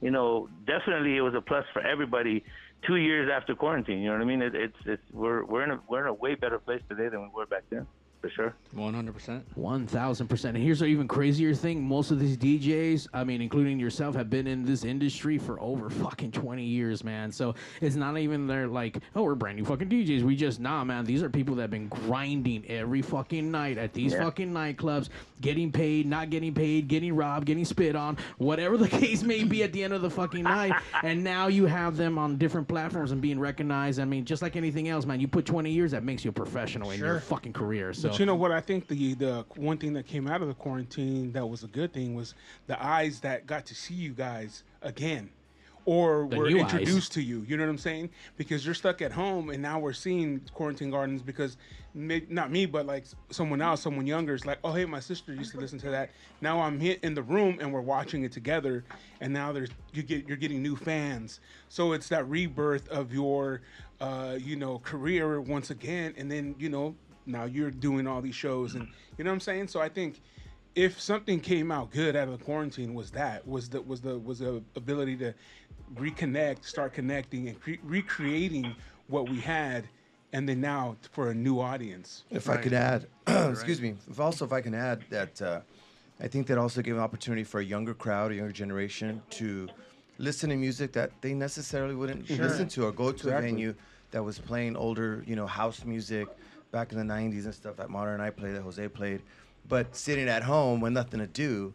you 0.00 0.10
know, 0.10 0.48
definitely 0.66 1.16
it 1.16 1.20
was 1.20 1.34
a 1.34 1.40
plus 1.40 1.64
for 1.72 1.82
everybody. 1.82 2.44
Two 2.86 2.96
years 2.96 3.28
after 3.32 3.54
quarantine, 3.56 3.98
you 3.98 4.06
know 4.06 4.12
what 4.12 4.22
I 4.22 4.24
mean? 4.24 4.40
It, 4.40 4.54
it's 4.54 4.76
it's 4.86 5.02
we're 5.12 5.44
we're 5.44 5.64
in 5.64 5.72
a 5.72 5.80
we're 5.88 6.02
in 6.02 6.06
a 6.06 6.14
way 6.14 6.36
better 6.36 6.58
place 6.58 6.80
today 6.88 7.08
than 7.08 7.22
we 7.22 7.28
were 7.34 7.46
back 7.46 7.64
then, 7.70 7.88
for 8.20 8.28
sure. 8.30 8.54
100%. 8.76 9.42
One 9.54 9.86
thousand 9.86 10.28
percent. 10.28 10.56
And 10.56 10.64
here's 10.64 10.82
an 10.82 10.88
even 10.88 11.06
crazier 11.08 11.54
thing: 11.54 11.82
most 11.86 12.10
of 12.10 12.18
these 12.18 12.36
DJs, 12.36 13.08
I 13.14 13.24
mean, 13.24 13.40
including 13.40 13.78
yourself, 13.78 14.14
have 14.16 14.28
been 14.28 14.46
in 14.46 14.64
this 14.64 14.84
industry 14.84 15.38
for 15.38 15.60
over 15.60 15.88
fucking 15.88 16.32
twenty 16.32 16.64
years, 16.64 17.04
man. 17.04 17.30
So 17.30 17.54
it's 17.80 17.96
not 17.96 18.18
even 18.18 18.46
they're 18.46 18.66
like, 18.66 18.98
oh, 19.14 19.22
we're 19.22 19.34
brand 19.34 19.56
new 19.58 19.64
fucking 19.64 19.88
DJs. 19.88 20.22
We 20.22 20.36
just 20.36 20.58
nah, 20.60 20.84
man. 20.84 21.04
These 21.04 21.22
are 21.22 21.30
people 21.30 21.54
that 21.56 21.62
have 21.62 21.70
been 21.70 21.88
grinding 21.88 22.64
every 22.68 23.02
fucking 23.02 23.50
night 23.50 23.78
at 23.78 23.92
these 23.92 24.12
Yeah. 24.12 24.24
fucking 24.24 24.52
nightclubs, 24.52 25.08
getting 25.40 25.70
paid, 25.70 26.06
not 26.06 26.30
getting 26.30 26.52
paid, 26.54 26.88
getting 26.88 27.14
robbed, 27.14 27.46
getting 27.46 27.64
spit 27.64 27.94
on, 27.96 28.16
whatever 28.38 28.76
the 28.76 28.88
case 28.98 29.22
may 29.22 29.44
be 29.44 29.62
at 29.62 29.72
the 29.72 29.82
end 29.84 29.92
of 29.92 30.02
the 30.02 30.10
fucking 30.10 30.42
night. 30.44 30.72
and 31.02 31.22
now 31.22 31.46
you 31.46 31.66
have 31.66 31.96
them 31.96 32.18
on 32.18 32.36
different 32.36 32.66
platforms 32.66 33.12
and 33.12 33.20
being 33.20 33.38
recognized. 33.38 34.00
I 34.00 34.04
mean, 34.04 34.24
just 34.24 34.42
like 34.42 34.56
anything 34.56 34.88
else, 34.88 35.06
man. 35.06 35.20
You 35.20 35.28
put 35.28 35.46
twenty 35.46 35.70
years, 35.70 35.92
that 35.92 36.02
makes 36.04 36.24
you 36.24 36.30
a 36.30 36.32
professional 36.32 36.90
in 36.90 36.98
your 36.98 37.20
fucking 37.20 37.52
career. 37.52 37.92
So 37.92 38.07
But 38.08 38.18
you 38.18 38.26
know 38.26 38.34
what? 38.34 38.52
I 38.52 38.60
think 38.60 38.88
the 38.88 39.14
the 39.14 39.44
one 39.56 39.78
thing 39.78 39.92
that 39.94 40.06
came 40.06 40.26
out 40.26 40.42
of 40.42 40.48
the 40.48 40.54
quarantine 40.54 41.32
that 41.32 41.48
was 41.48 41.62
a 41.64 41.68
good 41.68 41.92
thing 41.92 42.14
was 42.14 42.34
the 42.66 42.82
eyes 42.82 43.20
that 43.20 43.46
got 43.46 43.66
to 43.66 43.74
see 43.74 43.94
you 43.94 44.12
guys 44.12 44.62
again, 44.82 45.30
or 45.84 46.26
were 46.26 46.48
new 46.48 46.60
eyes. 46.62 46.72
introduced 46.72 47.12
to 47.12 47.22
you. 47.22 47.44
You 47.48 47.56
know 47.56 47.64
what 47.64 47.70
I'm 47.70 47.78
saying? 47.78 48.10
Because 48.36 48.64
you're 48.64 48.74
stuck 48.74 49.02
at 49.02 49.12
home, 49.12 49.50
and 49.50 49.62
now 49.62 49.78
we're 49.78 49.92
seeing 49.92 50.40
quarantine 50.52 50.90
gardens. 50.90 51.22
Because 51.22 51.56
may, 51.94 52.22
not 52.28 52.50
me, 52.50 52.66
but 52.66 52.86
like 52.86 53.04
someone 53.30 53.60
else, 53.60 53.82
someone 53.82 54.06
younger 54.06 54.34
is 54.34 54.46
like, 54.46 54.58
oh 54.64 54.72
hey, 54.72 54.84
my 54.84 55.00
sister 55.00 55.34
used 55.34 55.52
to 55.52 55.58
listen 55.58 55.78
to 55.80 55.90
that. 55.90 56.10
Now 56.40 56.60
I'm 56.60 56.78
hit 56.78 57.00
in 57.02 57.14
the 57.14 57.22
room, 57.22 57.58
and 57.60 57.72
we're 57.72 57.80
watching 57.80 58.24
it 58.24 58.32
together. 58.32 58.84
And 59.20 59.32
now 59.32 59.52
there's 59.52 59.70
you 59.92 60.02
get 60.02 60.26
you're 60.28 60.36
getting 60.36 60.62
new 60.62 60.76
fans. 60.76 61.40
So 61.68 61.92
it's 61.92 62.08
that 62.08 62.28
rebirth 62.28 62.88
of 62.88 63.12
your, 63.12 63.62
uh, 64.00 64.36
you 64.38 64.56
know, 64.56 64.78
career 64.78 65.40
once 65.40 65.70
again, 65.70 66.14
and 66.16 66.30
then 66.30 66.54
you 66.58 66.68
know 66.68 66.94
now 67.28 67.44
you're 67.44 67.70
doing 67.70 68.06
all 68.06 68.20
these 68.20 68.34
shows 68.34 68.74
and 68.74 68.88
you 69.16 69.24
know 69.24 69.30
what 69.30 69.34
I'm 69.34 69.40
saying? 69.40 69.68
So 69.68 69.80
I 69.80 69.88
think 69.88 70.20
if 70.74 71.00
something 71.00 71.40
came 71.40 71.70
out 71.70 71.90
good 71.90 72.16
out 72.16 72.28
of 72.28 72.38
the 72.38 72.44
quarantine 72.44 72.94
was 72.94 73.10
that 73.12 73.46
was 73.46 73.68
the 73.68 73.80
was 73.82 74.00
the 74.00 74.18
was 74.18 74.38
the 74.38 74.62
ability 74.76 75.16
to 75.18 75.34
reconnect, 75.94 76.64
start 76.64 76.92
connecting 76.92 77.48
and 77.48 77.60
cre- 77.60 77.82
recreating 77.84 78.74
what 79.08 79.28
we 79.28 79.40
had 79.40 79.88
and 80.32 80.48
then 80.48 80.60
now 80.60 80.96
for 81.12 81.30
a 81.30 81.34
new 81.34 81.58
audience. 81.58 82.24
If 82.30 82.50
I 82.50 82.58
could 82.58 82.74
add, 82.74 83.06
excuse 83.26 83.80
me, 83.80 83.94
if 84.10 84.20
also 84.20 84.44
if 84.44 84.52
I 84.52 84.60
can 84.60 84.74
add 84.74 85.02
that 85.10 85.40
uh, 85.40 85.60
I 86.20 86.28
think 86.28 86.46
that 86.48 86.58
also 86.58 86.82
gave 86.82 86.94
an 86.94 87.00
opportunity 87.00 87.44
for 87.44 87.60
a 87.60 87.64
younger 87.64 87.94
crowd, 87.94 88.32
a 88.32 88.34
younger 88.34 88.52
generation 88.52 89.22
to 89.30 89.68
listen 90.18 90.50
to 90.50 90.56
music 90.56 90.92
that 90.92 91.12
they 91.20 91.32
necessarily 91.32 91.94
wouldn't 91.94 92.28
listen 92.28 92.68
to 92.68 92.84
or 92.84 92.92
go 92.92 93.12
to 93.12 93.36
a 93.36 93.40
venue 93.40 93.74
that 94.10 94.22
was 94.22 94.38
playing 94.38 94.76
older, 94.76 95.22
you 95.26 95.36
know, 95.36 95.46
house 95.46 95.84
music 95.84 96.28
back 96.70 96.92
in 96.92 96.98
the 96.98 97.14
90s 97.14 97.44
and 97.44 97.54
stuff 97.54 97.76
that 97.76 97.90
Modern 97.90 98.20
I 98.20 98.30
played, 98.30 98.54
that 98.54 98.62
Jose 98.62 98.88
played. 98.88 99.22
But 99.68 99.94
sitting 99.94 100.28
at 100.28 100.42
home 100.42 100.80
with 100.80 100.92
nothing 100.92 101.20
to 101.20 101.26
do, 101.26 101.74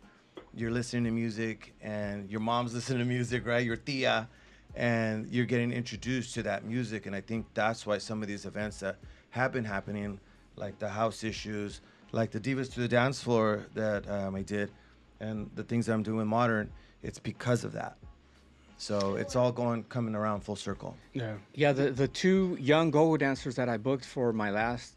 you're 0.55 0.71
listening 0.71 1.03
to 1.05 1.11
music 1.11 1.73
and 1.81 2.29
your 2.29 2.39
mom's 2.39 2.73
listening 2.75 2.99
to 2.99 3.05
music, 3.05 3.45
right? 3.45 3.65
Your 3.65 3.75
tia, 3.75 4.27
and 4.75 5.27
you're 5.27 5.45
getting 5.45 5.71
introduced 5.71 6.33
to 6.35 6.43
that 6.43 6.65
music. 6.65 7.05
And 7.05 7.15
I 7.15 7.21
think 7.21 7.45
that's 7.53 7.85
why 7.85 7.97
some 7.97 8.21
of 8.21 8.27
these 8.27 8.45
events 8.45 8.79
that 8.79 8.97
have 9.31 9.51
been 9.51 9.65
happening, 9.65 10.19
like 10.55 10.79
the 10.79 10.89
house 10.89 11.23
issues, 11.23 11.81
like 12.11 12.31
the 12.31 12.39
Divas 12.39 12.71
to 12.73 12.79
the 12.79 12.87
Dance 12.87 13.21
Floor 13.21 13.65
that 13.73 14.09
um, 14.09 14.35
I 14.35 14.43
did, 14.43 14.71
and 15.19 15.49
the 15.55 15.63
things 15.63 15.89
I'm 15.89 16.03
doing 16.03 16.27
modern, 16.27 16.71
it's 17.01 17.19
because 17.19 17.63
of 17.63 17.73
that. 17.73 17.97
So 18.83 19.15
it's 19.15 19.37
all 19.37 19.53
going 19.53 19.83
coming 19.85 20.13
around 20.13 20.41
full 20.41 20.57
circle. 20.57 20.97
Yeah. 21.13 21.35
Yeah, 21.55 21.71
the, 21.71 21.91
the 21.91 22.09
two 22.09 22.57
young 22.59 22.91
go-go 22.91 23.15
dancers 23.15 23.55
that 23.55 23.69
I 23.69 23.77
booked 23.77 24.03
for 24.03 24.33
my 24.33 24.51
last 24.51 24.95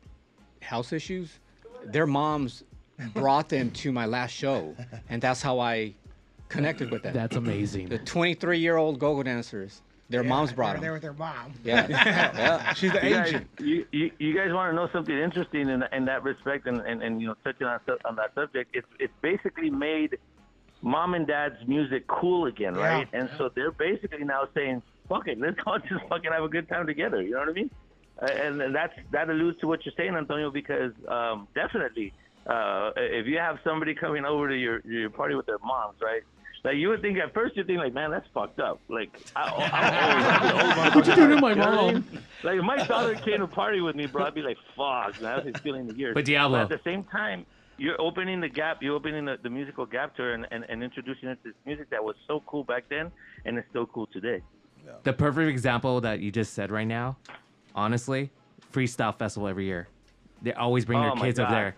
house 0.61 0.93
issues, 0.93 1.39
their 1.85 2.07
moms 2.07 2.65
brought 3.15 3.49
them 3.49 3.71
to 3.71 3.93
my 3.93 4.05
last 4.07 4.33
show, 4.33 4.75
and 5.09 5.23
that's 5.23 5.41
how 5.41 5.61
I 5.61 5.95
connected 6.49 6.91
with 6.91 7.05
them. 7.05 7.15
That's 7.15 7.37
amazing. 7.37 7.89
the 7.89 8.01
23-year-old 8.01 8.99
go-go 8.99 9.23
dancers 9.23 9.83
Their 10.11 10.25
moms 10.25 10.53
brought 10.53 10.73
They're 10.73 10.81
there 10.81 10.93
with 10.93 11.03
their 11.03 11.13
mom. 11.13 11.53
Yeah. 11.63 11.87
yeah. 11.89 12.73
She's 12.75 12.91
the 12.91 13.05
You 13.07 13.15
guys, 13.15 13.29
agent. 13.29 13.47
you, 13.61 13.87
you, 13.93 14.11
you 14.19 14.35
guys 14.35 14.53
want 14.53 14.73
to 14.73 14.75
know 14.75 14.89
something 14.93 15.17
interesting 15.17 15.69
in, 15.69 15.85
in 15.93 16.05
that 16.07 16.25
respect, 16.25 16.67
and, 16.67 16.81
and, 16.81 17.05
and 17.05 17.21
you 17.21 17.29
know, 17.29 17.37
touching 17.45 17.69
on 17.69 17.79
on 18.05 18.17
that 18.17 18.35
subject, 18.35 18.75
it's 18.75 18.89
it's 18.99 19.15
basically 19.23 19.71
made 19.71 20.19
mom 20.83 21.15
and 21.15 21.27
dad's 21.27 21.57
music 21.67 22.07
cool 22.07 22.47
again, 22.47 22.75
Yeah. 22.75 22.81
right? 22.87 23.09
And 23.13 23.29
so 23.39 23.51
they're 23.55 23.73
basically 23.73 24.25
now 24.25 24.49
saying, 24.55 24.83
"Fuck 25.09 25.29
it, 25.29 25.39
let's 25.41 25.57
all 25.67 25.79
just 25.79 26.05
fucking 26.09 26.31
have 26.33 26.45
a 26.45 26.49
good 26.49 26.69
time 26.69 26.87
together." 26.87 27.23
You 27.23 27.33
know 27.33 27.41
what 27.41 27.49
I 27.49 27.53
mean? 27.53 27.71
Uh, 28.23 28.27
And, 28.27 28.61
and 28.63 28.75
that's 28.75 28.95
that 29.13 29.29
alludes 29.31 29.59
to 29.61 29.67
what 29.67 29.85
you're 29.85 29.95
saying, 29.97 30.15
Antonio, 30.17 30.51
because 30.51 30.93
um, 31.09 31.49
definitely, 31.55 32.13
uh, 32.47 32.91
if 32.97 33.27
you 33.27 33.39
have 33.39 33.59
somebody 33.65 33.95
coming 33.95 34.25
over 34.25 34.49
to 34.49 34.57
your 34.57 34.81
your 34.87 35.11
party 35.11 35.35
with 35.35 35.47
their 35.47 35.59
moms, 35.59 35.97
right? 36.01 36.23
Like 36.65 36.77
you 36.79 36.89
would 36.89 37.01
think 37.01 37.17
at 37.19 37.33
first 37.33 37.57
you'd 37.57 37.69
think 37.69 37.79
like, 37.79 37.95
man, 37.95 38.11
that's 38.11 38.27
fucked 38.35 38.59
up. 38.59 38.81
Like, 38.89 39.17
I, 39.37 39.43
I, 39.43 40.91
I, 40.91 40.95
What 40.97 41.07
you 41.07 41.15
doing 41.15 41.31
to 41.31 41.41
my 41.41 41.51
You 41.51 41.57
know 41.57 41.63
I 41.63 41.75
mom? 41.77 41.95
mean? 41.95 42.05
Like 42.43 42.57
if 42.59 42.65
my 42.65 42.77
daughter 42.85 43.15
came 43.15 43.39
to 43.41 43.47
party 43.47 43.81
with 43.81 43.95
me, 43.95 44.07
bro, 44.07 44.25
I'd 44.25 44.35
be 44.35 44.43
like, 44.43 44.57
fuck, 44.77 45.21
man, 45.23 45.43
that's 45.45 45.61
feeling 45.61 45.87
the 45.87 45.95
years. 45.95 46.15
But 46.15 46.25
Diablo. 46.25 46.59
at 46.59 46.69
the 46.69 46.81
same 46.85 47.05
time, 47.05 47.47
you're 47.79 48.01
opening 48.01 48.41
the 48.41 48.49
gap, 48.49 48.83
you're 48.83 48.95
opening 48.95 49.25
the, 49.25 49.37
the 49.43 49.51
musical 49.51 49.85
gap 49.87 50.17
to 50.17 50.23
her 50.23 50.33
and, 50.35 50.47
and, 50.51 50.65
and 50.69 50.83
introducing 50.83 51.29
her 51.29 51.35
to 51.35 51.41
this 51.45 51.55
music 51.65 51.91
that 51.91 52.03
was 52.03 52.17
so 52.27 52.43
cool 52.47 52.65
back 52.65 52.85
then 52.89 53.11
and 53.45 53.59
it's 53.59 53.69
still 53.71 53.87
cool 53.87 54.07
today. 54.13 54.43
The 55.03 55.13
perfect 55.13 55.49
example 55.51 56.01
that 56.03 56.21
you 56.21 56.31
just 56.31 56.55
said 56.55 56.71
right 56.71 56.87
now, 56.87 57.17
honestly, 57.75 58.31
freestyle 58.73 59.15
festival 59.17 59.49
every 59.49 59.65
year. 59.65 59.89
They 60.43 60.53
always 60.53 60.85
bring 60.85 61.01
Oh 61.01 61.03
their 61.03 61.15
my 61.17 61.27
kids 61.27 61.39
up 61.41 61.51
there. 61.51 61.75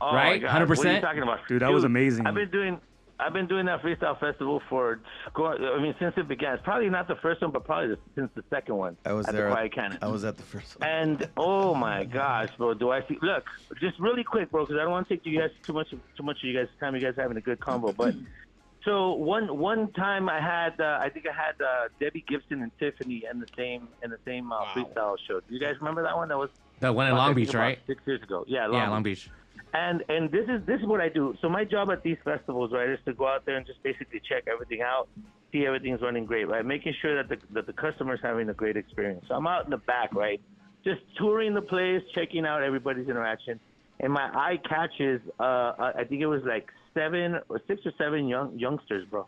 Oh 0.00 0.12
Right? 0.14 0.42
my 0.42 0.48
God, 0.48 0.68
What 0.68 0.78
are 0.78 0.82
you 0.92 0.98
100%? 0.98 1.00
talking 1.00 1.22
about? 1.22 1.46
Dude, 1.46 1.62
that 1.62 1.72
was 1.72 1.84
amazing. 1.84 2.26
I've 2.26 2.34
been 2.34 2.50
doing 2.50 2.80
I've 3.22 3.32
been 3.32 3.46
doing 3.46 3.66
that 3.66 3.82
freestyle 3.82 4.18
festival 4.18 4.60
for 4.68 5.00
I 5.36 5.80
mean 5.80 5.94
since 5.98 6.14
it 6.16 6.26
began. 6.28 6.54
It's 6.54 6.62
probably 6.64 6.90
not 6.90 7.06
the 7.08 7.16
first 7.16 7.40
one, 7.40 7.50
but 7.52 7.64
probably 7.64 7.96
since 8.14 8.30
the 8.34 8.42
second 8.50 8.76
one. 8.76 8.96
I 9.06 9.12
was 9.12 9.26
at 9.26 9.34
there. 9.34 9.48
The 9.48 9.54
Quiet 9.54 9.74
Cannon. 9.74 9.98
I 10.02 10.08
was 10.08 10.24
at 10.24 10.36
the 10.36 10.42
first 10.42 10.78
one. 10.80 10.88
And 10.88 11.28
oh 11.36 11.74
my 11.74 12.04
gosh, 12.04 12.50
bro, 12.58 12.74
do 12.74 12.90
I 12.90 13.06
see? 13.06 13.18
Look, 13.22 13.44
just 13.80 13.98
really 14.00 14.24
quick, 14.24 14.50
bro, 14.50 14.64
because 14.64 14.76
I 14.78 14.82
don't 14.82 14.90
want 14.90 15.08
to 15.08 15.14
take 15.14 15.24
you 15.24 15.38
guys 15.38 15.50
too 15.62 15.72
much 15.72 15.90
too 15.90 16.22
much 16.22 16.38
of 16.38 16.44
you 16.44 16.58
guys' 16.58 16.68
time. 16.80 16.94
You 16.94 17.00
guys 17.00 17.14
having 17.16 17.36
a 17.36 17.40
good 17.40 17.60
combo, 17.60 17.92
but 17.92 18.14
so 18.84 19.12
one 19.12 19.56
one 19.56 19.92
time 19.92 20.28
I 20.28 20.40
had 20.40 20.80
uh, 20.80 20.98
I 21.00 21.08
think 21.08 21.26
I 21.26 21.32
had 21.32 21.60
uh, 21.60 21.88
Debbie 22.00 22.24
Gibson 22.28 22.62
and 22.62 22.72
Tiffany 22.78 23.24
in 23.30 23.38
the 23.40 23.48
same 23.56 23.88
in 24.02 24.10
the 24.10 24.18
same 24.24 24.52
uh, 24.52 24.64
freestyle 24.74 25.16
show. 25.28 25.40
Do 25.40 25.54
you 25.54 25.60
guys 25.60 25.74
remember 25.78 26.02
that 26.02 26.16
one? 26.16 26.28
That 26.28 26.38
was 26.38 26.50
The 26.80 26.92
one 26.92 27.06
in 27.06 27.14
Long 27.14 27.34
Beach, 27.34 27.54
right? 27.54 27.78
Six 27.86 28.02
years 28.06 28.22
ago. 28.22 28.44
Yeah, 28.48 28.66
Long 28.66 28.74
yeah, 28.74 28.80
Beach. 28.80 28.90
Long 28.90 29.02
Beach. 29.02 29.30
And 29.74 30.04
and 30.08 30.30
this 30.30 30.46
is 30.48 30.64
this 30.66 30.80
is 30.80 30.86
what 30.86 31.00
I 31.00 31.08
do. 31.08 31.34
So 31.40 31.48
my 31.48 31.64
job 31.64 31.90
at 31.90 32.02
these 32.02 32.18
festivals, 32.24 32.72
right, 32.72 32.88
is 32.90 32.98
to 33.06 33.14
go 33.14 33.26
out 33.26 33.46
there 33.46 33.56
and 33.56 33.66
just 33.66 33.82
basically 33.82 34.20
check 34.28 34.44
everything 34.46 34.82
out, 34.82 35.08
see 35.50 35.64
everything's 35.64 36.02
running 36.02 36.26
great, 36.26 36.46
right, 36.46 36.64
making 36.64 36.94
sure 37.00 37.16
that 37.16 37.28
the 37.28 37.38
that 37.54 37.66
the 37.66 37.72
customer's 37.72 38.20
having 38.22 38.48
a 38.50 38.54
great 38.54 38.76
experience. 38.76 39.24
So 39.28 39.34
I'm 39.34 39.46
out 39.46 39.64
in 39.64 39.70
the 39.70 39.78
back, 39.78 40.14
right, 40.14 40.40
just 40.84 41.00
touring 41.16 41.54
the 41.54 41.62
place, 41.62 42.02
checking 42.14 42.44
out 42.44 42.62
everybody's 42.62 43.08
interaction, 43.08 43.58
and 44.00 44.12
my 44.12 44.28
eye 44.34 44.60
catches, 44.68 45.20
uh, 45.40 45.92
I 45.96 46.04
think 46.08 46.20
it 46.20 46.26
was 46.26 46.42
like 46.44 46.68
seven 46.92 47.38
or 47.48 47.60
six 47.66 47.80
or 47.86 47.92
seven 47.96 48.28
young 48.28 48.58
youngsters, 48.58 49.06
bro. 49.08 49.26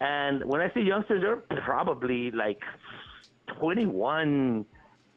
And 0.00 0.44
when 0.44 0.60
I 0.60 0.72
say 0.72 0.82
youngsters, 0.82 1.22
they're 1.22 1.60
probably 1.60 2.30
like 2.30 2.60
21, 3.58 4.64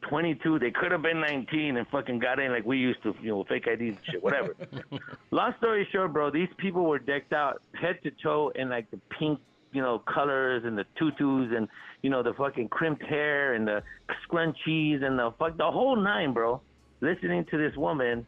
22. 0.10 0.60
They 0.60 0.72
could 0.72 0.91
have 0.91 1.01
been 1.01 1.20
19 1.20 1.78
and 1.78 1.88
fucking 1.88 2.20
got 2.20 2.39
in 2.39 2.51
like 2.51 2.66
we 2.66 2.78
used 2.78 3.01
to, 3.03 3.16
you 3.22 3.30
know, 3.30 3.43
fake 3.43 3.68
IDs 3.68 3.97
and 3.97 3.99
shit, 4.10 4.24
whatever. 4.24 4.56
Long 5.32 5.53
story 5.58 5.88
short, 5.91 6.14
bro, 6.14 6.30
these 6.32 6.49
people 6.58 6.86
were 6.86 6.99
decked 6.99 7.34
out 7.34 7.62
head 7.74 7.99
to 8.03 8.12
toe 8.12 8.51
in 8.56 8.70
like 8.70 8.89
the 8.91 8.99
pink, 9.18 9.39
you 9.72 9.82
know, 9.82 9.99
colors 9.99 10.64
and 10.66 10.78
the 10.78 10.86
tutus 10.97 11.53
and, 11.56 11.68
you 12.01 12.10
know, 12.10 12.24
the 12.24 12.34
fucking 12.34 12.70
crimped 12.70 13.03
hair 13.03 13.53
and 13.53 13.68
the 13.68 13.84
scrunchies 14.28 15.03
and 15.03 15.18
the 15.20 15.34
fuck, 15.38 15.58
the 15.58 15.70
whole 15.72 15.95
nine, 15.95 16.34
bro. 16.34 16.62
Listening 17.01 17.45
to 17.51 17.58
this 17.58 17.76
woman 17.76 18.26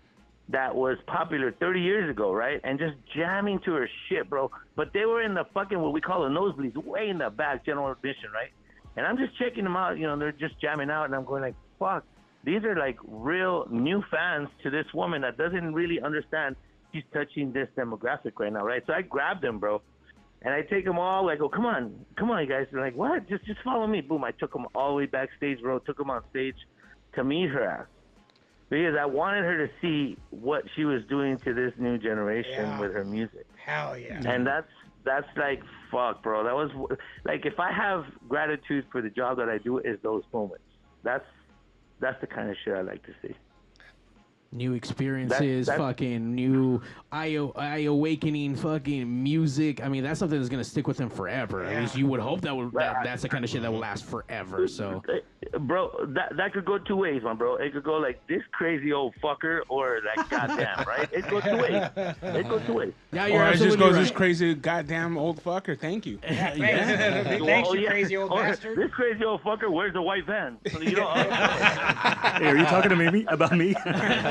that 0.50 0.74
was 0.74 0.98
popular 1.08 1.52
30 1.52 1.82
years 1.82 2.10
ago, 2.10 2.32
right? 2.34 2.62
And 2.64 2.80
just 2.80 2.96
jamming 3.16 3.60
to 3.66 3.74
her 3.74 3.90
shit, 4.08 4.30
bro. 4.30 4.52
But 4.76 4.94
they 4.94 5.06
were 5.06 5.22
in 5.22 5.34
the 5.34 5.46
fucking, 5.54 5.80
what 5.80 5.94
we 5.94 6.02
call 6.02 6.24
the 6.24 6.30
nosebleeds, 6.30 6.76
way 6.84 7.10
in 7.10 7.18
the 7.18 7.30
back, 7.30 7.66
general 7.66 7.92
admission, 7.92 8.30
right? 8.34 8.52
And 8.96 9.06
I'm 9.06 9.18
just 9.18 9.38
checking 9.38 9.64
them 9.64 9.76
out, 9.76 9.98
you 9.98 10.08
know, 10.08 10.18
they're 10.18 10.32
just 10.32 10.60
jamming 10.60 10.90
out, 10.90 11.06
and 11.06 11.16
I'm 11.16 11.26
going 11.26 11.42
like, 11.42 11.56
fuck, 11.80 12.04
these 12.44 12.64
are 12.64 12.76
like 12.76 12.98
real 13.06 13.68
new 13.70 14.04
fans 14.12 14.50
to 14.64 14.70
this 14.70 14.86
woman 14.94 15.22
that 15.22 15.38
doesn't 15.38 15.74
really 15.74 16.00
understand 16.02 16.56
she's 16.94 17.04
touching 17.14 17.52
this 17.52 17.68
demographic 17.78 18.34
right 18.40 18.52
now, 18.54 18.64
right? 18.64 18.84
So 18.88 18.94
I 18.94 19.02
grabbed 19.02 19.42
them, 19.44 19.60
bro, 19.60 19.82
and 20.42 20.54
I 20.54 20.62
take 20.62 20.86
them 20.86 20.98
all, 21.00 21.26
like, 21.26 21.42
oh, 21.42 21.50
come 21.50 21.66
on, 21.66 22.06
come 22.16 22.30
on, 22.32 22.42
you 22.42 22.48
guys. 22.48 22.68
They're 22.72 22.82
like, 22.82 22.96
what? 22.96 23.28
Just, 23.28 23.46
just 23.46 23.60
follow 23.64 23.88
me. 23.88 24.02
Boom, 24.02 24.24
I 24.24 24.32
took 24.32 24.54
them 24.54 24.68
all 24.76 24.90
the 24.90 24.96
way 24.96 25.06
backstage, 25.08 25.60
bro, 25.62 25.80
took 25.80 25.98
them 25.98 26.10
on 26.10 26.22
stage 26.30 26.56
to 27.16 27.24
meet 27.24 27.50
her 27.50 27.64
ass. 27.64 27.88
Because 28.70 28.96
I 29.00 29.06
wanted 29.06 29.44
her 29.46 29.66
to 29.66 29.74
see 29.82 30.18
what 30.30 30.64
she 30.76 30.84
was 30.84 31.02
doing 31.08 31.38
to 31.40 31.54
this 31.54 31.74
new 31.78 31.98
generation 31.98 32.66
Yeah. 32.66 32.80
with 32.80 32.94
her 32.94 33.06
music 33.06 33.46
Hell 33.66 33.98
yeah. 33.98 34.22
and 34.26 34.46
that's 34.46 34.68
that's 35.06 35.28
like 35.38 35.62
fuck, 35.90 36.22
bro. 36.22 36.44
That 36.44 36.54
was 36.54 36.70
like 37.24 37.46
if 37.46 37.62
I 37.62 37.72
have 37.72 38.04
gratitude 38.28 38.86
for 38.92 39.02
the 39.02 39.10
job 39.10 39.38
that 39.38 39.48
I 39.48 39.58
do, 39.58 39.78
is 39.80 39.98
those 40.04 40.24
moments. 40.34 40.66
That's 41.04 41.24
that's 42.00 42.20
the 42.22 42.28
kind 42.28 42.50
of 42.50 42.56
shit 42.64 42.76
I 42.76 42.82
like 42.82 43.04
to 43.04 43.14
see. 43.22 43.36
New 44.54 44.74
experiences, 44.74 45.68
that's- 45.68 45.78
fucking 45.86 46.34
new 46.34 46.82
eye, 47.12 47.38
eye 47.56 47.80
awakening, 47.80 48.56
fucking 48.56 49.24
music. 49.24 49.84
I 49.84 49.90
mean, 49.90 50.04
that's 50.04 50.20
something 50.20 50.40
that's 50.40 50.50
gonna 50.50 50.64
stick 50.64 50.88
with 50.88 50.98
them 50.98 51.10
forever. 51.10 51.64
At 51.66 51.82
least 51.82 51.98
you 51.98 52.08
would 52.08 52.20
hope 52.22 52.42
that 52.42 52.56
would. 52.56 52.72
That, 52.74 53.04
that's 53.04 53.22
the 53.24 53.30
kind 53.30 53.44
of 53.44 53.50
shit 53.50 53.62
that 53.62 53.72
will 53.72 53.80
last 53.80 54.06
forever. 54.06 54.68
So 54.68 55.04
Bro, 55.60 56.08
that 56.16 56.36
that 56.38 56.54
could 56.54 56.66
go 56.66 56.78
two 56.78 56.96
ways, 56.96 57.24
my 57.24 57.34
bro. 57.34 57.56
It 57.58 57.72
could 57.74 57.84
go 57.84 57.98
like 57.98 58.26
this 58.28 58.42
crazy 58.52 58.92
old 58.94 59.14
fucker, 59.24 59.62
or 59.70 60.00
like 60.16 60.30
goddamn, 60.30 60.84
right? 60.88 61.08
It 61.12 61.28
goes 61.30 61.44
two 61.44 61.58
ways. 61.58 61.90
It 62.22 62.50
goes 62.50 62.62
two 62.66 62.74
ways. 62.74 62.94
yeah, 63.12 63.28
you're 63.28 63.44
Or 63.44 63.50
it 63.50 63.58
just 63.58 63.78
goes 63.78 63.94
right. 63.94 64.00
this 64.02 64.12
crazy 64.12 64.54
goddamn 64.56 65.18
old 65.18 65.44
fucker. 65.44 65.78
Thank 65.80 66.06
you. 66.06 66.18
Thanks, 66.28 66.60
Well, 67.42 67.76
you 67.76 67.82
yeah. 67.84 67.90
crazy 67.90 68.18
old 68.18 68.32
Oh, 68.32 68.38
bastard. 68.38 68.78
This 68.78 68.92
crazy 68.92 69.24
old 69.24 69.42
fucker 69.44 69.70
wears 69.72 69.96
a 69.96 70.02
white 70.02 70.26
van. 70.26 70.58
So, 70.72 70.80
you 70.82 70.96
know, 70.96 71.08
Hey, 71.12 72.48
are 72.48 72.58
you 72.58 72.66
talking 72.66 72.90
to 72.90 72.96
me 72.96 73.26
about 73.30 73.56
me? 73.58 73.74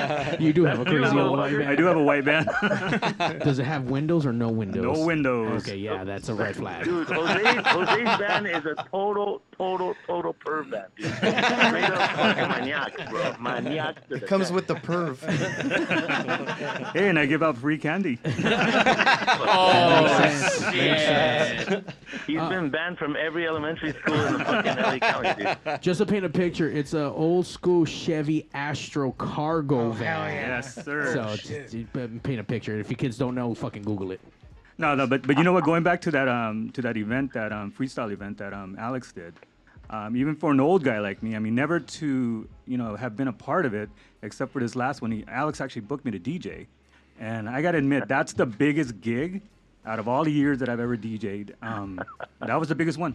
You 0.40 0.52
do 0.52 0.64
have 0.64 0.80
a 0.80 0.84
crazy 0.84 1.18
old 1.18 1.38
white 1.38 1.54
I 1.66 1.74
do 1.74 1.84
have 1.84 1.96
a 1.96 2.02
white 2.02 2.24
van. 2.24 2.46
Does 3.40 3.58
it 3.58 3.64
have 3.64 3.84
windows 3.84 4.26
or 4.26 4.32
no 4.32 4.48
windows? 4.48 4.82
no 4.98 5.04
windows. 5.04 5.62
Okay, 5.66 5.76
yeah, 5.76 6.04
that's 6.04 6.28
a 6.28 6.34
red 6.34 6.56
flag. 6.56 6.84
Dude, 6.84 7.06
Jose's, 7.08 7.66
Jose's 7.66 8.18
van 8.18 8.46
is 8.46 8.64
a 8.66 8.74
total, 8.90 9.42
total, 9.56 9.94
total 10.06 10.34
perv 10.34 10.66
van. 10.70 10.84
Dude. 10.96 11.12
Straight 11.14 11.84
up 11.84 12.10
fucking 12.12 12.48
maniac, 12.48 13.10
bro. 13.10 13.34
Maniac. 13.40 14.02
to 14.02 14.08
the 14.10 14.16
It 14.16 14.26
comes 14.26 14.46
death. 14.46 14.54
with 14.54 14.66
the 14.66 14.74
perv. 14.74 15.16
Hey, 16.96 17.08
and 17.08 17.18
I 17.18 17.26
give 17.26 17.42
out 17.42 17.56
free 17.58 17.78
candy. 17.78 18.18
Oh, 19.48 20.70
shit. 20.72 21.84
He's 22.26 22.38
uh, 22.40 22.48
been 22.48 22.70
banned 22.70 22.98
from 22.98 23.16
every 23.16 23.46
elementary 23.46 23.92
school 23.92 24.14
in 24.14 24.32
the 24.34 24.44
fucking 24.44 24.76
LA 24.76 24.98
County, 24.98 25.44
dude. 25.44 25.82
Just 25.82 25.98
to 25.98 26.06
paint 26.06 26.24
a 26.24 26.28
picture, 26.28 26.70
it's 26.70 26.92
an 26.94 27.04
old 27.06 27.46
school 27.46 27.84
Chevy 27.84 28.48
Astro 28.54 29.12
cargo 29.12 29.92
van. 29.96 30.06
hell 30.06 30.28
yeah. 30.28 30.48
Yes, 30.56 30.74
sir. 30.84 31.12
So 31.12 31.36
just, 31.36 31.72
just 31.72 32.22
paint 32.22 32.40
a 32.40 32.44
picture. 32.44 32.78
If 32.78 32.90
you 32.90 32.96
kids 32.96 33.18
don't 33.18 33.34
know, 33.34 33.54
fucking 33.54 33.82
Google 33.82 34.12
it. 34.12 34.20
No, 34.78 34.94
no, 34.94 35.06
but 35.06 35.26
but 35.26 35.38
you 35.38 35.44
know 35.44 35.52
what? 35.52 35.64
Going 35.64 35.82
back 35.82 36.00
to 36.02 36.10
that 36.10 36.28
um 36.28 36.70
to 36.70 36.82
that 36.82 36.96
event, 36.96 37.32
that 37.32 37.52
um 37.52 37.72
freestyle 37.72 38.12
event 38.12 38.38
that 38.38 38.52
um 38.52 38.76
Alex 38.78 39.12
did, 39.12 39.34
um, 39.88 40.16
even 40.16 40.34
for 40.34 40.50
an 40.50 40.60
old 40.60 40.84
guy 40.84 40.98
like 40.98 41.22
me, 41.22 41.34
I 41.34 41.38
mean, 41.38 41.54
never 41.54 41.80
to 41.80 42.48
you 42.66 42.76
know 42.76 42.94
have 42.96 43.16
been 43.16 43.28
a 43.28 43.32
part 43.32 43.64
of 43.64 43.74
it, 43.74 43.88
except 44.22 44.52
for 44.52 44.60
this 44.60 44.76
last 44.76 45.00
one. 45.00 45.10
He, 45.10 45.24
Alex 45.28 45.60
actually 45.60 45.82
booked 45.82 46.04
me 46.04 46.10
to 46.10 46.18
DJ, 46.18 46.66
and 47.18 47.48
I 47.48 47.62
gotta 47.62 47.78
admit 47.78 48.06
that's 48.06 48.34
the 48.34 48.46
biggest 48.46 49.00
gig 49.00 49.40
out 49.86 49.98
of 49.98 50.08
all 50.08 50.24
the 50.24 50.32
years 50.32 50.58
that 50.58 50.68
I've 50.68 50.80
ever 50.80 50.96
DJ'd. 50.96 51.54
Um, 51.62 52.00
that 52.40 52.58
was 52.58 52.68
the 52.68 52.74
biggest 52.74 52.98
one. 52.98 53.14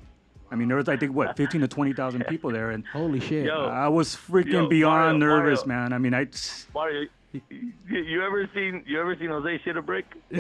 I 0.52 0.56
mean, 0.56 0.68
there 0.68 0.78
was 0.78 0.90
I 0.90 0.98
think 0.98 1.16
what 1.16 1.38
15 1.38 1.62
to 1.62 1.68
20 1.68 1.94
thousand 1.94 2.26
people 2.28 2.52
there, 2.52 2.72
and 2.72 2.86
Holy 2.88 3.20
shit. 3.22 3.46
Yo. 3.46 3.66
I 3.66 3.88
was 3.88 4.16
freaking 4.16 4.52
Yo, 4.52 4.68
beyond 4.68 5.20
Mario, 5.20 5.38
nervous, 5.40 5.66
Mario. 5.66 5.82
man. 5.84 5.94
I 5.94 5.98
mean, 5.98 6.14
I. 6.14 6.28
Mario, 6.74 7.08
you, 7.32 7.42
you 7.88 8.22
ever 8.22 8.50
seen 8.54 8.84
you 8.86 9.00
ever 9.00 9.16
seen 9.16 9.30
Jose 9.30 9.62
shit 9.64 9.78
a 9.78 9.82
brick? 9.82 10.06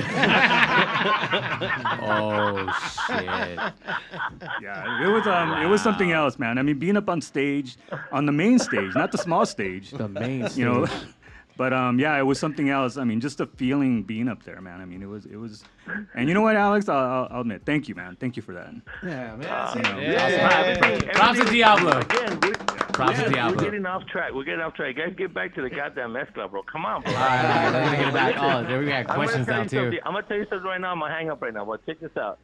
oh 2.01 2.67
shit! 3.07 3.57
Yeah, 4.61 5.05
it 5.05 5.07
was 5.07 5.25
um, 5.27 5.53
it 5.61 5.67
was 5.67 5.81
something 5.81 6.11
else, 6.11 6.37
man. 6.37 6.57
I 6.57 6.63
mean, 6.63 6.77
being 6.79 6.97
up 6.97 7.09
on 7.09 7.21
stage, 7.21 7.77
on 8.11 8.25
the 8.25 8.33
main 8.33 8.59
stage, 8.59 8.93
not 8.93 9.13
the 9.13 9.17
small 9.17 9.45
stage. 9.45 9.91
The 9.91 10.09
main 10.09 10.47
you 10.55 10.65
know. 10.65 10.85
Stage. 11.61 11.71
But 11.71 11.73
um, 11.77 11.99
yeah, 11.99 12.17
it 12.17 12.23
was 12.23 12.39
something 12.39 12.69
else. 12.69 12.97
I 12.97 13.03
mean, 13.03 13.19
just 13.21 13.37
the 13.37 13.47
feeling 13.47 14.03
being 14.03 14.27
up 14.27 14.43
there, 14.43 14.59
man. 14.61 14.81
I 14.81 14.85
mean, 14.85 15.01
it 15.01 15.07
was, 15.07 15.25
it 15.25 15.35
was, 15.37 15.63
and 16.15 16.27
you 16.27 16.33
know 16.33 16.41
what, 16.41 16.55
Alex? 16.55 16.89
I'll, 16.89 16.97
I'll- 16.97 17.27
I'll 17.31 17.41
admit, 17.41 17.61
thank 17.65 17.87
you, 17.87 17.95
man. 17.95 18.15
Thank 18.19 18.35
you 18.35 18.41
for 18.43 18.53
that. 18.53 18.73
Yeah, 19.03 19.35
man. 19.35 19.45
Uh, 19.45 19.73
You 19.75 19.81
know, 19.83 19.89
Hey, 19.99 21.09
Props 21.13 21.39
to 21.39 21.45
Diablo. 21.45 21.99
Again, 21.99 22.39
we're, 22.41 22.53
Props 22.53 23.17
to 23.17 23.23
yeah, 23.25 23.29
Diablo. 23.29 23.57
we're 23.57 23.63
getting 23.63 23.85
off 23.85 24.05
track. 24.07 24.31
We're 24.33 24.43
getting 24.43 24.61
off 24.61 24.73
track. 24.73 24.95
Guys, 24.97 25.13
get 25.17 25.33
back 25.33 25.53
to 25.55 25.61
the 25.61 25.69
goddamn 25.69 26.11
Mezcla, 26.13 26.49
bro. 26.49 26.63
Come 26.63 26.85
on, 26.85 27.01
bro. 27.03 27.13
All 27.13 27.19
right, 27.19 27.45
all 27.45 27.71
right, 27.71 27.71
let's 27.73 27.91
get 27.99 28.07
it 28.07 28.13
back. 28.13 28.35
Oh, 28.37 28.63
there 28.67 28.79
we 28.79 28.85
got 28.85 29.07
gonna 29.07 29.17
questions 29.19 29.45
tell 29.45 29.55
now 29.57 29.63
you 29.63 29.69
too. 29.69 29.77
something. 29.77 29.99
I'm 30.05 30.13
gonna 30.13 30.27
tell 30.27 30.37
you 30.37 30.45
something 30.49 30.67
right 30.67 30.81
now. 30.81 30.91
I'm 30.91 30.99
gonna 30.99 31.13
hang 31.13 31.29
up 31.29 31.41
right 31.41 31.53
now. 31.53 31.65
But 31.65 31.85
check 31.85 31.99
this 31.99 32.15
out. 32.17 32.39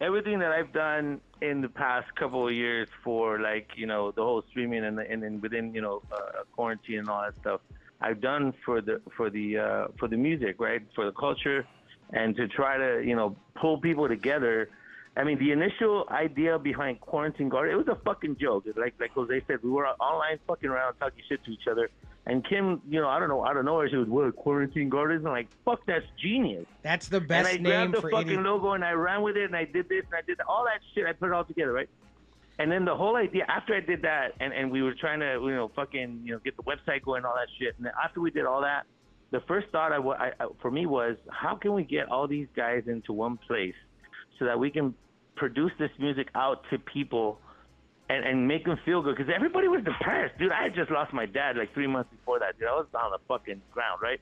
everything 0.00 0.38
that 0.38 0.52
I've 0.52 0.72
done 0.72 1.20
in 1.42 1.60
the 1.60 1.68
past 1.68 2.14
couple 2.16 2.46
of 2.48 2.54
years 2.54 2.88
for 3.04 3.38
like 3.40 3.68
you 3.76 3.86
know 3.86 4.10
the 4.12 4.22
whole 4.22 4.42
streaming 4.50 4.84
and 4.84 4.96
the, 4.98 5.10
and 5.10 5.22
then 5.22 5.40
within 5.40 5.74
you 5.74 5.82
know 5.82 6.02
uh, 6.12 6.44
quarantine 6.54 7.00
and 7.00 7.08
all 7.08 7.22
that 7.22 7.34
stuff, 7.40 7.60
I've 8.00 8.20
done 8.20 8.54
for 8.64 8.80
the 8.80 9.00
for 9.16 9.30
the 9.30 9.58
uh, 9.58 9.86
for 9.98 10.08
the 10.08 10.16
music, 10.16 10.56
right? 10.58 10.82
For 10.94 11.04
the 11.04 11.12
culture, 11.12 11.66
and 12.12 12.34
to 12.36 12.48
try 12.48 12.76
to 12.78 13.02
you 13.04 13.14
know 13.16 13.36
pull 13.60 13.78
people 13.80 14.08
together. 14.08 14.70
I 15.16 15.24
mean, 15.24 15.38
the 15.38 15.50
initial 15.50 16.06
idea 16.08 16.58
behind 16.58 17.00
Quarantine 17.00 17.48
Garden, 17.48 17.74
it 17.74 17.76
was 17.76 17.88
a 17.88 18.00
fucking 18.04 18.36
joke. 18.40 18.64
Like 18.76 18.94
like 19.00 19.10
Jose 19.12 19.42
said, 19.46 19.58
we 19.62 19.70
were 19.70 19.86
online 19.86 20.38
fucking 20.46 20.70
around 20.70 20.94
talking 20.94 21.22
shit 21.28 21.44
to 21.44 21.50
each 21.50 21.66
other. 21.70 21.90
And 22.26 22.46
Kim, 22.46 22.80
you 22.88 23.00
know, 23.00 23.08
I 23.08 23.18
don't 23.18 23.28
know, 23.28 23.44
out 23.44 23.56
of 23.56 23.64
nowhere, 23.64 23.88
she 23.90 23.96
was, 23.96 24.08
"What 24.08 24.36
Quarantine 24.36 24.88
Gardens?" 24.88 25.24
I'm 25.24 25.32
like, 25.32 25.48
"Fuck, 25.64 25.80
that's 25.86 26.06
genius." 26.16 26.66
That's 26.82 27.08
the 27.08 27.20
best 27.20 27.48
and 27.50 27.66
I 27.66 27.70
name 27.70 27.90
grabbed 27.90 28.04
the 28.04 28.10
fucking 28.10 28.30
any. 28.34 28.42
logo 28.42 28.72
and 28.72 28.84
I 28.84 28.92
ran 28.92 29.22
with 29.22 29.36
it 29.36 29.44
and 29.44 29.56
I 29.56 29.64
did 29.64 29.88
this 29.88 30.04
and 30.04 30.14
I 30.14 30.22
did 30.22 30.40
all 30.46 30.64
that 30.64 30.80
shit. 30.94 31.06
I 31.06 31.12
put 31.12 31.26
it 31.26 31.32
all 31.32 31.44
together, 31.44 31.72
right? 31.72 31.88
And 32.60 32.70
then 32.70 32.84
the 32.84 32.94
whole 32.94 33.16
idea 33.16 33.44
after 33.48 33.74
I 33.74 33.80
did 33.80 34.02
that 34.02 34.32
and, 34.38 34.52
and 34.52 34.70
we 34.70 34.82
were 34.82 34.94
trying 34.94 35.20
to 35.20 35.40
you 35.42 35.54
know 35.54 35.70
fucking 35.74 36.20
you 36.22 36.34
know 36.34 36.40
get 36.44 36.58
the 36.58 36.62
website 36.62 37.02
going 37.02 37.18
and 37.18 37.26
all 37.26 37.34
that 37.34 37.48
shit. 37.58 37.74
And 37.78 37.86
then 37.86 37.92
after 38.04 38.20
we 38.20 38.30
did 38.30 38.44
all 38.44 38.60
that, 38.60 38.82
the 39.30 39.40
first 39.48 39.68
thought 39.72 39.92
I, 39.92 39.96
I, 39.96 40.26
I 40.38 40.46
for 40.60 40.70
me 40.70 40.84
was 40.84 41.16
how 41.30 41.56
can 41.56 41.72
we 41.72 41.84
get 41.84 42.08
all 42.10 42.28
these 42.28 42.48
guys 42.54 42.82
into 42.86 43.14
one 43.14 43.38
place 43.48 43.74
so 44.38 44.44
that 44.44 44.58
we 44.58 44.70
can 44.70 44.94
produce 45.36 45.72
this 45.78 45.90
music 45.98 46.28
out 46.34 46.62
to 46.70 46.78
people 46.78 47.38
and, 48.10 48.26
and 48.26 48.46
make 48.46 48.66
them 48.66 48.76
feel 48.84 49.00
good 49.00 49.16
because 49.16 49.32
everybody 49.34 49.68
was 49.68 49.82
depressed, 49.82 50.38
dude. 50.38 50.52
I 50.52 50.64
had 50.64 50.74
just 50.74 50.90
lost 50.90 51.14
my 51.14 51.24
dad 51.24 51.56
like 51.56 51.72
three 51.72 51.86
months 51.86 52.10
before 52.10 52.40
that, 52.40 52.58
dude. 52.58 52.68
I 52.68 52.72
was 52.72 52.86
on 52.92 53.12
the 53.12 53.18
fucking 53.26 53.62
ground, 53.72 54.00
right? 54.02 54.20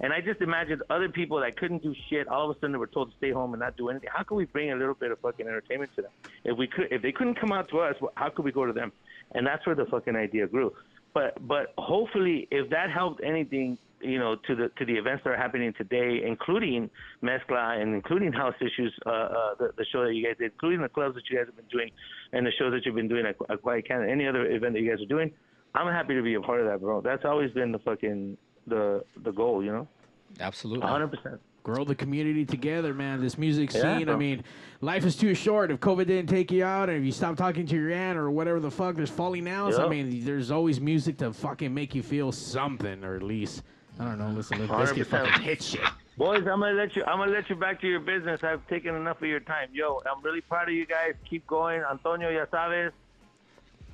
And 0.00 0.12
I 0.12 0.20
just 0.20 0.40
imagined 0.40 0.82
other 0.88 1.08
people 1.08 1.40
that 1.40 1.56
couldn't 1.58 1.82
do 1.82 1.94
shit. 2.08 2.26
All 2.26 2.50
of 2.50 2.56
a 2.56 2.60
sudden, 2.60 2.72
they 2.72 2.78
were 2.78 2.86
told 2.86 3.10
to 3.10 3.16
stay 3.18 3.32
home 3.32 3.52
and 3.52 3.60
not 3.60 3.76
do 3.76 3.90
anything. 3.90 4.08
How 4.12 4.22
could 4.22 4.36
we 4.36 4.46
bring 4.46 4.72
a 4.72 4.76
little 4.76 4.94
bit 4.94 5.10
of 5.10 5.18
fucking 5.20 5.46
entertainment 5.46 5.90
to 5.96 6.02
them? 6.02 6.10
If 6.44 6.56
we 6.56 6.66
could, 6.66 6.88
if 6.90 7.02
they 7.02 7.12
couldn't 7.12 7.38
come 7.38 7.52
out 7.52 7.68
to 7.70 7.80
us, 7.80 7.94
how 8.14 8.30
could 8.30 8.44
we 8.44 8.52
go 8.52 8.64
to 8.64 8.72
them? 8.72 8.92
And 9.32 9.46
that's 9.46 9.64
where 9.66 9.76
the 9.76 9.84
fucking 9.86 10.16
idea 10.16 10.46
grew. 10.46 10.72
But 11.12 11.46
but 11.46 11.74
hopefully, 11.76 12.48
if 12.50 12.70
that 12.70 12.90
helped 12.90 13.20
anything, 13.22 13.76
you 14.00 14.18
know, 14.18 14.36
to 14.46 14.54
the 14.54 14.70
to 14.78 14.86
the 14.86 14.94
events 14.94 15.24
that 15.24 15.30
are 15.30 15.36
happening 15.36 15.74
today, 15.76 16.22
including 16.26 16.88
Mezcla 17.22 17.80
and 17.80 17.94
including 17.94 18.32
House 18.32 18.54
Issues, 18.60 18.94
uh, 19.04 19.10
uh, 19.10 19.54
the, 19.58 19.70
the 19.76 19.84
show 19.92 20.04
that 20.04 20.14
you 20.14 20.24
guys 20.24 20.36
did, 20.38 20.52
including 20.52 20.80
the 20.80 20.88
clubs 20.88 21.14
that 21.16 21.24
you 21.28 21.36
guys 21.36 21.46
have 21.46 21.56
been 21.56 21.66
doing, 21.70 21.90
and 22.32 22.46
the 22.46 22.52
shows 22.58 22.72
that 22.72 22.86
you've 22.86 22.94
been 22.94 23.08
doing 23.08 23.26
at, 23.26 23.36
at 23.50 23.60
Quiet 23.60 23.86
Cannon, 23.86 24.08
any 24.08 24.26
other 24.26 24.46
event 24.46 24.74
that 24.74 24.80
you 24.80 24.90
guys 24.90 25.02
are 25.02 25.08
doing, 25.08 25.30
I'm 25.74 25.92
happy 25.92 26.14
to 26.14 26.22
be 26.22 26.34
a 26.34 26.40
part 26.40 26.60
of 26.60 26.66
that, 26.66 26.80
bro. 26.80 27.00
That's 27.00 27.24
always 27.24 27.50
been 27.52 27.72
the 27.72 27.80
fucking 27.80 28.36
the 28.66 29.04
the 29.22 29.32
goal, 29.32 29.62
you 29.64 29.72
know. 29.72 29.88
Absolutely. 30.40 30.84
100. 30.84 31.08
percent 31.08 31.40
grow 31.62 31.84
the 31.84 31.94
community 31.94 32.44
together, 32.44 32.94
man. 32.94 33.20
This 33.20 33.36
music 33.38 33.72
Yeah, 33.72 33.98
scene. 33.98 34.08
I 34.08 34.16
mean, 34.16 34.42
life 34.80 35.04
is 35.04 35.16
too 35.16 35.34
short. 35.34 35.70
If 35.70 35.80
COVID 35.80 36.06
didn't 36.06 36.28
take 36.28 36.50
you 36.50 36.64
out, 36.64 36.88
and 36.88 36.98
if 36.98 37.04
you 37.04 37.12
stop 37.12 37.36
talking 37.36 37.66
to 37.66 37.76
your 37.76 37.92
aunt 37.92 38.18
or 38.18 38.30
whatever 38.30 38.60
the 38.60 38.70
fuck, 38.70 38.96
there's 38.96 39.10
falling 39.10 39.48
outs. 39.48 39.78
I 39.78 39.88
mean, 39.88 40.24
there's 40.24 40.50
always 40.50 40.80
music 40.80 41.18
to 41.18 41.32
fucking 41.32 41.72
make 41.72 41.94
you 41.94 42.02
feel 42.02 42.32
something, 42.32 43.04
or 43.04 43.14
at 43.16 43.22
least 43.22 43.62
I 43.98 44.04
don't 44.04 44.18
know. 44.18 44.28
Listen 44.28 44.58
to 44.58 44.76
Biscuit 44.76 45.08
100%. 45.08 45.10
fucking 45.10 45.42
hit 45.42 45.62
shit. 45.62 45.80
Boys, 46.16 46.40
I'm 46.40 46.60
gonna 46.60 46.72
let 46.72 46.96
you. 46.96 47.04
I'm 47.04 47.18
gonna 47.18 47.32
let 47.32 47.48
you 47.48 47.56
back 47.56 47.80
to 47.82 47.86
your 47.86 48.00
business. 48.00 48.42
I've 48.42 48.66
taken 48.68 48.94
enough 48.94 49.22
of 49.22 49.28
your 49.28 49.40
time. 49.40 49.68
Yo, 49.72 50.00
I'm 50.10 50.22
really 50.22 50.40
proud 50.42 50.68
of 50.68 50.74
you 50.74 50.86
guys. 50.86 51.14
Keep 51.28 51.46
going, 51.46 51.82
Antonio. 51.90 52.30
Ya 52.30 52.44
sabes. 52.46 52.92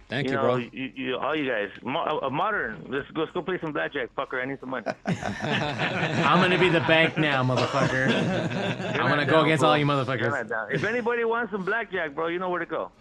Thank 0.09 0.27
you 0.29 0.31
you, 0.33 0.37
know, 0.37 0.43
bro. 0.43 0.57
You, 0.57 0.93
you, 0.95 1.17
all 1.17 1.35
you 1.35 1.51
guys. 1.51 1.69
Mo- 1.83 2.21
uh, 2.23 2.31
modern. 2.31 2.87
Let's 2.89 3.11
go. 3.11 3.23
Let's 3.23 3.33
go 3.33 3.43
play 3.43 3.59
some 3.61 3.73
blackjack, 3.73 4.15
fucker. 4.17 4.41
I 4.41 4.45
need 4.45 4.61
some 4.61 4.71
money. 4.71 4.87
I'm 5.07 6.41
gonna 6.41 6.59
be 6.59 6.69
the 6.69 6.79
bank 6.81 7.19
now, 7.19 7.43
motherfucker. 7.43 8.07
I'm 9.01 9.09
gonna 9.09 9.27
go 9.27 9.41
against 9.43 9.63
bro. 9.63 9.71
all 9.71 9.79
you 9.79 9.85
motherfuckers. 9.85 10.73
If 10.73 10.85
anybody 10.85 11.25
wants 11.25 11.51
some 11.51 11.65
blackjack, 11.65 12.15
bro, 12.15 12.29
you 12.29 12.39
know 12.39 12.51
where 12.51 12.61
to 12.61 12.67
go. 12.67 12.91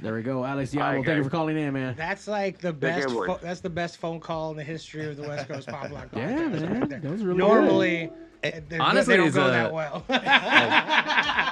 There 0.00 0.14
we 0.14 0.22
go, 0.22 0.44
Alex 0.44 0.72
All 0.74 0.80
right, 0.80 0.92
Diablo. 0.92 1.04
Thank 1.04 1.16
you 1.18 1.24
for 1.24 1.30
calling 1.30 1.58
in, 1.58 1.72
man. 1.72 1.94
That's 1.96 2.28
like 2.28 2.58
the 2.58 2.72
care, 2.72 3.00
best. 3.02 3.08
boys. 3.08 3.26
Pho- 3.26 3.38
that's 3.42 3.60
the 3.60 3.68
best 3.70 3.96
phone 3.96 4.20
call 4.20 4.52
in 4.52 4.56
the 4.56 4.62
history 4.62 5.06
of 5.08 5.16
the 5.16 5.26
West 5.26 5.48
Coast 5.48 5.66
Pop 5.68 5.90
Lock 5.90 6.08
Yeah, 6.14 6.36
man. 6.46 6.80
right. 6.80 6.88
That 7.02 7.10
was 7.10 7.24
really 7.24 7.38
Normally, 7.38 8.10
Eh, 8.44 8.60
they're- 8.68 8.80
Honestly, 8.80 9.16
they 9.16 9.22
don't 9.24 9.34
go 9.34 9.48
a- 9.48 9.50
that 9.50 9.72
well. 9.72 10.04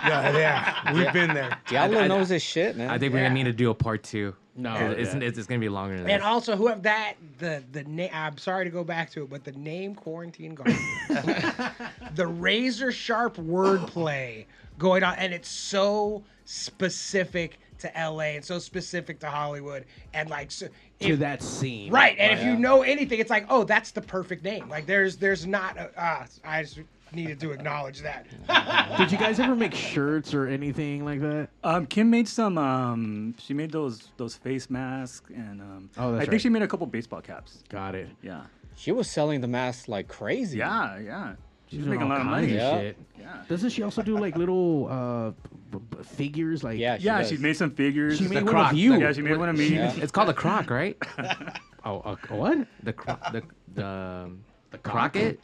Yeah, 0.07 0.37
yeah, 0.39 0.93
we've 0.95 1.13
been 1.13 1.35
there. 1.35 1.59
Diablo 1.69 2.07
knows 2.07 2.29
his 2.29 2.43
shit, 2.43 2.77
man. 2.77 2.91
I 2.91 2.99
think 2.99 3.13
we're 3.13 3.23
gonna 3.23 3.35
need 3.35 3.45
to 3.45 3.53
do 3.53 3.71
a 3.71 3.75
part 3.75 4.03
two. 4.03 4.35
No, 4.59 4.75
it's, 4.75 5.13
yeah. 5.13 5.21
it's, 5.21 5.37
it's 5.37 5.47
gonna 5.47 5.61
be 5.61 5.69
longer 5.69 5.97
than 5.99 6.09
And 6.09 6.23
this. 6.23 6.27
also, 6.27 6.57
who 6.57 6.67
have 6.69 6.83
that 6.85 7.15
the 7.39 7.63
the 7.73 7.85
name? 7.85 8.11
I'm 8.13 8.39
sorry 8.39 8.65
to 8.65 8.71
go 8.71 8.85
back 8.85 9.11
to 9.11 9.23
it, 9.25 9.31
but 9.31 9.45
the 9.45 9.53
name 9.53 9.95
Quarantine 9.95 10.55
Garden, 10.55 10.79
the 12.15 12.27
razor 12.27 12.91
sharp 12.91 13.37
wordplay 13.37 14.47
going 14.79 15.03
on, 15.03 15.15
and 15.17 15.35
it's 15.35 15.49
so 15.49 16.25
specific 16.45 17.59
to 17.79 17.93
LA 17.95 18.37
and 18.37 18.45
so 18.45 18.59
specific 18.59 19.21
to 19.21 19.29
Hollywood, 19.29 19.85
and 20.15 20.31
like 20.31 20.51
so, 20.51 20.69
to 21.01 21.17
that 21.19 21.43
scene. 21.43 21.93
right. 21.93 22.17
And 22.19 22.39
if 22.39 22.45
you 22.45 22.57
know 22.57 22.83
anything, 22.83 23.19
it's 23.19 23.29
like, 23.31 23.47
oh, 23.51 23.65
that's 23.65 23.91
the 23.91 24.01
perfect 24.01 24.43
name. 24.43 24.69
Like 24.71 24.87
there's 24.87 25.17
there's 25.19 25.47
not. 25.47 25.77
A, 25.77 25.91
ah, 25.99 26.27
I 26.45 26.63
just 26.63 26.81
needed 27.13 27.41
to 27.41 27.53
acknowledge 27.53 28.01
that. 28.03 28.27
Did 28.99 29.13
you 29.13 29.19
guys 29.19 29.39
ever 29.41 29.55
make 29.55 29.75
shirts 29.75 30.35
or 30.35 30.47
anything 30.49 31.05
like 31.05 31.21
that? 31.21 31.49
Um, 31.65 31.87
Kim 31.87 32.11
made 32.11 32.29
some. 32.29 32.59
Um, 32.59 33.35
she 33.39 33.55
made 33.55 33.71
those 33.73 34.09
those 34.17 34.35
face 34.37 34.69
masks, 34.71 35.31
and 35.35 35.61
um, 35.61 35.91
Oh, 35.99 36.13
that's 36.13 36.17
I 36.17 36.25
think 36.25 36.33
right. 36.33 36.41
she 36.41 36.49
made 36.49 36.63
a 36.63 36.69
couple 36.69 36.87
baseball 36.87 37.21
caps. 37.21 37.63
Got 37.69 37.95
it. 37.95 38.09
Yeah, 38.23 38.45
She 38.77 38.93
was 38.93 39.09
selling 39.11 39.41
the 39.41 39.49
masks 39.49 39.89
like 39.89 40.09
crazy. 40.09 40.59
yeah, 40.59 40.99
yeah. 40.99 41.35
She's 41.69 41.81
doing 41.81 41.91
making 41.99 42.07
a 42.07 42.09
lot 42.11 42.21
of 42.21 42.27
kinds 42.29 42.47
money. 42.47 42.55
Yeah. 42.55 42.79
shit. 42.79 42.97
Yeah, 43.19 43.43
Doesn't 43.49 43.71
she 43.71 43.83
also 43.83 44.01
do 44.01 44.17
like 44.17 44.37
little 44.37 44.87
uh, 44.89 45.31
b- 45.73 45.79
b- 45.91 46.03
figures? 46.05 46.63
Like 46.63 46.79
Yeah, 46.79 46.97
she 46.99 47.05
yeah. 47.07 47.19
does. 47.19 47.29
She 47.29 47.39
made 47.39 47.57
some 47.57 47.73
figures. 47.73 48.19
She 48.19 48.29
made 48.29 48.39
The 48.43 48.45
one 48.45 48.55
croc. 48.55 48.71
of 48.73 48.79
you. 48.79 48.95
Yeah, 48.95 49.13
she 49.13 49.23
made 49.23 49.37
one 49.37 49.49
of 49.49 49.59
me. 49.59 49.69
Yeah. 49.75 49.93
It's 49.97 50.13
called 50.13 50.29
a 50.29 50.33
croc, 50.35 50.71
right? 50.71 50.97
oh, 51.85 51.99
uh, 52.05 52.17
what? 52.29 52.69
The 52.85 52.93
cro- 52.93 53.19
the 53.33 53.43
the 53.75 54.31
the 54.71 54.79
crockett. 54.79 55.41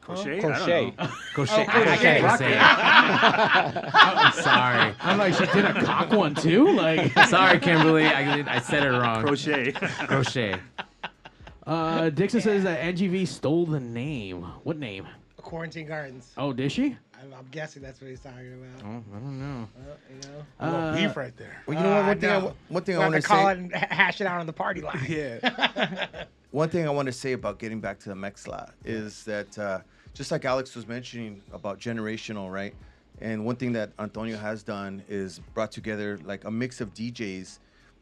Crochet. 0.00 0.38
I 0.38 0.40
Crochet. 0.40 0.80
don't 0.96 0.98
know. 0.98 1.06
Crochet. 1.34 1.66
I 1.68 1.96
can't 1.96 2.38
say 2.38 2.52
it. 2.52 2.58
I'm 3.94 4.32
sorry. 4.32 4.94
I'm 5.00 5.18
like, 5.18 5.34
she 5.34 5.46
did 5.46 5.64
a 5.64 5.82
cock 5.84 6.10
one 6.12 6.34
too. 6.34 6.68
Like, 6.72 7.12
Sorry, 7.28 7.58
Kimberly. 7.60 8.06
I, 8.06 8.56
I 8.56 8.58
said 8.60 8.82
it 8.84 8.90
wrong. 8.90 9.22
Crochet. 9.24 9.72
Crochet. 9.72 10.56
uh, 11.66 12.10
Dixon 12.10 12.40
says 12.40 12.64
that 12.64 12.80
SGV 12.94 13.26
stole 13.28 13.66
the 13.66 13.80
name. 13.80 14.42
What 14.64 14.78
name? 14.78 15.06
Quarantine 15.36 15.86
Gardens. 15.86 16.32
Oh, 16.36 16.52
did 16.52 16.70
she? 16.72 16.96
I'm, 17.22 17.34
I'm 17.38 17.46
guessing 17.50 17.82
that's 17.82 18.00
what 18.00 18.08
he's 18.08 18.20
talking 18.20 18.54
about. 18.54 18.86
Oh, 18.86 19.04
I 19.14 19.18
don't 19.18 19.38
know. 19.38 19.68
Uh, 19.76 19.94
you 20.08 20.28
know. 20.30 20.44
A 20.60 20.66
little 20.70 20.80
Uh, 20.88 20.96
beef 20.96 21.16
right 21.16 21.36
there. 21.36 21.62
Well, 21.66 21.76
you 21.76 21.82
know 21.82 21.90
what? 21.90 22.02
Uh, 22.02 22.06
One 22.06 22.18
thing, 22.20 22.30
I, 22.30 22.38
no. 22.38 22.44
wa- 22.46 22.52
one 22.68 22.82
thing 22.84 22.94
I 22.94 22.98
We'll 22.98 23.10
want 23.10 23.14
to 23.16 23.20
to 23.22 23.26
call 23.28 23.46
say. 23.46 23.52
it 23.52 23.58
and 23.58 23.74
hash 23.74 24.20
it 24.20 24.26
out 24.26 24.40
on 24.40 24.46
the 24.46 24.52
party 24.52 24.80
line. 24.80 25.04
Yeah. 25.08 26.24
One 26.52 26.68
thing 26.68 26.84
I 26.84 26.90
want 26.90 27.06
to 27.06 27.12
say 27.12 27.32
about 27.32 27.60
getting 27.60 27.80
back 27.80 28.00
to 28.00 28.08
the 28.08 28.14
Mezcla 28.16 28.72
is 28.84 29.22
that 29.24 29.56
uh, 29.56 29.80
just 30.14 30.32
like 30.32 30.44
Alex 30.44 30.74
was 30.74 30.88
mentioning 30.88 31.42
about 31.52 31.78
generational, 31.78 32.50
right? 32.50 32.74
And 33.20 33.44
one 33.44 33.54
thing 33.54 33.72
that 33.74 33.92
Antonio 34.00 34.36
has 34.36 34.64
done 34.64 35.00
is 35.08 35.38
brought 35.54 35.70
together 35.70 36.18
like 36.24 36.44
a 36.44 36.50
mix 36.50 36.80
of 36.80 36.92
DJs, 36.92 37.60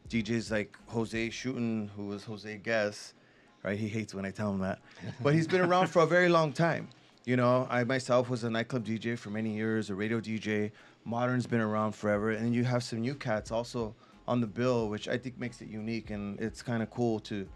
DJs 0.09 0.49
like 0.49 0.75
Jose 0.87 1.29
Shooten, 1.29 1.91
who 1.95 2.07
was 2.07 2.23
Jose 2.23 2.57
Guess, 2.57 3.13
right? 3.61 3.77
He 3.77 3.87
hates 3.87 4.15
when 4.15 4.25
I 4.25 4.31
tell 4.31 4.51
him 4.51 4.59
that, 4.61 4.79
but 5.21 5.35
he's 5.35 5.47
been 5.47 5.61
around 5.61 5.87
for 5.87 6.01
a 6.01 6.07
very 6.07 6.29
long 6.29 6.51
time. 6.51 6.87
You 7.25 7.35
know, 7.35 7.67
I 7.69 7.83
myself 7.83 8.31
was 8.31 8.45
a 8.45 8.49
nightclub 8.49 8.83
DJ 8.83 9.15
for 9.15 9.29
many 9.29 9.53
years, 9.53 9.91
a 9.91 9.95
radio 9.95 10.19
DJ. 10.19 10.71
Modern's 11.05 11.45
been 11.45 11.61
around 11.61 11.91
forever, 11.91 12.31
and 12.31 12.55
you 12.55 12.63
have 12.63 12.81
some 12.81 13.01
new 13.01 13.13
cats 13.13 13.51
also 13.51 13.93
on 14.27 14.41
the 14.41 14.47
bill, 14.47 14.89
which 14.89 15.07
I 15.07 15.19
think 15.19 15.37
makes 15.37 15.61
it 15.61 15.67
unique, 15.67 16.09
and 16.09 16.39
it's 16.39 16.63
kind 16.63 16.81
of 16.81 16.89
cool 16.89 17.19
to 17.21 17.47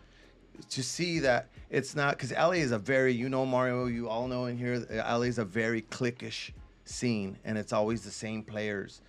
to 0.69 0.83
see 0.83 1.19
that 1.19 1.49
it's 1.69 1.95
not 1.95 2.17
because 2.17 2.31
LA 2.31 2.51
is 2.51 2.71
a 2.71 2.79
very 2.79 3.13
you 3.13 3.29
know 3.29 3.45
Mario 3.45 3.85
you 3.85 4.09
all 4.09 4.27
know 4.27 4.45
in 4.45 4.57
here 4.57 4.85
LA 4.91 5.21
is 5.21 5.39
a 5.39 5.45
very 5.45 5.81
cliquish 5.83 6.51
scene 6.85 7.37
and 7.45 7.57
it's 7.57 7.73
always 7.73 8.03
the 8.03 8.11
same 8.11 8.43
players 8.43 9.01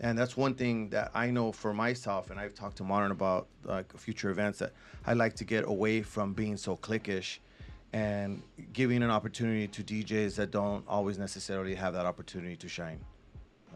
and 0.00 0.16
that's 0.16 0.36
one 0.36 0.54
thing 0.54 0.88
that 0.90 1.10
I 1.14 1.30
know 1.30 1.52
for 1.52 1.74
myself 1.74 2.30
and 2.30 2.38
I've 2.38 2.54
talked 2.54 2.76
to 2.78 2.84
Modern 2.84 3.10
about 3.10 3.48
like 3.64 3.96
future 3.96 4.30
events 4.30 4.58
that 4.60 4.72
I 5.06 5.14
like 5.14 5.34
to 5.36 5.44
get 5.44 5.64
away 5.66 6.02
from 6.02 6.32
being 6.32 6.56
so 6.56 6.76
cliquish 6.76 7.38
and 7.92 8.42
giving 8.72 9.02
an 9.02 9.10
opportunity 9.10 9.66
to 9.68 9.82
DJs 9.82 10.36
that 10.36 10.50
don't 10.50 10.84
always 10.86 11.18
necessarily 11.18 11.74
have 11.74 11.94
that 11.94 12.06
opportunity 12.06 12.54
to 12.56 12.68
shine. 12.68 13.00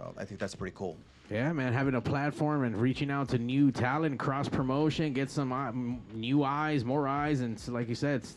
Uh, 0.00 0.10
I 0.18 0.24
think 0.24 0.38
that's 0.38 0.54
pretty 0.54 0.74
cool. 0.76 0.98
Yeah, 1.32 1.50
man, 1.54 1.72
having 1.72 1.94
a 1.94 2.00
platform 2.00 2.64
and 2.64 2.76
reaching 2.76 3.10
out 3.10 3.30
to 3.30 3.38
new 3.38 3.70
talent, 3.72 4.18
cross 4.18 4.50
promotion, 4.50 5.14
get 5.14 5.30
some 5.30 5.50
uh, 5.50 5.68
m- 5.68 6.02
new 6.12 6.44
eyes, 6.44 6.84
more 6.84 7.08
eyes, 7.08 7.40
and 7.40 7.58
so, 7.58 7.72
like 7.72 7.88
you 7.88 7.94
said, 7.94 8.16
it's, 8.16 8.36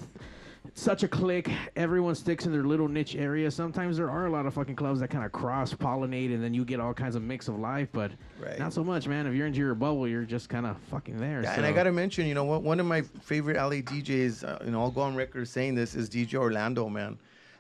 it's 0.66 0.82
such 0.82 1.04
a 1.04 1.08
click. 1.10 1.52
Everyone 1.76 2.16
sticks 2.16 2.46
in 2.46 2.54
their 2.54 2.64
little 2.64 2.88
niche 2.88 3.18
area. 3.18 3.52
Sometimes 3.52 3.98
there 3.98 4.10
are 4.10 4.28
a 4.28 4.30
lot 4.32 4.46
of 4.46 4.54
fucking 4.54 4.78
clubs 4.78 5.02
that 5.02 5.10
kind 5.10 5.26
of 5.26 5.34
cross 5.34 5.74
pollinate, 5.74 6.34
and 6.34 6.42
then 6.42 6.54
you 6.54 6.64
get 6.64 6.80
all 6.80 6.94
kinds 6.94 7.16
of 7.18 7.22
mix 7.22 7.50
of 7.50 7.60
life. 7.60 7.90
But 7.92 8.12
Right. 8.40 8.58
not 8.58 8.72
so 8.72 8.82
much, 8.82 9.10
man. 9.10 9.28
If 9.28 9.34
you're 9.36 9.48
into 9.48 9.60
your 9.60 9.76
bubble, 9.76 10.08
you're 10.08 10.24
just 10.24 10.48
kind 10.48 10.66
of 10.66 10.78
fucking 10.90 11.18
there. 11.18 11.42
Yeah, 11.44 11.54
and 11.56 11.66
I 11.66 11.74
gotta 11.74 11.92
mention, 11.92 12.28
you 12.28 12.34
know, 12.34 12.46
what 12.46 12.64
one 12.64 12.80
of 12.80 12.86
my 12.86 13.02
favorite 13.02 13.58
LA 13.58 13.82
DJs, 13.82 14.46
uh, 14.46 14.64
you 14.64 14.72
know, 14.72 14.82
I'll 14.82 14.92
go 14.92 15.02
on 15.02 15.16
record 15.18 15.50
saying 15.50 15.76
this 15.76 15.96
is 15.96 16.10
DJ 16.10 16.36
Orlando, 16.36 16.88
man. 16.88 17.18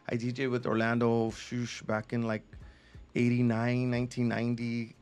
I 0.09 0.15
DJ 0.15 0.49
with 0.49 0.65
Orlando 0.65 1.29
Shush 1.31 1.81
back 1.81 2.13
in 2.13 2.21
like 2.23 2.43
89, 3.15 3.91
1990. 3.91 4.95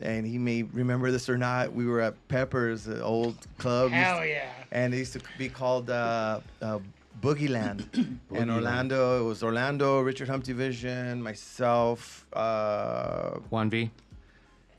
And 0.00 0.26
he 0.26 0.36
may 0.38 0.62
remember 0.62 1.10
this 1.10 1.28
or 1.28 1.38
not. 1.38 1.72
We 1.72 1.86
were 1.86 2.00
at 2.00 2.14
Peppers, 2.28 2.84
the 2.84 3.02
old 3.02 3.36
club. 3.58 3.90
Hell 3.92 4.24
yeah. 4.26 4.50
And 4.70 4.92
it 4.92 4.98
used 4.98 5.14
to 5.14 5.20
be 5.38 5.48
called 5.48 5.88
uh, 5.88 6.40
uh, 6.60 6.80
Boogie 7.22 7.48
Land. 7.48 8.20
and 8.34 8.50
Orlando, 8.50 9.20
it 9.20 9.24
was 9.26 9.42
Orlando, 9.42 10.00
Richard 10.00 10.28
Humpty 10.28 10.52
Vission, 10.52 11.22
myself. 11.22 12.26
Uh, 12.32 13.38
One 13.48 13.70
V. 13.70 13.90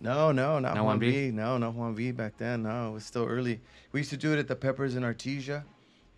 no, 0.01 0.31
no, 0.31 0.59
not 0.59 0.75
Not 0.75 0.85
Juan 0.85 0.99
1V? 0.99 1.11
V. 1.11 1.31
No, 1.31 1.57
not 1.57 1.73
Juan 1.73 1.95
V 1.95 2.11
back 2.11 2.37
then. 2.37 2.63
No, 2.63 2.89
it 2.89 2.93
was 2.93 3.03
still 3.05 3.25
early. 3.25 3.59
We 3.91 4.01
used 4.01 4.11
to 4.11 4.17
do 4.17 4.33
it 4.33 4.39
at 4.39 4.47
the 4.47 4.55
Peppers 4.55 4.95
in 4.95 5.01
Artesia, 5.03 5.63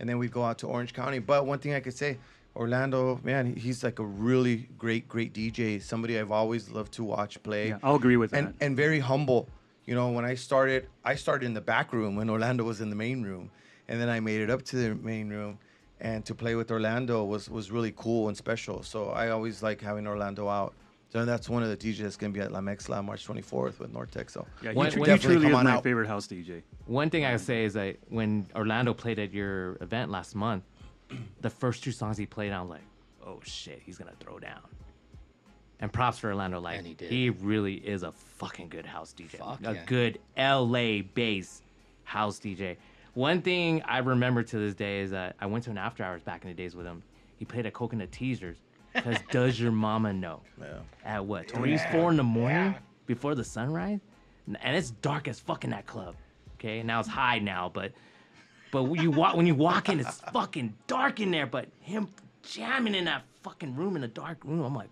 and 0.01 0.09
then 0.09 0.17
we'd 0.17 0.31
go 0.33 0.43
out 0.43 0.57
to 0.59 0.67
Orange 0.67 0.93
County. 0.93 1.19
But 1.19 1.45
one 1.45 1.59
thing 1.59 1.73
I 1.73 1.79
could 1.79 1.95
say, 1.95 2.17
Orlando, 2.59 3.21
man, 3.23 3.55
he's 3.55 3.85
like 3.85 3.99
a 3.99 4.05
really 4.05 4.67
great, 4.77 5.07
great 5.07 5.33
DJ. 5.33 5.81
Somebody 5.81 6.19
I've 6.19 6.29
always 6.31 6.69
loved 6.69 6.91
to 6.93 7.05
watch 7.05 7.41
play. 7.41 7.69
Yeah, 7.69 7.77
I'll 7.81 7.95
agree 7.95 8.17
with 8.17 8.33
and 8.33 8.47
that. 8.49 8.55
and 8.59 8.75
very 8.75 8.99
humble. 8.99 9.47
You 9.85 9.95
know, 9.95 10.09
when 10.09 10.25
I 10.25 10.35
started, 10.35 10.87
I 11.05 11.15
started 11.15 11.45
in 11.45 11.53
the 11.53 11.61
back 11.61 11.93
room 11.93 12.17
when 12.17 12.29
Orlando 12.29 12.65
was 12.65 12.81
in 12.81 12.89
the 12.89 12.97
main 12.97 13.23
room, 13.23 13.49
and 13.87 13.99
then 13.99 14.09
I 14.09 14.19
made 14.19 14.41
it 14.41 14.49
up 14.49 14.61
to 14.65 14.75
the 14.75 14.95
main 14.95 15.29
room. 15.29 15.57
And 16.01 16.23
to 16.25 16.35
play 16.35 16.55
with 16.55 16.69
Orlando 16.71 17.23
was 17.23 17.49
was 17.49 17.71
really 17.71 17.93
cool 17.95 18.27
and 18.27 18.35
special. 18.35 18.83
So 18.83 19.09
I 19.09 19.29
always 19.29 19.63
like 19.63 19.79
having 19.81 20.05
Orlando 20.05 20.47
out. 20.49 20.73
So 21.11 21.25
that's 21.25 21.49
one 21.49 21.63
of 21.63 21.69
the 21.69 21.77
DJs 21.77 21.97
that's 22.03 22.17
gonna 22.17 22.31
be 22.33 22.39
at 22.41 22.51
La 22.51 22.59
Mezcla 22.61 23.01
March 23.03 23.25
24th 23.25 23.79
with 23.79 23.91
Nortec. 23.93 24.29
So 24.29 24.45
Yeah, 24.61 24.73
When- 24.73 24.91
he, 24.91 24.99
when- 24.99 25.09
he 25.09 25.15
Definitely 25.15 25.35
truly 25.35 25.41
come 25.47 25.51
is 25.53 25.57
on 25.59 25.65
my 25.65 25.71
out. 25.77 25.83
favorite 25.83 26.07
house 26.07 26.27
DJ. 26.27 26.61
One 26.85 27.09
thing 27.09 27.25
I 27.25 27.35
say 27.37 27.63
is 27.63 27.73
that 27.73 27.97
when 28.09 28.47
Orlando 28.55 28.93
played 28.93 29.17
at 29.19 29.33
your 29.33 29.77
event 29.81 30.11
last 30.11 30.35
month, 30.35 30.63
the 31.41 31.49
first 31.49 31.83
two 31.83 31.91
songs 31.91 32.17
he 32.17 32.25
played, 32.25 32.51
I 32.51 32.61
was 32.61 32.69
like, 32.69 32.81
oh 33.25 33.39
shit, 33.43 33.81
he's 33.85 33.97
gonna 33.97 34.13
throw 34.19 34.39
down. 34.39 34.61
And 35.81 35.91
props 35.93 36.19
for 36.19 36.27
Orlando, 36.29 36.59
like 36.59 36.77
And 36.77 36.85
he 36.87 36.93
did. 36.93 37.09
he 37.09 37.29
really 37.29 37.75
is 37.75 38.03
a 38.03 38.11
fucking 38.11 38.67
good 38.69 38.85
house 38.85 39.13
DJ, 39.17 39.37
Fuck 39.37 39.59
a 39.65 39.73
yeah. 39.75 39.83
good 39.85 40.19
LA 40.37 41.01
bass 41.13 41.61
house 42.03 42.37
DJ. 42.39 42.75
One 43.13 43.41
thing 43.41 43.81
I 43.83 43.99
remember 43.99 44.43
to 44.43 44.57
this 44.57 44.75
day 44.75 44.99
is 44.99 45.11
that 45.11 45.35
I 45.39 45.45
went 45.45 45.63
to 45.65 45.69
an 45.71 45.77
after 45.77 46.03
hours 46.03 46.21
back 46.21 46.43
in 46.43 46.49
the 46.49 46.53
days 46.53 46.75
with 46.75 46.85
him. 46.85 47.01
He 47.37 47.45
played 47.45 47.65
at 47.65 47.73
Coconut 47.73 48.11
Teasers. 48.11 48.57
Cause 48.95 49.17
does 49.31 49.59
your 49.59 49.71
mama 49.71 50.11
know? 50.11 50.41
Yeah. 50.59 50.79
At 51.05 51.25
what 51.25 51.49
three, 51.49 51.77
four 51.91 52.11
in 52.11 52.17
the 52.17 52.23
morning 52.23 52.75
before 53.05 53.35
the 53.35 53.43
sunrise, 53.43 53.99
and 54.47 54.75
it's 54.75 54.91
dark 54.91 55.27
as 55.27 55.39
fuck 55.39 55.63
in 55.63 55.69
that 55.69 55.85
club. 55.85 56.15
Okay, 56.55 56.83
now 56.83 56.99
it's 56.99 57.07
high 57.07 57.39
now, 57.39 57.71
but 57.73 57.93
but 58.71 58.83
when 58.83 59.01
you 59.01 59.11
walk 59.11 59.35
when 59.35 59.45
you 59.47 59.55
walk 59.55 59.89
in, 59.89 59.99
it's 59.99 60.21
fucking 60.33 60.73
dark 60.87 61.19
in 61.19 61.31
there. 61.31 61.45
But 61.47 61.67
him 61.81 62.07
jamming 62.43 62.95
in 62.95 63.05
that 63.05 63.23
fucking 63.43 63.75
room 63.75 63.95
in 63.95 64.01
the 64.01 64.07
dark 64.07 64.43
room, 64.43 64.61
I'm 64.61 64.75
like, 64.75 64.89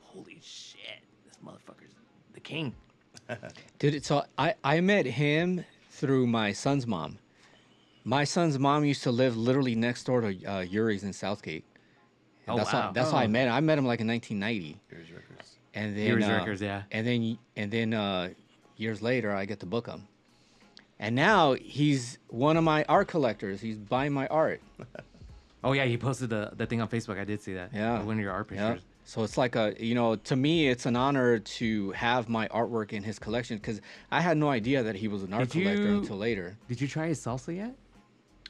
holy 0.00 0.38
shit, 0.42 1.00
this 1.26 1.36
motherfucker's 1.44 1.94
the 2.32 2.40
king. 2.40 2.74
Dude, 3.78 4.04
so 4.04 4.24
I, 4.38 4.54
I 4.64 4.80
met 4.80 5.06
him 5.06 5.64
through 5.90 6.26
my 6.26 6.52
son's 6.52 6.86
mom. 6.86 7.18
My 8.04 8.24
son's 8.24 8.58
mom 8.58 8.84
used 8.84 9.02
to 9.02 9.10
live 9.10 9.36
literally 9.36 9.74
next 9.74 10.04
door 10.04 10.20
to 10.22 10.28
uh, 10.44 10.60
Yuri's 10.60 11.04
in 11.04 11.12
Southgate. 11.12 11.64
And 12.46 12.54
Oh, 12.54 12.56
that's 12.56 12.72
wow. 12.72 12.82
how 12.82 12.92
that's 12.92 13.10
how 13.10 13.18
I 13.18 13.26
met 13.26 13.48
him. 13.48 13.52
I 13.52 13.60
met 13.60 13.76
him 13.76 13.84
like 13.84 14.00
in 14.00 14.06
1990. 14.06 14.80
And 15.74 15.96
then 15.96 16.06
Yuri's 16.06 16.24
uh, 16.24 16.32
Records, 16.32 16.62
yeah. 16.62 16.82
And 16.90 17.06
then 17.06 17.38
and 17.56 17.70
then 17.70 17.92
uh, 17.92 18.30
years 18.76 19.02
later, 19.02 19.34
I 19.34 19.44
get 19.44 19.60
to 19.60 19.66
book 19.66 19.86
him. 19.86 20.08
And 21.00 21.14
now 21.14 21.54
he's 21.54 22.18
one 22.28 22.56
of 22.56 22.64
my 22.64 22.84
art 22.88 23.08
collectors. 23.08 23.60
He's 23.60 23.76
buying 23.78 24.12
my 24.12 24.26
art. 24.28 24.60
Oh 25.64 25.72
yeah, 25.72 25.86
he 25.86 25.96
posted 25.98 26.30
the, 26.30 26.52
the 26.56 26.66
thing 26.66 26.80
on 26.80 26.86
Facebook. 26.88 27.18
I 27.18 27.24
did 27.24 27.42
see 27.42 27.54
that. 27.54 27.70
Yeah. 27.74 28.00
one 28.04 28.14
of 28.16 28.22
your 28.22 28.30
art 28.30 28.48
Yeah. 28.52 28.68
pictures. 28.74 28.86
So 29.04 29.24
it's 29.24 29.36
like 29.36 29.56
a, 29.56 29.74
you 29.80 29.96
know, 29.96 30.14
to 30.14 30.36
me, 30.36 30.68
it's 30.68 30.86
an 30.86 30.94
honor 30.94 31.40
to 31.40 31.90
have 31.92 32.28
my 32.28 32.46
artwork 32.48 32.92
in 32.92 33.02
his 33.02 33.18
collection 33.18 33.56
because 33.56 33.80
I 34.12 34.20
had 34.20 34.36
no 34.36 34.50
idea 34.50 34.84
that 34.84 34.94
he 34.94 35.08
was 35.08 35.24
an 35.24 35.32
art 35.32 35.48
Did 35.50 35.62
collector 35.64 35.82
you- 35.82 35.98
until 35.98 36.16
later. 36.16 36.56
Did 36.68 36.80
you 36.80 36.86
try 36.86 37.08
his 37.08 37.18
salsa 37.18 37.56
yet? 37.56 37.74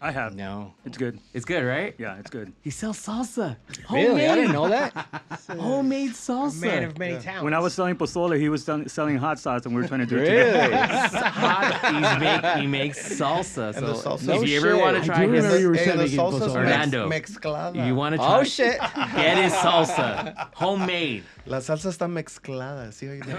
I 0.01 0.13
have. 0.13 0.37
No. 0.37 0.75
It's 0.85 0.97
good. 0.97 1.19
It's 1.35 1.45
good, 1.45 1.65
right? 1.65 1.93
Yeah, 1.99 2.19
it's 2.19 2.31
good. 2.31 2.53
He 2.63 2.71
sells 2.71 2.99
salsa. 3.05 3.57
Really? 3.91 4.29
I 4.29 4.37
didn't 4.37 4.53
know 4.53 4.69
that. 4.69 4.93
Homemade 5.59 6.13
salsa. 6.13 6.61
Man 6.61 6.85
of 6.85 6.99
many 6.99 7.19
talents. 7.19 7.43
When 7.43 7.53
I 7.53 7.59
was 7.59 7.75
selling 7.75 7.97
pozole, 7.97 8.39
he 8.39 8.49
was 8.49 8.63
selling, 8.65 8.89
selling 8.89 9.17
hot 9.17 9.41
sauce, 9.41 9.67
and 9.67 9.75
we 9.75 9.83
were 9.83 9.89
trying 9.89 10.01
to 10.01 10.07
do 10.07 10.17
it 10.19 10.21
Really? 10.31 10.53
together. 10.53 10.77
hot. 11.17 11.95
He's 11.95 12.21
make, 12.21 12.61
he 12.61 12.67
makes 12.69 13.19
salsa. 13.19 13.77
And 13.77 13.87
the 13.89 13.95
So 13.97 14.11
salsa- 14.11 14.21
if 14.21 14.27
No 14.27 14.43
you 14.43 14.57
ever 14.59 14.71
shit. 14.75 14.81
want 14.81 14.97
I 14.97 15.01
to 15.01 15.07
do 15.07 15.13
try 15.13 15.21
his, 15.23 15.31
remember 15.31 15.59
you 15.59 15.69
were 15.69 15.75
Hey, 15.75 15.85
saying 15.87 15.97
the 15.97 16.03
making 16.05 16.19
salsa's 16.19 16.43
pozole. 16.53 16.57
Orlando. 16.57 17.09
Mezclada. 17.09 17.87
you 17.87 17.95
want 17.97 18.13
to 18.13 18.19
try? 18.19 18.39
Oh 18.41 18.45
shit! 18.45 18.79
Get 19.17 19.39
his 19.43 19.53
salsa, 19.55 20.49
homemade. 20.55 21.25
La 21.47 21.59
salsa 21.59 21.89
está 21.89 22.07
mezclada. 22.09 22.93
¿sí? 22.93 23.09
oíste? 23.09 23.33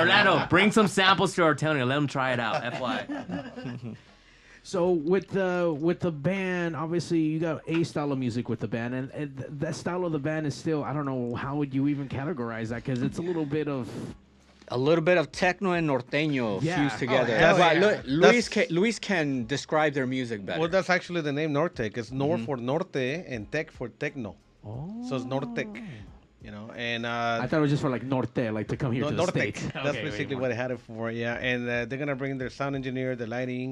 Orlando, 0.00 0.46
bring 0.48 0.70
some 0.72 0.88
samples 0.88 1.34
to 1.34 1.44
Antonio. 1.44 1.84
Let 1.84 1.98
him 1.98 2.06
try 2.06 2.32
it 2.32 2.40
out. 2.40 2.62
FY. 2.78 3.06
So 4.68 4.90
with 4.90 5.28
the 5.28 5.74
with 5.80 6.00
the 6.00 6.10
band, 6.12 6.76
obviously 6.76 7.20
you 7.20 7.38
got 7.38 7.62
a 7.66 7.82
style 7.84 8.12
of 8.12 8.18
music 8.18 8.50
with 8.50 8.60
the 8.60 8.68
band, 8.68 8.92
and, 8.94 9.10
and 9.12 9.30
that 9.60 9.74
style 9.74 10.04
of 10.04 10.12
the 10.12 10.18
band 10.18 10.46
is 10.46 10.54
still 10.54 10.84
I 10.84 10.92
don't 10.92 11.06
know 11.06 11.34
how 11.34 11.56
would 11.56 11.72
you 11.72 11.88
even 11.88 12.06
categorize 12.06 12.68
that 12.68 12.84
because 12.84 13.00
it's 13.00 13.16
a 13.16 13.22
little 13.22 13.46
bit 13.46 13.66
of 13.66 13.88
A 14.68 14.76
little 14.76 15.02
bit 15.10 15.16
of 15.16 15.32
techno 15.32 15.70
and 15.72 15.88
norteño 15.88 16.60
Yeah. 16.60 16.76
fused 16.80 16.98
together. 16.98 17.34
hell 17.44 17.56
But 17.56 17.76
yeah. 17.76 17.82
Lu- 17.82 18.02
Luis, 18.20 18.20
That's- 18.20 18.48
can, 18.50 18.66
Luis 18.78 18.98
can 18.98 19.46
describe 19.46 19.94
their 19.94 20.06
music 20.06 20.44
better. 20.44 20.60
Well, 20.60 20.68
that's 20.68 20.90
actually 20.90 21.22
the 21.22 21.32
name 21.40 21.50
Nortec. 21.54 21.96
It's 21.96 22.12
Nor 22.12 22.36
for 22.46 22.58
Norte 22.58 23.06
and 23.32 23.50
Tech 23.50 23.70
for 23.70 23.88
Techno. 24.02 24.36
So 25.08 25.16
it's 25.16 25.24
Nortec. 25.34 25.70
You 26.44 26.50
know, 26.50 26.66
and 26.76 27.06
uh, 27.06 27.40
I 27.42 27.46
thought 27.46 27.58
it 27.60 27.66
was 27.68 27.70
just 27.70 27.82
for 27.86 27.90
like 27.96 28.04
norte, 28.04 28.44
like 28.58 28.68
to 28.68 28.76
come 28.76 28.92
here 28.92 29.04
No, 29.04 29.10
to 29.10 29.16
the 29.16 29.22
Nortec. 29.22 29.30
states. 29.56 29.60
That's 29.74 29.88
Okay, 29.96 30.04
basically 30.08 30.36
what 30.36 30.50
I 30.52 30.56
had 30.62 30.70
it 30.70 30.80
for. 30.86 31.10
Yeah, 31.10 31.34
and 31.50 31.60
uh, 31.68 31.84
they're 31.86 31.98
gonna 31.98 32.14
bring 32.22 32.36
their 32.42 32.50
sound 32.60 32.76
engineer, 32.76 33.16
the 33.16 33.26
lighting. 33.26 33.70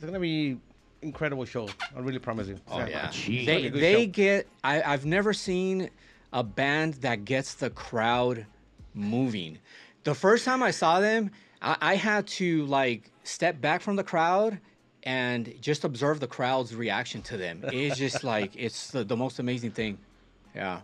It's 0.00 0.06
gonna 0.06 0.18
be 0.18 0.56
incredible 1.02 1.44
show. 1.44 1.68
I 1.94 2.00
really 2.00 2.18
promise 2.18 2.48
you. 2.48 2.58
oh 2.70 2.86
yeah, 2.86 3.10
oh, 3.10 3.12
Jeez. 3.12 3.44
they 3.44 3.68
they 3.68 4.04
show. 4.06 4.10
get. 4.10 4.48
I, 4.64 4.80
I've 4.80 5.04
never 5.04 5.34
seen 5.34 5.90
a 6.32 6.42
band 6.42 6.94
that 6.94 7.26
gets 7.26 7.52
the 7.52 7.68
crowd 7.68 8.46
moving. 8.94 9.58
The 10.04 10.14
first 10.14 10.46
time 10.46 10.62
I 10.62 10.70
saw 10.70 11.00
them, 11.00 11.30
I, 11.60 11.76
I 11.82 11.94
had 11.96 12.26
to 12.28 12.64
like 12.64 13.10
step 13.24 13.60
back 13.60 13.82
from 13.82 13.96
the 13.96 14.02
crowd 14.02 14.58
and 15.02 15.52
just 15.60 15.84
observe 15.84 16.18
the 16.18 16.26
crowd's 16.26 16.74
reaction 16.74 17.20
to 17.24 17.36
them. 17.36 17.60
It's 17.64 17.98
just 17.98 18.24
like 18.24 18.52
it's 18.56 18.90
the, 18.90 19.04
the 19.04 19.18
most 19.18 19.38
amazing 19.38 19.72
thing. 19.72 19.98
Yeah. 20.54 20.80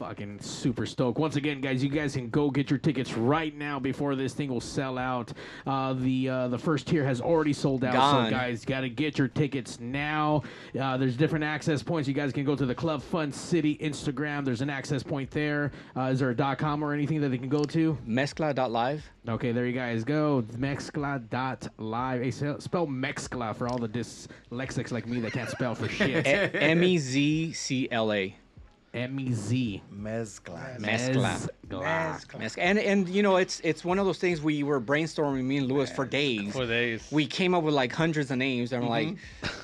Fucking 0.00 0.40
super 0.40 0.86
stoked. 0.86 1.18
Once 1.18 1.36
again, 1.36 1.60
guys, 1.60 1.84
you 1.84 1.90
guys 1.90 2.14
can 2.14 2.30
go 2.30 2.50
get 2.50 2.70
your 2.70 2.78
tickets 2.78 3.18
right 3.18 3.54
now 3.54 3.78
before 3.78 4.14
this 4.16 4.32
thing 4.32 4.48
will 4.48 4.58
sell 4.58 4.96
out. 4.96 5.30
Uh, 5.66 5.92
the 5.92 6.26
uh, 6.26 6.48
the 6.48 6.56
first 6.56 6.86
tier 6.86 7.04
has 7.04 7.20
already 7.20 7.52
sold 7.52 7.84
out, 7.84 7.92
Gone. 7.92 8.26
so 8.26 8.30
guys, 8.30 8.64
got 8.64 8.80
to 8.80 8.88
get 8.88 9.18
your 9.18 9.28
tickets 9.28 9.78
now. 9.78 10.42
Uh, 10.80 10.96
there's 10.96 11.18
different 11.18 11.44
access 11.44 11.82
points. 11.82 12.08
You 12.08 12.14
guys 12.14 12.32
can 12.32 12.46
go 12.46 12.56
to 12.56 12.64
the 12.64 12.74
Club 12.74 13.02
Fun 13.02 13.30
City 13.30 13.76
Instagram. 13.76 14.42
There's 14.42 14.62
an 14.62 14.70
access 14.70 15.02
point 15.02 15.30
there. 15.32 15.70
Uh, 15.94 16.04
is 16.04 16.18
there 16.18 16.30
a 16.30 16.34
dot 16.34 16.56
com 16.56 16.82
or 16.82 16.94
anything 16.94 17.20
that 17.20 17.28
they 17.28 17.36
can 17.38 17.50
go 17.50 17.62
to? 17.64 17.98
Mezcla.live. 18.08 19.04
Okay, 19.28 19.52
there 19.52 19.66
you 19.66 19.74
guys 19.74 20.02
go. 20.02 20.42
Mezcla.live. 20.56 22.22
Hey, 22.22 22.30
spell, 22.30 22.58
spell 22.58 22.86
Mezcla 22.86 23.54
for 23.54 23.68
all 23.68 23.76
the 23.76 23.86
dyslexics 23.88 24.92
like 24.92 25.06
me 25.06 25.20
that 25.20 25.32
can't 25.34 25.50
spell 25.50 25.74
for 25.74 25.88
shit. 25.90 26.26
M 26.26 26.82
E 26.82 26.96
Z 26.96 27.52
C 27.52 27.86
L 27.90 28.10
A. 28.14 28.34
M 28.92 29.20
E 29.20 29.32
Z. 29.32 29.82
Mezcla. 29.94 30.76
Mezcla. 30.80 31.48
Mezcla. 31.68 32.38
Mezcla. 32.40 32.58
And 32.58 32.78
and 32.78 33.08
you 33.08 33.22
know 33.22 33.36
it's 33.36 33.60
it's 33.60 33.84
one 33.84 34.00
of 34.00 34.06
those 34.06 34.18
things 34.18 34.42
we 34.42 34.62
were 34.64 34.80
brainstorming 34.80 35.44
me 35.44 35.58
and 35.58 35.68
Lewis 35.68 35.90
for 35.92 36.04
days. 36.04 36.52
For 36.52 36.66
days. 36.66 37.06
We 37.12 37.26
came 37.26 37.54
up 37.54 37.62
with 37.62 37.74
like 37.74 37.92
hundreds 37.92 38.30
of 38.32 38.38
names 38.38 38.72
and 38.72 38.82
we're 38.82 38.88
like, 38.90 39.16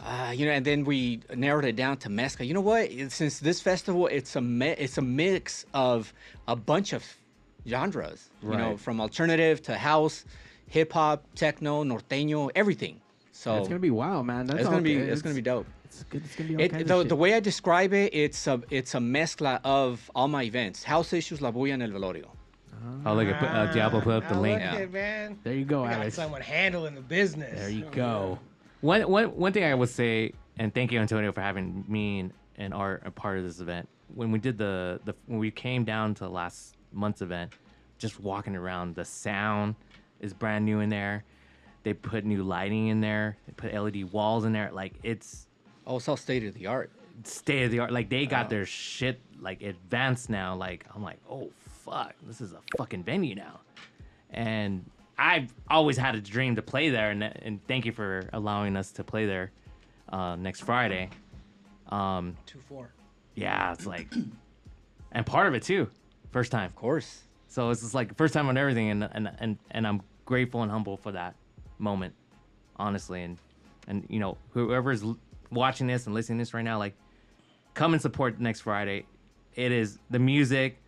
uh, 0.04 0.32
you 0.36 0.46
know, 0.46 0.52
and 0.52 0.64
then 0.64 0.84
we 0.84 1.20
narrowed 1.34 1.64
it 1.64 1.74
down 1.74 1.96
to 1.98 2.08
Mezcla. 2.08 2.46
You 2.46 2.54
know 2.54 2.60
what? 2.60 2.90
It- 2.90 3.10
Since 3.10 3.40
this 3.40 3.60
festival, 3.60 4.06
it's 4.06 4.36
a 4.36 4.40
me- 4.40 4.76
it's 4.78 4.96
a 4.98 5.02
mix 5.02 5.66
of 5.74 6.12
a 6.46 6.54
bunch 6.54 6.92
of 6.92 7.02
genres. 7.66 8.30
You 8.42 8.50
know, 8.58 8.76
from 8.76 9.00
alternative 9.00 9.60
to 9.62 9.74
house, 9.76 10.24
hip 10.68 10.92
hop, 10.92 11.24
techno, 11.34 11.82
norteño, 11.82 12.50
everything. 12.54 13.00
So 13.32 13.56
It's 13.56 13.68
gonna 13.68 13.80
be 13.80 13.90
wow, 13.90 14.22
man. 14.22 14.46
That's 14.46 14.60
it's 14.60 14.64
gonna 14.66 14.76
all- 14.78 14.82
be 14.82 14.94
it's 14.94 15.20
gonna 15.20 15.34
be 15.34 15.42
dope. 15.42 15.66
It's 15.86 16.02
good. 16.04 16.24
It's 16.24 16.36
gonna 16.36 16.48
be 16.48 16.54
all 16.56 16.60
It, 16.62 16.70
kinds 16.72 16.88
the, 16.88 16.94
of 16.96 17.00
shit. 17.02 17.08
the 17.08 17.16
way 17.16 17.34
I 17.34 17.40
describe 17.40 17.92
it, 17.92 18.14
it's 18.14 18.46
a 18.46 18.60
it's 18.70 18.94
a 18.94 18.98
mezcla 19.00 19.60
of 19.64 20.10
all 20.14 20.28
my 20.28 20.42
events. 20.44 20.82
House 20.84 21.12
issues, 21.12 21.40
La 21.40 21.50
Bulla, 21.50 21.72
and 21.74 21.82
El 21.82 21.90
Velorio. 21.90 22.26
Oh, 23.04 23.14
look 23.14 23.26
at 23.28 23.42
uh, 23.42 23.72
Diablo 23.72 24.00
put 24.00 24.12
up 24.14 24.28
the 24.28 24.34
Now 24.34 24.40
link. 24.40 24.62
look 24.62 24.72
Yeah. 24.74 24.78
at, 24.80 24.92
man. 24.92 25.38
There 25.42 25.54
you 25.54 25.64
go, 25.64 25.82
We 25.82 25.88
got 25.88 25.96
Alex. 26.02 26.14
someone 26.16 26.40
handling 26.40 26.94
the 26.94 27.00
business. 27.00 27.58
There 27.58 27.68
you 27.70 27.84
go. 27.90 28.38
One, 28.80 29.02
one, 29.10 29.26
one 29.36 29.52
thing 29.52 29.64
I 29.64 29.74
would 29.74 29.88
say, 29.88 30.32
and 30.58 30.72
thank 30.72 30.92
you, 30.92 31.00
Antonio, 31.00 31.32
for 31.32 31.40
having 31.40 31.84
me 31.88 32.20
and, 32.20 32.32
and 32.56 32.74
Art 32.74 33.02
a 33.04 33.10
part 33.10 33.38
of 33.38 33.44
this 33.44 33.58
event. 33.60 33.88
When 34.14 34.30
we 34.30 34.38
did 34.38 34.56
the, 34.58 35.00
the 35.04 35.14
when 35.26 35.38
we 35.40 35.50
came 35.50 35.84
down 35.84 36.14
to 36.16 36.28
last 36.28 36.76
month's 36.92 37.22
event, 37.22 37.54
just 37.98 38.20
walking 38.20 38.54
around, 38.54 38.94
the 38.94 39.04
sound 39.04 39.74
is 40.20 40.32
brand 40.32 40.64
new 40.64 40.78
in 40.80 40.88
there. 40.88 41.24
They 41.82 41.92
put 41.94 42.24
new 42.24 42.42
lighting 42.44 42.88
in 42.88 43.00
there. 43.00 43.36
They 43.46 43.52
put 43.52 43.74
LED 43.74 44.12
walls 44.12 44.44
in 44.44 44.52
there. 44.52 44.70
Like 44.72 44.92
it's 45.02 45.45
Oh, 45.86 45.96
it's 45.96 46.08
all 46.08 46.16
state 46.16 46.44
of 46.44 46.54
the 46.54 46.66
art. 46.66 46.90
state 47.24 47.64
of 47.64 47.70
the 47.70 47.78
art. 47.80 47.92
Like 47.92 48.08
they 48.08 48.26
got 48.26 48.48
their 48.50 48.66
shit 48.66 49.20
like 49.40 49.62
advanced 49.62 50.28
now. 50.30 50.54
Like 50.54 50.84
I'm 50.94 51.02
like, 51.02 51.18
oh 51.30 51.50
fuck, 51.84 52.14
this 52.26 52.40
is 52.40 52.52
a 52.52 52.60
fucking 52.76 53.04
venue 53.04 53.34
now. 53.34 53.60
And 54.30 54.84
I've 55.18 55.52
always 55.70 55.96
had 55.96 56.14
a 56.14 56.20
dream 56.20 56.56
to 56.56 56.62
play 56.62 56.90
there, 56.90 57.10
and, 57.10 57.22
and 57.22 57.64
thank 57.66 57.86
you 57.86 57.92
for 57.92 58.28
allowing 58.32 58.76
us 58.76 58.90
to 58.92 59.04
play 59.04 59.24
there 59.26 59.50
uh, 60.10 60.36
next 60.36 60.62
Friday. 60.62 61.08
Um, 61.88 62.36
Two 62.44 62.58
four. 62.58 62.90
yeah, 63.34 63.72
it's 63.72 63.86
like, 63.86 64.12
and 65.12 65.24
part 65.24 65.46
of 65.46 65.54
it 65.54 65.62
too, 65.62 65.88
first 66.32 66.50
time. 66.50 66.66
Of 66.66 66.74
course. 66.74 67.22
So 67.48 67.70
it's 67.70 67.80
just 67.80 67.94
like 67.94 68.14
first 68.16 68.34
time 68.34 68.48
on 68.48 68.56
everything, 68.58 68.90
and 68.90 69.08
and 69.12 69.30
and, 69.38 69.58
and 69.70 69.86
I'm 69.86 70.02
grateful 70.26 70.62
and 70.62 70.70
humble 70.70 70.96
for 70.96 71.12
that 71.12 71.36
moment, 71.78 72.12
honestly. 72.76 73.22
And 73.22 73.38
and 73.86 74.04
you 74.10 74.18
know 74.18 74.36
whoever's 74.50 75.02
l- 75.04 75.16
watching 75.50 75.86
this 75.86 76.06
and 76.06 76.14
listening 76.14 76.38
to 76.38 76.42
this 76.42 76.54
right 76.54 76.62
now, 76.64 76.78
like, 76.78 76.94
come 77.74 77.92
and 77.92 78.02
support 78.02 78.40
next 78.40 78.60
Friday. 78.62 79.06
It 79.54 79.72
is 79.72 79.98
the 80.10 80.18
music, 80.18 80.78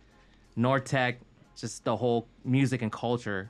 Nortec, 0.57 1.15
just 1.55 1.83
the 1.83 1.95
whole 1.95 2.27
music 2.43 2.81
and 2.81 2.91
culture 2.91 3.49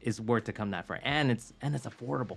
is 0.00 0.20
worth 0.20 0.44
to 0.44 0.52
come 0.52 0.70
that 0.70 0.86
far, 0.86 0.98
and 1.02 1.30
it's 1.30 1.52
and 1.62 1.74
it's 1.74 1.86
affordable. 1.86 2.36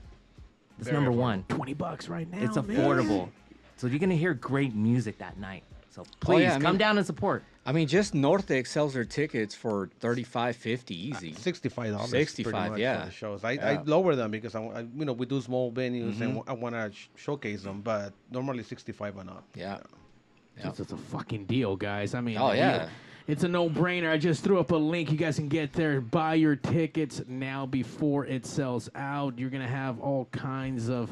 It's 0.77 0.87
Very 0.89 0.97
number 1.01 1.11
affordable. 1.11 1.15
one. 1.21 1.45
20 1.49 1.73
bucks 1.73 2.09
right 2.09 2.29
now. 2.29 2.37
It's 2.41 2.55
man. 2.57 2.65
affordable, 2.65 3.29
so 3.77 3.87
you're 3.87 3.99
gonna 3.99 4.15
hear 4.15 4.33
great 4.33 4.75
music 4.75 5.17
that 5.19 5.37
night. 5.39 5.63
So 5.95 6.03
please 6.19 6.35
Oh, 6.35 6.37
yeah, 6.39 6.53
come 6.59 6.73
mean- 6.73 6.77
down 6.77 6.97
and 6.97 7.07
support. 7.07 7.43
I 7.65 7.71
mean, 7.71 7.87
just 7.87 8.13
Nortec 8.13 8.67
sells 8.67 8.93
their 8.93 9.05
tickets 9.05 9.55
for 9.55 9.89
35 10.01 10.55
50 10.57 10.93
easy. 11.07 11.33
Sixty-five 11.33 11.93
dollars. 11.93 12.09
65, 12.11 12.77
yeah. 12.77 12.99
For 12.99 13.05
the 13.05 13.11
shows. 13.11 13.43
I, 13.45 13.51
I 13.53 13.81
lower 13.85 14.13
them 14.15 14.29
because 14.29 14.53
I, 14.55 14.61
I, 14.61 14.79
you 14.81 15.05
know, 15.05 15.13
we 15.13 15.25
do 15.25 15.39
small 15.41 15.71
venues 15.71 16.19
and 16.21 16.33
Mhm. 16.33 16.35
wa- 16.35 16.43
I 16.47 16.53
want 16.53 16.75
to 16.75 16.91
sh- 16.93 17.07
showcase 17.15 17.63
them, 17.63 17.79
but 17.81 18.11
normally 18.29 18.61
sixty-five 18.63 19.17
and 19.17 19.29
up. 19.29 19.45
Yeah. 19.55 19.77
It's, 20.57 20.79
it's 20.81 20.91
a 20.91 20.97
fucking 20.97 21.45
deal, 21.45 21.75
guys. 21.77 22.13
I 22.13 22.21
mean, 22.21 22.37
Oh, 22.37 22.51
you- 22.51 22.57
yeah. 22.59 22.89
It's 23.27 23.43
a 23.43 23.47
no-brainer. 23.47 24.11
I 24.11 24.17
just 24.19 24.43
threw 24.43 24.59
up 24.59 24.69
a 24.71 24.75
link. 24.75 25.11
You 25.11 25.17
guys 25.17 25.37
can 25.37 25.47
get 25.47 25.73
there. 25.73 25.99
Buy 26.01 26.35
your 26.35 26.55
tickets 26.55 27.23
now 27.27 27.65
before 27.65 28.25
it 28.27 28.45
sells 28.45 28.87
out. 28.93 29.39
You're 29.39 29.49
gonna 29.49 29.67
have 29.67 29.99
all 29.99 30.25
kinds 30.25 30.89
of 30.89 31.11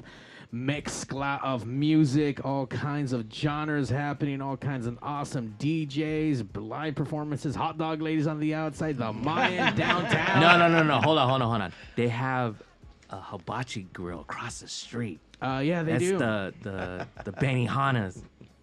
mix 0.54 1.04
gla- 1.04 1.40
of 1.44 1.66
music, 1.66 2.46
all 2.46 2.68
kinds 2.68 3.12
of 3.12 3.26
genres 3.34 3.90
happening, 3.90 4.40
all 4.40 4.56
kinds 4.56 4.86
of 4.86 4.98
awesome 5.02 5.56
DJs, 5.60 6.46
live 6.56 6.94
performances, 6.96 7.56
hot 7.56 7.78
dog 7.78 8.02
ladies 8.02 8.28
on 8.28 8.40
the 8.40 8.54
outside, 8.54 8.98
the 8.98 9.12
Mayan 9.14 9.76
downtown. 9.76 10.40
No, 10.40 10.58
no, 10.58 10.70
no, 10.70 10.84
no. 10.84 11.02
Hold 11.02 11.18
on, 11.18 11.28
hold 11.28 11.42
on, 11.42 11.50
hold 11.50 11.62
on. 11.64 11.74
They 11.96 12.08
have 12.08 12.62
a 13.10 13.20
hibachi 13.20 13.88
grill 13.94 14.22
across 14.22 14.60
the 14.60 14.68
street. 14.68 15.20
Uh, 15.42 15.60
yeah, 15.64 15.82
they 15.84 15.94
That's 15.94 16.04
do. 16.04 16.18
the 16.20 16.54
the 16.62 17.08
the 17.26 17.32
Benihana's. 17.34 18.22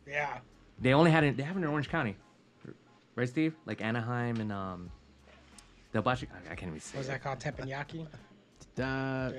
Yeah. 0.08 0.38
They 0.80 0.94
only 0.94 1.10
had 1.10 1.24
it. 1.24 1.36
They 1.36 1.42
have 1.42 1.56
it 1.56 1.60
in 1.60 1.66
Orange 1.66 1.90
County, 1.90 2.16
right, 3.16 3.28
Steve? 3.28 3.54
Like 3.66 3.82
Anaheim 3.82 4.40
and 4.40 4.50
um, 4.50 4.90
the 5.92 5.98
hibachi. 5.98 6.26
I, 6.32 6.52
I 6.52 6.54
can't 6.54 6.70
even 6.70 6.80
say. 6.80 6.96
What's 6.96 7.08
it. 7.08 7.12
that 7.12 7.22
called? 7.22 7.38
Teppanyaki. 7.40 8.06
Uh, 8.78 9.32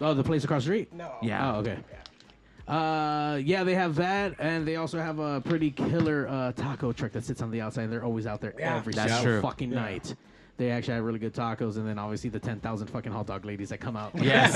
Oh, 0.00 0.12
the 0.14 0.22
place 0.24 0.44
across 0.44 0.62
the 0.62 0.66
street. 0.66 0.92
No. 0.92 1.12
Yeah. 1.22 1.54
Oh, 1.54 1.58
okay. 1.60 1.78
Uh, 2.68 3.36
yeah, 3.42 3.62
they 3.64 3.74
have 3.74 3.94
that, 3.94 4.34
and 4.38 4.66
they 4.66 4.76
also 4.76 4.98
have 4.98 5.18
a 5.20 5.40
pretty 5.40 5.70
killer 5.70 6.26
uh, 6.28 6.52
taco 6.52 6.92
truck 6.92 7.12
that 7.12 7.24
sits 7.24 7.40
on 7.40 7.50
the 7.50 7.60
outside. 7.60 7.84
and 7.84 7.92
They're 7.92 8.04
always 8.04 8.26
out 8.26 8.40
there 8.40 8.52
Yeah. 8.58 8.76
every 8.76 8.92
That's 8.92 9.12
single 9.12 9.32
true. 9.34 9.40
fucking 9.42 9.70
night. 9.70 10.14
They 10.58 10.70
actually 10.70 10.94
have 10.94 11.04
really 11.04 11.18
good 11.18 11.34
tacos, 11.34 11.76
and 11.76 11.86
then 11.86 11.98
obviously 11.98 12.30
the 12.30 12.38
ten 12.40 12.60
thousand 12.60 12.88
fucking 12.88 13.12
hot 13.12 13.26
dog 13.26 13.44
ladies 13.44 13.68
that 13.68 13.78
come 13.78 13.94
out. 13.96 14.10
Yes. 14.14 14.52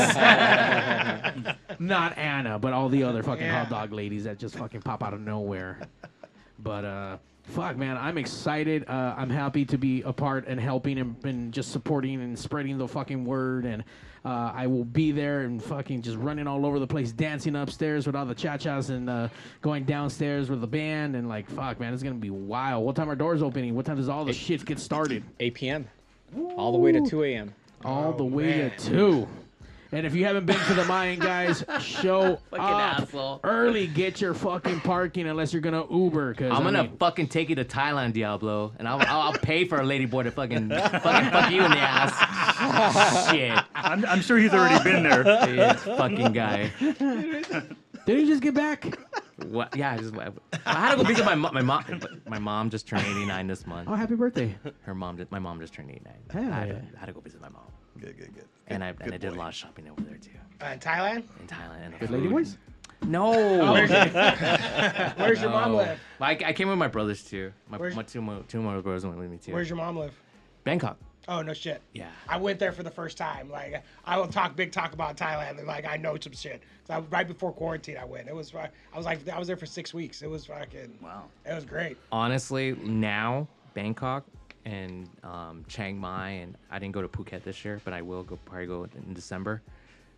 Not 1.79 2.17
Anna, 2.19 2.59
but 2.59 2.73
all 2.73 2.89
the 2.89 3.05
other 3.05 3.23
fucking 3.23 3.45
Yeah. 3.47 3.61
hot 3.65 3.71
dog 3.71 3.93
ladies 3.93 4.25
that 4.25 4.39
just 4.39 4.57
fucking 4.57 4.81
pop 4.83 5.03
out 5.03 5.15
of 5.15 5.21
nowhere. 5.21 5.79
But 6.59 6.85
uh, 6.85 7.17
fuck, 7.51 7.77
man, 7.77 7.97
I'm 7.97 8.17
excited. 8.19 8.85
Uh, 8.89 9.15
I'm 9.17 9.31
happy 9.31 9.65
to 9.67 9.79
be 9.79 10.03
a 10.03 10.13
part 10.13 10.47
and 10.47 10.61
helping 10.61 10.99
and, 10.99 11.25
and 11.25 11.53
just 11.53 11.73
supporting 11.73 12.21
and 12.23 12.39
spreading 12.39 12.79
the 12.79 12.89
fucking 12.89 13.25
word. 13.25 13.65
And 13.65 13.85
uh, 14.25 14.53
I 14.55 14.67
will 14.67 14.85
be 14.85 15.13
there 15.13 15.43
and 15.43 15.63
fucking 15.63 16.03
just 16.03 16.17
running 16.17 16.47
all 16.47 16.65
over 16.65 16.79
the 16.79 16.87
place, 16.87 17.13
dancing 17.13 17.57
upstairs 17.57 18.07
with 18.07 18.17
all 18.17 18.25
the 18.25 18.35
cha-chas 18.35 18.91
and 18.91 19.11
uh, 19.11 19.29
going 19.63 19.85
downstairs 19.85 20.51
with 20.51 20.61
the 20.61 20.67
band. 20.67 21.17
And 21.17 21.29
like, 21.29 21.49
fuck, 21.51 21.81
man, 21.81 21.93
it's 21.93 22.03
gonna 22.03 22.15
be 22.15 22.31
wild. 22.31 22.85
What 22.85 22.97
time 22.97 23.11
are 23.11 23.17
doors 23.17 23.43
opening? 23.43 23.75
What 23.75 23.87
time 23.87 23.97
does 23.97 24.09
all 24.09 24.25
the 24.25 24.33
shit 24.33 24.65
get 24.65 24.79
started? 24.79 25.25
8 25.41 25.55
p.m. 25.55 25.89
All 26.57 26.73
the 26.73 26.79
way 26.79 26.93
to 26.93 27.01
2 27.01 27.25
a.m. 27.25 27.55
all 27.85 28.13
the 28.13 28.25
way 28.25 28.59
man. 28.59 28.71
to 28.71 28.89
two. 28.89 29.29
And 29.93 30.07
if 30.07 30.15
you 30.15 30.25
haven't 30.25 30.47
been 30.47 30.59
to 30.67 30.75
the 30.75 30.85
Mayan 30.85 31.19
guys, 31.19 31.65
show 31.81 32.37
Fucking 32.51 32.65
up 32.65 33.01
asshole. 33.01 33.41
early. 33.43 33.89
Get 33.89 34.21
your 34.21 34.35
fucking 34.35 34.81
parking 34.81 35.27
unless 35.27 35.53
you're 35.53 35.63
gonna 35.63 35.85
Uber. 35.91 36.35
Cause 36.35 36.53
I'm 36.53 36.59
I 36.63 36.71
gonna 36.71 36.83
mean, 36.85 36.97
fucking 36.97 37.27
take 37.29 37.49
you 37.49 37.57
to 37.57 37.65
Thailand, 37.65 38.13
Diablo, 38.13 38.73
and 38.79 38.87
I'll 38.87 39.01
I'll, 39.01 39.21
I'll 39.33 39.33
pay 39.33 39.65
for 39.65 39.79
a 39.81 39.85
ladyboy 39.85 40.25
to 40.25 40.31
fucking 40.31 40.69
fucking 40.71 41.31
fuck 41.31 41.51
you 41.51 41.65
in 41.65 41.71
the 41.73 41.79
ass. 41.79 43.31
Shit, 43.31 43.59
I'm, 43.75 44.05
I'm 44.05 44.21
sure 44.21 44.39
he's 44.39 44.53
already 44.55 44.83
been 44.85 45.03
there. 45.03 45.25
this 45.47 45.83
fucking 45.83 46.33
guy. 46.33 46.71
did 46.79 48.21
you 48.21 48.27
just 48.27 48.43
get 48.43 48.55
back? 48.55 48.97
What? 49.47 49.75
Yeah, 49.75 49.93
I 49.93 49.97
just 49.99 50.15
I 50.17 50.33
had 50.67 50.91
to 50.93 50.97
go 50.99 51.03
visit 51.03 51.25
my 51.25 51.35
mom. 51.35 51.55
My 51.55 51.63
mom, 51.63 51.85
my 52.29 52.39
mom 52.39 52.71
just 52.71 52.87
turned 52.87 53.07
89 53.07 53.47
this 53.47 53.67
month. 53.67 53.89
Oh, 53.91 53.95
happy 53.95 54.15
birthday! 54.15 54.55
Her 54.83 54.95
mom, 54.95 55.17
did, 55.17 55.31
my 55.33 55.39
mom 55.39 55.59
just 55.61 55.73
turned 55.73 55.91
89. 55.91 56.13
Hell 56.31 56.53
I, 56.53 56.57
had 56.59 56.69
to. 56.69 56.97
I 56.97 57.01
had 57.01 57.07
to 57.07 57.13
go 57.13 57.21
visit 57.21 57.41
my 57.41 57.49
mom, 57.49 57.63
Good, 57.99 58.17
good, 58.19 58.35
good. 58.35 58.45
And 58.71 58.83
I 58.85 58.89
and 58.89 58.99
Good 58.99 59.15
I 59.15 59.19
did 59.19 59.33
a 59.33 59.35
lot 59.37 59.49
of 59.49 59.55
shopping 59.55 59.89
over 59.89 60.01
there 60.03 60.17
too 60.17 60.31
Uh, 60.63 60.67
in 60.73 60.79
Thailand. 60.79 61.25
in 61.41 61.47
Thailand. 61.47 61.85
And 61.85 61.95
the 61.95 61.99
Good 61.99 62.11
lady 62.11 62.29
boys. 62.29 62.57
No. 63.03 63.31
Where's 63.73 63.91
your, 63.91 64.05
where's 65.17 65.41
your 65.41 65.51
mom 65.51 65.73
No. 65.73 65.77
live? 65.79 66.01
I, 66.21 66.33
I 66.33 66.53
came 66.53 66.69
with 66.69 66.79
my 66.79 66.89
brothers 66.89 67.25
too. 67.25 67.53
My, 67.69 67.79
Where's- 67.79 67.97
my 67.97 68.03
two 68.03 68.21
more 68.23 68.43
two 68.49 68.61
more 68.63 68.81
brothers 68.81 69.05
went 69.05 69.19
with 69.19 69.31
me 69.31 69.39
too. 69.39 69.53
Where's 69.53 69.69
your 69.69 69.77
mom 69.77 69.97
live? 69.97 70.15
Bangkok? 70.65 70.99
Oh 71.29 71.43
no 71.43 71.53
shit. 71.55 71.81
Yeah. 71.93 72.09
I 72.29 72.37
went 72.39 72.59
there 72.59 72.73
for 72.73 72.83
the 72.83 72.91
first 72.91 73.17
time. 73.17 73.51
Like 73.51 73.83
I 74.05 74.17
will 74.19 74.27
talk 74.29 74.57
big 74.57 74.73
talk 74.73 74.93
about 74.93 75.17
Thailand. 75.17 75.59
and, 75.59 75.67
Like 75.67 75.87
I 75.87 75.97
know 75.97 76.17
some 76.21 76.33
shit. 76.33 76.63
'Cause 76.87 76.97
I, 76.97 77.15
right 77.15 77.27
before 77.27 77.53
quarantine, 77.53 77.97
I 77.99 78.05
went. 78.05 78.29
It 78.29 78.35
was. 78.35 78.55
I 78.55 78.69
was 78.97 79.07
like 79.07 79.27
I 79.29 79.39
was 79.39 79.47
there 79.49 79.57
for 79.57 79.67
six 79.67 79.93
weeks. 79.95 80.23
It 80.23 80.29
was 80.31 80.47
fucking. 80.47 80.99
Wow. 81.03 81.25
It 81.47 81.55
was 81.55 81.65
great. 81.65 81.97
honestly, 82.13 82.73
now 82.83 83.49
Bangkok 83.75 84.25
and 84.71 85.09
um, 85.25 85.65
Chiang 85.69 85.99
Mai, 85.99 86.31
and 86.31 86.57
I 86.71 86.79
didn't 86.79 86.95
go 86.95 87.03
to 87.03 87.09
Phuket 87.09 87.43
this 87.43 87.65
year, 87.65 87.81
but 87.85 87.93
I 87.93 88.03
will 88.03 88.23
go 88.23 88.39
probably 88.45 88.67
go 88.67 88.85
in 89.07 89.15
December. 89.15 89.63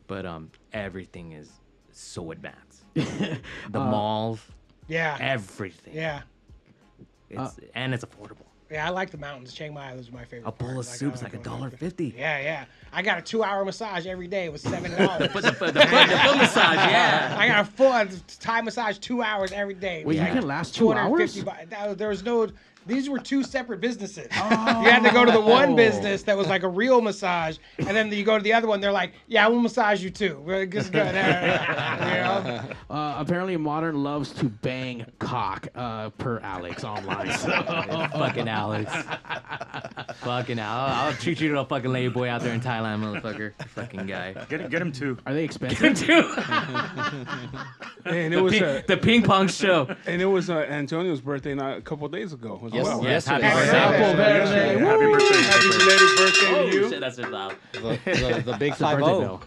But 0.07 0.27
um, 0.27 0.51
everything 0.73 1.33
is 1.33 1.51
so 1.93 2.31
advanced. 2.33 2.85
the 2.95 3.39
malls, 3.73 4.41
Yeah. 4.89 5.17
everything. 5.21 5.95
Yeah. 5.95 6.23
It's 7.31 7.59
and 7.75 7.95
it's 7.95 8.05
affordable. 8.05 8.45
Yeah, 8.71 8.87
I 8.87 8.91
like 8.91 9.11
the 9.11 9.19
mountains. 9.19 9.53
Chiang 9.55 9.73
Mai 9.75 9.95
was 9.95 10.11
my 10.11 10.25
favorite. 10.25 10.49
A 10.49 10.53
bowl 10.53 10.69
part. 10.69 10.71
of 10.71 10.77
Like, 10.87 10.87
I 10.95 10.97
soup's 10.97 11.23
like 11.23 11.35
a 11.35 11.39
dollar 11.39 11.71
fifty. 11.71 12.15
Yeah, 12.17 12.41
yeah. 12.41 12.65
I 12.93 13.01
got 13.03 13.19
a 13.19 13.23
two-hour 13.23 13.65
massage 13.67 14.07
every 14.07 14.27
day. 14.27 14.47
It 14.47 14.53
was 14.53 14.63
seven 14.63 14.91
dollars. 14.99 15.29
But 15.33 15.43
the, 15.43 15.51
the, 15.53 15.67
the, 15.67 15.73
the 15.73 15.81
foot 15.87 16.37
massage, 16.39 16.75
yeah. 16.77 17.37
I 17.39 17.49
got 17.49 17.61
a 17.61 17.65
full 17.65 18.19
Thai 18.41 18.61
massage 18.63 18.99
two 18.99 19.23
hours 19.23 19.53
every 19.53 19.75
day. 19.75 20.01
It 20.01 20.07
Wait, 20.07 20.19
was 20.19 20.27
you 20.29 20.35
can 20.35 20.47
last 20.47 20.75
two 20.75 20.87
250 20.87 21.41
hours? 21.41 21.59
bu- 21.61 21.67
that 21.71 21.99
There 21.99 22.09
was 22.09 22.23
no. 22.23 22.49
These 22.87 23.09
were 23.09 23.19
two 23.19 23.43
separate 23.43 23.81
businesses. 23.81 24.29
You 24.83 24.91
had 24.91 25.05
to 25.05 25.13
go 25.13 25.25
to 25.25 25.31
the 25.31 25.41
one 25.41 25.77
business 25.77 26.23
that 26.25 26.37
was 26.37 26.49
like 26.49 26.63
a 26.63 26.69
real 26.69 27.01
massage, 27.01 27.59
and 27.79 27.89
then 27.89 28.11
you 28.11 28.25
go 28.25 28.37
to 28.37 28.43
the 28.43 28.53
other 28.53 28.67
one. 28.67 28.81
They're 28.81 28.93
like, 28.93 29.13
"Yeah, 29.29 29.47
we'll 29.47 29.61
massage 29.61 30.03
you 30.03 30.11
too." 30.11 30.43
We're 30.45 30.67
just 30.67 30.93
good. 30.93 31.07
you 31.07 31.13
know? 31.13 32.63
Uh, 32.91 33.15
apparently, 33.19 33.57
modern 33.57 34.03
loves 34.03 34.33
to 34.35 34.47
bang 34.47 35.07
cock 35.19 35.69
uh, 35.75 36.11
per 36.11 36.41
Alex 36.41 36.85
online. 36.85 37.33
So. 37.39 37.49
fucking 38.13 38.49
Alex. 38.49 38.93
fucking 40.17 40.59
Alex. 40.59 40.97
I'll 40.97 41.13
treat 41.15 41.41
you 41.41 41.49
to 41.53 41.61
a 41.61 41.65
fucking 41.65 41.93
lady 41.93 42.09
boy 42.09 42.29
out 42.29 42.43
there 42.43 42.55
in 42.55 42.61
Thailand, 42.61 43.03
motherfucker. 43.03 43.53
Fucking 43.69 44.07
guy. 44.07 44.33
Get, 44.49 44.69
get 44.71 44.83
him 44.83 44.93
too. 44.93 45.17
Are 45.27 45.33
they 45.33 45.45
expensive? 45.45 46.03
And 48.07 48.35
it 48.35 48.37
The, 48.37 48.43
was 48.43 48.53
ping, 48.53 48.63
uh, 48.65 48.83
the 48.87 48.97
ping 48.97 49.23
pong 49.23 49.49
show. 49.49 49.95
and 50.07 50.21
it 50.21 50.27
was 50.27 50.51
uh, 50.51 50.57
Antonio's 50.59 51.21
birthday 51.21 51.55
not 51.55 51.79
a 51.79 51.81
couple 51.81 52.09
days 52.09 52.33
ago 52.33 52.61
as 52.67 52.73
Yes, 52.73 52.85
well. 52.87 53.03
yes, 53.05 53.27
happy 53.27 53.45
it 53.45 53.49
is. 53.49 53.55
birthday. 53.55 53.77
Happy 53.79 54.17
birthday. 54.23 54.79
Happy 54.79 55.07
birthday. 55.13 55.43
Happy 55.43 55.79
belated 55.79 56.17
birthday 56.17 56.47
Oh, 56.49 56.71
to 56.71 56.77
you. 56.77 56.89
shit, 56.91 57.01
that's 57.01 57.19
it 57.19 57.31
loud. 57.31 57.57
The, 57.73 57.81
the, 58.05 58.43
the 58.53 58.57
big 58.59 58.73
It's 58.73 58.81
a 58.81 58.85
5 58.85 58.99
birthday 58.99 59.19
bill. 59.21 59.43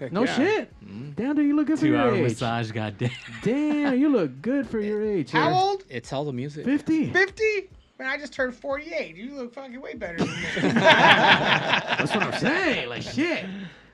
Heck 0.00 0.12
No 0.12 0.24
yeah. 0.24 0.36
shit. 0.36 0.72
Damn, 1.16 1.34
do 1.36 1.42
you 1.42 1.54
look 1.54 1.66
good 1.66 1.78
for 1.78 1.86
your 1.86 1.96
age. 1.96 2.06
Two 2.06 2.08
your 2.08 2.16
hour 2.16 2.16
age? 2.16 2.22
massage, 2.32 2.70
goddamn. 2.70 3.10
Damn, 3.42 3.98
you 3.98 4.08
look 4.08 4.40
good 4.40 4.66
for 4.66 4.80
your 4.80 5.04
age. 5.04 5.30
How 5.32 5.44
here. 5.48 5.52
old? 5.54 5.84
It's 5.90 6.12
all 6.12 6.24
the 6.24 6.32
music. 6.32 6.64
Fifty. 6.64 7.12
Fifty. 7.12 7.68
Man, 7.98 8.08
I 8.08 8.16
just 8.16 8.32
turned 8.32 8.54
forty-eight. 8.56 9.14
You 9.16 9.34
look 9.34 9.52
fucking 9.54 9.80
way 9.80 9.94
better 9.94 10.16
than 10.18 10.28
me. 10.28 10.34
That's 10.62 12.14
what 12.14 12.22
I'm 12.24 12.40
saying. 12.40 12.88
Like 12.88 13.02
shit. 13.02 13.44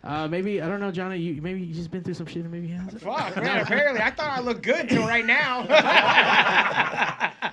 Uh, 0.04 0.28
maybe 0.28 0.62
I 0.62 0.68
don't 0.68 0.80
know, 0.80 0.90
Johnny. 0.92 1.18
You 1.18 1.42
maybe 1.42 1.60
you 1.60 1.74
just 1.74 1.90
been 1.90 2.02
through 2.04 2.14
some 2.14 2.26
shit, 2.26 2.42
and 2.42 2.50
maybe 2.52 2.68
he 2.68 2.74
has. 2.74 2.92
Fuck, 2.94 3.36
man. 3.36 3.60
Apparently, 3.60 4.00
I 4.00 4.10
thought 4.10 4.38
I 4.38 4.40
looked 4.40 4.62
good 4.62 4.88
till 4.88 5.02
right 5.06 5.26
now. 5.26 5.64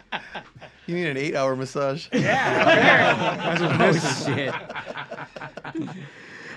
You 0.88 0.94
need 0.94 1.08
an 1.08 1.18
eight-hour 1.18 1.56
massage. 1.56 2.08
yeah. 2.14 3.58
Oh, 3.82 3.92
shit. 4.26 4.54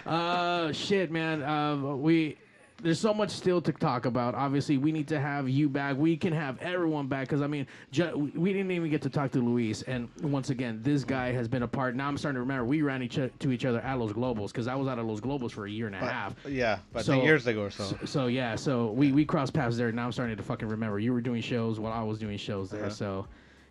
Uh, 0.07 0.73
shit, 0.73 1.11
man. 1.11 1.43
Uh, 1.43 1.77
we 1.97 2.37
there's 2.83 3.01
so 3.01 3.13
much 3.13 3.31
still 3.31 3.61
to 3.63 3.73
talk 3.73 4.07
about. 4.07 4.35
Obviously, 4.35 4.79
we 4.79 4.93
need 4.93 5.09
to 5.09 5.19
have 5.19 5.49
you 5.49 5.69
back. 5.69 5.97
We 5.97 6.17
can 6.17 6.33
have 6.33 6.59
everyone 6.61 7.09
back 7.09 7.27
because 7.27 7.43
I 7.43 7.47
mean, 7.49 7.67
ju- 7.91 8.31
we 8.35 8.53
didn't 8.53 8.71
even 8.71 8.89
get 8.91 9.03
to 9.03 9.11
talk 9.11 9.33
to 9.33 9.41
Luis. 9.41 9.83
And 9.83 10.09
once 10.23 10.51
again, 10.51 10.81
this 10.83 11.03
guy 11.05 11.33
has 11.33 11.49
been 11.49 11.65
a 11.65 11.69
part. 11.69 11.97
Now 11.97 12.07
I'm 12.09 12.17
starting 12.17 12.37
to 12.37 12.41
remember 12.41 12.65
we 12.65 12.83
ran 12.83 13.03
each 13.03 13.19
o- 13.19 13.31
to 13.41 13.51
each 13.53 13.65
other 13.65 13.81
at 13.81 13.99
Los 13.99 14.13
Globos 14.13 14.49
because 14.49 14.69
I 14.69 14.75
was 14.77 14.87
out 14.87 14.99
of 14.99 15.07
Los 15.07 15.21
Globos 15.21 15.51
for 15.51 15.67
a 15.67 15.71
year 15.71 15.87
and 15.87 15.97
a 15.97 15.99
half. 15.99 16.35
Yeah, 16.49 16.79
but 16.93 17.05
So- 17.05 17.23
years 17.23 17.47
ago 17.47 17.63
or 17.63 17.71
so. 17.71 17.85
So, 17.85 17.99
so 18.05 18.27
yeah, 18.29 18.55
so 18.55 18.93
we 18.93 19.11
we 19.13 19.25
crossed 19.25 19.53
paths 19.55 19.77
there. 19.77 19.91
Now 19.91 20.05
I'm 20.07 20.13
starting 20.13 20.37
to 20.37 20.43
fucking 20.43 20.69
remember. 20.69 20.99
You 21.01 21.13
were 21.13 21.21
doing 21.21 21.43
shows 21.43 21.81
while 21.81 21.93
I 21.93 22.03
was 22.03 22.19
doing 22.19 22.39
shows 22.39 22.71
there. 22.71 22.83
Uh-huh. 22.83 22.91
So, 22.91 23.27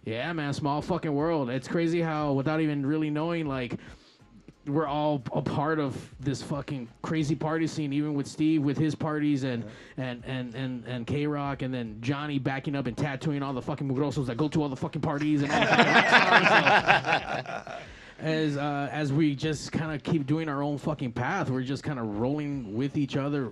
yeah, 0.06 0.32
man, 0.34 0.54
small 0.54 0.82
fucking 0.82 1.14
world. 1.14 1.50
It's 1.50 1.68
crazy 1.68 2.02
how 2.02 2.34
without 2.34 2.60
even 2.62 2.86
really 2.86 3.10
knowing, 3.10 3.46
like, 3.46 3.78
we're 4.68 4.88
all 4.88 5.24
a 5.34 5.42
part 5.42 5.80
of 5.80 5.96
this 6.20 6.42
fucking 6.42 6.88
crazy 7.02 7.36
party 7.36 7.68
scene. 7.68 7.94
Even 7.94 8.14
with 8.14 8.28
Steve 8.28 8.62
with 8.62 8.78
his 8.78 8.96
parties 8.96 9.44
and 9.44 9.64
and 9.98 10.24
and 10.26 10.54
and 10.56 10.86
and 10.86 11.08
KROQ, 11.08 11.62
and 11.62 11.74
then 11.74 11.98
Johnny 12.02 12.40
backing 12.40 12.76
up 12.76 12.88
and 12.88 12.98
tattooing 12.98 13.42
all 13.44 13.54
the 13.54 13.62
fucking 13.62 13.90
mugrosos 13.90 14.26
that 14.28 14.38
go 14.38 14.48
to 14.50 14.62
all 14.62 14.70
the 14.70 14.76
fucking 14.76 15.02
parties 15.02 15.44
and 15.44 15.52
all 15.52 15.60
the 15.60 15.68
fucking 15.68 15.94
rock 15.94 16.08
stars. 16.08 17.64
So, 17.66 17.74
as 18.20 18.58
uh, 18.58 18.90
as 18.92 19.14
we 19.14 19.36
just 19.36 19.72
kind 19.72 19.94
of 19.94 20.04
keep 20.04 20.26
doing 20.26 20.50
our 20.50 20.62
own 20.62 20.78
fucking 20.78 21.14
path, 21.14 21.50
we're 21.50 21.62
just 21.62 21.84
kind 21.84 22.00
of 22.00 22.20
rolling 22.20 22.76
with 22.76 22.98
each 22.98 23.16
other, 23.16 23.52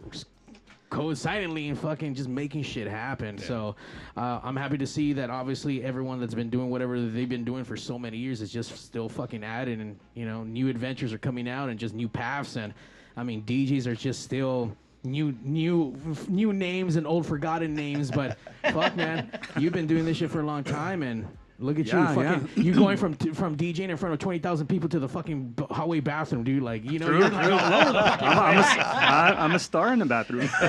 coincidentally, 0.90 1.70
and 1.70 1.78
fucking 1.78 2.14
just 2.16 2.30
making 2.30 2.64
shit 2.64 2.88
happen. 2.88 3.38
So 3.38 3.76
uh, 4.18 4.40
I'm 4.44 4.56
happy 4.56 4.78
to 4.78 4.88
see 4.88 5.14
that 5.14 5.30
obviously 5.30 5.84
everyone 5.84 6.20
that's 6.20 6.34
been 6.34 6.50
doing 6.50 6.70
whatever 6.70 7.00
they've 7.00 7.30
been 7.30 7.46
doing 7.46 7.64
for 7.64 7.76
so 7.76 7.98
many 8.00 8.18
years 8.18 8.42
is 8.42 8.52
just 8.52 8.78
still 8.78 9.10
fucking 9.10 9.44
at 9.44 9.68
it, 9.68 9.80
and 9.80 9.98
you 10.14 10.26
know 10.26 10.44
new 10.44 10.70
adventures 10.70 11.14
are 11.14 11.18
coming 11.18 11.50
out 11.50 11.70
and 11.70 11.80
just 11.80 11.94
new 11.94 12.08
paths, 12.08 12.56
and 12.56 12.74
I 13.18 13.24
mean 13.24 13.44
DJs 13.44 13.88
are 13.88 13.96
just 13.96 14.24
still. 14.24 14.76
New, 15.04 15.38
new, 15.44 15.96
new 16.28 16.52
names 16.52 16.96
and 16.96 17.06
old 17.06 17.28
forgotten 17.28 17.76
names, 17.76 18.10
but 18.10 18.40
fuck, 18.74 18.96
man, 18.96 19.30
you've 19.56 19.72
been 19.72 19.86
doing 19.86 20.04
this 20.04 20.18
shit 20.18 20.32
for 20.32 20.40
a 20.40 20.44
long 20.44 20.64
time, 20.64 21.04
and 21.04 21.28
look 21.60 21.80
at 21.80 21.86
Yeah, 21.86 22.14
you, 22.14 22.22
yeah. 22.22 22.40
fucking, 22.40 22.64
you 22.64 22.74
going 22.74 22.98
from 22.98 23.14
t- 23.16 23.32
from 23.32 23.56
DJing 23.56 23.90
in 23.90 23.98
front 23.98 24.14
of 24.14 24.20
twenty 24.20 24.40
thousand 24.40 24.68
people 24.68 24.90
to 24.90 25.00
the 25.00 25.08
fucking 25.10 25.50
b- 25.50 25.66
hallway 25.72 26.00
bathroom, 26.00 26.44
dude. 26.44 26.64
Like, 26.64 26.90
you 26.90 27.00
know, 27.00 27.08
True, 27.08 27.20
you're 27.20 27.30
like 27.30 27.46
true. 27.46 27.54
all 27.58 27.74
over 27.82 27.92
the 27.94 28.02
fucking 28.02 28.28
I'm, 28.28 28.38
I'm, 28.40 28.58
a, 28.58 28.62
place. 28.64 28.78
I, 28.86 29.36
I'm 29.38 29.52
a 29.56 29.60
star 29.60 29.94
in 29.94 30.00
the 30.00 30.06
bathroom. 30.06 30.50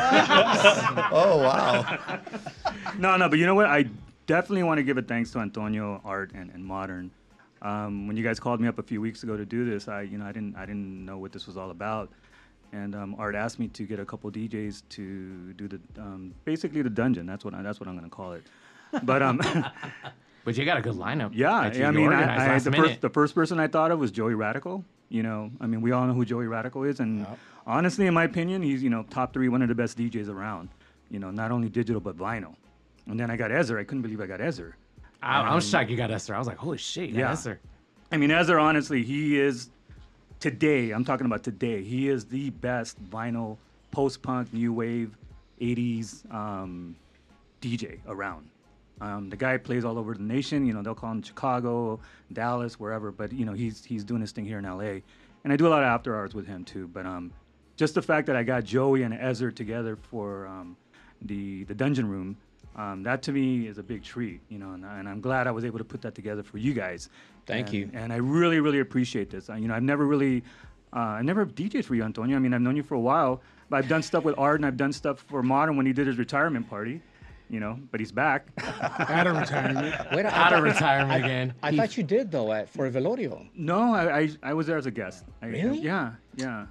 Oh 1.13 1.39
wow. 1.43 2.19
no, 2.99 3.17
no, 3.17 3.29
but 3.29 3.39
you 3.39 3.47
know 3.47 3.55
what? 3.55 3.67
I 3.67 3.87
definitely 4.27 4.63
want 4.65 4.79
to 4.79 4.83
give 4.83 4.99
a 4.99 5.03
thanks 5.03 5.31
to 5.33 5.39
Antonio 5.41 6.01
Art 6.05 6.33
and, 6.35 6.51
and 6.51 6.65
Modern. 6.65 7.11
Um, 7.63 8.07
when 8.07 8.17
you 8.17 8.23
guys 8.23 8.39
called 8.39 8.61
me 8.61 8.69
up 8.69 8.79
a 8.79 8.83
few 8.83 9.01
weeks 9.01 9.23
ago 9.23 9.37
to 9.37 9.45
do 9.47 9.65
this, 9.69 9.89
I 9.89 10.03
you 10.03 10.19
know 10.19 10.27
I 10.27 10.33
didn't 10.33 10.57
I 10.57 10.67
didn't 10.67 11.05
know 11.05 11.19
what 11.19 11.33
this 11.33 11.47
was 11.47 11.57
all 11.57 11.71
about, 11.71 12.11
and 12.73 12.95
um, 12.95 13.17
Art 13.19 13.35
asked 13.35 13.59
me 13.59 13.69
to 13.69 13.85
get 13.85 13.99
a 13.99 14.05
couple 14.05 14.31
DJs 14.31 14.83
to 14.91 15.53
do 15.55 15.69
the 15.69 15.81
um, 15.99 16.35
basically 16.45 16.83
the 16.83 16.91
dungeon. 16.91 17.25
That's 17.27 17.45
what 17.45 17.55
I, 17.55 17.63
that's 17.63 17.81
what 17.81 17.89
I'm 17.89 17.97
gonna 17.97 18.09
call 18.11 18.33
it. 18.35 18.43
But 19.05 19.23
um, 19.23 19.41
But 20.47 20.57
you 20.57 20.65
got 20.65 20.79
a 20.79 20.81
good 20.81 20.95
lineup. 20.95 21.33
yeah, 21.35 21.73
you 21.73 21.81
yeah, 21.81 21.89
I 21.89 21.91
mean, 21.91 22.13
I, 22.13 22.55
I, 22.55 22.59
the 22.61 22.71
first 22.71 23.01
the 23.01 23.11
first 23.11 23.35
person 23.35 23.59
I 23.59 23.67
thought 23.67 23.91
of 23.91 23.99
was 23.99 24.13
Joey 24.13 24.35
Radical. 24.35 24.85
You 25.09 25.25
know, 25.25 25.51
I 25.61 25.67
mean, 25.67 25.81
we 25.81 25.91
all 25.91 26.07
know 26.07 26.15
who 26.15 26.25
Joey 26.25 26.47
Radical 26.47 26.85
is, 26.85 27.01
and 27.01 27.27
honestly, 27.67 28.07
in 28.07 28.15
my 28.15 28.23
opinion, 28.23 28.63
he's 28.63 28.81
you 28.81 28.89
know 28.89 29.03
top 29.11 29.33
three, 29.33 29.49
one 29.49 29.61
of 29.61 29.69
the 29.69 29.75
best 29.75 29.99
DJs 29.99 30.29
around. 30.29 30.69
You 31.11 31.19
know, 31.19 31.33
not 31.33 31.51
only 31.51 31.69
digital 31.69 32.01
but 32.01 32.17
vinyl. 32.17 32.55
And 33.09 33.19
then 33.19 33.29
I 33.29 33.37
got 33.37 33.51
Ezer. 33.51 33.77
I 33.77 33.83
couldn't 33.83 34.03
believe 34.03 34.21
I 34.21 34.27
got 34.27 34.41
Ezer. 34.41 34.77
I, 35.21 35.41
I 35.41 35.55
was 35.57 35.65
Um, 35.65 35.71
shocked 35.71 35.91
you 35.91 35.97
got 35.97 36.13
Esther. 36.13 36.35
I 36.37 36.39
was 36.39 36.47
like, 36.47 36.59
holy 36.59 36.79
shit, 36.79 37.09
you 37.09 37.15
got 37.17 37.21
Yeah. 37.21 37.33
Esther. 37.33 37.61
I 38.13 38.17
mean, 38.17 38.31
Ezer, 38.31 38.59
honestly, 38.61 39.03
he 39.03 39.37
is 39.39 39.71
today. 40.39 40.93
I'm 40.93 41.05
talking 41.05 41.27
about 41.27 41.43
today. 41.43 41.83
He 41.83 42.09
is 42.09 42.25
the 42.27 42.51
best 42.51 43.05
vinyl 43.11 43.57
post-punk, 43.91 44.53
new 44.53 44.73
wave, 44.73 45.17
'80s 45.61 46.33
um, 46.33 46.95
DJ 47.61 47.99
around. 48.07 48.49
Um, 49.01 49.29
the 49.29 49.37
guy 49.37 49.59
plays 49.59 49.85
all 49.85 49.99
over 49.99 50.15
the 50.15 50.23
nation. 50.23 50.67
You 50.67 50.73
know, 50.73 50.83
they'll 50.83 50.95
call 50.95 51.13
him 51.13 51.23
Chicago, 51.23 52.01
Dallas, 52.33 52.81
wherever. 52.81 53.13
But 53.13 53.33
you 53.33 53.45
know, 53.45 53.53
he's 53.53 53.85
he's 53.85 54.05
doing 54.05 54.21
his 54.21 54.33
thing 54.33 54.45
here 54.45 54.59
in 54.59 54.65
LA, 54.65 55.01
and 55.45 55.53
I 55.53 55.57
do 55.57 55.67
a 55.67 55.71
lot 55.71 55.83
of 55.83 55.89
after 55.89 56.17
hours 56.17 56.35
with 56.35 56.47
him 56.47 56.65
too. 56.65 56.89
But 56.89 57.05
um, 57.07 57.33
just 57.77 57.95
the 57.95 58.03
fact 58.03 58.27
that 58.29 58.37
I 58.37 58.43
got 58.43 58.65
Joey 58.65 59.03
and 59.03 59.13
Ezra 59.13 59.53
together 59.53 59.97
for 59.97 60.47
um, 60.47 60.77
the 61.23 61.65
the 61.65 61.75
dungeon 61.75 62.09
room, 62.09 62.37
um, 62.75 63.03
that 63.03 63.23
to 63.25 63.33
me 63.33 63.67
is 63.67 63.77
a 63.79 63.83
big 63.83 64.03
treat. 64.03 64.41
You 64.49 64.59
know, 64.59 64.73
and, 64.73 64.85
and 64.85 65.09
I'm 65.09 65.21
glad 65.21 65.47
I 65.47 65.51
was 65.51 65.65
able 65.65 65.79
to 65.79 65.85
put 65.85 66.01
that 66.03 66.15
together 66.15 66.43
for 66.43 66.57
you 66.59 66.73
guys. 66.73 67.11
Thank 67.47 67.69
And- 67.69 67.77
you. 67.77 67.91
And 67.93 68.13
I 68.13 68.17
really 68.17 68.61
really 68.61 68.81
appreciate 68.81 69.29
this. 69.31 69.51
Uh, 69.51 69.55
you 69.57 69.69
know, 69.69 69.75
I've 69.75 69.83
never 69.83 70.07
really 70.07 70.43
uh, 70.95 71.01
I 71.01 71.23
never 71.23 71.45
DJed 71.45 71.85
for 71.85 71.95
you, 71.95 72.03
Antonio. 72.05 72.37
I 72.37 72.39
mean, 72.39 72.55
I've 72.55 72.63
known 72.63 72.77
you 72.77 72.83
for 72.83 72.95
a 72.95 73.01
while, 73.01 73.43
but 73.69 73.77
I've 73.77 73.89
done 73.89 74.03
stuff 74.03 74.25
with 74.25 74.39
Art 74.39 74.57
and 74.61 74.65
I've 74.65 74.79
done 74.79 74.93
stuff 74.93 75.19
for 75.29 75.43
Modern 75.43 75.77
when 75.77 75.85
he 75.85 75.93
did 75.93 76.07
his 76.07 76.17
retirement 76.17 76.71
party. 76.71 77.03
You 77.49 77.61
know, 77.61 77.79
but 77.93 78.01
he's 78.01 78.11
back. 78.11 78.49
Out 79.09 79.27
of 79.29 79.37
retirement. 79.37 79.95
Wait, 80.13 80.27
I 80.27 80.31
Out 80.31 80.53
of 80.53 80.65
retirement 80.65 81.13
I- 81.13 81.19
again. 81.25 81.55
I 81.63 81.71
He- 81.71 81.77
thought 81.77 81.97
you 81.97 82.03
did 82.03 82.31
though 82.33 82.53
at 82.53 82.69
for 82.69 82.91
Velorio. 82.91 83.49
No, 83.55 83.95
I, 83.95 84.21
I 84.23 84.31
I 84.43 84.53
was 84.55 84.67
there 84.67 84.77
as 84.79 84.87
a 84.87 84.91
guest. 84.91 85.25
I, 85.43 85.47
Really? 85.47 85.79
Yeah, 85.79 86.13
yeah. 86.37 86.67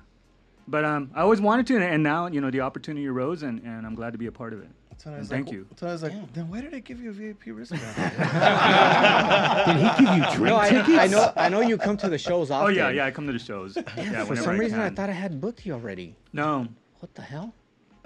But 0.68 0.84
um, 0.84 1.12
I 1.16 1.22
always 1.22 1.40
wanted 1.40 1.68
to, 1.68 1.76
and, 1.76 1.84
and 1.84 2.04
now 2.04 2.28
you 2.28 2.42
know 2.42 2.50
the 2.52 2.60
opportunity 2.62 3.08
arose, 3.08 3.44
and, 3.44 3.62
and 3.62 3.86
I'm 3.86 3.96
glad 3.96 4.12
to 4.14 4.18
be 4.18 4.26
a 4.26 4.32
part 4.32 4.52
of 4.52 4.62
it. 4.62 4.70
So 4.98 5.12
I 5.12 5.16
And 5.18 5.28
thank 5.30 5.48
like, 5.48 5.54
you. 5.56 5.68
So 5.78 5.88
I 5.88 5.92
was 5.92 6.04
like, 6.04 6.34
then 6.34 6.50
why 6.50 6.62
did 6.62 6.74
I 6.74 6.80
give 6.80 7.00
you 7.02 7.10
a 7.10 7.14
VIP 7.14 7.48
wristband? 7.48 7.82
Did 9.68 9.78
he 9.78 9.90
give 10.06 10.16
you 10.18 10.24
drink 10.36 10.50
No, 10.50 10.58
I, 10.58 10.70
tickets? 10.70 10.98
I 10.98 11.08
know. 11.08 11.32
I 11.36 11.50
know 11.50 11.62
you 11.62 11.78
come 11.78 11.98
to 11.98 12.10
the 12.10 12.18
shows 12.18 12.50
often. 12.52 12.66
Oh 12.68 12.70
yeah, 12.70 12.90
yeah. 12.90 13.06
I 13.06 13.12
come 13.12 13.28
to 13.28 13.34
the 13.34 13.40
shows. 13.40 13.78
Yeah, 13.98 14.24
For 14.26 14.36
some 14.36 14.56
I 14.56 14.58
reason, 14.58 14.80
I 14.80 14.88
can. 14.88 14.96
thought 14.96 15.10
I 15.10 15.14
had 15.14 15.40
booked 15.42 15.66
you 15.66 15.74
already. 15.74 16.16
No, 16.34 16.68
What 17.00 17.14
the 17.14 17.22
hell? 17.22 17.54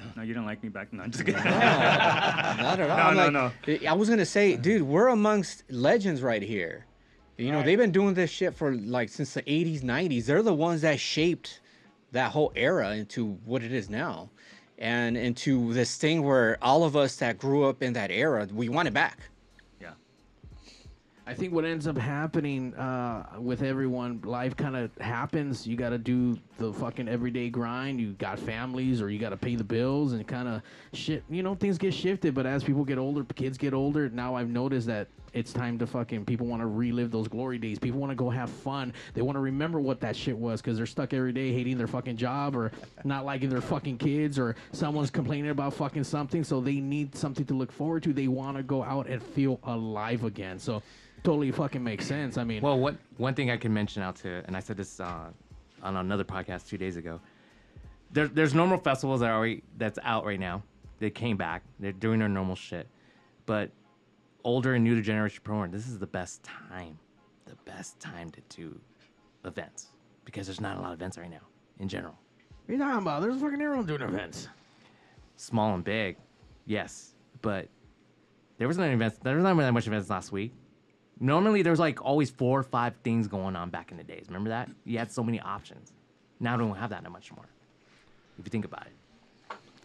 no, 0.16 0.22
you 0.24 0.34
didn't 0.34 0.46
like 0.46 0.64
me 0.64 0.70
back 0.70 0.92
then. 0.92 1.02
I'm 1.02 1.12
just 1.12 1.26
kidding. 1.26 1.44
Not 1.44 2.80
at 2.80 2.90
all. 2.90 3.14
No, 3.14 3.22
I'm 3.22 3.34
no, 3.34 3.52
like, 3.68 3.86
I 3.86 3.94
was 3.94 4.10
gonna 4.10 4.26
say, 4.26 4.56
dude, 4.56 4.82
we're 4.82 5.08
amongst 5.08 5.64
legends 5.70 6.22
right 6.22 6.42
here. 6.42 6.86
You 7.38 7.54
know, 7.54 7.64
they've 7.64 7.78
been 7.78 7.94
doing 7.94 8.14
this 8.16 8.30
shit 8.30 8.54
for 8.54 8.74
like 8.74 9.08
since 9.08 9.34
the 9.34 9.42
80s, 9.44 9.82
90s. 9.82 10.26
They're 10.26 10.44
the 10.44 10.54
ones 10.54 10.82
that 10.82 11.00
shaped 11.00 11.62
that 12.12 12.32
whole 12.32 12.52
era 12.56 12.92
into 12.96 13.38
what 13.46 13.64
it 13.64 13.72
is 13.72 13.90
now, 13.90 14.30
and 14.78 15.16
into 15.16 15.74
this 15.74 15.96
thing 15.96 16.24
where 16.24 16.58
all 16.62 16.84
of 16.84 16.98
us 16.98 17.16
that 17.18 17.38
grew 17.38 17.64
up 17.64 17.82
in 17.82 17.94
that 17.94 18.12
era, 18.12 18.48
we 18.52 18.68
want 18.68 18.90
it 18.90 18.94
back. 18.94 19.20
I 21.30 21.36
think 21.36 21.54
what 21.54 21.64
ends 21.64 21.86
up 21.86 21.96
happening 21.96 22.74
uh, 22.74 23.24
with 23.40 23.62
everyone, 23.62 24.20
life 24.24 24.58
kind 24.58 24.76
of 24.76 24.90
happens. 24.98 25.68
You 25.68 25.78
got 25.78 25.90
to 25.90 26.00
do 26.00 26.40
the 26.58 26.74
fucking 26.74 27.08
everyday 27.08 27.52
grind. 27.52 28.02
You 28.02 28.14
got 28.14 28.40
families, 28.40 29.00
or 29.00 29.12
you 29.12 29.20
got 29.20 29.30
to 29.30 29.38
pay 29.38 29.54
the 29.54 29.64
bills, 29.64 30.14
and 30.14 30.28
kind 30.28 30.48
of 30.48 30.64
shit. 30.94 31.24
You 31.30 31.44
know, 31.44 31.54
things 31.54 31.78
get 31.78 31.94
shifted. 31.94 32.34
But 32.34 32.48
as 32.48 32.64
people 32.64 32.84
get 32.84 32.98
older, 32.98 33.24
kids 33.36 33.60
get 33.60 33.76
older. 33.76 34.10
Now 34.10 34.34
I've 34.34 34.50
noticed 34.50 34.88
that 34.88 35.08
it's 35.34 35.54
time 35.54 35.78
to 35.78 35.86
fucking. 35.86 36.26
People 36.26 36.48
want 36.48 36.64
to 36.64 36.66
relive 36.66 37.12
those 37.12 37.28
glory 37.28 37.60
days. 37.60 37.78
People 37.78 38.00
want 38.00 38.10
to 38.10 38.16
go 38.16 38.32
have 38.32 38.50
fun. 38.50 38.92
They 39.14 39.22
want 39.22 39.36
to 39.36 39.42
remember 39.42 39.80
what 39.80 40.00
that 40.02 40.16
shit 40.16 40.36
was 40.36 40.64
because 40.64 40.78
they're 40.78 40.88
stuck 40.88 41.14
every 41.14 41.32
day 41.32 41.54
hating 41.54 41.78
their 41.78 41.86
fucking 41.86 42.18
job 42.18 42.56
or 42.56 42.72
not 43.04 43.24
liking 43.24 43.50
their 43.50 43.62
fucking 43.62 44.00
kids 44.00 44.40
or 44.40 44.56
someone's 44.72 45.12
complaining 45.12 45.52
about 45.52 45.76
fucking 45.76 46.06
something. 46.06 46.44
So 46.44 46.60
they 46.60 46.80
need 46.80 47.16
something 47.16 47.46
to 47.46 47.54
look 47.54 47.72
forward 47.72 48.02
to. 48.04 48.14
They 48.14 48.28
want 48.28 48.58
to 48.58 48.64
go 48.64 48.84
out 48.84 49.06
and 49.06 49.22
feel 49.22 49.60
alive 49.64 50.24
again. 50.24 50.58
So 50.58 50.82
totally 51.24 51.52
fucking 51.52 51.84
makes 51.84 52.06
sense. 52.06 52.38
I 52.38 52.44
mean, 52.44 52.62
Well, 52.62 52.80
what 52.80 52.96
one 53.18 53.34
thing 53.34 53.52
I 53.52 53.58
can 53.58 53.74
mention 53.74 54.04
out 54.04 54.16
to, 54.18 54.44
and 54.46 54.56
I 54.56 54.60
said 54.60 54.78
this 54.78 55.00
uh, 55.00 55.30
on 55.84 55.96
another 55.96 56.24
podcast 56.24 56.68
two 56.68 56.78
days 56.78 56.98
ago. 56.98 57.20
There, 58.12 58.28
there's 58.28 58.56
normal 58.56 58.80
festivals 58.80 59.20
that 59.20 59.30
are 59.30 59.38
already, 59.38 59.64
that's 59.78 60.00
out 60.04 60.26
right 60.26 60.40
now. 60.40 60.64
They 61.00 61.10
came 61.10 61.38
back. 61.38 61.64
They're 61.80 61.92
doing 61.92 62.20
their 62.20 62.28
normal 62.28 62.56
shit, 62.56 62.88
but 63.46 63.72
older 64.44 64.74
and 64.74 64.84
new 64.84 64.96
to 64.96 65.02
generation 65.02 65.42
porn. 65.44 65.72
this 65.72 65.88
is 65.88 66.00
the 66.00 66.08
best 66.08 66.44
time, 66.44 66.98
the 67.46 67.56
best 67.66 68.00
time 68.00 68.30
to 68.32 68.42
do 68.50 68.80
events 69.46 69.88
because 70.26 70.48
there's 70.48 70.62
not 70.62 70.78
a 70.78 70.82
lot 70.82 70.92
of 70.92 71.00
events 71.00 71.18
right 71.18 71.30
now 71.30 71.42
in 71.80 71.88
general. 71.88 72.18
what 72.66 72.74
are 72.74 72.78
you 72.78 72.80
talking 72.80 73.02
about? 73.02 73.22
There's 73.22 73.40
fucking 73.42 73.62
everyone 73.62 73.86
doing 73.86 74.02
events. 74.02 74.48
Small 75.38 75.74
and 75.74 75.84
big, 75.84 76.18
yes, 76.66 77.14
but 77.42 77.68
there 78.58 78.68
wasn't 78.68 78.86
any 78.86 78.96
events. 78.96 79.18
There 79.24 79.36
was 79.36 79.44
not 79.44 79.56
that 79.58 79.72
much 79.72 79.88
events 79.88 80.10
last 80.10 80.32
week. 80.32 80.54
Normally, 81.20 81.62
there 81.62 81.72
was 81.72 81.80
like 81.80 82.04
always 82.04 82.30
four 82.30 82.60
or 82.60 82.64
five 82.64 82.94
things 83.04 83.28
going 83.28 83.56
on 83.56 83.70
back 83.70 83.92
in 83.92 83.98
the 83.98 84.04
days. 84.04 84.26
Remember 84.28 84.50
that? 84.50 84.70
You 84.86 84.98
had 84.98 85.12
so 85.12 85.24
many 85.24 85.40
options. 85.40 85.92
Now 86.40 86.58
we 86.58 86.64
don't 86.66 86.76
have 86.78 86.92
that 86.92 87.10
much 87.12 87.32
more. 87.34 87.46
If 88.38 88.46
you 88.46 88.50
think 88.50 88.64
about 88.66 88.86
it. 88.88 88.94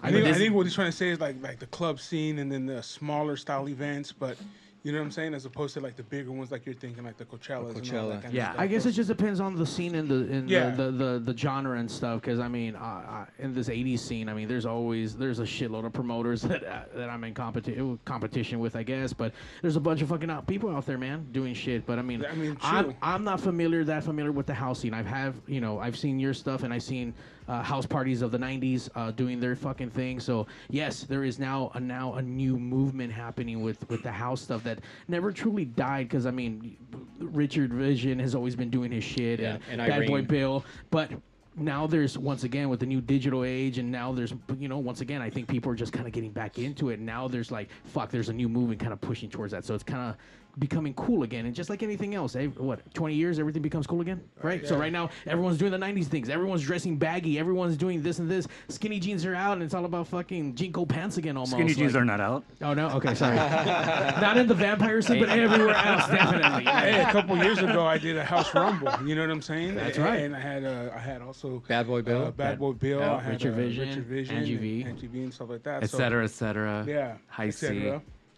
I 0.00 0.10
think, 0.12 0.26
I 0.26 0.28
this- 0.30 0.38
think 0.38 0.54
what 0.54 0.66
he's 0.66 0.74
trying 0.74 0.90
to 0.90 0.96
say 0.96 1.08
is 1.10 1.20
like 1.20 1.36
like 1.42 1.58
the 1.58 1.66
club 1.66 1.98
scene 1.98 2.38
and 2.38 2.52
then 2.52 2.66
the 2.66 2.82
smaller 2.82 3.36
style 3.36 3.68
events, 3.68 4.12
but 4.12 4.36
You 4.84 4.92
know 4.92 4.98
what 4.98 5.06
I'm 5.06 5.10
saying? 5.12 5.32
As 5.32 5.46
opposed 5.46 5.72
to 5.74 5.80
like 5.80 5.96
the 5.96 6.02
bigger 6.02 6.30
ones, 6.30 6.50
like 6.52 6.66
you're 6.66 6.74
thinking, 6.74 7.04
like 7.04 7.16
the 7.16 7.24
Coachellas. 7.24 7.68
And 7.74 7.76
all 7.76 7.80
Coachella. 7.80 8.08
that 8.10 8.22
kind 8.24 8.34
Yeah. 8.34 8.48
Of 8.48 8.52
stuff. 8.52 8.60
I 8.62 8.66
guess 8.66 8.84
it 8.84 8.92
just 8.92 9.08
depends 9.08 9.40
on 9.40 9.56
the 9.56 9.64
scene 9.64 9.94
and 9.94 10.06
the 10.06 10.30
in 10.30 10.46
Yeah. 10.46 10.70
the, 10.72 10.90
the, 10.90 10.90
the 10.92 11.32
the 11.32 11.36
genre 11.38 11.78
and 11.78 11.90
stuff. 11.90 12.20
Because 12.20 12.38
I 12.38 12.48
mean, 12.48 12.76
uh, 12.76 13.24
in 13.38 13.54
this 13.54 13.70
'80s 13.70 14.00
scene, 14.00 14.28
I 14.28 14.34
mean, 14.34 14.46
there's 14.46 14.66
always 14.66 15.16
there's 15.16 15.38
a 15.38 15.44
shitload 15.44 15.86
of 15.86 15.94
promoters 15.94 16.42
that 16.42 16.62
uh, 16.64 16.82
that 16.96 17.08
I'm 17.08 17.24
in 17.24 17.32
competi- 17.32 17.98
competition 18.04 18.60
with, 18.60 18.76
I 18.76 18.82
guess. 18.82 19.14
But 19.14 19.32
there's 19.62 19.76
a 19.76 19.80
bunch 19.80 20.02
of 20.02 20.10
fucking 20.10 20.28
out 20.28 20.46
people 20.46 20.68
out 20.68 20.84
there, 20.84 20.98
man, 20.98 21.28
doing 21.32 21.54
shit. 21.54 21.86
But 21.86 21.98
I 21.98 22.02
mean, 22.02 22.22
I 22.26 22.34
mean, 22.34 22.58
I'm. 22.60 22.94
I'm 23.00 23.24
not 23.24 23.40
familiar 23.40 23.84
that 23.84 24.04
familiar 24.04 24.32
with 24.32 24.44
the 24.44 24.52
house 24.54 24.80
scene. 24.80 24.92
I've 24.92 25.06
have 25.06 25.34
you 25.46 25.62
know 25.62 25.78
I've 25.78 25.96
seen 25.96 26.18
your 26.20 26.34
stuff 26.34 26.62
and 26.62 26.74
I've 26.74 26.82
seen 26.82 27.14
uh, 27.48 27.62
house 27.62 27.86
parties 27.86 28.22
of 28.22 28.30
the 28.30 28.38
'90s 28.38 28.88
uh, 28.94 29.10
doing 29.10 29.40
their 29.40 29.56
fucking 29.56 29.90
thing. 29.90 30.20
So 30.20 30.46
yes, 30.70 31.02
there 31.02 31.24
is 31.24 31.38
now 31.38 31.70
a 31.74 31.80
now 31.80 32.14
a 32.14 32.22
new 32.22 32.58
movement 32.58 33.12
happening 33.12 33.62
with 33.62 33.88
with 33.88 34.02
the 34.02 34.12
house 34.12 34.42
stuff 34.42 34.62
that 34.64 34.80
never 35.08 35.32
truly 35.32 35.64
died. 35.64 36.08
Because 36.08 36.26
I 36.26 36.30
mean, 36.30 36.76
Richard 37.18 37.72
Vission 37.72 38.18
has 38.18 38.34
always 38.34 38.56
been 38.56 38.70
doing 38.70 38.92
his 38.92 39.04
shit 39.04 39.40
Yeah, 39.40 39.58
and, 39.70 39.80
and 39.80 39.90
Bad 39.90 40.06
Boy 40.06 40.22
Bill, 40.22 40.64
but. 40.90 41.10
Now 41.56 41.86
there's 41.86 42.18
once 42.18 42.42
again 42.42 42.68
with 42.68 42.80
the 42.80 42.86
new 42.86 43.00
digital 43.00 43.44
age, 43.44 43.78
and 43.78 43.92
now 43.92 44.10
there's 44.10 44.34
you 44.58 44.66
know 44.66 44.78
once 44.78 45.02
again 45.02 45.22
I 45.22 45.30
think 45.30 45.46
people 45.46 45.70
are 45.70 45.76
just 45.76 45.92
kind 45.92 46.04
of 46.04 46.12
getting 46.12 46.32
back 46.32 46.58
into 46.58 46.88
it. 46.88 46.98
Now 46.98 47.28
there's 47.28 47.52
like 47.52 47.68
fuck, 47.84 48.10
there's 48.10 48.28
a 48.28 48.32
new 48.32 48.48
movement 48.48 48.80
kind 48.80 48.92
of 48.92 49.00
pushing 49.00 49.30
towards 49.30 49.52
that, 49.52 49.64
so 49.64 49.72
it's 49.72 49.84
kind 49.84 50.10
of 50.10 50.16
becoming 50.58 50.94
cool 50.94 51.22
again. 51.24 51.46
And 51.46 51.54
just 51.54 51.68
like 51.70 51.82
anything 51.82 52.14
else, 52.14 52.36
eh, 52.36 52.46
what 52.46 52.80
20 52.94 53.14
years 53.14 53.38
everything 53.38 53.62
becomes 53.62 53.86
cool 53.86 54.00
again, 54.00 54.20
right? 54.42 54.66
So 54.66 54.76
right 54.76 54.92
now 54.92 55.10
everyone's 55.26 55.58
doing 55.58 55.72
the 55.72 55.78
90s 55.78 56.06
things. 56.06 56.28
Everyone's 56.28 56.62
dressing 56.62 56.96
baggy. 56.96 57.38
Everyone's 57.38 57.76
doing 57.76 58.02
this 58.02 58.18
and 58.20 58.30
this. 58.30 58.46
Skinny 58.68 59.00
jeans 59.00 59.24
are 59.26 59.34
out, 59.34 59.54
and 59.54 59.62
it's 59.62 59.74
all 59.74 59.84
about 59.84 60.06
fucking 60.08 60.54
JNCO 60.54 60.88
pants 60.88 61.16
again. 61.16 61.36
Almost 61.36 61.52
Skinny 61.52 61.74
jeans 61.74 61.94
like- 61.94 62.02
are 62.02 62.04
not 62.04 62.20
out. 62.20 62.44
Oh 62.62 62.72
no, 62.74 62.88
okay, 62.90 63.14
sorry. 63.14 63.36
Not 64.24 64.36
in 64.36 64.46
the 64.46 64.54
vampire 64.54 65.02
scene, 65.02 65.20
but 65.20 65.28
everywhere 65.28 65.74
else, 65.74 66.06
definitely. 66.08 66.64
Hey, 66.84 67.00
a 67.02 67.10
couple 67.12 67.36
years 67.38 67.58
ago, 67.58 67.86
I 67.86 67.98
did 67.98 68.16
a 68.16 68.24
house 68.24 68.54
rumble. 68.54 68.92
You 69.04 69.14
know 69.14 69.22
what 69.22 69.30
I'm 69.30 69.42
saying? 69.42 69.74
That's 69.76 69.98
right. 69.98 70.20
And 70.20 70.34
I 70.36 70.40
had 70.40 70.64
uh, 70.64 70.90
I 70.94 70.98
had 70.98 71.22
also 71.22 71.62
Bad 71.68 71.86
Boy 71.86 72.02
Bill? 72.02 72.26
uh, 72.26 72.30
Bad 72.30 72.58
Boy 72.58 72.72
Bill, 72.72 73.00
yeah, 73.00 73.14
I 73.16 73.20
had, 73.20 73.32
Richard 73.32 73.54
uh, 73.54 73.56
Vission, 73.56 73.88
Richard 73.88 74.04
Vission, 74.06 74.36
Angie 74.36 74.56
V. 74.56 74.80
and 74.82 74.90
Angie 74.90 75.06
V, 75.06 75.22
and 75.22 75.34
stuff 75.34 75.48
like 75.50 75.62
that. 75.64 75.82
et 75.82 75.90
So, 75.90 75.98
cetera, 75.98 76.24
et 76.24 76.30
cetera. 76.30 76.84
Yeah, 76.86 77.16
High 77.28 77.46
et 77.48 77.54
C. 77.54 77.92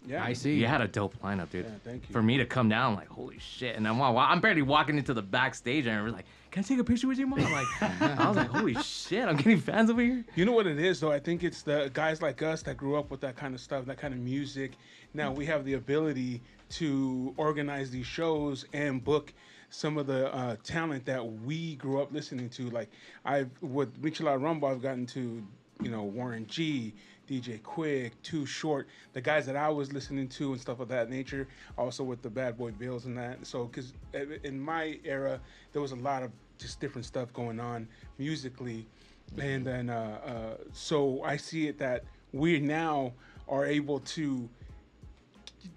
cetera. 0.07 0.21
Yeah, 0.21 0.25
I 0.25 0.33
see. 0.33 0.55
You 0.55 0.67
had 0.67 0.81
a 0.81 0.87
dope 0.87 1.19
lineup, 1.21 1.49
dude. 1.49 1.65
Yeah, 1.65 1.71
thank 1.83 2.07
you. 2.07 2.13
For 2.13 2.21
me 2.21 2.37
to 2.37 2.45
come 2.45 2.69
down, 2.69 2.95
like, 2.95 3.07
holy 3.07 3.39
shit. 3.39 3.75
And 3.75 3.87
I'm, 3.87 4.01
I'm 4.01 4.39
barely 4.41 4.61
walking 4.61 4.97
into 4.97 5.13
the 5.13 5.21
backstage 5.21 5.87
and 5.87 6.03
we're 6.03 6.11
like, 6.11 6.25
can 6.51 6.63
I 6.63 6.67
take 6.67 6.79
a 6.79 6.83
picture 6.83 7.07
with 7.07 7.19
you, 7.19 7.27
mom? 7.27 7.39
Like, 7.39 7.67
I 7.81 8.27
was 8.27 8.37
like, 8.37 8.49
holy 8.49 8.73
shit, 8.75 9.27
I'm 9.27 9.35
getting 9.35 9.59
fans 9.59 9.89
over 9.89 10.01
here. 10.01 10.25
You 10.35 10.45
know 10.45 10.53
what 10.53 10.65
it 10.65 10.79
is, 10.79 10.99
though. 10.99 11.11
I 11.11 11.19
think 11.19 11.43
it's 11.43 11.61
the 11.61 11.91
guys 11.93 12.21
like 12.21 12.41
us 12.41 12.63
that 12.63 12.77
grew 12.77 12.95
up 12.95 13.11
with 13.11 13.21
that 13.21 13.35
kind 13.35 13.53
of 13.53 13.61
stuff, 13.61 13.85
that 13.85 13.97
kind 13.97 14.13
of 14.13 14.19
music. 14.19 14.73
Now 15.13 15.31
we 15.31 15.45
have 15.45 15.65
the 15.65 15.73
ability 15.73 16.41
to 16.69 17.33
organize 17.37 17.91
these 17.91 18.05
shows 18.05 18.65
and 18.73 19.03
book 19.03 19.33
some 19.69 19.97
of 19.97 20.07
the 20.07 20.33
uh, 20.33 20.55
talent 20.63 21.05
that 21.05 21.25
we 21.25 21.75
grew 21.75 22.01
up 22.01 22.11
listening 22.11 22.49
to. 22.49 22.69
Like 22.69 22.89
I've 23.25 23.49
with 23.61 24.01
Michelada 24.01 24.41
Rumble, 24.41 24.69
I've 24.69 24.81
gotten 24.81 25.05
to 25.07 25.43
you 25.81 25.89
know 25.91 26.03
Warren 26.03 26.45
G, 26.47 26.93
DJ 27.27 27.61
Quik, 27.61 28.11
Too 28.23 28.45
Short, 28.45 28.87
the 29.13 29.21
guys 29.21 29.45
that 29.45 29.55
I 29.55 29.69
was 29.69 29.91
listening 29.91 30.27
to 30.29 30.51
and 30.53 30.61
stuff 30.61 30.79
of 30.79 30.87
that 30.89 31.09
nature. 31.09 31.47
Also 31.77 32.03
with 32.03 32.21
the 32.21 32.29
Bad 32.29 32.57
Boy 32.57 32.71
Bills 32.71 33.05
and 33.05 33.17
that. 33.17 33.45
So 33.45 33.65
because 33.65 33.93
in 34.43 34.59
my 34.59 34.99
era, 35.03 35.39
there 35.73 35.81
was 35.81 35.91
a 35.91 35.95
lot 35.97 36.23
of 36.23 36.31
just 36.57 36.79
different 36.79 37.05
stuff 37.05 37.31
going 37.33 37.59
on 37.59 37.87
musically 38.17 38.87
and 39.39 39.65
then 39.65 39.89
uh, 39.89 40.19
uh, 40.25 40.63
so 40.71 41.21
I 41.23 41.37
see 41.37 41.67
it 41.67 41.77
that 41.79 42.03
we 42.31 42.59
now 42.59 43.13
are 43.47 43.65
able 43.65 43.99
to 43.99 44.49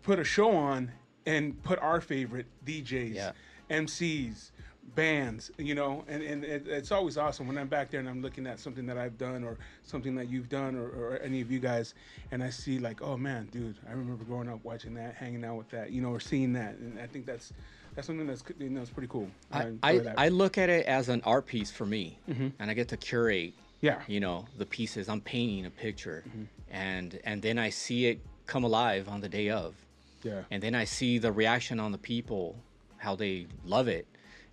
put 0.02 0.18
a 0.18 0.24
show 0.24 0.54
on 0.56 0.90
and 1.26 1.60
put 1.62 1.78
our 1.80 2.00
favorite 2.00 2.46
DJs, 2.64 3.14
Yeah. 3.14 3.32
MCs, 3.70 4.50
bands, 4.94 5.50
you 5.58 5.74
know, 5.74 6.04
and, 6.08 6.22
and 6.22 6.44
it, 6.44 6.66
it's 6.66 6.92
always 6.92 7.16
awesome 7.16 7.46
when 7.46 7.56
I'm 7.58 7.68
back 7.68 7.90
there 7.90 8.00
and 8.00 8.08
I'm 8.08 8.22
looking 8.22 8.46
at 8.46 8.58
something 8.58 8.86
that 8.86 8.98
I've 8.98 9.16
done 9.18 9.44
or 9.44 9.56
something 9.82 10.14
that 10.16 10.28
you've 10.28 10.48
done 10.48 10.76
or, 10.76 10.88
or 10.88 11.18
any 11.22 11.40
of 11.40 11.50
you 11.50 11.58
guys, 11.60 11.94
and 12.30 12.42
I 12.42 12.50
see 12.50 12.78
like, 12.78 13.02
oh 13.02 13.16
man, 13.16 13.48
dude, 13.52 13.76
I 13.88 13.92
remember 13.92 14.24
growing 14.24 14.48
up 14.48 14.64
watching 14.64 14.94
that, 14.94 15.14
hanging 15.14 15.44
out 15.44 15.56
with 15.56 15.70
that, 15.70 15.90
you 15.92 16.00
know, 16.02 16.10
or 16.10 16.20
seeing 16.20 16.52
that, 16.54 16.76
and 16.76 16.98
I 16.98 17.06
think 17.06 17.26
that's 17.26 17.52
that's 17.94 18.06
something 18.06 18.26
that's 18.26 18.44
you 18.58 18.70
know, 18.70 18.80
it's 18.82 18.90
pretty 18.90 19.08
cool. 19.08 19.28
I, 19.50 19.64
enjoy 19.66 20.12
I. 20.16 20.26
I 20.26 20.28
look 20.28 20.58
at 20.58 20.68
it 20.70 20.86
as 20.86 21.08
an 21.08 21.22
art 21.24 21.46
piece 21.46 21.70
for 21.70 21.86
me, 21.86 22.18
and 22.26 22.70
I 22.70 22.74
get 22.74 22.88
to 22.88 22.96
curate, 22.96 23.54
yeah, 23.80 24.00
you 24.06 24.20
know, 24.20 24.46
the 24.58 24.66
pieces. 24.66 25.08
I'm 25.08 25.20
painting 25.20 25.66
a 25.66 25.70
picture, 25.70 26.24
Mm-hmm. 26.28 26.44
and 26.70 27.18
and 27.24 27.42
then 27.42 27.58
I 27.58 27.70
see 27.70 28.06
it 28.06 28.20
come 28.46 28.64
alive 28.64 29.08
on 29.08 29.20
the 29.20 29.28
day 29.28 29.50
of, 29.50 29.74
yeah, 30.22 30.42
and 30.50 30.62
then 30.62 30.74
I 30.74 30.84
see 30.84 31.18
the 31.18 31.32
reaction 31.32 31.80
on 31.80 31.92
the 31.92 31.98
people, 31.98 32.56
how 32.98 33.16
they 33.16 33.46
love 33.64 33.88
it, 33.88 34.06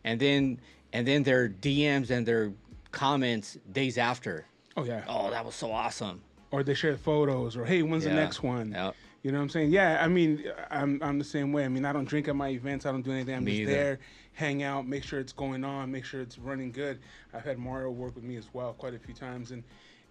and 0.04 0.20
then 0.20 0.60
and 0.94 1.08
then 1.08 1.24
their 1.24 1.50
DMs 1.50 2.10
and 2.12 2.26
their 2.26 2.52
comments 2.92 3.58
days 3.72 3.98
after. 3.98 4.46
oh 4.78 4.84
yeah. 4.84 5.04
Oh, 5.08 5.30
that 5.32 5.46
was 5.46 5.56
so 5.56 5.72
awesome. 5.72 6.22
or 6.52 6.64
they 6.64 6.74
share 6.74 6.98
photos 6.98 7.58
or 7.58 7.66
hey 7.66 7.82
when's 7.82 8.06
the 8.06 8.10
next 8.14 8.42
one 8.42 8.72
Yep. 8.72 8.96
you 9.24 9.32
know 9.32 9.38
what 9.40 9.44
i'm 9.44 9.50
saying 9.50 9.70
yeah 9.72 10.00
i 10.02 10.08
mean 10.08 10.46
i'm, 10.72 10.98
I'm 11.04 11.20
the 11.20 11.26
same 11.26 11.52
way 11.52 11.66
i 11.66 11.68
mean 11.68 11.84
i 11.84 11.92
don't 11.92 12.06
drink 12.08 12.28
at 12.30 12.36
my 12.36 12.50
events 12.50 12.86
i 12.86 12.92
don't 12.92 13.02
do 13.04 13.12
anything 13.12 13.36
i'm 13.36 13.44
Me 13.44 13.52
just 13.52 13.62
either. 13.64 13.72
there 13.74 14.00
hang 14.34 14.64
out 14.64 14.88
make 14.88 15.04
sure 15.04 15.20
it's 15.20 15.34
going 15.34 15.66
on 15.66 15.92
make 15.92 16.06
sure 16.06 16.22
it's 16.22 16.38
running 16.40 16.72
good 16.72 17.00
i've 17.34 17.44
had 17.44 17.58
mario 17.60 17.92
work 17.92 18.16
with 18.16 18.24
me 18.24 18.38
as 18.38 18.48
well 18.54 18.72
quite 18.74 18.94
a 18.94 19.00
few 19.00 19.14
times 19.14 19.52
and 19.52 19.62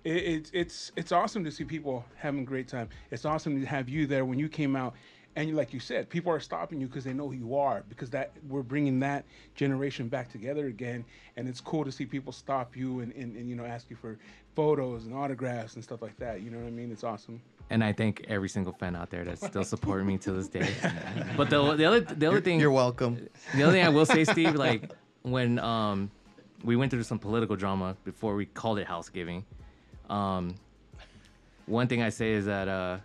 it, 0.05 0.11
it's 0.35 0.51
it's 0.53 0.93
it's 0.97 1.11
awesome 1.13 1.43
to 1.43 1.51
see 1.51 1.65
people 1.65 2.05
having 2.17 2.41
a 2.41 2.45
great 2.45 2.69
time 2.69 2.89
it's 3.11 3.25
awesome 3.25 3.59
to 3.59 3.67
have 3.67 3.89
you 3.89 4.07
there 4.07 4.25
when 4.27 4.39
you 4.39 4.49
came 4.49 4.77
out 4.77 4.95
and 5.37 5.55
like 5.55 5.75
you 5.75 5.81
said, 5.81 6.09
people 6.09 6.33
are 6.33 6.41
stopping 6.41 6.81
you 6.81 6.87
because 6.87 7.05
they 7.05 7.13
know 7.13 7.29
who 7.29 7.35
you 7.37 7.57
are. 7.57 7.85
Because 7.91 8.09
that 8.11 8.33
we're 8.49 8.63
bringing 8.63 8.99
that 9.01 9.27
generation 9.55 10.09
back 10.09 10.31
together 10.31 10.67
again, 10.67 11.05
and 11.37 11.47
it's 11.47 11.61
cool 11.61 11.85
to 11.85 11.93
see 11.93 12.07
people 12.07 12.33
stop 12.33 12.75
you 12.75 13.01
and, 13.01 13.13
and, 13.13 13.37
and 13.37 13.49
you 13.49 13.55
know 13.55 13.65
ask 13.65 13.91
you 13.91 13.97
for 13.97 14.19
photos 14.55 15.05
and 15.05 15.15
autographs 15.15 15.75
and 15.75 15.85
stuff 15.85 16.01
like 16.01 16.17
that. 16.19 16.41
You 16.41 16.51
know 16.51 16.59
what 16.59 16.67
I 16.67 16.71
mean? 16.71 16.91
It's 16.91 17.05
awesome. 17.05 17.41
And 17.69 17.85
I 17.85 17.93
thank 17.93 18.25
every 18.29 18.49
single 18.49 18.73
fan 18.73 18.97
out 18.97 19.11
there 19.11 19.25
that's 19.25 19.47
still 19.47 19.65
supporting 19.65 20.07
me 20.07 20.17
to 20.19 20.33
this 20.33 20.49
day. 20.49 20.69
But 21.37 21.51
the, 21.51 21.75
the 21.75 21.85
other 21.85 22.01
the 22.01 22.27
other 22.27 22.41
thing 22.41 22.59
You're 22.59 22.71
welcome. 22.71 23.29
the 23.55 23.63
other 23.63 23.73
thing 23.73 23.85
I 23.85 23.91
will 23.91 24.07
say, 24.07 24.25
Steve, 24.25 24.55
like 24.55 24.91
when 25.23 25.59
um 25.59 26.11
we 26.65 26.77
went 26.77 26.91
through 26.91 27.03
some 27.03 27.19
political 27.19 27.57
drama 27.57 27.95
before 28.05 28.35
we 28.37 28.47
called 28.47 28.79
it 28.79 28.87
house 28.87 29.11
giving, 29.11 29.45
um 30.09 30.55
one 31.67 31.89
thing 31.89 32.01
I 32.01 32.09
say 32.09 32.33
is 32.33 32.47
that 32.47 32.69
uh 32.69 32.99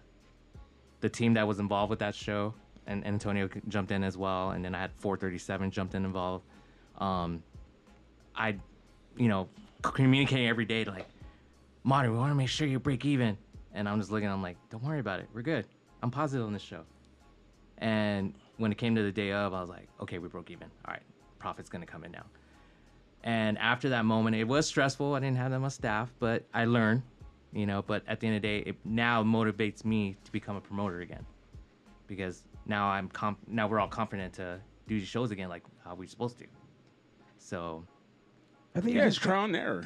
the 1.01 1.09
team 1.09 1.33
that 1.33 1.47
was 1.47 1.59
involved 1.59 1.89
with 1.89 1.99
that 1.99 2.15
show 2.15 2.53
and 2.87 3.05
Antonio 3.05 3.49
jumped 3.67 3.91
in 3.91 4.03
as 4.03 4.17
well, 4.17 4.51
and 4.51 4.63
then 4.63 4.75
I 4.75 4.79
had 4.79 4.91
437 4.97 5.71
jumped 5.71 5.95
in 5.95 6.05
involved. 6.05 6.45
Um, 6.97 7.43
I, 8.35 8.57
you 9.17 9.27
know, 9.27 9.49
communicating 9.81 10.47
every 10.47 10.65
day 10.65 10.83
like, 10.85 11.07
Marty, 11.83 12.09
we 12.09 12.17
want 12.17 12.31
to 12.31 12.35
make 12.35 12.49
sure 12.49 12.67
you 12.67 12.79
break 12.79 13.05
even, 13.05 13.37
and 13.73 13.87
I'm 13.87 13.99
just 13.99 14.11
looking, 14.11 14.29
I'm 14.29 14.41
like, 14.41 14.57
don't 14.69 14.83
worry 14.83 14.99
about 14.99 15.19
it, 15.19 15.27
we're 15.33 15.41
good. 15.41 15.65
I'm 16.03 16.11
positive 16.11 16.45
on 16.45 16.53
this 16.53 16.61
show. 16.61 16.83
And 17.77 18.33
when 18.57 18.71
it 18.71 18.77
came 18.77 18.95
to 18.95 19.03
the 19.03 19.11
day 19.11 19.31
of, 19.31 19.53
I 19.53 19.61
was 19.61 19.69
like, 19.69 19.87
okay, 20.01 20.19
we 20.19 20.27
broke 20.27 20.51
even. 20.51 20.67
All 20.85 20.93
right, 20.93 21.01
profit's 21.39 21.69
gonna 21.69 21.85
come 21.85 22.03
in 22.03 22.11
now. 22.11 22.25
And 23.23 23.57
after 23.57 23.89
that 23.89 24.05
moment, 24.05 24.35
it 24.35 24.43
was 24.45 24.67
stressful. 24.67 25.13
I 25.13 25.19
didn't 25.19 25.37
have 25.37 25.51
that 25.51 25.59
much 25.59 25.73
staff, 25.73 26.11
but 26.19 26.43
I 26.53 26.65
learned, 26.65 27.03
you 27.53 27.65
know. 27.65 27.81
But 27.81 28.03
at 28.07 28.19
the 28.19 28.27
end 28.27 28.35
of 28.37 28.41
the 28.41 28.47
day, 28.47 28.59
it 28.69 28.75
now 28.85 29.23
motivates 29.23 29.83
me 29.85 30.17
to 30.23 30.31
become 30.31 30.55
a 30.55 30.61
promoter 30.61 31.01
again, 31.01 31.25
because 32.07 32.43
now 32.65 32.87
I'm 32.87 33.09
comp- 33.09 33.47
now 33.47 33.67
we're 33.67 33.79
all 33.79 33.87
confident 33.87 34.33
to 34.35 34.59
do 34.87 34.99
shows 34.99 35.31
again 35.31 35.49
like 35.49 35.63
how 35.83 35.95
we're 35.95 36.07
supposed 36.07 36.37
to. 36.39 36.45
So 37.37 37.85
I 38.73 38.79
think 38.79 38.95
Yeah, 38.95 39.03
it 39.03 39.07
it's 39.07 39.15
just, 39.17 39.25
trial 39.25 39.45
and 39.45 39.55
error. 39.55 39.83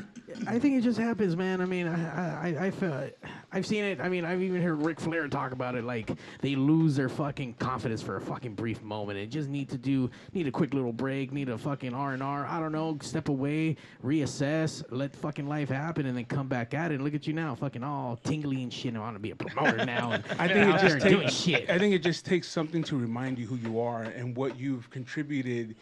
I 0.48 0.60
think 0.60 0.78
it 0.78 0.82
just 0.82 1.00
happens, 1.00 1.36
man. 1.36 1.60
I 1.62 1.66
mean, 1.66 1.88
I, 1.88 2.50
I, 2.50 2.66
I 2.66 2.72
feel, 2.72 3.10
I've 3.52 3.66
seen 3.66 3.84
it. 3.84 4.00
I 4.00 4.10
mean, 4.10 4.26
I've 4.26 4.42
even 4.44 4.62
heard 4.62 4.82
Ric 4.86 5.00
Flair 5.00 5.28
talk 5.28 5.54
about 5.54 5.74
it. 5.76 5.84
Like 5.86 6.12
they 6.42 6.56
lose 6.56 6.96
their 6.96 7.10
fucking 7.10 7.54
confidence 7.56 8.02
for 8.04 8.18
a 8.18 8.22
fucking 8.22 8.54
brief 8.54 8.84
moment 8.84 9.18
and 9.18 9.32
just 9.32 9.50
need 9.50 9.70
to 9.70 9.78
do, 9.78 10.10
need 10.34 10.46
a 10.46 10.52
quick 10.52 10.74
little 10.76 10.94
break, 10.94 11.32
need 11.32 11.50
a 11.50 11.58
fucking 11.58 11.94
R 11.96 12.14
and 12.14 12.22
R. 12.22 12.46
I 12.46 12.60
don't 12.60 12.74
know, 12.74 12.98
step 13.02 13.30
away, 13.30 13.78
reassess, 14.04 14.84
let 14.92 15.16
fucking 15.16 15.48
life 15.48 15.70
happen, 15.70 16.06
and 16.06 16.16
then 16.16 16.26
come 16.26 16.48
back 16.48 16.74
at 16.76 16.92
it. 16.92 16.96
And 16.96 17.04
Look 17.04 17.16
at 17.16 17.26
you 17.26 17.34
now, 17.34 17.56
fucking 17.56 17.84
all 17.84 18.18
tingly 18.18 18.62
and 18.62 18.72
shit. 18.74 18.96
I 18.96 19.00
want 19.00 19.16
to 19.16 19.20
be 19.20 19.32
a 19.32 19.36
promoter 19.36 19.84
now. 19.86 20.12
And 20.12 20.24
I 20.40 20.48
think 20.48 20.76
it 20.76 20.82
just 20.82 21.00
doing 21.08 21.22
takes. 21.22 21.34
shit. 21.34 21.70
I 21.70 21.80
think 21.80 21.96
it 21.96 22.04
just 22.04 22.26
takes 22.26 22.48
something 22.48 22.84
to 22.84 22.98
remind 22.98 23.40
you 23.40 23.48
who 23.48 23.56
you 23.56 23.80
are 23.80 24.04
and 24.04 24.36
what 24.36 24.60
you've 24.60 24.90
contributed 24.92 25.76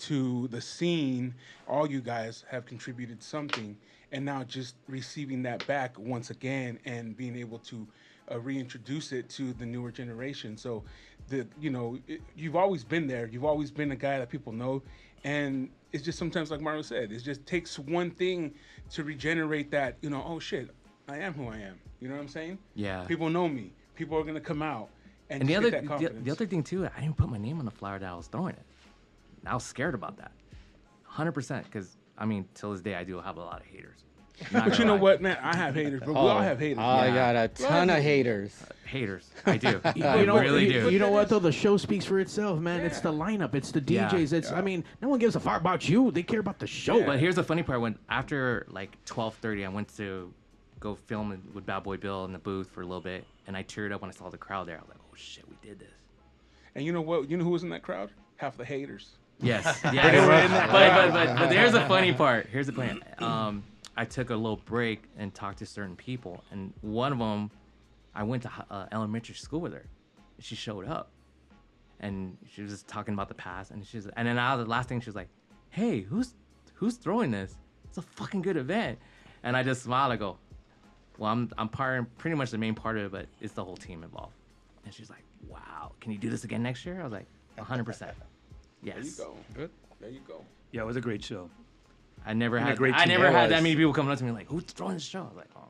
to 0.00 0.48
the 0.48 0.60
scene. 0.60 1.34
All 1.68 1.88
you 1.88 2.00
guys 2.00 2.44
have 2.48 2.66
contributed 2.66 3.22
something, 3.22 3.76
and 4.12 4.24
now 4.24 4.44
just 4.44 4.74
receiving 4.88 5.42
that 5.42 5.66
back 5.66 5.98
once 5.98 6.30
again 6.30 6.78
and 6.84 7.16
being 7.16 7.36
able 7.36 7.58
to 7.60 7.86
uh, 8.30 8.38
reintroduce 8.40 9.12
it 9.12 9.28
to 9.30 9.52
the 9.54 9.66
newer 9.66 9.90
generation. 9.90 10.56
So, 10.56 10.84
the 11.28 11.46
you 11.60 11.70
know 11.70 11.98
it, 12.08 12.20
you've 12.36 12.56
always 12.56 12.84
been 12.84 13.06
there. 13.06 13.26
You've 13.26 13.44
always 13.44 13.70
been 13.70 13.92
a 13.92 13.96
guy 13.96 14.18
that 14.18 14.30
people 14.30 14.52
know, 14.52 14.82
and 15.24 15.68
it's 15.92 16.04
just 16.04 16.18
sometimes 16.18 16.50
like 16.50 16.60
Mario 16.60 16.82
said, 16.82 17.12
it 17.12 17.18
just 17.20 17.44
takes 17.46 17.78
one 17.78 18.10
thing 18.10 18.54
to 18.90 19.04
regenerate 19.04 19.70
that. 19.70 19.96
You 20.02 20.10
know, 20.10 20.24
oh 20.26 20.38
shit, 20.38 20.70
I 21.08 21.18
am 21.18 21.34
who 21.34 21.48
I 21.48 21.58
am. 21.58 21.78
You 22.00 22.08
know 22.08 22.14
what 22.14 22.22
I'm 22.22 22.28
saying? 22.28 22.58
Yeah. 22.74 23.04
People 23.04 23.28
know 23.30 23.48
me. 23.48 23.72
People 23.94 24.16
are 24.18 24.24
gonna 24.24 24.40
come 24.40 24.62
out, 24.62 24.88
And, 25.28 25.46
the 25.46 25.56
other 25.56 25.70
the, 25.70 26.14
the 26.22 26.30
other 26.30 26.46
thing 26.46 26.62
too, 26.62 26.86
I 26.86 27.00
didn't 27.00 27.16
put 27.16 27.28
my 27.28 27.38
name 27.38 27.58
on 27.58 27.64
the 27.64 27.70
flyer 27.70 27.98
that 27.98 28.08
I 28.08 28.14
was 28.14 28.28
throwing 28.28 28.54
it. 28.54 28.62
And 29.40 29.48
I 29.48 29.54
was 29.54 29.64
scared 29.64 29.94
about 29.94 30.16
that, 30.18 30.32
hundred 31.04 31.32
percent. 31.32 31.64
Because 31.64 31.96
I 32.18 32.24
mean, 32.26 32.46
till 32.54 32.72
this 32.72 32.80
day, 32.80 32.94
I 32.94 33.04
do 33.04 33.20
have 33.20 33.36
a 33.36 33.40
lot 33.40 33.60
of 33.60 33.66
haters. 33.66 34.04
But 34.52 34.78
you 34.78 34.86
know 34.86 34.94
lie. 34.94 35.00
what, 35.00 35.20
man? 35.22 35.36
I 35.42 35.54
have 35.54 35.74
haters, 35.74 36.00
but 36.00 36.08
we 36.08 36.14
all 36.14 36.28
oh, 36.28 36.40
have 36.40 36.58
haters. 36.58 36.78
I 36.78 37.08
Yeah. 37.08 37.14
got 37.14 37.36
a 37.36 37.48
ton 37.48 37.90
of 37.90 37.98
haters. 37.98 38.56
Uh, 38.62 38.72
haters, 38.88 39.30
I 39.44 39.58
do. 39.58 39.80
You 39.94 40.04
I 40.04 40.24
know, 40.24 40.38
really 40.38 40.64
you, 40.66 40.80
do. 40.84 40.90
you 40.90 40.98
know 40.98 41.10
what 41.10 41.28
though? 41.28 41.38
The 41.38 41.52
show 41.52 41.76
speaks 41.76 42.06
for 42.06 42.18
itself, 42.20 42.58
man. 42.58 42.80
It's 42.80 43.00
the 43.00 43.12
lineup. 43.12 43.54
It's 43.54 43.70
the 43.70 43.80
Yeah. 43.80 44.08
DJs. 44.08 44.32
It's. 44.32 44.50
I 44.52 44.62
mean, 44.62 44.84
no 45.02 45.08
one 45.08 45.18
gives 45.18 45.36
a 45.36 45.40
fuck 45.40 45.60
about 45.60 45.88
you. 45.88 46.10
They 46.10 46.22
care 46.22 46.40
about 46.40 46.58
the 46.58 46.66
show. 46.66 47.04
But 47.04 47.18
here's 47.18 47.34
the 47.36 47.44
funny 47.44 47.62
part: 47.62 47.80
when 47.80 47.98
after 48.08 48.66
like 48.70 48.96
12:30, 49.04 49.66
I 49.66 49.68
went 49.68 49.94
to 49.96 50.32
go 50.78 50.94
film 50.94 51.42
with 51.52 51.66
Bad 51.66 51.82
Boy 51.82 51.98
Bill 51.98 52.24
in 52.24 52.32
the 52.32 52.38
booth 52.38 52.70
for 52.70 52.80
a 52.80 52.86
little 52.86 53.02
bit, 53.02 53.26
and 53.46 53.54
I 53.56 53.62
teared 53.62 53.92
up 53.92 54.00
when 54.00 54.10
I 54.10 54.14
saw 54.14 54.30
the 54.30 54.38
crowd 54.38 54.66
there. 54.68 54.78
I 54.78 54.80
was 54.80 54.88
like, 54.88 54.98
"Oh 55.02 55.14
shit, 55.16 55.44
we 55.48 55.56
did 55.60 55.78
this." 55.78 55.88
And 56.74 56.84
you 56.84 56.92
know 56.92 57.02
what? 57.02 57.28
You 57.30 57.36
know 57.36 57.44
who 57.44 57.50
was 57.50 57.62
in 57.62 57.68
that 57.70 57.82
crowd? 57.82 58.10
Half 58.36 58.56
the 58.56 58.64
haters. 58.64 59.16
Yes, 59.42 59.80
yeah. 59.92 60.68
but, 60.70 60.70
but, 60.70 61.12
but, 61.12 61.38
but 61.38 61.52
here's 61.56 61.72
the 61.72 61.80
funny 61.82 62.12
part. 62.12 62.46
Here's 62.50 62.66
the 62.66 62.72
plan. 62.72 63.00
Um, 63.18 63.62
I 63.96 64.04
took 64.04 64.30
a 64.30 64.34
little 64.36 64.56
break 64.56 65.04
and 65.18 65.34
talked 65.34 65.58
to 65.58 65.66
certain 65.66 65.96
people, 65.96 66.42
and 66.50 66.72
one 66.80 67.12
of 67.12 67.18
them, 67.18 67.50
I 68.14 68.22
went 68.22 68.42
to 68.44 68.50
uh, 68.70 68.86
elementary 68.92 69.34
school 69.34 69.60
with 69.60 69.72
her. 69.72 69.86
She 70.38 70.54
showed 70.54 70.86
up, 70.86 71.10
and 72.00 72.36
she 72.50 72.62
was 72.62 72.70
just 72.70 72.88
talking 72.88 73.14
about 73.14 73.28
the 73.28 73.34
past, 73.34 73.70
and 73.70 73.86
she's, 73.86 74.06
and 74.06 74.26
then 74.26 74.38
out 74.38 74.58
of 74.58 74.66
the 74.66 74.70
last 74.70 74.88
thing, 74.88 75.00
she 75.00 75.06
was 75.06 75.16
like, 75.16 75.28
"Hey, 75.70 76.00
who's 76.00 76.34
who's 76.74 76.96
throwing 76.96 77.30
this? 77.30 77.56
It's 77.84 77.98
a 77.98 78.02
fucking 78.02 78.42
good 78.42 78.56
event." 78.56 78.98
And 79.42 79.56
I 79.56 79.62
just 79.62 79.82
smiled. 79.82 80.12
I 80.12 80.16
go, 80.16 80.36
"Well, 81.18 81.30
I'm 81.30 81.50
I'm 81.58 81.68
part 81.68 82.16
pretty 82.18 82.36
much 82.36 82.50
the 82.50 82.58
main 82.58 82.74
part 82.74 82.96
of 82.96 83.04
it, 83.04 83.12
but 83.12 83.26
it's 83.40 83.52
the 83.54 83.64
whole 83.64 83.76
team 83.76 84.02
involved." 84.02 84.34
And 84.84 84.94
she's 84.94 85.10
like, 85.10 85.24
"Wow, 85.46 85.92
can 86.00 86.12
you 86.12 86.18
do 86.18 86.30
this 86.30 86.44
again 86.44 86.62
next 86.62 86.84
year?" 86.86 87.00
I 87.00 87.04
was 87.04 87.12
like, 87.12 87.26
"100 87.56 87.84
percent." 87.84 88.12
Yes. 88.82 88.94
There 88.96 89.04
you 89.04 89.10
go. 89.32 89.36
Good. 89.54 89.70
There 90.00 90.10
you 90.10 90.20
go. 90.26 90.44
Yeah, 90.72 90.82
it 90.82 90.86
was 90.86 90.96
a 90.96 91.00
great 91.00 91.22
show. 91.22 91.50
I 92.26 92.32
never 92.34 92.56
And 92.56 92.66
had 92.68 92.78
great 92.78 92.94
I 92.94 93.04
never 93.06 93.30
had 93.30 93.50
that 93.50 93.62
many 93.62 93.74
people 93.76 93.92
coming 93.92 94.12
up 94.12 94.18
to 94.18 94.24
me 94.24 94.30
like, 94.30 94.46
"Who's 94.48 94.64
throwing 94.64 94.94
this 94.94 95.04
show?" 95.04 95.20
I 95.20 95.24
was 95.28 95.36
like, 95.36 95.48
"Oh, 95.56 95.68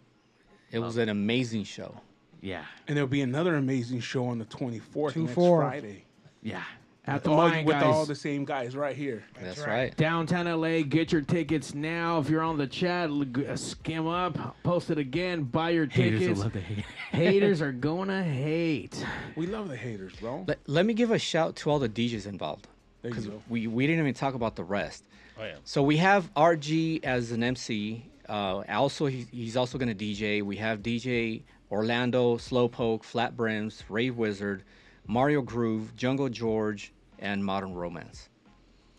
It 0.73 0.79
was 0.81 0.97
an 0.97 1.09
amazing 1.09 1.65
show. 1.65 1.95
yeah, 2.41 2.65
And 2.89 2.97
there'll 2.97 3.09
be 3.09 3.23
another 3.23 3.55
amazing 3.57 4.01
show 4.01 4.27
on 4.27 4.39
the 4.39 4.45
24th, 4.47 5.17
next 5.17 5.35
24th. 5.35 5.59
Friday. 5.59 6.05
yeah." 6.43 6.63
At 7.07 7.25
the 7.25 7.31
all, 7.31 7.49
Mayan 7.49 7.65
with 7.65 7.77
guys. 7.77 7.83
all 7.85 8.05
the 8.05 8.15
same 8.15 8.45
guys 8.45 8.77
right 8.77 8.95
here. 8.95 9.25
That's, 9.41 9.59
right. 9.61 9.67
right. 9.67 9.97
Downtown 9.97 10.47
LA, 10.47 10.83
get 10.83 11.11
your 11.11 11.23
tickets 11.23 11.75
now. 11.75 12.19
If 12.21 12.29
you're 12.29 12.43
on 12.43 12.59
the 12.59 12.67
chat, 12.67 13.09
l- 13.09 13.25
g- 13.25 13.47
uh, 13.47 13.57
skim 13.57 14.07
up, 14.07 14.63
post 14.63 14.91
it 14.91 14.99
again, 14.99 15.43
buy 15.45 15.71
your 15.71 15.87
Haters 15.87 16.21
will 16.21 16.27
tickets. 16.29 16.41
love 16.41 16.53
to 16.53 16.61
hate. 16.61 16.85
Haters 17.11 17.63
are 17.63 17.73
gonna 17.73 18.23
hate. 18.23 19.05
We 19.35 19.47
love 19.47 19.69
the 19.69 19.77
haters, 19.79 20.13
bro. 20.21 20.45
Let, 20.47 20.59
let 20.67 20.85
me 20.87 20.93
give 20.95 21.11
a 21.11 21.19
shout 21.19 21.57
to 21.57 21.71
all 21.71 21.79
the 21.79 21.89
DJs 21.89 22.27
involved. 22.27 22.69
There 23.03 23.13
you 23.13 23.17
because 23.17 23.31
we, 23.49 23.67
we 23.67 23.87
didn't 23.87 24.01
even 24.01 24.15
talk 24.15 24.35
about 24.35 24.57
the 24.57 24.65
rest. 24.65 25.05
Oh 25.39 25.45
yeah. 25.45 25.57
So 25.65 25.83
we 25.83 25.97
have 25.99 26.33
RG 26.35 27.05
as 27.05 27.33
an 27.33 27.43
MC. 27.43 28.05
Uh, 28.29 28.63
also, 28.69 29.07
he, 29.07 29.27
he's 29.33 29.57
also 29.57 29.79
going 29.79 29.95
to 29.95 30.05
DJ. 30.05 30.43
We 30.43 30.57
have 30.57 30.81
DJ 30.81 31.43
Orlando, 31.71 32.37
Slowpoke, 32.37 33.03
Flat 33.03 33.37
Brims, 33.37 33.83
Rave 33.89 34.17
Wizard, 34.17 34.65
Mario 35.07 35.43
Groove, 35.43 35.95
Jungle 35.97 36.29
George, 36.29 36.93
and 37.19 37.45
Modern 37.45 37.75
Romance. 37.75 38.29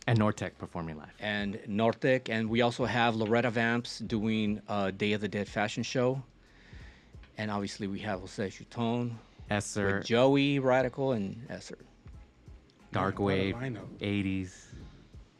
And 0.07 0.19
Nortec 0.19 0.51
performing 0.57 0.97
live. 0.97 1.13
And 1.19 1.59
Nortec. 1.67 2.29
And 2.29 2.49
we 2.49 2.61
also 2.61 2.85
have 2.85 3.15
Loretta 3.15 3.51
Vamps 3.51 3.99
doing 3.99 4.61
a 4.67 4.91
Day 4.91 5.13
of 5.13 5.21
the 5.21 5.27
Dead 5.27 5.47
fashion 5.47 5.83
show. 5.83 6.21
And 7.37 7.51
obviously, 7.51 7.87
we 7.87 7.99
have 7.99 8.19
Jose 8.19 8.49
Chuton 8.49 9.11
Esser, 9.49 9.97
with 9.97 10.05
Joey 10.05 10.59
Radical 10.59 11.11
and 11.13 11.45
Esser. 11.49 11.77
Dark 12.91 13.19
Wave, 13.19 13.55
lineup. 13.55 13.87
80s, 13.99 14.51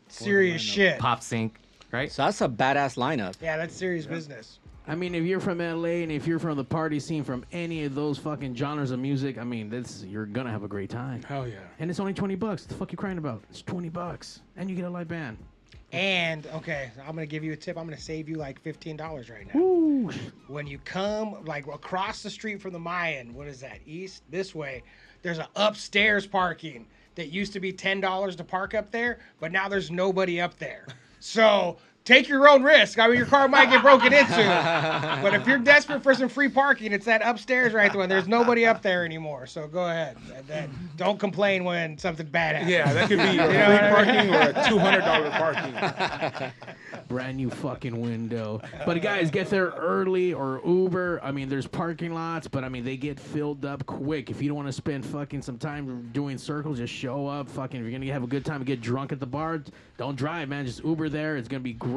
Serious 0.07 0.61
shit. 0.61 0.99
Pop 0.99 1.21
Sync, 1.23 1.57
right? 1.91 2.11
So 2.11 2.23
that's 2.25 2.41
a 2.41 2.47
badass 2.49 2.97
lineup. 2.97 3.35
Yeah, 3.41 3.57
that's 3.57 3.75
serious 3.75 4.05
business. 4.05 4.59
I 4.87 4.95
mean, 4.95 5.13
if 5.15 5.23
you're 5.23 5.39
from 5.39 5.59
LA 5.59 6.01
and 6.01 6.11
if 6.11 6.25
you're 6.27 6.39
from 6.39 6.57
the 6.57 6.63
party 6.63 6.99
scene 6.99 7.23
from 7.23 7.45
any 7.51 7.85
of 7.85 7.95
those 7.95 8.17
fucking 8.17 8.55
genres 8.55 8.91
of 8.91 8.99
music, 8.99 9.37
I 9.37 9.43
mean, 9.43 9.69
this 9.69 10.03
you're 10.03 10.25
gonna 10.25 10.51
have 10.51 10.63
a 10.63 10.67
great 10.67 10.89
time. 10.89 11.21
Hell 11.23 11.47
yeah. 11.47 11.59
And 11.79 11.89
it's 11.89 11.99
only 11.99 12.13
twenty 12.13 12.35
bucks. 12.35 12.65
The 12.65 12.73
fuck 12.73 12.91
you 12.91 12.97
crying 12.97 13.17
about? 13.17 13.43
It's 13.49 13.61
twenty 13.61 13.89
bucks, 13.89 14.41
and 14.57 14.69
you 14.69 14.75
get 14.75 14.85
a 14.85 14.89
live 14.89 15.07
band. 15.07 15.37
And 15.93 16.47
okay, 16.47 16.89
I'm 17.01 17.15
gonna 17.15 17.25
give 17.25 17.43
you 17.43 17.53
a 17.53 17.55
tip. 17.55 17.77
I'm 17.77 17.85
gonna 17.85 17.99
save 17.99 18.27
you 18.27 18.35
like 18.35 18.59
fifteen 18.61 18.97
dollars 18.97 19.29
right 19.29 19.45
now. 19.53 19.59
Ooh, 19.61 20.09
When 20.47 20.65
you 20.65 20.79
come 20.79 21.45
like 21.45 21.67
across 21.67 22.23
the 22.23 22.29
street 22.29 22.59
from 22.61 22.73
the 22.73 22.79
Mayan, 22.79 23.33
what 23.33 23.47
is 23.47 23.59
that? 23.59 23.79
East 23.85 24.23
this 24.29 24.55
way. 24.55 24.83
There's 25.21 25.37
an 25.37 25.47
upstairs 25.55 26.25
parking 26.25 26.87
that 27.15 27.27
used 27.29 27.53
to 27.53 27.59
be 27.59 27.71
ten 27.73 27.99
dollars 28.01 28.35
to 28.37 28.43
park 28.43 28.73
up 28.73 28.91
there, 28.91 29.19
but 29.39 29.51
now 29.51 29.67
there's 29.67 29.91
nobody 29.91 30.39
up 30.41 30.57
there. 30.57 30.85
So 31.19 31.77
take 32.03 32.27
your 32.27 32.47
own 32.49 32.63
risk. 32.63 32.99
I 32.99 33.07
mean, 33.07 33.17
your 33.17 33.25
car 33.25 33.47
might 33.47 33.69
get 33.69 33.81
broken 33.81 34.13
into, 34.13 34.35
but 35.21 35.33
if 35.33 35.47
you're 35.47 35.59
desperate 35.59 36.01
for 36.01 36.13
some 36.13 36.29
free 36.29 36.49
parking, 36.49 36.91
it's 36.91 37.05
that 37.05 37.21
upstairs 37.23 37.73
right 37.73 37.91
there. 37.91 38.01
And 38.01 38.11
there's 38.11 38.27
nobody 38.27 38.65
up 38.65 38.81
there 38.81 39.05
anymore. 39.05 39.45
So 39.45 39.67
go 39.67 39.85
ahead. 39.85 40.17
And 40.35 40.45
then 40.47 40.89
don't 40.97 41.19
complain 41.19 41.63
when 41.63 41.97
something 41.97 42.25
bad 42.25 42.55
happens. 42.55 42.71
Yeah, 42.71 42.93
that 42.93 43.07
could 43.07 43.17
be 43.17 43.23
a 43.23 43.35
know 43.35 43.77
free 43.77 43.89
parking 43.89 44.33
or 44.33 44.41
a 44.41 44.67
two 44.67 44.79
hundred 44.79 45.01
dollar 45.01 45.29
parking. 45.31 46.51
brand 47.07 47.37
new 47.37 47.49
fucking 47.49 47.99
window. 47.99 48.61
But 48.85 49.01
guys, 49.01 49.29
get 49.29 49.49
there 49.49 49.67
early 49.69 50.33
or 50.33 50.61
Uber. 50.65 51.19
I 51.23 51.31
mean, 51.31 51.49
there's 51.49 51.67
parking 51.67 52.13
lots, 52.13 52.47
but 52.47 52.63
I 52.63 52.69
mean, 52.69 52.83
they 52.83 52.97
get 52.97 53.19
filled 53.19 53.65
up 53.65 53.85
quick. 53.85 54.29
If 54.29 54.41
you 54.41 54.47
don't 54.47 54.55
want 54.55 54.67
to 54.67 54.73
spend 54.73 55.05
fucking 55.05 55.41
some 55.41 55.57
time 55.57 56.09
doing 56.13 56.37
circles, 56.37 56.77
just 56.77 56.93
show 56.93 57.27
up. 57.27 57.49
Fucking, 57.49 57.79
if 57.79 57.83
you're 57.83 57.99
gonna 57.99 58.11
have 58.11 58.23
a 58.23 58.27
good 58.27 58.45
time 58.45 58.57
and 58.57 58.65
get 58.65 58.81
drunk 58.81 59.11
at 59.11 59.19
the 59.19 59.25
bar, 59.25 59.63
don't 59.97 60.15
drive, 60.15 60.49
man. 60.49 60.65
Just 60.65 60.83
Uber 60.83 61.09
there. 61.09 61.37
It's 61.37 61.47
gonna 61.47 61.59
be 61.59 61.73
great. 61.73 61.90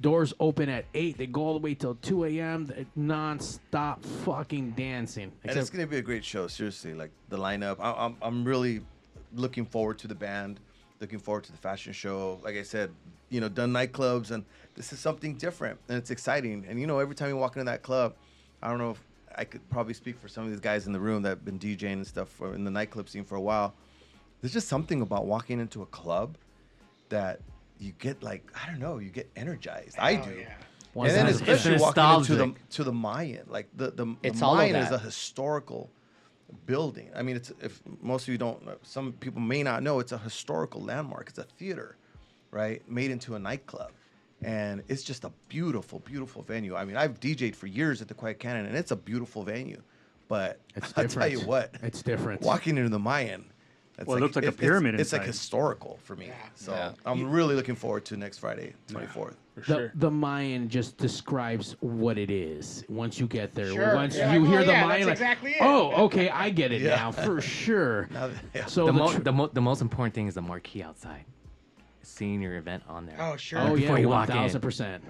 Doors 0.00 0.34
open 0.40 0.68
at 0.68 0.84
eight. 0.94 1.18
They 1.18 1.26
go 1.26 1.42
all 1.42 1.52
the 1.54 1.60
way 1.60 1.74
till 1.74 1.96
two 1.96 2.24
a.m. 2.24 2.70
Non-stop 2.96 4.04
fucking 4.04 4.72
dancing. 4.72 5.32
And 5.44 5.56
it's 5.56 5.70
gonna 5.70 5.86
be 5.86 5.98
a 5.98 6.02
great 6.02 6.24
show. 6.24 6.46
Seriously, 6.46 6.94
like 6.94 7.10
the 7.28 7.38
lineup. 7.38 7.76
I, 7.80 7.92
I'm 7.92 8.16
I'm 8.22 8.44
really 8.44 8.80
looking 9.34 9.64
forward 9.64 9.98
to 9.98 10.08
the 10.08 10.14
band. 10.14 10.60
Looking 11.00 11.18
forward 11.18 11.44
to 11.44 11.52
the 11.52 11.58
fashion 11.58 11.92
show. 11.92 12.40
Like 12.42 12.56
I 12.56 12.62
said, 12.62 12.90
you 13.28 13.40
know, 13.40 13.48
done 13.48 13.72
nightclubs, 13.72 14.30
and 14.30 14.44
this 14.74 14.92
is 14.92 15.00
something 15.00 15.34
different, 15.34 15.78
and 15.88 15.98
it's 15.98 16.10
exciting. 16.10 16.64
And 16.68 16.80
you 16.80 16.86
know, 16.86 16.98
every 16.98 17.14
time 17.14 17.28
you 17.28 17.36
walk 17.36 17.56
into 17.56 17.64
that 17.64 17.82
club, 17.82 18.14
I 18.62 18.68
don't 18.68 18.78
know 18.78 18.92
if 18.92 19.02
I 19.36 19.44
could 19.44 19.68
probably 19.70 19.94
speak 19.94 20.18
for 20.18 20.28
some 20.28 20.44
of 20.44 20.50
these 20.50 20.60
guys 20.60 20.86
in 20.86 20.92
the 20.92 21.00
room 21.00 21.22
that 21.22 21.30
have 21.30 21.44
been 21.44 21.58
DJing 21.58 21.94
and 21.94 22.06
stuff 22.06 22.28
for, 22.28 22.54
in 22.54 22.64
the 22.64 22.70
nightclub 22.70 23.08
scene 23.08 23.24
for 23.24 23.34
a 23.34 23.40
while. 23.40 23.74
There's 24.40 24.52
just 24.52 24.68
something 24.68 25.02
about 25.02 25.26
walking 25.26 25.58
into 25.58 25.82
a 25.82 25.86
club 25.86 26.36
that 27.08 27.40
you 27.84 27.92
get 27.98 28.22
like 28.22 28.50
I 28.60 28.70
don't 28.70 28.80
know, 28.80 28.98
you 28.98 29.10
get 29.10 29.30
energized. 29.36 29.96
I 29.98 30.16
oh, 30.16 30.24
do. 30.24 30.34
yeah. 30.38 30.54
And 30.96 31.10
then 31.10 31.26
it's- 31.26 31.40
especially 31.40 31.78
walking 31.78 32.04
into 32.18 32.34
the 32.36 32.54
to 32.70 32.84
the 32.84 32.92
Mayan, 32.92 33.46
like 33.48 33.68
the 33.76 33.90
the, 33.90 34.04
the 34.04 34.16
It's 34.22 34.42
all 34.42 34.52
of 34.54 34.58
Mayan 34.58 34.76
is 34.76 34.90
that. 34.90 35.00
a 35.00 35.04
historical 35.04 35.90
building. 36.66 37.10
I 37.14 37.22
mean, 37.22 37.36
it's 37.36 37.52
if 37.60 37.82
most 38.00 38.22
of 38.22 38.28
you 38.32 38.38
don't, 38.38 38.64
know, 38.64 38.76
some 38.82 39.12
people 39.12 39.40
may 39.40 39.62
not 39.62 39.82
know, 39.82 39.98
it's 39.98 40.12
a 40.12 40.18
historical 40.18 40.80
landmark. 40.82 41.28
It's 41.28 41.38
a 41.38 41.44
theater, 41.44 41.96
right, 42.50 42.80
made 42.88 43.10
into 43.10 43.34
a 43.34 43.38
nightclub, 43.38 43.90
and 44.42 44.82
it's 44.88 45.02
just 45.02 45.24
a 45.24 45.32
beautiful, 45.48 45.98
beautiful 46.00 46.42
venue. 46.42 46.76
I 46.76 46.84
mean, 46.84 46.96
I've 46.96 47.18
DJed 47.20 47.56
for 47.56 47.66
years 47.66 48.00
at 48.00 48.08
the 48.08 48.14
Quiet 48.14 48.38
Cannon, 48.38 48.66
and 48.66 48.76
it's 48.76 48.90
a 48.92 48.96
beautiful 48.96 49.42
venue. 49.42 49.82
But 50.28 50.60
It's 50.74 50.92
I'll 50.96 51.08
tell 51.08 51.28
you 51.28 51.40
what, 51.40 51.74
It's 51.82 52.02
different. 52.02 52.40
Walking 52.40 52.78
into 52.78 52.88
the 52.90 52.98
Mayan. 52.98 53.44
It's 53.96 54.08
Well, 54.08 54.16
it 54.16 54.20
looks 54.20 54.34
like 54.34 54.44
a 54.44 54.52
pyramid 54.52 54.94
It's, 54.94 55.02
it's 55.02 55.12
like 55.12 55.22
historical 55.24 55.98
for 56.02 56.16
me. 56.16 56.30
So 56.56 56.72
Yeah. 56.72 56.92
I'm 57.06 57.30
really 57.30 57.54
looking 57.54 57.76
forward 57.76 58.04
to 58.06 58.16
next 58.16 58.38
Friday, 58.38 58.74
24th. 58.88 59.34
For 59.54 59.60
the, 59.60 59.64
sure. 59.66 59.92
the 59.94 60.10
Mayan 60.10 60.68
just 60.68 60.96
describes 60.98 61.76
what 61.80 62.18
it 62.18 62.28
is 62.30 62.84
once 62.88 63.20
you 63.20 63.28
get 63.28 63.54
there. 63.54 63.70
Sure. 63.72 63.94
Once 63.94 64.16
Yeah. 64.16 64.32
you 64.32 64.40
Like, 64.40 64.48
hear 64.50 64.60
oh, 64.60 64.64
the 64.64 64.72
yeah, 64.72 64.86
Mayan, 64.86 65.06
that's 65.06 65.20
like, 65.20 65.30
exactly 65.30 65.50
it. 65.52 65.56
oh, 65.60 66.04
okay, 66.06 66.28
I 66.28 66.50
get 66.50 66.72
it 66.72 66.82
Yeah. 66.82 66.96
now 66.96 67.12
for 67.12 67.40
sure. 67.40 68.08
Now 68.12 68.30
yeah. 68.52 68.66
So 68.66 68.86
the, 68.86 68.92
the, 68.92 68.98
mo- 68.98 69.12
tr- 69.12 69.20
the, 69.22 69.32
mo- 69.32 69.50
the 69.52 69.60
most 69.60 69.80
important 69.80 70.14
thing 70.14 70.26
is 70.26 70.34
the 70.34 70.42
marquee 70.42 70.82
outside. 70.82 71.24
Seeing 72.02 72.42
your 72.42 72.56
event 72.56 72.82
on 72.88 73.06
there. 73.06 73.16
Oh 73.20 73.36
sure. 73.36 73.60
oh 73.60 73.76
before 73.76 73.96
yeah, 73.96 74.02
you 74.02 74.08
walk 74.08 74.28
thousand 74.28 74.60
percent. 74.60 75.04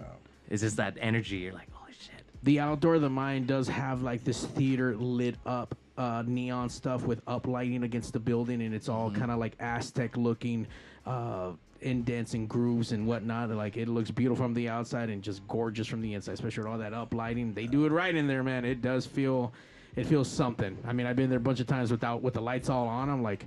It's 0.51 0.61
just 0.63 0.77
that 0.77 0.97
energy. 1.01 1.39
You're 1.39 1.55
like, 1.55 1.73
holy 1.73 1.93
shit. 1.95 2.23
The 2.43 2.61
outdoor, 2.61 2.99
the 2.99 3.09
Mayan 3.09 3.47
does 3.47 3.67
have 3.67 4.03
like 4.03 4.25
this 4.25 4.45
theater 4.45 4.95
lit 4.95 5.37
up. 5.47 5.75
Uh, 5.97 6.25
neon 6.27 6.69
stuff 6.69 7.05
with 7.05 7.25
uplighting 7.27 7.85
against 7.85 8.13
the 8.13 8.19
building, 8.19 8.63
and 8.63 8.75
it's 8.75 8.89
all 8.89 9.13
kind 9.13 9.31
of 9.31 9.39
like 9.39 9.55
Aztec 9.61 10.17
looking, 10.17 10.67
uh, 11.07 11.53
indents 11.83 12.35
and 12.35 12.49
grooves 12.49 12.91
and 12.91 13.07
whatnot. 13.07 13.51
Like 13.51 13.77
it 13.77 13.87
looks 13.87 14.11
beautiful 14.11 14.45
from 14.45 14.55
the 14.55 14.69
outside 14.69 15.09
and 15.09 15.23
just 15.23 15.47
gorgeous 15.47 15.87
from 15.87 16.01
the 16.01 16.15
inside, 16.15 16.33
especially 16.33 16.65
with 16.65 16.73
all 16.73 16.79
that 16.79 16.93
uplighting. 16.93 17.55
They 17.55 17.67
do 17.67 17.87
it 17.87 17.93
right 17.93 18.13
in 18.15 18.27
there, 18.27 18.43
man. 18.43 18.65
It 18.65 18.83
does 18.83 19.07
feel, 19.07 19.53
it 19.95 20.07
feels 20.07 20.29
something. 20.29 20.77
I 20.85 20.93
mean, 20.93 21.07
I've 21.07 21.15
been 21.15 21.31
there 21.31 21.39
a 21.39 21.41
bunch 21.41 21.61
of 21.61 21.69
times 21.69 21.93
without 21.93 22.23
with 22.23 22.35
the 22.35 22.43
lights 22.43 22.69
all 22.69 22.89
on. 22.89 23.09
I'm 23.09 23.23
like, 23.23 23.47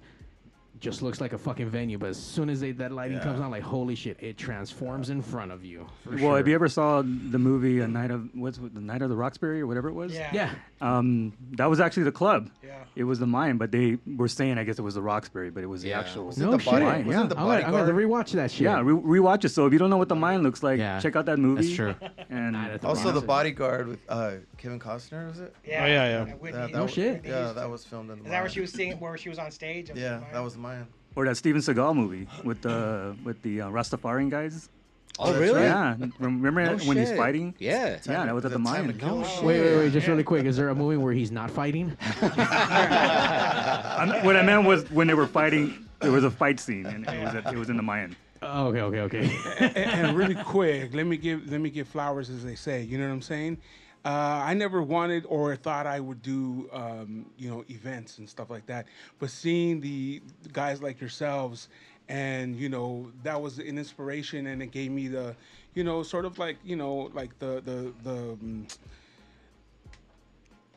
just 0.80 1.02
looks 1.02 1.19
like 1.19 1.34
a 1.34 1.38
fucking 1.40 1.72
venue, 1.72 1.98
but 1.98 2.10
as 2.10 2.22
soon 2.22 2.52
as 2.52 2.60
they, 2.60 2.72
that 2.74 2.91
lighting 2.91 3.19
comes 3.19 3.40
on, 3.41 3.49
like 3.49 3.64
holy 3.64 3.95
shit, 3.95 4.15
it 4.22 4.38
transforms 4.38 5.10
in 5.10 5.24
front 5.24 5.52
of 5.52 5.65
you. 5.65 5.88
for 6.03 6.11
Well, 6.11 6.19
sure. 6.19 6.40
if 6.40 6.48
you 6.48 6.53
ever 6.53 6.68
saw 6.69 7.02
the 7.02 7.40
movie 7.40 7.80
A 7.80 7.88
Night 7.88 8.11
of 8.11 8.30
what's 8.36 8.60
the 8.60 8.80
Night 8.80 9.02
of 9.02 9.10
the 9.10 9.15
Roxbury 9.15 9.60
or 9.60 9.65
whatever 9.65 9.90
it 9.90 9.94
was? 9.94 10.14
Yeah. 10.14 10.30
yeah, 10.32 10.52
Um, 10.80 11.34
that 11.54 11.66
was 11.70 11.80
actually 11.80 12.04
the 12.04 12.12
club. 12.12 12.49
Yeah. 12.64 12.84
It 12.95 13.04
was 13.04 13.18
the 13.20 13.26
Mayan, 13.28 13.58
but 13.58 13.72
they 13.72 13.98
were 14.16 14.28
saying 14.28 14.58
I 14.58 14.64
guess 14.64 14.78
it 14.78 14.84
was 14.84 14.95
the 14.95 15.02
Roxbury, 15.02 15.49
but 15.49 15.64
it 15.64 15.68
was 15.68 15.84
Yeah. 15.84 16.02
the 16.02 16.08
actual. 16.08 16.26
Was 16.28 16.38
No 16.38 16.52
the 16.52 16.58
body, 16.58 16.64
shit. 16.64 16.74
Mayan, 16.84 17.06
wasn't 17.08 17.24
yeah. 17.24 17.28
the 17.30 17.40
I'm 17.40 17.45
gonna, 17.48 17.66
I'm 17.66 17.72
gonna 17.72 17.94
rewatch 17.94 18.32
that 18.34 18.52
shit. 18.52 18.62
Yeah, 18.62 18.82
re- 18.82 19.20
rewatch 19.20 19.44
it. 19.45 19.49
So 19.49 19.66
if 19.66 19.74
you 19.74 19.80
don't 19.80 19.90
know 19.90 19.98
what 19.98 20.10
the 20.10 20.16
Mayan 20.16 20.44
looks 20.44 20.62
like, 20.64 20.80
Yeah. 20.80 20.99
check 20.99 21.16
out 21.16 21.26
that 21.26 21.40
movie. 21.40 21.62
That's 21.64 21.76
true. 21.76 21.95
And 22.30 22.52
Night 22.54 22.72
at 22.72 22.82
the 22.82 22.88
Also, 22.88 23.06
the 23.06 23.14
Roxbury. 23.14 23.28
bodyguard 23.28 23.88
with 23.88 23.99
uh, 24.10 24.32
Kevin 24.58 24.80
Costner, 24.80 25.28
was 25.30 25.40
it? 25.40 25.56
Yeah. 25.66 25.84
Oh, 25.84 25.88
yeah, 25.88 25.94
yeah. 26.10 26.22
And 26.32 26.41
Whitney- 26.41 26.60
Yeah, 26.60 26.66
that 26.68 26.74
No 26.76 26.84
was, 26.84 26.91
shit. 26.91 27.14
Whitney 27.14 27.30
Yeah, 27.30 27.36
Houston. 27.38 27.56
that 27.56 27.70
was 27.70 27.86
filmed 27.86 28.12
in. 28.12 28.18
Is 28.20 28.24
that 28.26 28.41
where 28.41 28.49
she 28.49 28.62
was 28.62 28.72
singing? 28.72 28.99
Where 28.99 29.18
she 29.18 29.30
was 29.30 29.40
on 29.40 29.49
stage? 29.52 29.91
Yeah, 29.95 30.22
that 30.34 30.40
was 30.44 30.54
the 30.54 30.60
Mayan. 30.60 30.88
or 31.16 31.26
that 31.26 31.36
Steven 31.38 31.62
Seagal 31.62 31.95
movie 31.95 32.28
with 32.44 32.62
the 32.62 33.16
with 33.24 33.41
the 33.41 33.62
uh, 33.62 33.70
Rastafarian 33.70 34.30
guys. 34.30 34.70
Oh, 35.19 35.39
really? 35.39 35.61
Yeah, 35.61 35.95
remember 36.19 36.64
No 36.64 36.77
when 36.85 36.98
he's 36.98 37.11
fighting? 37.11 37.56
Yeah. 37.60 37.98
Yeah, 38.06 38.26
that 38.26 38.35
was 38.35 38.45
at 38.45 38.52
the 38.52 38.57
Time 38.60 38.88
to 38.88 38.94
Mayan. 38.94 39.23
Kill. 39.23 39.45
Wait, 39.45 39.61
wait, 39.61 39.77
wait, 39.77 39.94
just 39.94 40.07
really 40.07 40.23
quick. 40.23 40.45
Is 40.45 40.57
there 40.57 40.69
a 40.69 40.76
movie 40.84 40.98
where 40.98 41.14
he's 41.14 41.31
not 41.31 41.49
fighting? 41.49 41.95
I'm- 42.22 44.26
what 44.26 44.35
I 44.35 44.41
meant 44.44 44.65
was 44.65 44.89
when 44.91 45.07
they 45.07 45.14
were 45.14 45.27
fighting, 45.27 45.85
there 46.02 46.11
was 46.11 46.23
a 46.23 46.31
fight 46.31 46.60
scene, 46.60 46.85
and 46.85 47.07
it 47.07 47.23
was 47.23 47.35
at, 47.35 47.53
it 47.53 47.57
was 47.57 47.69
in 47.69 47.77
the 47.77 47.84
Mayan. 47.84 48.15
Oh, 48.41 48.68
okay, 48.68 48.81
okay, 48.81 48.99
okay. 49.02 49.31
and, 49.60 49.77
and 49.77 50.18
really 50.18 50.35
quick, 50.35 50.94
let 50.94 51.07
me 51.07 51.18
give 51.18 51.49
let 51.52 51.60
me 51.60 51.69
give 51.72 51.88
flowers 51.88 52.30
as 52.30 52.44
they 52.44 52.53
say. 52.56 52.84
You 52.84 52.98
know 52.99 53.07
what 53.07 53.14
I'm 53.14 53.22
saying? 53.22 53.57
Uh, 54.06 54.10
I 54.45 54.53
never 54.53 54.81
wanted 54.84 55.26
or 55.27 55.56
thought 55.56 55.88
I 55.88 55.99
would 55.99 56.22
do 56.22 56.69
um, 56.72 57.26
you 57.38 57.49
know 57.49 57.65
events 57.69 58.19
and 58.19 58.30
stuff 58.30 58.49
like 58.52 58.65
that. 58.68 58.85
But 59.19 59.31
seeing 59.31 59.81
the 59.81 60.22
guys 60.53 60.81
like 60.84 61.02
yourselves, 61.02 61.69
and 62.09 62.55
you 62.55 62.69
know 62.69 63.11
that 63.23 63.41
was 63.41 63.59
an 63.59 63.77
inspiration, 63.77 64.47
and 64.47 64.61
it 64.61 64.71
gave 64.71 64.91
me 64.91 65.07
the 65.07 65.35
you 65.73 65.84
know 65.84 66.03
sort 66.03 66.25
of 66.25 66.38
like 66.38 66.57
you 66.63 66.75
know 66.75 67.09
like 67.13 67.38
the 67.39 67.61
the 67.65 67.93
the. 68.03 68.17
Um, 68.34 68.67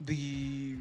the 0.03 0.77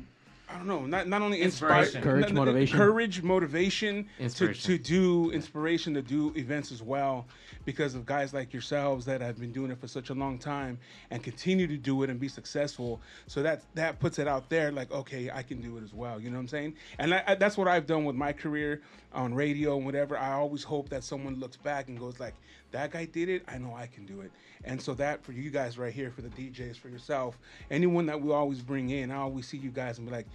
I 0.51 0.57
don't 0.57 0.65
know, 0.65 0.85
not 0.85 1.07
not 1.07 1.21
only 1.21 1.41
inspire, 1.41 1.83
Inspiration. 1.83 2.01
Courage, 2.01 2.23
n- 2.25 2.29
n- 2.29 2.35
motivation. 2.35 2.77
courage, 2.77 3.21
motivation 3.21 4.09
to, 4.17 4.51
to 4.51 4.77
do 4.79 5.29
inspiration 5.31 5.93
to 5.93 6.01
do 6.01 6.33
events 6.35 6.71
as 6.71 6.81
well, 6.81 7.27
because 7.65 7.93
of 7.93 8.03
guys 8.03 8.33
like 8.33 8.51
yourselves 8.51 9.05
that 9.05 9.21
have 9.21 9.39
been 9.39 9.51
doing 9.51 9.69
it 9.69 9.79
for 9.79 9.87
such 9.87 10.09
a 10.09 10.13
long 10.15 10.39
time 10.39 10.79
and 11.11 11.21
continue 11.21 11.67
to 11.67 11.77
do 11.77 12.01
it 12.01 12.09
and 12.09 12.19
be 12.19 12.27
successful. 12.27 12.99
So 13.27 13.43
that 13.43 13.61
that 13.75 13.99
puts 13.99 14.17
it 14.17 14.27
out 14.27 14.49
there, 14.49 14.71
like 14.71 14.91
okay, 14.91 15.29
I 15.31 15.43
can 15.43 15.61
do 15.61 15.77
it 15.77 15.83
as 15.83 15.93
well. 15.93 16.19
You 16.19 16.31
know 16.31 16.37
what 16.37 16.41
I'm 16.41 16.47
saying? 16.47 16.73
And 16.97 17.13
I, 17.13 17.23
I, 17.27 17.35
that's 17.35 17.55
what 17.55 17.67
I've 17.67 17.85
done 17.85 18.03
with 18.05 18.15
my 18.15 18.33
career 18.33 18.81
on 19.13 19.33
radio 19.33 19.77
and 19.77 19.85
whatever. 19.85 20.17
I 20.17 20.33
always 20.33 20.63
hope 20.63 20.89
that 20.89 21.03
someone 21.03 21.39
looks 21.39 21.57
back 21.57 21.87
and 21.87 21.99
goes 21.99 22.19
like, 22.19 22.35
that 22.71 22.91
guy 22.91 23.05
did 23.05 23.29
it. 23.29 23.43
I 23.47 23.57
know 23.57 23.75
I 23.75 23.87
can 23.87 24.05
do 24.05 24.21
it. 24.21 24.31
And 24.63 24.81
so 24.81 24.93
that 24.95 25.23
for 25.23 25.31
you 25.31 25.49
guys 25.49 25.77
right 25.77 25.93
here, 25.93 26.11
for 26.11 26.21
the 26.21 26.29
DJs, 26.29 26.77
for 26.77 26.89
yourself, 26.89 27.37
anyone 27.71 28.05
that 28.07 28.21
we 28.21 28.31
always 28.31 28.61
bring 28.61 28.91
in, 28.91 29.11
I 29.11 29.17
always 29.17 29.47
see 29.47 29.57
you 29.57 29.71
guys 29.71 29.97
and 29.97 30.07
be 30.07 30.13
like, 30.13 30.27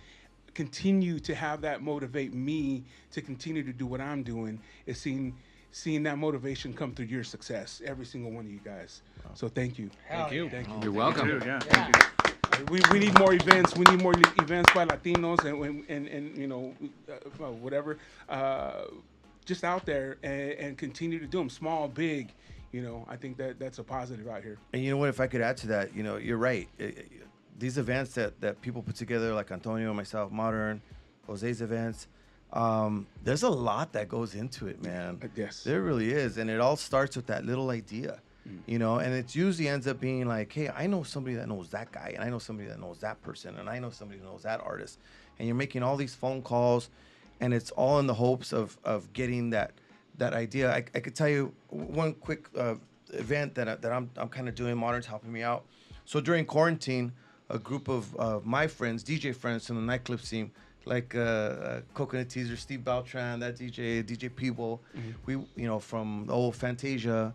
continue 0.55 1.19
to 1.21 1.35
have 1.35 1.61
that 1.63 1.83
motivate 1.83 2.33
me 2.33 2.85
to 3.11 3.21
continue 3.21 3.63
to 3.63 3.73
do 3.73 3.87
what 3.87 4.01
I'm 4.01 4.23
doing 4.23 4.61
is 4.87 5.01
seeing 5.01 5.35
seeing 5.73 6.05
that 6.05 6.17
motivation 6.17 6.73
come 6.73 6.95
through 6.95 7.07
your 7.07 7.25
success, 7.25 7.83
every 7.85 8.07
single 8.07 8.31
one 8.31 8.47
of 8.47 8.53
you 8.53 8.61
guys. 8.65 9.03
So 9.35 9.49
thank 9.49 9.77
you. 9.77 9.91
Hell 10.07 10.33
yeah. 10.33 10.49
Thank 10.49 10.69
you. 10.69 10.75
You're 10.83 10.93
welcome. 10.93 11.27
Dude, 11.27 11.45
yeah. 11.45 11.59
Yeah. 11.67 12.24
We, 12.69 12.81
we 12.93 12.99
need 12.99 13.19
more 13.19 13.35
events. 13.35 13.77
We 13.77 13.85
need 13.87 14.03
more 14.03 14.15
events 14.15 14.73
by 14.75 14.85
Latinos 14.87 15.45
and 15.45 15.85
and, 15.89 16.09
and, 16.09 16.37
you 16.37 16.47
know 16.47 16.75
uh, 17.09 17.51
whatever, 17.53 17.99
uh, 18.29 18.85
just 19.45 19.65
out 19.65 19.85
there 19.87 20.17
and, 20.23 20.53
and 20.53 20.79
continue 20.79 21.19
to 21.19 21.27
do 21.27 21.39
them, 21.39 21.51
small, 21.51 21.89
big. 21.89 22.33
You 22.73 22.83
know, 22.83 23.07
I 23.09 23.17
think 23.17 23.37
that 23.37 23.59
that's 23.61 23.79
a 23.79 23.85
positive 23.85 24.27
out 24.29 24.43
here. 24.43 24.59
And 24.73 24.83
you 24.83 24.91
know 24.91 24.97
what? 24.97 25.09
If 25.09 25.21
I 25.21 25.29
could 25.29 25.41
add 25.41 25.57
to 25.59 25.69
that, 25.69 25.95
you 25.95 26.03
know, 26.03 26.17
you're 26.17 26.39
right. 26.39 26.69
I- 26.81 26.85
I- 26.85 27.05
these 27.57 27.79
events 27.79 28.15
that, 28.15 28.41
that 28.41 28.61
people 28.63 28.83
put 28.83 28.97
together, 28.97 29.33
like 29.33 29.53
Antonio, 29.53 29.95
myself, 29.95 30.33
Modern, 30.33 30.83
Jose's 31.25 31.63
events, 31.63 32.09
um, 32.53 33.07
there's 33.23 33.45
a 33.45 33.49
lot 33.49 33.93
that 33.93 34.09
goes 34.09 34.35
into 34.35 34.67
it, 34.67 34.83
man. 34.83 35.21
Uh, 35.23 35.29
yes. 35.37 35.63
There 35.63 35.81
really 35.83 36.11
is. 36.13 36.37
And 36.39 36.51
it 36.51 36.59
all 36.61 36.75
starts 36.77 37.15
with 37.15 37.27
that 37.27 37.45
little 37.45 37.71
idea, 37.71 38.21
you 38.67 38.79
know, 38.79 38.99
and 38.99 39.15
it 39.15 39.35
usually 39.35 39.69
ends 39.69 39.87
up 39.87 40.01
being 40.01 40.27
like, 40.27 40.53
hey, 40.53 40.69
I 40.69 40.87
know 40.87 41.03
somebody 41.03 41.37
that 41.37 41.49
knows 41.49 41.71
that 41.71 41.93
guy, 41.93 42.13
and 42.15 42.23
I 42.23 42.31
know 42.31 42.39
somebody 42.39 42.69
that 42.69 42.81
knows 42.81 42.99
that 43.01 43.21
person, 43.23 43.57
and 43.57 43.69
I 43.69 43.79
know 43.79 43.91
somebody 43.91 44.21
who 44.21 44.27
knows 44.27 44.43
that 44.43 44.61
artist. 44.61 44.99
And 45.39 45.49
you're 45.49 45.57
making 45.57 45.83
all 45.83 45.97
these 45.97 46.15
phone 46.15 46.43
calls, 46.43 46.91
and 47.41 47.53
it's 47.55 47.71
all 47.73 47.99
in 47.99 48.07
the 48.07 48.15
hopes 48.15 48.53
of, 48.53 48.79
of 48.85 49.13
getting 49.13 49.51
that 49.51 49.73
that 50.19 50.33
idea. 50.33 50.71
I, 50.71 50.85
I 50.95 51.01
could 51.01 51.15
tell 51.15 51.29
you 51.29 51.53
one 51.71 52.15
quick 52.15 52.49
uh, 52.57 52.77
event 53.13 53.55
that, 53.57 53.69
I, 53.69 53.75
that 53.77 53.93
I'm, 53.93 54.11
I'm 54.17 54.29
kind 54.29 54.49
of 54.49 54.55
doing. 54.55 54.77
Modern's 54.77 55.07
helping 55.07 55.33
me 55.33 55.43
out. 55.43 55.65
So 56.05 56.21
during 56.21 56.45
quarantine, 56.45 57.13
a 57.51 57.59
group 57.59 57.89
of 57.89 58.15
uh, 58.19 58.41
my 58.45 58.67
friends, 58.67 59.03
DJ 59.03 59.35
friends 59.35 59.67
from 59.67 59.77
the 59.77 59.83
nightclub 59.83 60.21
scene, 60.21 60.51
like 60.85 61.15
uh, 61.15 61.19
uh, 61.19 61.81
Coconut 61.95 62.29
Teaser, 62.29 62.57
Steve 62.57 62.85
Beltran, 62.85 63.41
that 63.41 63.57
DJ, 63.57 64.05
DJ 64.05 64.31
Peeble, 64.31 64.81
we, 65.27 65.35
you 65.35 65.67
know, 65.67 65.79
from 65.79 66.27
the 66.27 66.33
old 66.33 66.55
Fantasia, 66.55 67.35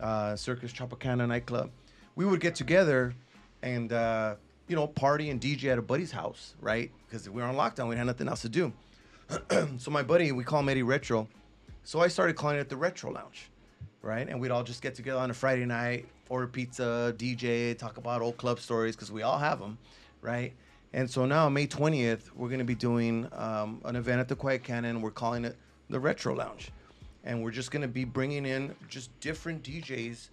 uh, 0.00 0.36
Circus 0.36 0.72
Tropicana 0.72 1.26
nightclub, 1.26 1.70
we 2.14 2.24
would 2.24 2.40
get 2.40 2.54
together 2.54 3.14
and, 3.62 3.92
uh, 3.92 4.36
you 4.68 4.76
know, 4.76 4.86
party 4.86 5.30
and 5.30 5.40
DJ 5.40 5.72
at 5.72 5.78
a 5.78 5.82
buddy's 5.82 6.12
house, 6.12 6.54
right? 6.60 6.90
Because 7.06 7.28
we 7.28 7.40
were 7.40 7.48
on 7.48 7.56
lockdown, 7.56 7.88
we 7.88 7.96
had 7.96 8.06
nothing 8.06 8.28
else 8.28 8.42
to 8.42 8.48
do. 8.48 8.72
so 9.78 9.90
my 9.90 10.02
buddy, 10.02 10.32
we 10.32 10.44
call 10.44 10.60
him 10.60 10.68
Eddie 10.68 10.82
Retro. 10.82 11.28
So 11.84 12.00
I 12.00 12.08
started 12.08 12.36
calling 12.36 12.58
it 12.58 12.68
the 12.68 12.76
Retro 12.76 13.12
Lounge, 13.12 13.50
right? 14.02 14.28
And 14.28 14.40
we'd 14.40 14.50
all 14.50 14.64
just 14.64 14.82
get 14.82 14.94
together 14.94 15.20
on 15.20 15.30
a 15.30 15.34
Friday 15.34 15.64
night, 15.64 16.06
order 16.28 16.46
pizza, 16.46 17.14
DJ, 17.16 17.76
talk 17.76 17.96
about 17.96 18.22
old 18.22 18.36
club 18.36 18.58
stories 18.58 18.96
because 18.96 19.12
we 19.12 19.22
all 19.22 19.38
have 19.38 19.60
them, 19.60 19.78
right? 20.20 20.52
And 20.92 21.10
so 21.10 21.26
now 21.26 21.48
May 21.48 21.66
20th, 21.66 22.30
we're 22.34 22.48
going 22.48 22.58
to 22.58 22.64
be 22.64 22.74
doing 22.74 23.28
um, 23.32 23.80
an 23.84 23.96
event 23.96 24.20
at 24.20 24.28
the 24.28 24.36
Quiet 24.36 24.64
Cannon. 24.64 25.00
We're 25.00 25.10
calling 25.10 25.44
it 25.44 25.56
the 25.90 26.00
Retro 26.00 26.34
Lounge, 26.34 26.70
and 27.26 27.42
we're 27.42 27.50
just 27.50 27.70
going 27.70 27.82
to 27.82 27.88
be 27.88 28.04
bringing 28.04 28.46
in 28.46 28.74
just 28.88 29.10
different 29.20 29.62
DJs 29.62 30.28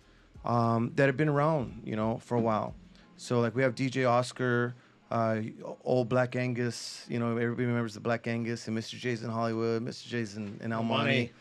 um, 0.45 0.91
that 0.95 1.07
have 1.07 1.17
been 1.17 1.27
around, 1.27 1.81
you 1.83 1.95
know, 1.95 2.19
for 2.19 2.37
a 2.37 2.41
while. 2.41 2.75
So 3.17 3.41
like 3.41 3.55
we 3.55 3.63
have 3.63 3.75
DJ 3.75 4.09
Oscar, 4.09 4.75
uh, 5.11 5.41
old 5.83 6.07
Black 6.07 6.35
Angus, 6.35 7.05
you 7.09 7.19
know, 7.19 7.31
everybody 7.37 7.65
remembers 7.65 7.93
the 7.95 7.99
Black 7.99 8.27
Angus 8.27 8.67
and 8.67 8.77
Mr. 8.77 8.97
J's 8.97 9.23
in 9.23 9.29
Hollywood, 9.29 9.83
Mr. 9.83 10.07
J's 10.07 10.37
in, 10.37 10.59
in 10.63 10.71
El 10.71 10.83
Monte. 10.83 11.31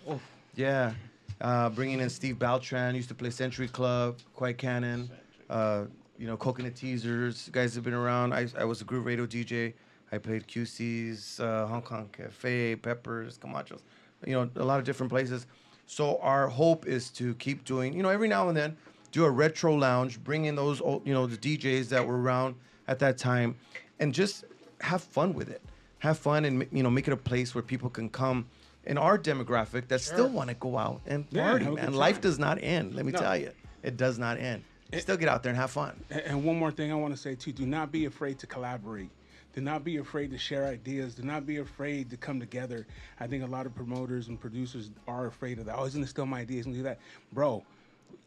Yeah. 0.54 0.92
Uh, 1.40 1.68
bringing 1.70 2.00
in 2.00 2.08
Steve 2.08 2.38
Beltran, 2.38 2.94
used 2.94 3.08
to 3.08 3.14
play 3.14 3.30
Century 3.30 3.68
Club, 3.68 4.18
Quiet 4.34 4.58
Cannon, 4.58 5.10
uh, 5.50 5.84
you 6.18 6.26
know, 6.26 6.36
Coconut 6.36 6.76
Teasers. 6.76 7.48
Guys 7.50 7.74
have 7.74 7.84
been 7.84 7.94
around. 7.94 8.32
I, 8.32 8.46
I 8.58 8.64
was 8.64 8.80
a 8.80 8.84
group 8.84 9.04
radio 9.06 9.26
DJ. 9.26 9.74
I 10.12 10.18
played 10.18 10.46
QC's, 10.46 11.40
uh, 11.40 11.66
Hong 11.66 11.82
Kong 11.82 12.08
Cafe, 12.12 12.76
Peppers, 12.76 13.38
Camachos, 13.38 13.80
you 14.26 14.34
know, 14.34 14.50
a 14.56 14.64
lot 14.64 14.78
of 14.78 14.84
different 14.84 15.10
places. 15.10 15.46
So 15.86 16.18
our 16.18 16.48
hope 16.48 16.86
is 16.86 17.10
to 17.12 17.34
keep 17.34 17.64
doing, 17.64 17.92
you 17.92 18.02
know, 18.02 18.08
every 18.08 18.28
now 18.28 18.48
and 18.48 18.56
then, 18.56 18.76
do 19.10 19.24
a 19.24 19.30
retro 19.30 19.74
lounge, 19.74 20.22
bring 20.22 20.46
in 20.46 20.54
those, 20.56 20.80
old, 20.80 21.06
you 21.06 21.12
know, 21.12 21.26
the 21.26 21.36
DJs 21.36 21.88
that 21.90 22.06
were 22.06 22.20
around 22.20 22.54
at 22.88 22.98
that 23.00 23.18
time, 23.18 23.56
and 23.98 24.14
just 24.14 24.44
have 24.80 25.02
fun 25.02 25.34
with 25.34 25.50
it. 25.50 25.62
Have 25.98 26.18
fun 26.18 26.44
and 26.44 26.66
you 26.72 26.82
know, 26.82 26.90
make 26.90 27.06
it 27.06 27.12
a 27.12 27.16
place 27.16 27.54
where 27.54 27.62
people 27.62 27.88
can 27.88 28.08
come 28.08 28.48
in 28.84 28.98
our 28.98 29.16
demographic 29.16 29.88
that 29.88 30.00
still 30.00 30.28
want 30.28 30.48
to 30.48 30.54
go 30.56 30.76
out 30.76 31.00
and 31.06 31.30
party, 31.30 31.66
man. 31.66 31.92
Life 31.92 32.20
does 32.20 32.38
not 32.38 32.60
end. 32.62 32.94
Let 32.94 33.04
me 33.06 33.12
No. 33.12 33.20
tell 33.20 33.36
you, 33.36 33.52
it 33.82 33.96
does 33.96 34.18
not 34.18 34.38
end. 34.38 34.64
Still 34.98 35.16
get 35.16 35.28
out 35.28 35.42
there 35.42 35.50
and 35.50 35.58
have 35.58 35.70
fun. 35.70 36.02
And, 36.10 36.20
and 36.22 36.44
one 36.44 36.58
more 36.58 36.70
thing 36.70 36.90
I 36.90 36.96
want 36.96 37.14
to 37.14 37.20
say 37.20 37.34
too: 37.34 37.52
Do 37.52 37.64
not 37.66 37.92
be 37.92 38.04
afraid 38.06 38.38
to 38.40 38.46
collaborate. 38.46 39.10
Do 39.52 39.60
not 39.60 39.84
be 39.84 39.98
afraid 39.98 40.30
to 40.30 40.38
share 40.38 40.66
ideas. 40.66 41.14
Do 41.14 41.22
not 41.22 41.46
be 41.46 41.58
afraid 41.58 42.10
to 42.10 42.16
come 42.16 42.40
together. 42.40 42.86
I 43.20 43.26
think 43.26 43.44
a 43.44 43.46
lot 43.46 43.66
of 43.66 43.74
promoters 43.74 44.28
and 44.28 44.40
producers 44.40 44.90
are 45.06 45.26
afraid 45.26 45.58
of 45.58 45.66
that. 45.66 45.76
Oh, 45.76 45.84
he's 45.84 45.94
gonna 45.94 46.06
steal 46.06 46.26
my 46.26 46.40
ideas 46.40 46.66
and 46.66 46.74
do 46.74 46.82
that, 46.82 46.98
bro. 47.32 47.64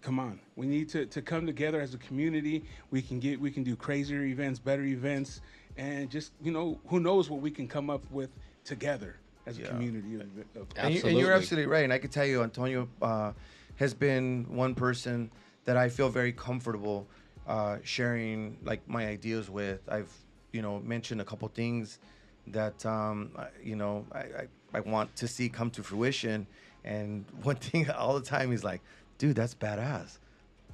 Come 0.02 0.20
on, 0.20 0.40
we 0.56 0.68
need 0.68 0.90
to, 0.90 1.06
to 1.08 1.22
come 1.22 1.48
together 1.48 1.82
as 1.82 1.96
a 1.96 1.98
community. 1.98 2.64
We 2.92 3.02
can 3.02 3.20
get 3.20 3.40
we 3.40 3.50
can 3.50 3.64
do 3.64 3.76
crazier 3.76 4.24
events, 4.24 4.60
better 4.60 4.84
events, 4.84 5.42
and 5.78 6.10
just 6.10 6.32
you 6.44 6.52
know 6.52 6.80
who 6.88 7.00
knows 7.00 7.30
what 7.30 7.42
we 7.42 7.50
can 7.50 7.68
come 7.68 7.90
up 7.90 8.04
with 8.12 8.30
together 8.64 9.18
as 9.48 9.58
a 9.60 9.64
community. 9.64 10.16
Of, 10.16 10.22
of, 10.22 10.28
And, 10.56 10.58
you, 10.58 10.62
and 10.62 10.78
Absolutely. 10.78 11.22
you're 11.22 11.32
absolutely 11.32 11.72
right. 11.72 11.84
And 11.84 11.94
I 11.94 11.98
can 11.98 12.10
tell 12.10 12.26
you, 12.26 12.44
Antonio 12.44 12.88
uh, 13.02 13.34
has 13.76 13.94
been 13.94 14.46
one 14.50 14.76
person 14.76 15.32
that 15.66 15.78
I 15.78 15.90
feel 15.90 16.10
very 16.10 16.32
comfortable 16.32 17.08
uh, 17.48 17.78
sharing 17.84 18.58
like 18.64 18.88
my 18.88 19.08
ideas 19.08 19.50
with. 19.50 19.82
I've 19.90 20.12
you 20.56 20.62
know 20.62 20.80
mentioned 20.80 21.20
a 21.20 21.26
couple 21.26 21.48
things 21.50 22.00
that 22.48 22.86
um, 22.86 23.32
you 23.62 23.76
know 23.76 24.06
I, 24.12 24.20
I, 24.20 24.48
I 24.76 24.80
want 24.80 25.14
to 25.18 25.28
see 25.28 25.50
come 25.50 25.70
to 25.72 25.84
fruition. 25.84 26.48
And 26.86 27.26
one 27.44 27.58
thing 27.58 27.90
all 27.92 28.16
the 28.16 28.26
time 28.26 28.52
he's 28.52 28.64
like, 28.64 28.82
"Dude, 29.18 29.36
that's 29.36 29.54
badass." 29.54 30.20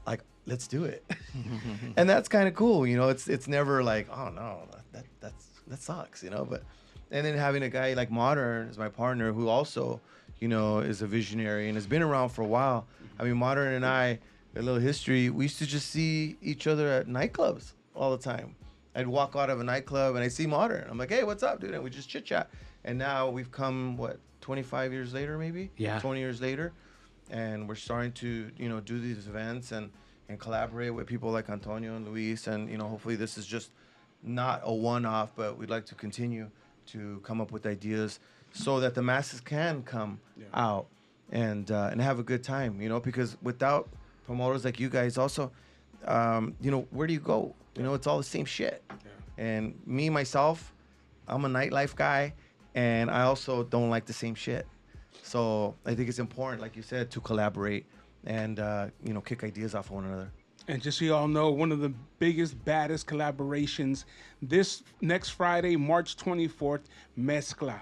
Like, 0.05 0.21
let's 0.45 0.67
do 0.67 0.85
it. 0.85 1.03
and 1.97 2.09
that's 2.09 2.29
kind 2.29 2.47
of 2.47 2.53
cool. 2.53 2.85
You 2.85 2.97
know, 2.97 3.09
it's 3.09 3.27
it's 3.27 3.47
never 3.47 3.83
like, 3.83 4.07
"Oh 4.11 4.29
no, 4.29 4.67
that 4.93 5.05
that's 5.19 5.47
that 5.67 5.79
sucks," 5.79 6.23
you 6.23 6.29
know, 6.29 6.45
but 6.45 6.63
and 7.09 7.25
then 7.25 7.35
having 7.35 7.63
a 7.63 7.69
guy 7.69 7.93
like 7.93 8.11
Modern 8.11 8.69
as 8.69 8.77
my 8.77 8.89
partner, 8.89 9.33
who 9.33 9.47
also, 9.47 9.99
you 10.39 10.47
know, 10.47 10.79
is 10.79 11.01
a 11.01 11.07
visionary 11.07 11.67
and 11.67 11.75
has 11.75 11.87
been 11.87 12.03
around 12.03 12.29
for 12.29 12.43
a 12.43 12.47
while. 12.47 12.85
I 13.19 13.23
mean, 13.23 13.37
Modern 13.37 13.73
and 13.73 13.85
I, 13.85 14.19
a 14.55 14.61
little 14.61 14.79
history. 14.79 15.29
We 15.29 15.45
used 15.45 15.57
to 15.59 15.65
just 15.65 15.89
see 15.89 16.37
each 16.41 16.67
other 16.67 16.87
at 16.87 17.07
nightclubs 17.07 17.73
all 17.95 18.11
the 18.15 18.23
time. 18.23 18.55
I'd 18.95 19.07
walk 19.07 19.35
out 19.35 19.49
of 19.49 19.59
a 19.59 19.63
nightclub 19.63 20.15
and 20.15 20.23
I 20.23 20.27
see 20.27 20.45
Modern. 20.47 20.85
I'm 20.89 20.97
like, 20.97 21.09
hey, 21.09 21.23
what's 21.23 21.43
up, 21.43 21.61
dude? 21.61 21.73
And 21.73 21.83
we 21.83 21.89
just 21.89 22.09
chit 22.09 22.25
chat. 22.25 22.49
And 22.83 22.97
now 22.97 23.29
we've 23.29 23.51
come 23.51 23.95
what 23.97 24.19
25 24.41 24.91
years 24.91 25.13
later, 25.13 25.37
maybe. 25.37 25.71
Yeah. 25.77 25.99
20 25.99 26.19
years 26.19 26.41
later, 26.41 26.73
and 27.29 27.67
we're 27.67 27.75
starting 27.75 28.11
to 28.11 28.51
you 28.57 28.67
know 28.69 28.79
do 28.79 28.99
these 28.99 29.27
events 29.27 29.71
and 29.71 29.91
and 30.27 30.39
collaborate 30.39 30.93
with 30.93 31.07
people 31.07 31.31
like 31.31 31.49
Antonio 31.49 31.95
and 31.95 32.07
Luis, 32.07 32.47
and 32.47 32.69
you 32.69 32.77
know 32.77 32.87
hopefully 32.87 33.15
this 33.15 33.37
is 33.37 33.45
just 33.45 33.71
not 34.23 34.61
a 34.63 34.73
one-off, 34.73 35.31
but 35.35 35.57
we'd 35.57 35.69
like 35.69 35.85
to 35.87 35.95
continue 35.95 36.49
to 36.87 37.19
come 37.23 37.41
up 37.41 37.51
with 37.51 37.65
ideas 37.65 38.19
so 38.53 38.79
that 38.79 38.93
the 38.95 39.01
masses 39.01 39.41
can 39.41 39.81
come 39.83 40.19
out 40.53 40.87
and 41.31 41.71
uh, 41.71 41.89
and 41.91 42.01
have 42.01 42.19
a 42.19 42.23
good 42.23 42.43
time. 42.43 42.81
You 42.81 42.89
know, 42.89 42.99
because 42.99 43.37
without 43.41 43.89
promoters 44.25 44.65
like 44.65 44.79
you 44.79 44.89
guys, 44.89 45.17
also, 45.17 45.51
um, 46.05 46.55
you 46.61 46.71
know, 46.71 46.87
where 46.91 47.07
do 47.07 47.13
you 47.13 47.19
go? 47.19 47.55
You 47.75 47.83
know, 47.83 47.93
it's 47.93 48.07
all 48.07 48.17
the 48.17 48.23
same 48.23 48.45
shit. 48.45 48.83
And 49.37 49.73
me 49.85 50.09
myself, 50.09 50.73
I'm 51.27 51.45
a 51.45 51.49
nightlife 51.49 51.95
guy, 51.95 52.33
and 52.75 53.09
I 53.09 53.23
also 53.23 53.63
don't 53.63 53.89
like 53.89 54.05
the 54.05 54.13
same 54.13 54.35
shit. 54.35 54.67
So 55.23 55.75
I 55.85 55.95
think 55.95 56.09
it's 56.09 56.19
important, 56.19 56.61
like 56.61 56.75
you 56.75 56.81
said, 56.81 57.11
to 57.11 57.21
collaborate 57.21 57.85
and 58.25 58.59
uh, 58.59 58.87
you 59.03 59.13
know 59.13 59.21
kick 59.21 59.43
ideas 59.43 59.73
off 59.75 59.85
of 59.85 59.91
one 59.91 60.05
another. 60.05 60.31
And 60.67 60.81
just 60.81 60.99
so 60.99 61.05
you 61.05 61.15
all 61.15 61.27
know, 61.27 61.49
one 61.49 61.71
of 61.71 61.79
the 61.79 61.91
biggest, 62.19 62.63
baddest 62.65 63.07
collaborations 63.07 64.05
this 64.41 64.83
next 65.01 65.29
Friday, 65.29 65.75
March 65.75 66.15
24th, 66.17 66.81
Mezcla. 67.17 67.79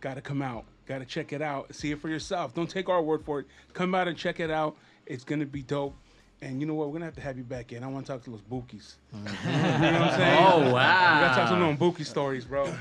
Got 0.00 0.14
to 0.14 0.20
come 0.20 0.42
out. 0.42 0.64
Got 0.86 0.98
to 0.98 1.04
check 1.04 1.32
it 1.32 1.42
out. 1.42 1.74
See 1.74 1.90
it 1.90 2.00
for 2.00 2.08
yourself. 2.08 2.54
Don't 2.54 2.68
take 2.68 2.88
our 2.88 3.02
word 3.02 3.24
for 3.24 3.40
it. 3.40 3.46
Come 3.72 3.94
out 3.94 4.06
and 4.06 4.16
check 4.16 4.38
it 4.38 4.50
out. 4.50 4.76
It's 5.06 5.24
going 5.24 5.40
to 5.40 5.46
be 5.46 5.62
dope. 5.62 5.96
And 6.40 6.60
you 6.60 6.68
know 6.68 6.74
what? 6.74 6.86
We're 6.86 6.92
going 6.92 7.00
to 7.00 7.06
have 7.06 7.14
to 7.16 7.20
have 7.20 7.36
you 7.36 7.42
back 7.42 7.72
in. 7.72 7.82
I 7.82 7.88
want 7.88 8.06
to 8.06 8.12
talk 8.12 8.22
to 8.22 8.30
those 8.30 8.42
bookies. 8.42 8.94
you 9.12 9.18
know 9.18 9.24
what 9.24 9.42
I'm 9.42 10.16
saying? 10.18 10.38
Oh, 10.40 10.58
wow! 10.72 11.16
We 11.18 11.26
got 11.26 11.34
to 11.34 11.40
talk 11.40 11.48
to 11.50 11.56
them 11.56 11.76
bookie 11.76 12.04
stories, 12.04 12.44
bro. 12.44 12.72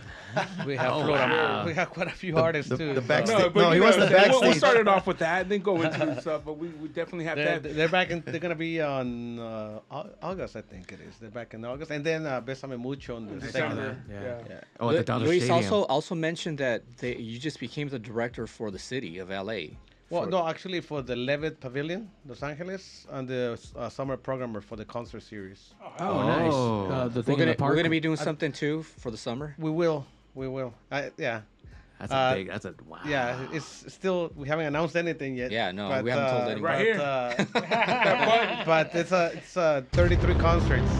We 0.63 0.75
have 0.75 0.93
Oh, 0.93 1.03
Florida- 1.03 1.33
wow. 1.33 1.65
we 1.65 1.73
have 1.73 1.89
quite 1.89 2.05
a 2.07 2.11
few 2.11 2.37
artists 2.37 2.69
the- 2.69 2.77
too. 2.77 2.93
the 2.93 3.01
so- 3.01 3.07
backstage- 3.07 3.39
No, 3.39 3.49
but 3.49 3.61
No, 3.61 3.71
he 3.71 3.79
know 3.79 3.85
wants 3.85 3.97
the 3.97 4.19
I'm? 4.21 4.29
We'll, 4.29 4.41
we'll 4.41 4.53
start 4.53 4.87
off 4.87 5.07
with 5.07 5.17
that 5.19 5.41
and 5.43 5.51
then 5.51 5.61
go 5.61 5.81
into 5.81 6.21
stuff. 6.21 6.43
But 6.45 6.59
we, 6.59 6.67
we 6.67 6.87
definitely 6.89 7.25
have 7.25 7.37
to 7.37 7.43
They're, 7.43 7.53
have 7.53 7.63
they're 7.75 7.89
back 7.89 8.11
in. 8.11 8.21
They're 8.27 8.39
gonna 8.39 8.53
be 8.53 8.79
on 8.79 9.39
uh, 9.39 9.79
August, 10.21 10.55
I 10.55 10.61
think 10.61 10.91
it 10.91 10.99
is. 11.01 11.15
They're 11.19 11.31
back 11.31 11.55
in 11.55 11.65
August, 11.65 11.89
and 11.89 12.05
then 12.05 12.27
uh, 12.27 12.39
Besame 12.41 12.77
Mucho 12.79 13.15
on 13.15 13.25
the 13.25 13.41
second. 13.47 13.75
December. 13.75 13.97
Yeah. 14.07 14.21
Yeah. 14.21 14.41
Yeah. 14.49 14.59
Oh, 14.79 14.89
at 14.89 14.91
the 14.91 14.97
Lu- 14.97 15.03
Dodger 15.03 15.25
Luis 15.25 15.43
Stadium. 15.45 15.55
also 15.73 15.83
also 15.85 16.13
mentioned 16.13 16.59
that 16.59 16.83
they, 16.97 17.15
you 17.15 17.39
just 17.39 17.59
became 17.59 17.89
the 17.89 17.97
director 17.97 18.45
for 18.45 18.69
the 18.69 18.79
city 18.79 19.17
of 19.17 19.29
LA. 19.31 19.77
Well, 20.09 20.25
no, 20.25 20.47
actually, 20.47 20.79
for 20.81 21.01
the 21.01 21.15
Levitt 21.15 21.59
Pavilion, 21.59 22.09
Los 22.25 22.41
Angeles, 22.41 23.05
and 23.11 23.27
the 23.27 23.59
uh, 23.75 23.89
summer 23.89 24.15
programmer 24.15 24.61
for 24.61 24.77
the 24.77 24.85
concert 24.85 25.21
series. 25.21 25.73
Oh, 25.99 26.23
nice. 26.25 26.53
Oh. 26.53 26.85
Uh, 26.85 27.07
the 27.09 27.19
We're 27.19 27.23
thing 27.23 27.37
gonna, 27.39 27.55
we're 27.59 27.75
gonna 27.75 27.89
be 27.89 27.99
doing 27.99 28.15
something 28.15 28.51
too 28.53 28.83
for 28.83 29.11
the 29.11 29.17
summer. 29.17 29.53
We 29.57 29.69
will, 29.69 30.05
we 30.33 30.47
will. 30.47 30.73
I, 30.91 31.11
yeah, 31.17 31.41
That's 31.99 32.11
a 32.13 32.15
Uh, 32.15 32.33
big. 32.35 32.47
That's 32.47 32.63
a 32.65 32.73
wow. 32.87 32.99
yeah. 33.05 33.47
It's 33.51 33.91
still 33.93 34.31
we 34.35 34.47
haven't 34.47 34.67
announced 34.67 34.95
anything 34.95 35.35
yet. 35.35 35.51
Yeah, 35.51 35.71
no, 35.71 35.89
but, 35.89 36.03
we 36.05 36.09
haven't 36.11 36.29
told 36.29 36.43
uh, 36.43 36.51
anyone. 36.51 36.71
Right 36.71 36.81
here. 36.85 36.97
But, 36.97 37.55
uh, 37.55 38.63
but 38.65 38.95
it's 38.95 39.11
a 39.11 39.31
it's 39.33 39.57
a 39.57 39.85
33 39.91 40.35
concerts. 40.35 40.91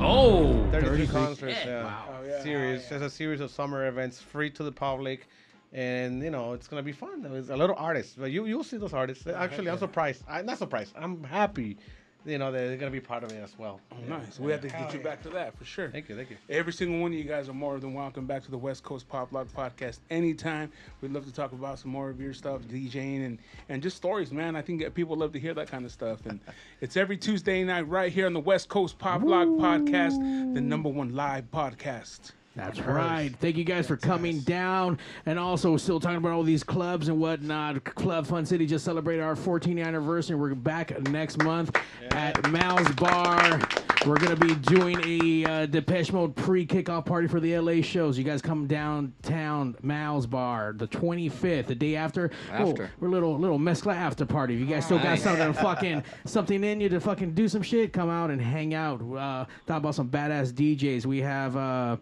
Oh. 0.00 0.66
33 0.72 1.06
concerts. 1.08 1.56
Yeah. 1.64 1.84
Wow. 1.84 2.04
Oh, 2.08 2.24
yeah. 2.26 2.42
Series. 2.42 2.90
It's 2.90 3.02
a 3.04 3.10
series 3.10 3.40
of 3.40 3.50
summer 3.50 3.86
events, 3.86 4.20
free 4.20 4.50
to 4.50 4.62
the 4.62 4.72
public, 4.72 5.28
and 5.72 6.22
you 6.22 6.30
know 6.30 6.52
it's 6.52 6.68
gonna 6.68 6.82
be 6.82 6.92
fun. 6.92 7.22
There's 7.22 7.50
a 7.50 7.56
lot 7.56 7.70
of 7.70 7.76
artists, 7.78 8.14
but 8.18 8.30
you 8.30 8.46
you'll 8.46 8.64
see 8.64 8.76
those 8.76 8.92
artists. 8.92 9.26
Oh, 9.26 9.34
Actually, 9.34 9.70
I'm 9.70 9.78
surprised. 9.78 10.22
I'm 10.28 10.46
not 10.46 10.58
surprised. 10.58 10.92
I'm 10.96 11.22
happy. 11.24 11.76
You 12.24 12.38
know 12.38 12.50
they're 12.50 12.76
gonna 12.76 12.90
be 12.90 13.00
part 13.00 13.22
of 13.22 13.30
it 13.30 13.40
as 13.40 13.56
well. 13.56 13.80
Oh, 13.92 13.96
nice. 14.08 14.40
We 14.40 14.50
have 14.50 14.60
to 14.62 14.68
get 14.68 14.92
you 14.92 14.98
back 14.98 15.22
to 15.22 15.28
that 15.30 15.56
for 15.56 15.64
sure. 15.64 15.90
Thank 15.90 16.08
you, 16.08 16.16
thank 16.16 16.30
you. 16.30 16.36
Every 16.50 16.72
single 16.72 16.98
one 17.00 17.12
of 17.12 17.18
you 17.18 17.22
guys 17.22 17.48
are 17.48 17.52
more 17.52 17.78
than 17.78 17.94
welcome 17.94 18.26
back 18.26 18.42
to 18.44 18.50
the 18.50 18.58
West 18.58 18.82
Coast 18.82 19.08
Pop 19.08 19.32
Lock 19.32 19.46
Podcast 19.48 20.00
anytime. 20.10 20.72
We'd 21.00 21.12
love 21.12 21.24
to 21.26 21.32
talk 21.32 21.52
about 21.52 21.78
some 21.78 21.92
more 21.92 22.10
of 22.10 22.20
your 22.20 22.32
stuff, 22.32 22.62
DJing 22.62 23.24
and 23.24 23.38
and 23.68 23.80
just 23.80 23.96
stories, 23.96 24.32
man. 24.32 24.56
I 24.56 24.62
think 24.62 24.82
that 24.82 24.92
people 24.92 25.14
love 25.14 25.32
to 25.34 25.38
hear 25.38 25.54
that 25.54 25.68
kind 25.68 25.84
of 25.84 25.92
stuff. 25.92 26.26
And 26.26 26.40
it's 26.80 26.96
every 26.96 27.16
Tuesday 27.16 27.62
night 27.62 27.86
right 27.88 28.12
here 28.12 28.26
on 28.26 28.32
the 28.32 28.40
West 28.40 28.68
Coast 28.68 28.98
Pop 28.98 29.22
Lock 29.22 29.46
Podcast, 29.46 30.16
the 30.52 30.60
number 30.60 30.88
one 30.88 31.14
live 31.14 31.48
podcast. 31.52 32.32
That's 32.56 32.80
right. 32.80 33.30
Thank 33.38 33.56
you 33.56 33.64
guys 33.64 33.86
for 33.86 33.98
coming 33.98 34.40
down. 34.40 34.98
And 35.26 35.38
also, 35.38 35.76
still 35.76 36.00
talking 36.00 36.16
about 36.16 36.32
all 36.32 36.42
these 36.42 36.64
clubs 36.64 37.08
and 37.08 37.20
whatnot. 37.20 37.84
Club 37.84 38.26
Fun 38.26 38.46
City 38.46 38.64
just 38.66 38.82
celebrated 38.82 39.22
our 39.22 39.34
14th 39.36 39.84
anniversary. 39.84 40.36
We're 40.36 40.54
back 40.54 40.98
next 41.10 41.42
month 41.42 41.76
at 42.12 42.50
Mal's 42.50 42.90
Bar. 42.92 43.60
We're 44.06 44.16
going 44.16 44.34
to 44.34 44.46
be 44.46 44.54
doing 44.54 44.98
a 45.04 45.44
uh, 45.44 45.66
Depeche 45.66 46.12
Mode 46.12 46.34
pre 46.34 46.66
kickoff 46.66 47.04
party 47.04 47.28
for 47.28 47.40
the 47.40 47.58
LA 47.58 47.82
shows. 47.82 48.16
You 48.16 48.24
guys 48.24 48.40
come 48.40 48.66
downtown, 48.66 49.76
Mal's 49.82 50.26
Bar, 50.26 50.72
the 50.76 50.86
25th, 50.86 51.66
the 51.66 51.74
day 51.74 51.94
after. 51.94 52.30
Oh, 52.52 52.70
After. 52.70 52.90
we're 53.00 53.08
a 53.08 53.10
little, 53.10 53.38
little 53.38 53.58
Mezcla 53.58 53.94
after 53.94 54.24
party. 54.24 54.54
If 54.54 54.60
you 54.60 54.66
guys 54.66 54.86
still 54.86 54.98
got 54.98 55.18
something, 55.18 55.52
fucking, 55.62 56.04
something 56.24 56.64
in 56.64 56.80
you 56.80 56.88
to 56.88 57.00
fucking 57.00 57.34
do 57.34 57.48
some 57.48 57.62
shit, 57.62 57.92
come 57.92 58.08
out 58.08 58.30
and 58.30 58.40
hang 58.40 58.72
out. 58.72 59.02
Uh, 59.02 59.44
talk 59.66 59.78
about 59.78 59.94
some 59.94 60.08
badass 60.08 60.52
DJs. 60.52 61.04
We 61.04 61.20
have. 61.20 61.54
Uh, 61.54 61.96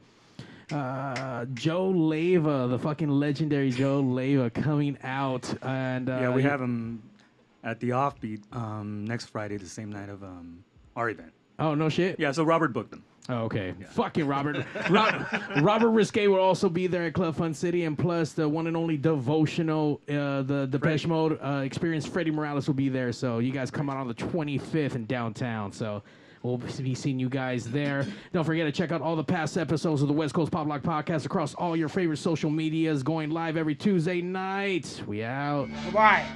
uh, 0.72 1.44
Joe 1.54 1.88
Leva, 1.88 2.66
the 2.68 2.78
fucking 2.78 3.08
legendary 3.08 3.70
Joe 3.70 4.00
Leva, 4.00 4.50
coming 4.50 4.98
out, 5.02 5.52
and 5.62 6.08
uh, 6.08 6.18
yeah, 6.20 6.34
we 6.34 6.42
have 6.42 6.60
him 6.60 7.02
at 7.62 7.80
the 7.80 7.90
Offbeat 7.90 8.42
um, 8.54 9.04
next 9.04 9.26
Friday, 9.26 9.56
the 9.56 9.68
same 9.68 9.90
night 9.90 10.08
of 10.08 10.22
um, 10.22 10.64
our 10.96 11.10
event. 11.10 11.32
Oh 11.58 11.74
no 11.74 11.88
shit. 11.88 12.18
Yeah, 12.18 12.32
so 12.32 12.44
Robert 12.44 12.72
booked 12.72 12.90
them. 12.90 13.04
Oh, 13.28 13.44
okay. 13.44 13.74
Fucking 13.92 14.26
Robert. 14.26 14.66
Rob, 14.90 15.26
Robert 15.62 15.88
Risque 15.90 16.26
will 16.26 16.40
also 16.40 16.68
be 16.68 16.86
there 16.86 17.04
at 17.04 17.14
Club 17.14 17.34
Fun 17.36 17.54
City, 17.54 17.84
and 17.84 17.98
plus 17.98 18.32
the 18.32 18.46
one 18.46 18.66
and 18.66 18.76
only 18.76 18.98
devotional, 18.98 20.00
uh, 20.10 20.42
the 20.42 20.68
Depeche 20.70 21.06
Mode 21.06 21.38
uh, 21.42 21.62
experience. 21.64 22.04
Freddie 22.04 22.30
Morales 22.30 22.66
will 22.66 22.74
be 22.74 22.90
there, 22.90 23.12
so 23.12 23.38
you 23.38 23.50
guys 23.50 23.70
come 23.70 23.88
out 23.88 23.96
on 23.96 24.08
the 24.08 24.14
25th 24.14 24.94
in 24.94 25.06
downtown. 25.06 25.72
So. 25.72 26.02
We'll 26.44 26.58
be 26.58 26.94
seeing 26.94 27.18
you 27.18 27.30
guys 27.30 27.64
there. 27.64 28.06
Don't 28.34 28.44
forget 28.44 28.66
to 28.66 28.72
check 28.72 28.92
out 28.92 29.00
all 29.00 29.16
the 29.16 29.24
past 29.24 29.56
episodes 29.56 30.02
of 30.02 30.08
the 30.08 30.14
West 30.14 30.34
Coast 30.34 30.52
Pop 30.52 30.66
Lock 30.66 30.82
Podcast 30.82 31.24
across 31.24 31.54
all 31.54 31.74
your 31.74 31.88
favorite 31.88 32.18
social 32.18 32.50
medias, 32.50 33.02
going 33.02 33.30
live 33.30 33.56
every 33.56 33.74
Tuesday 33.74 34.20
night. 34.20 35.02
We 35.06 35.24
out. 35.24 35.70
Goodbye. 35.86 36.26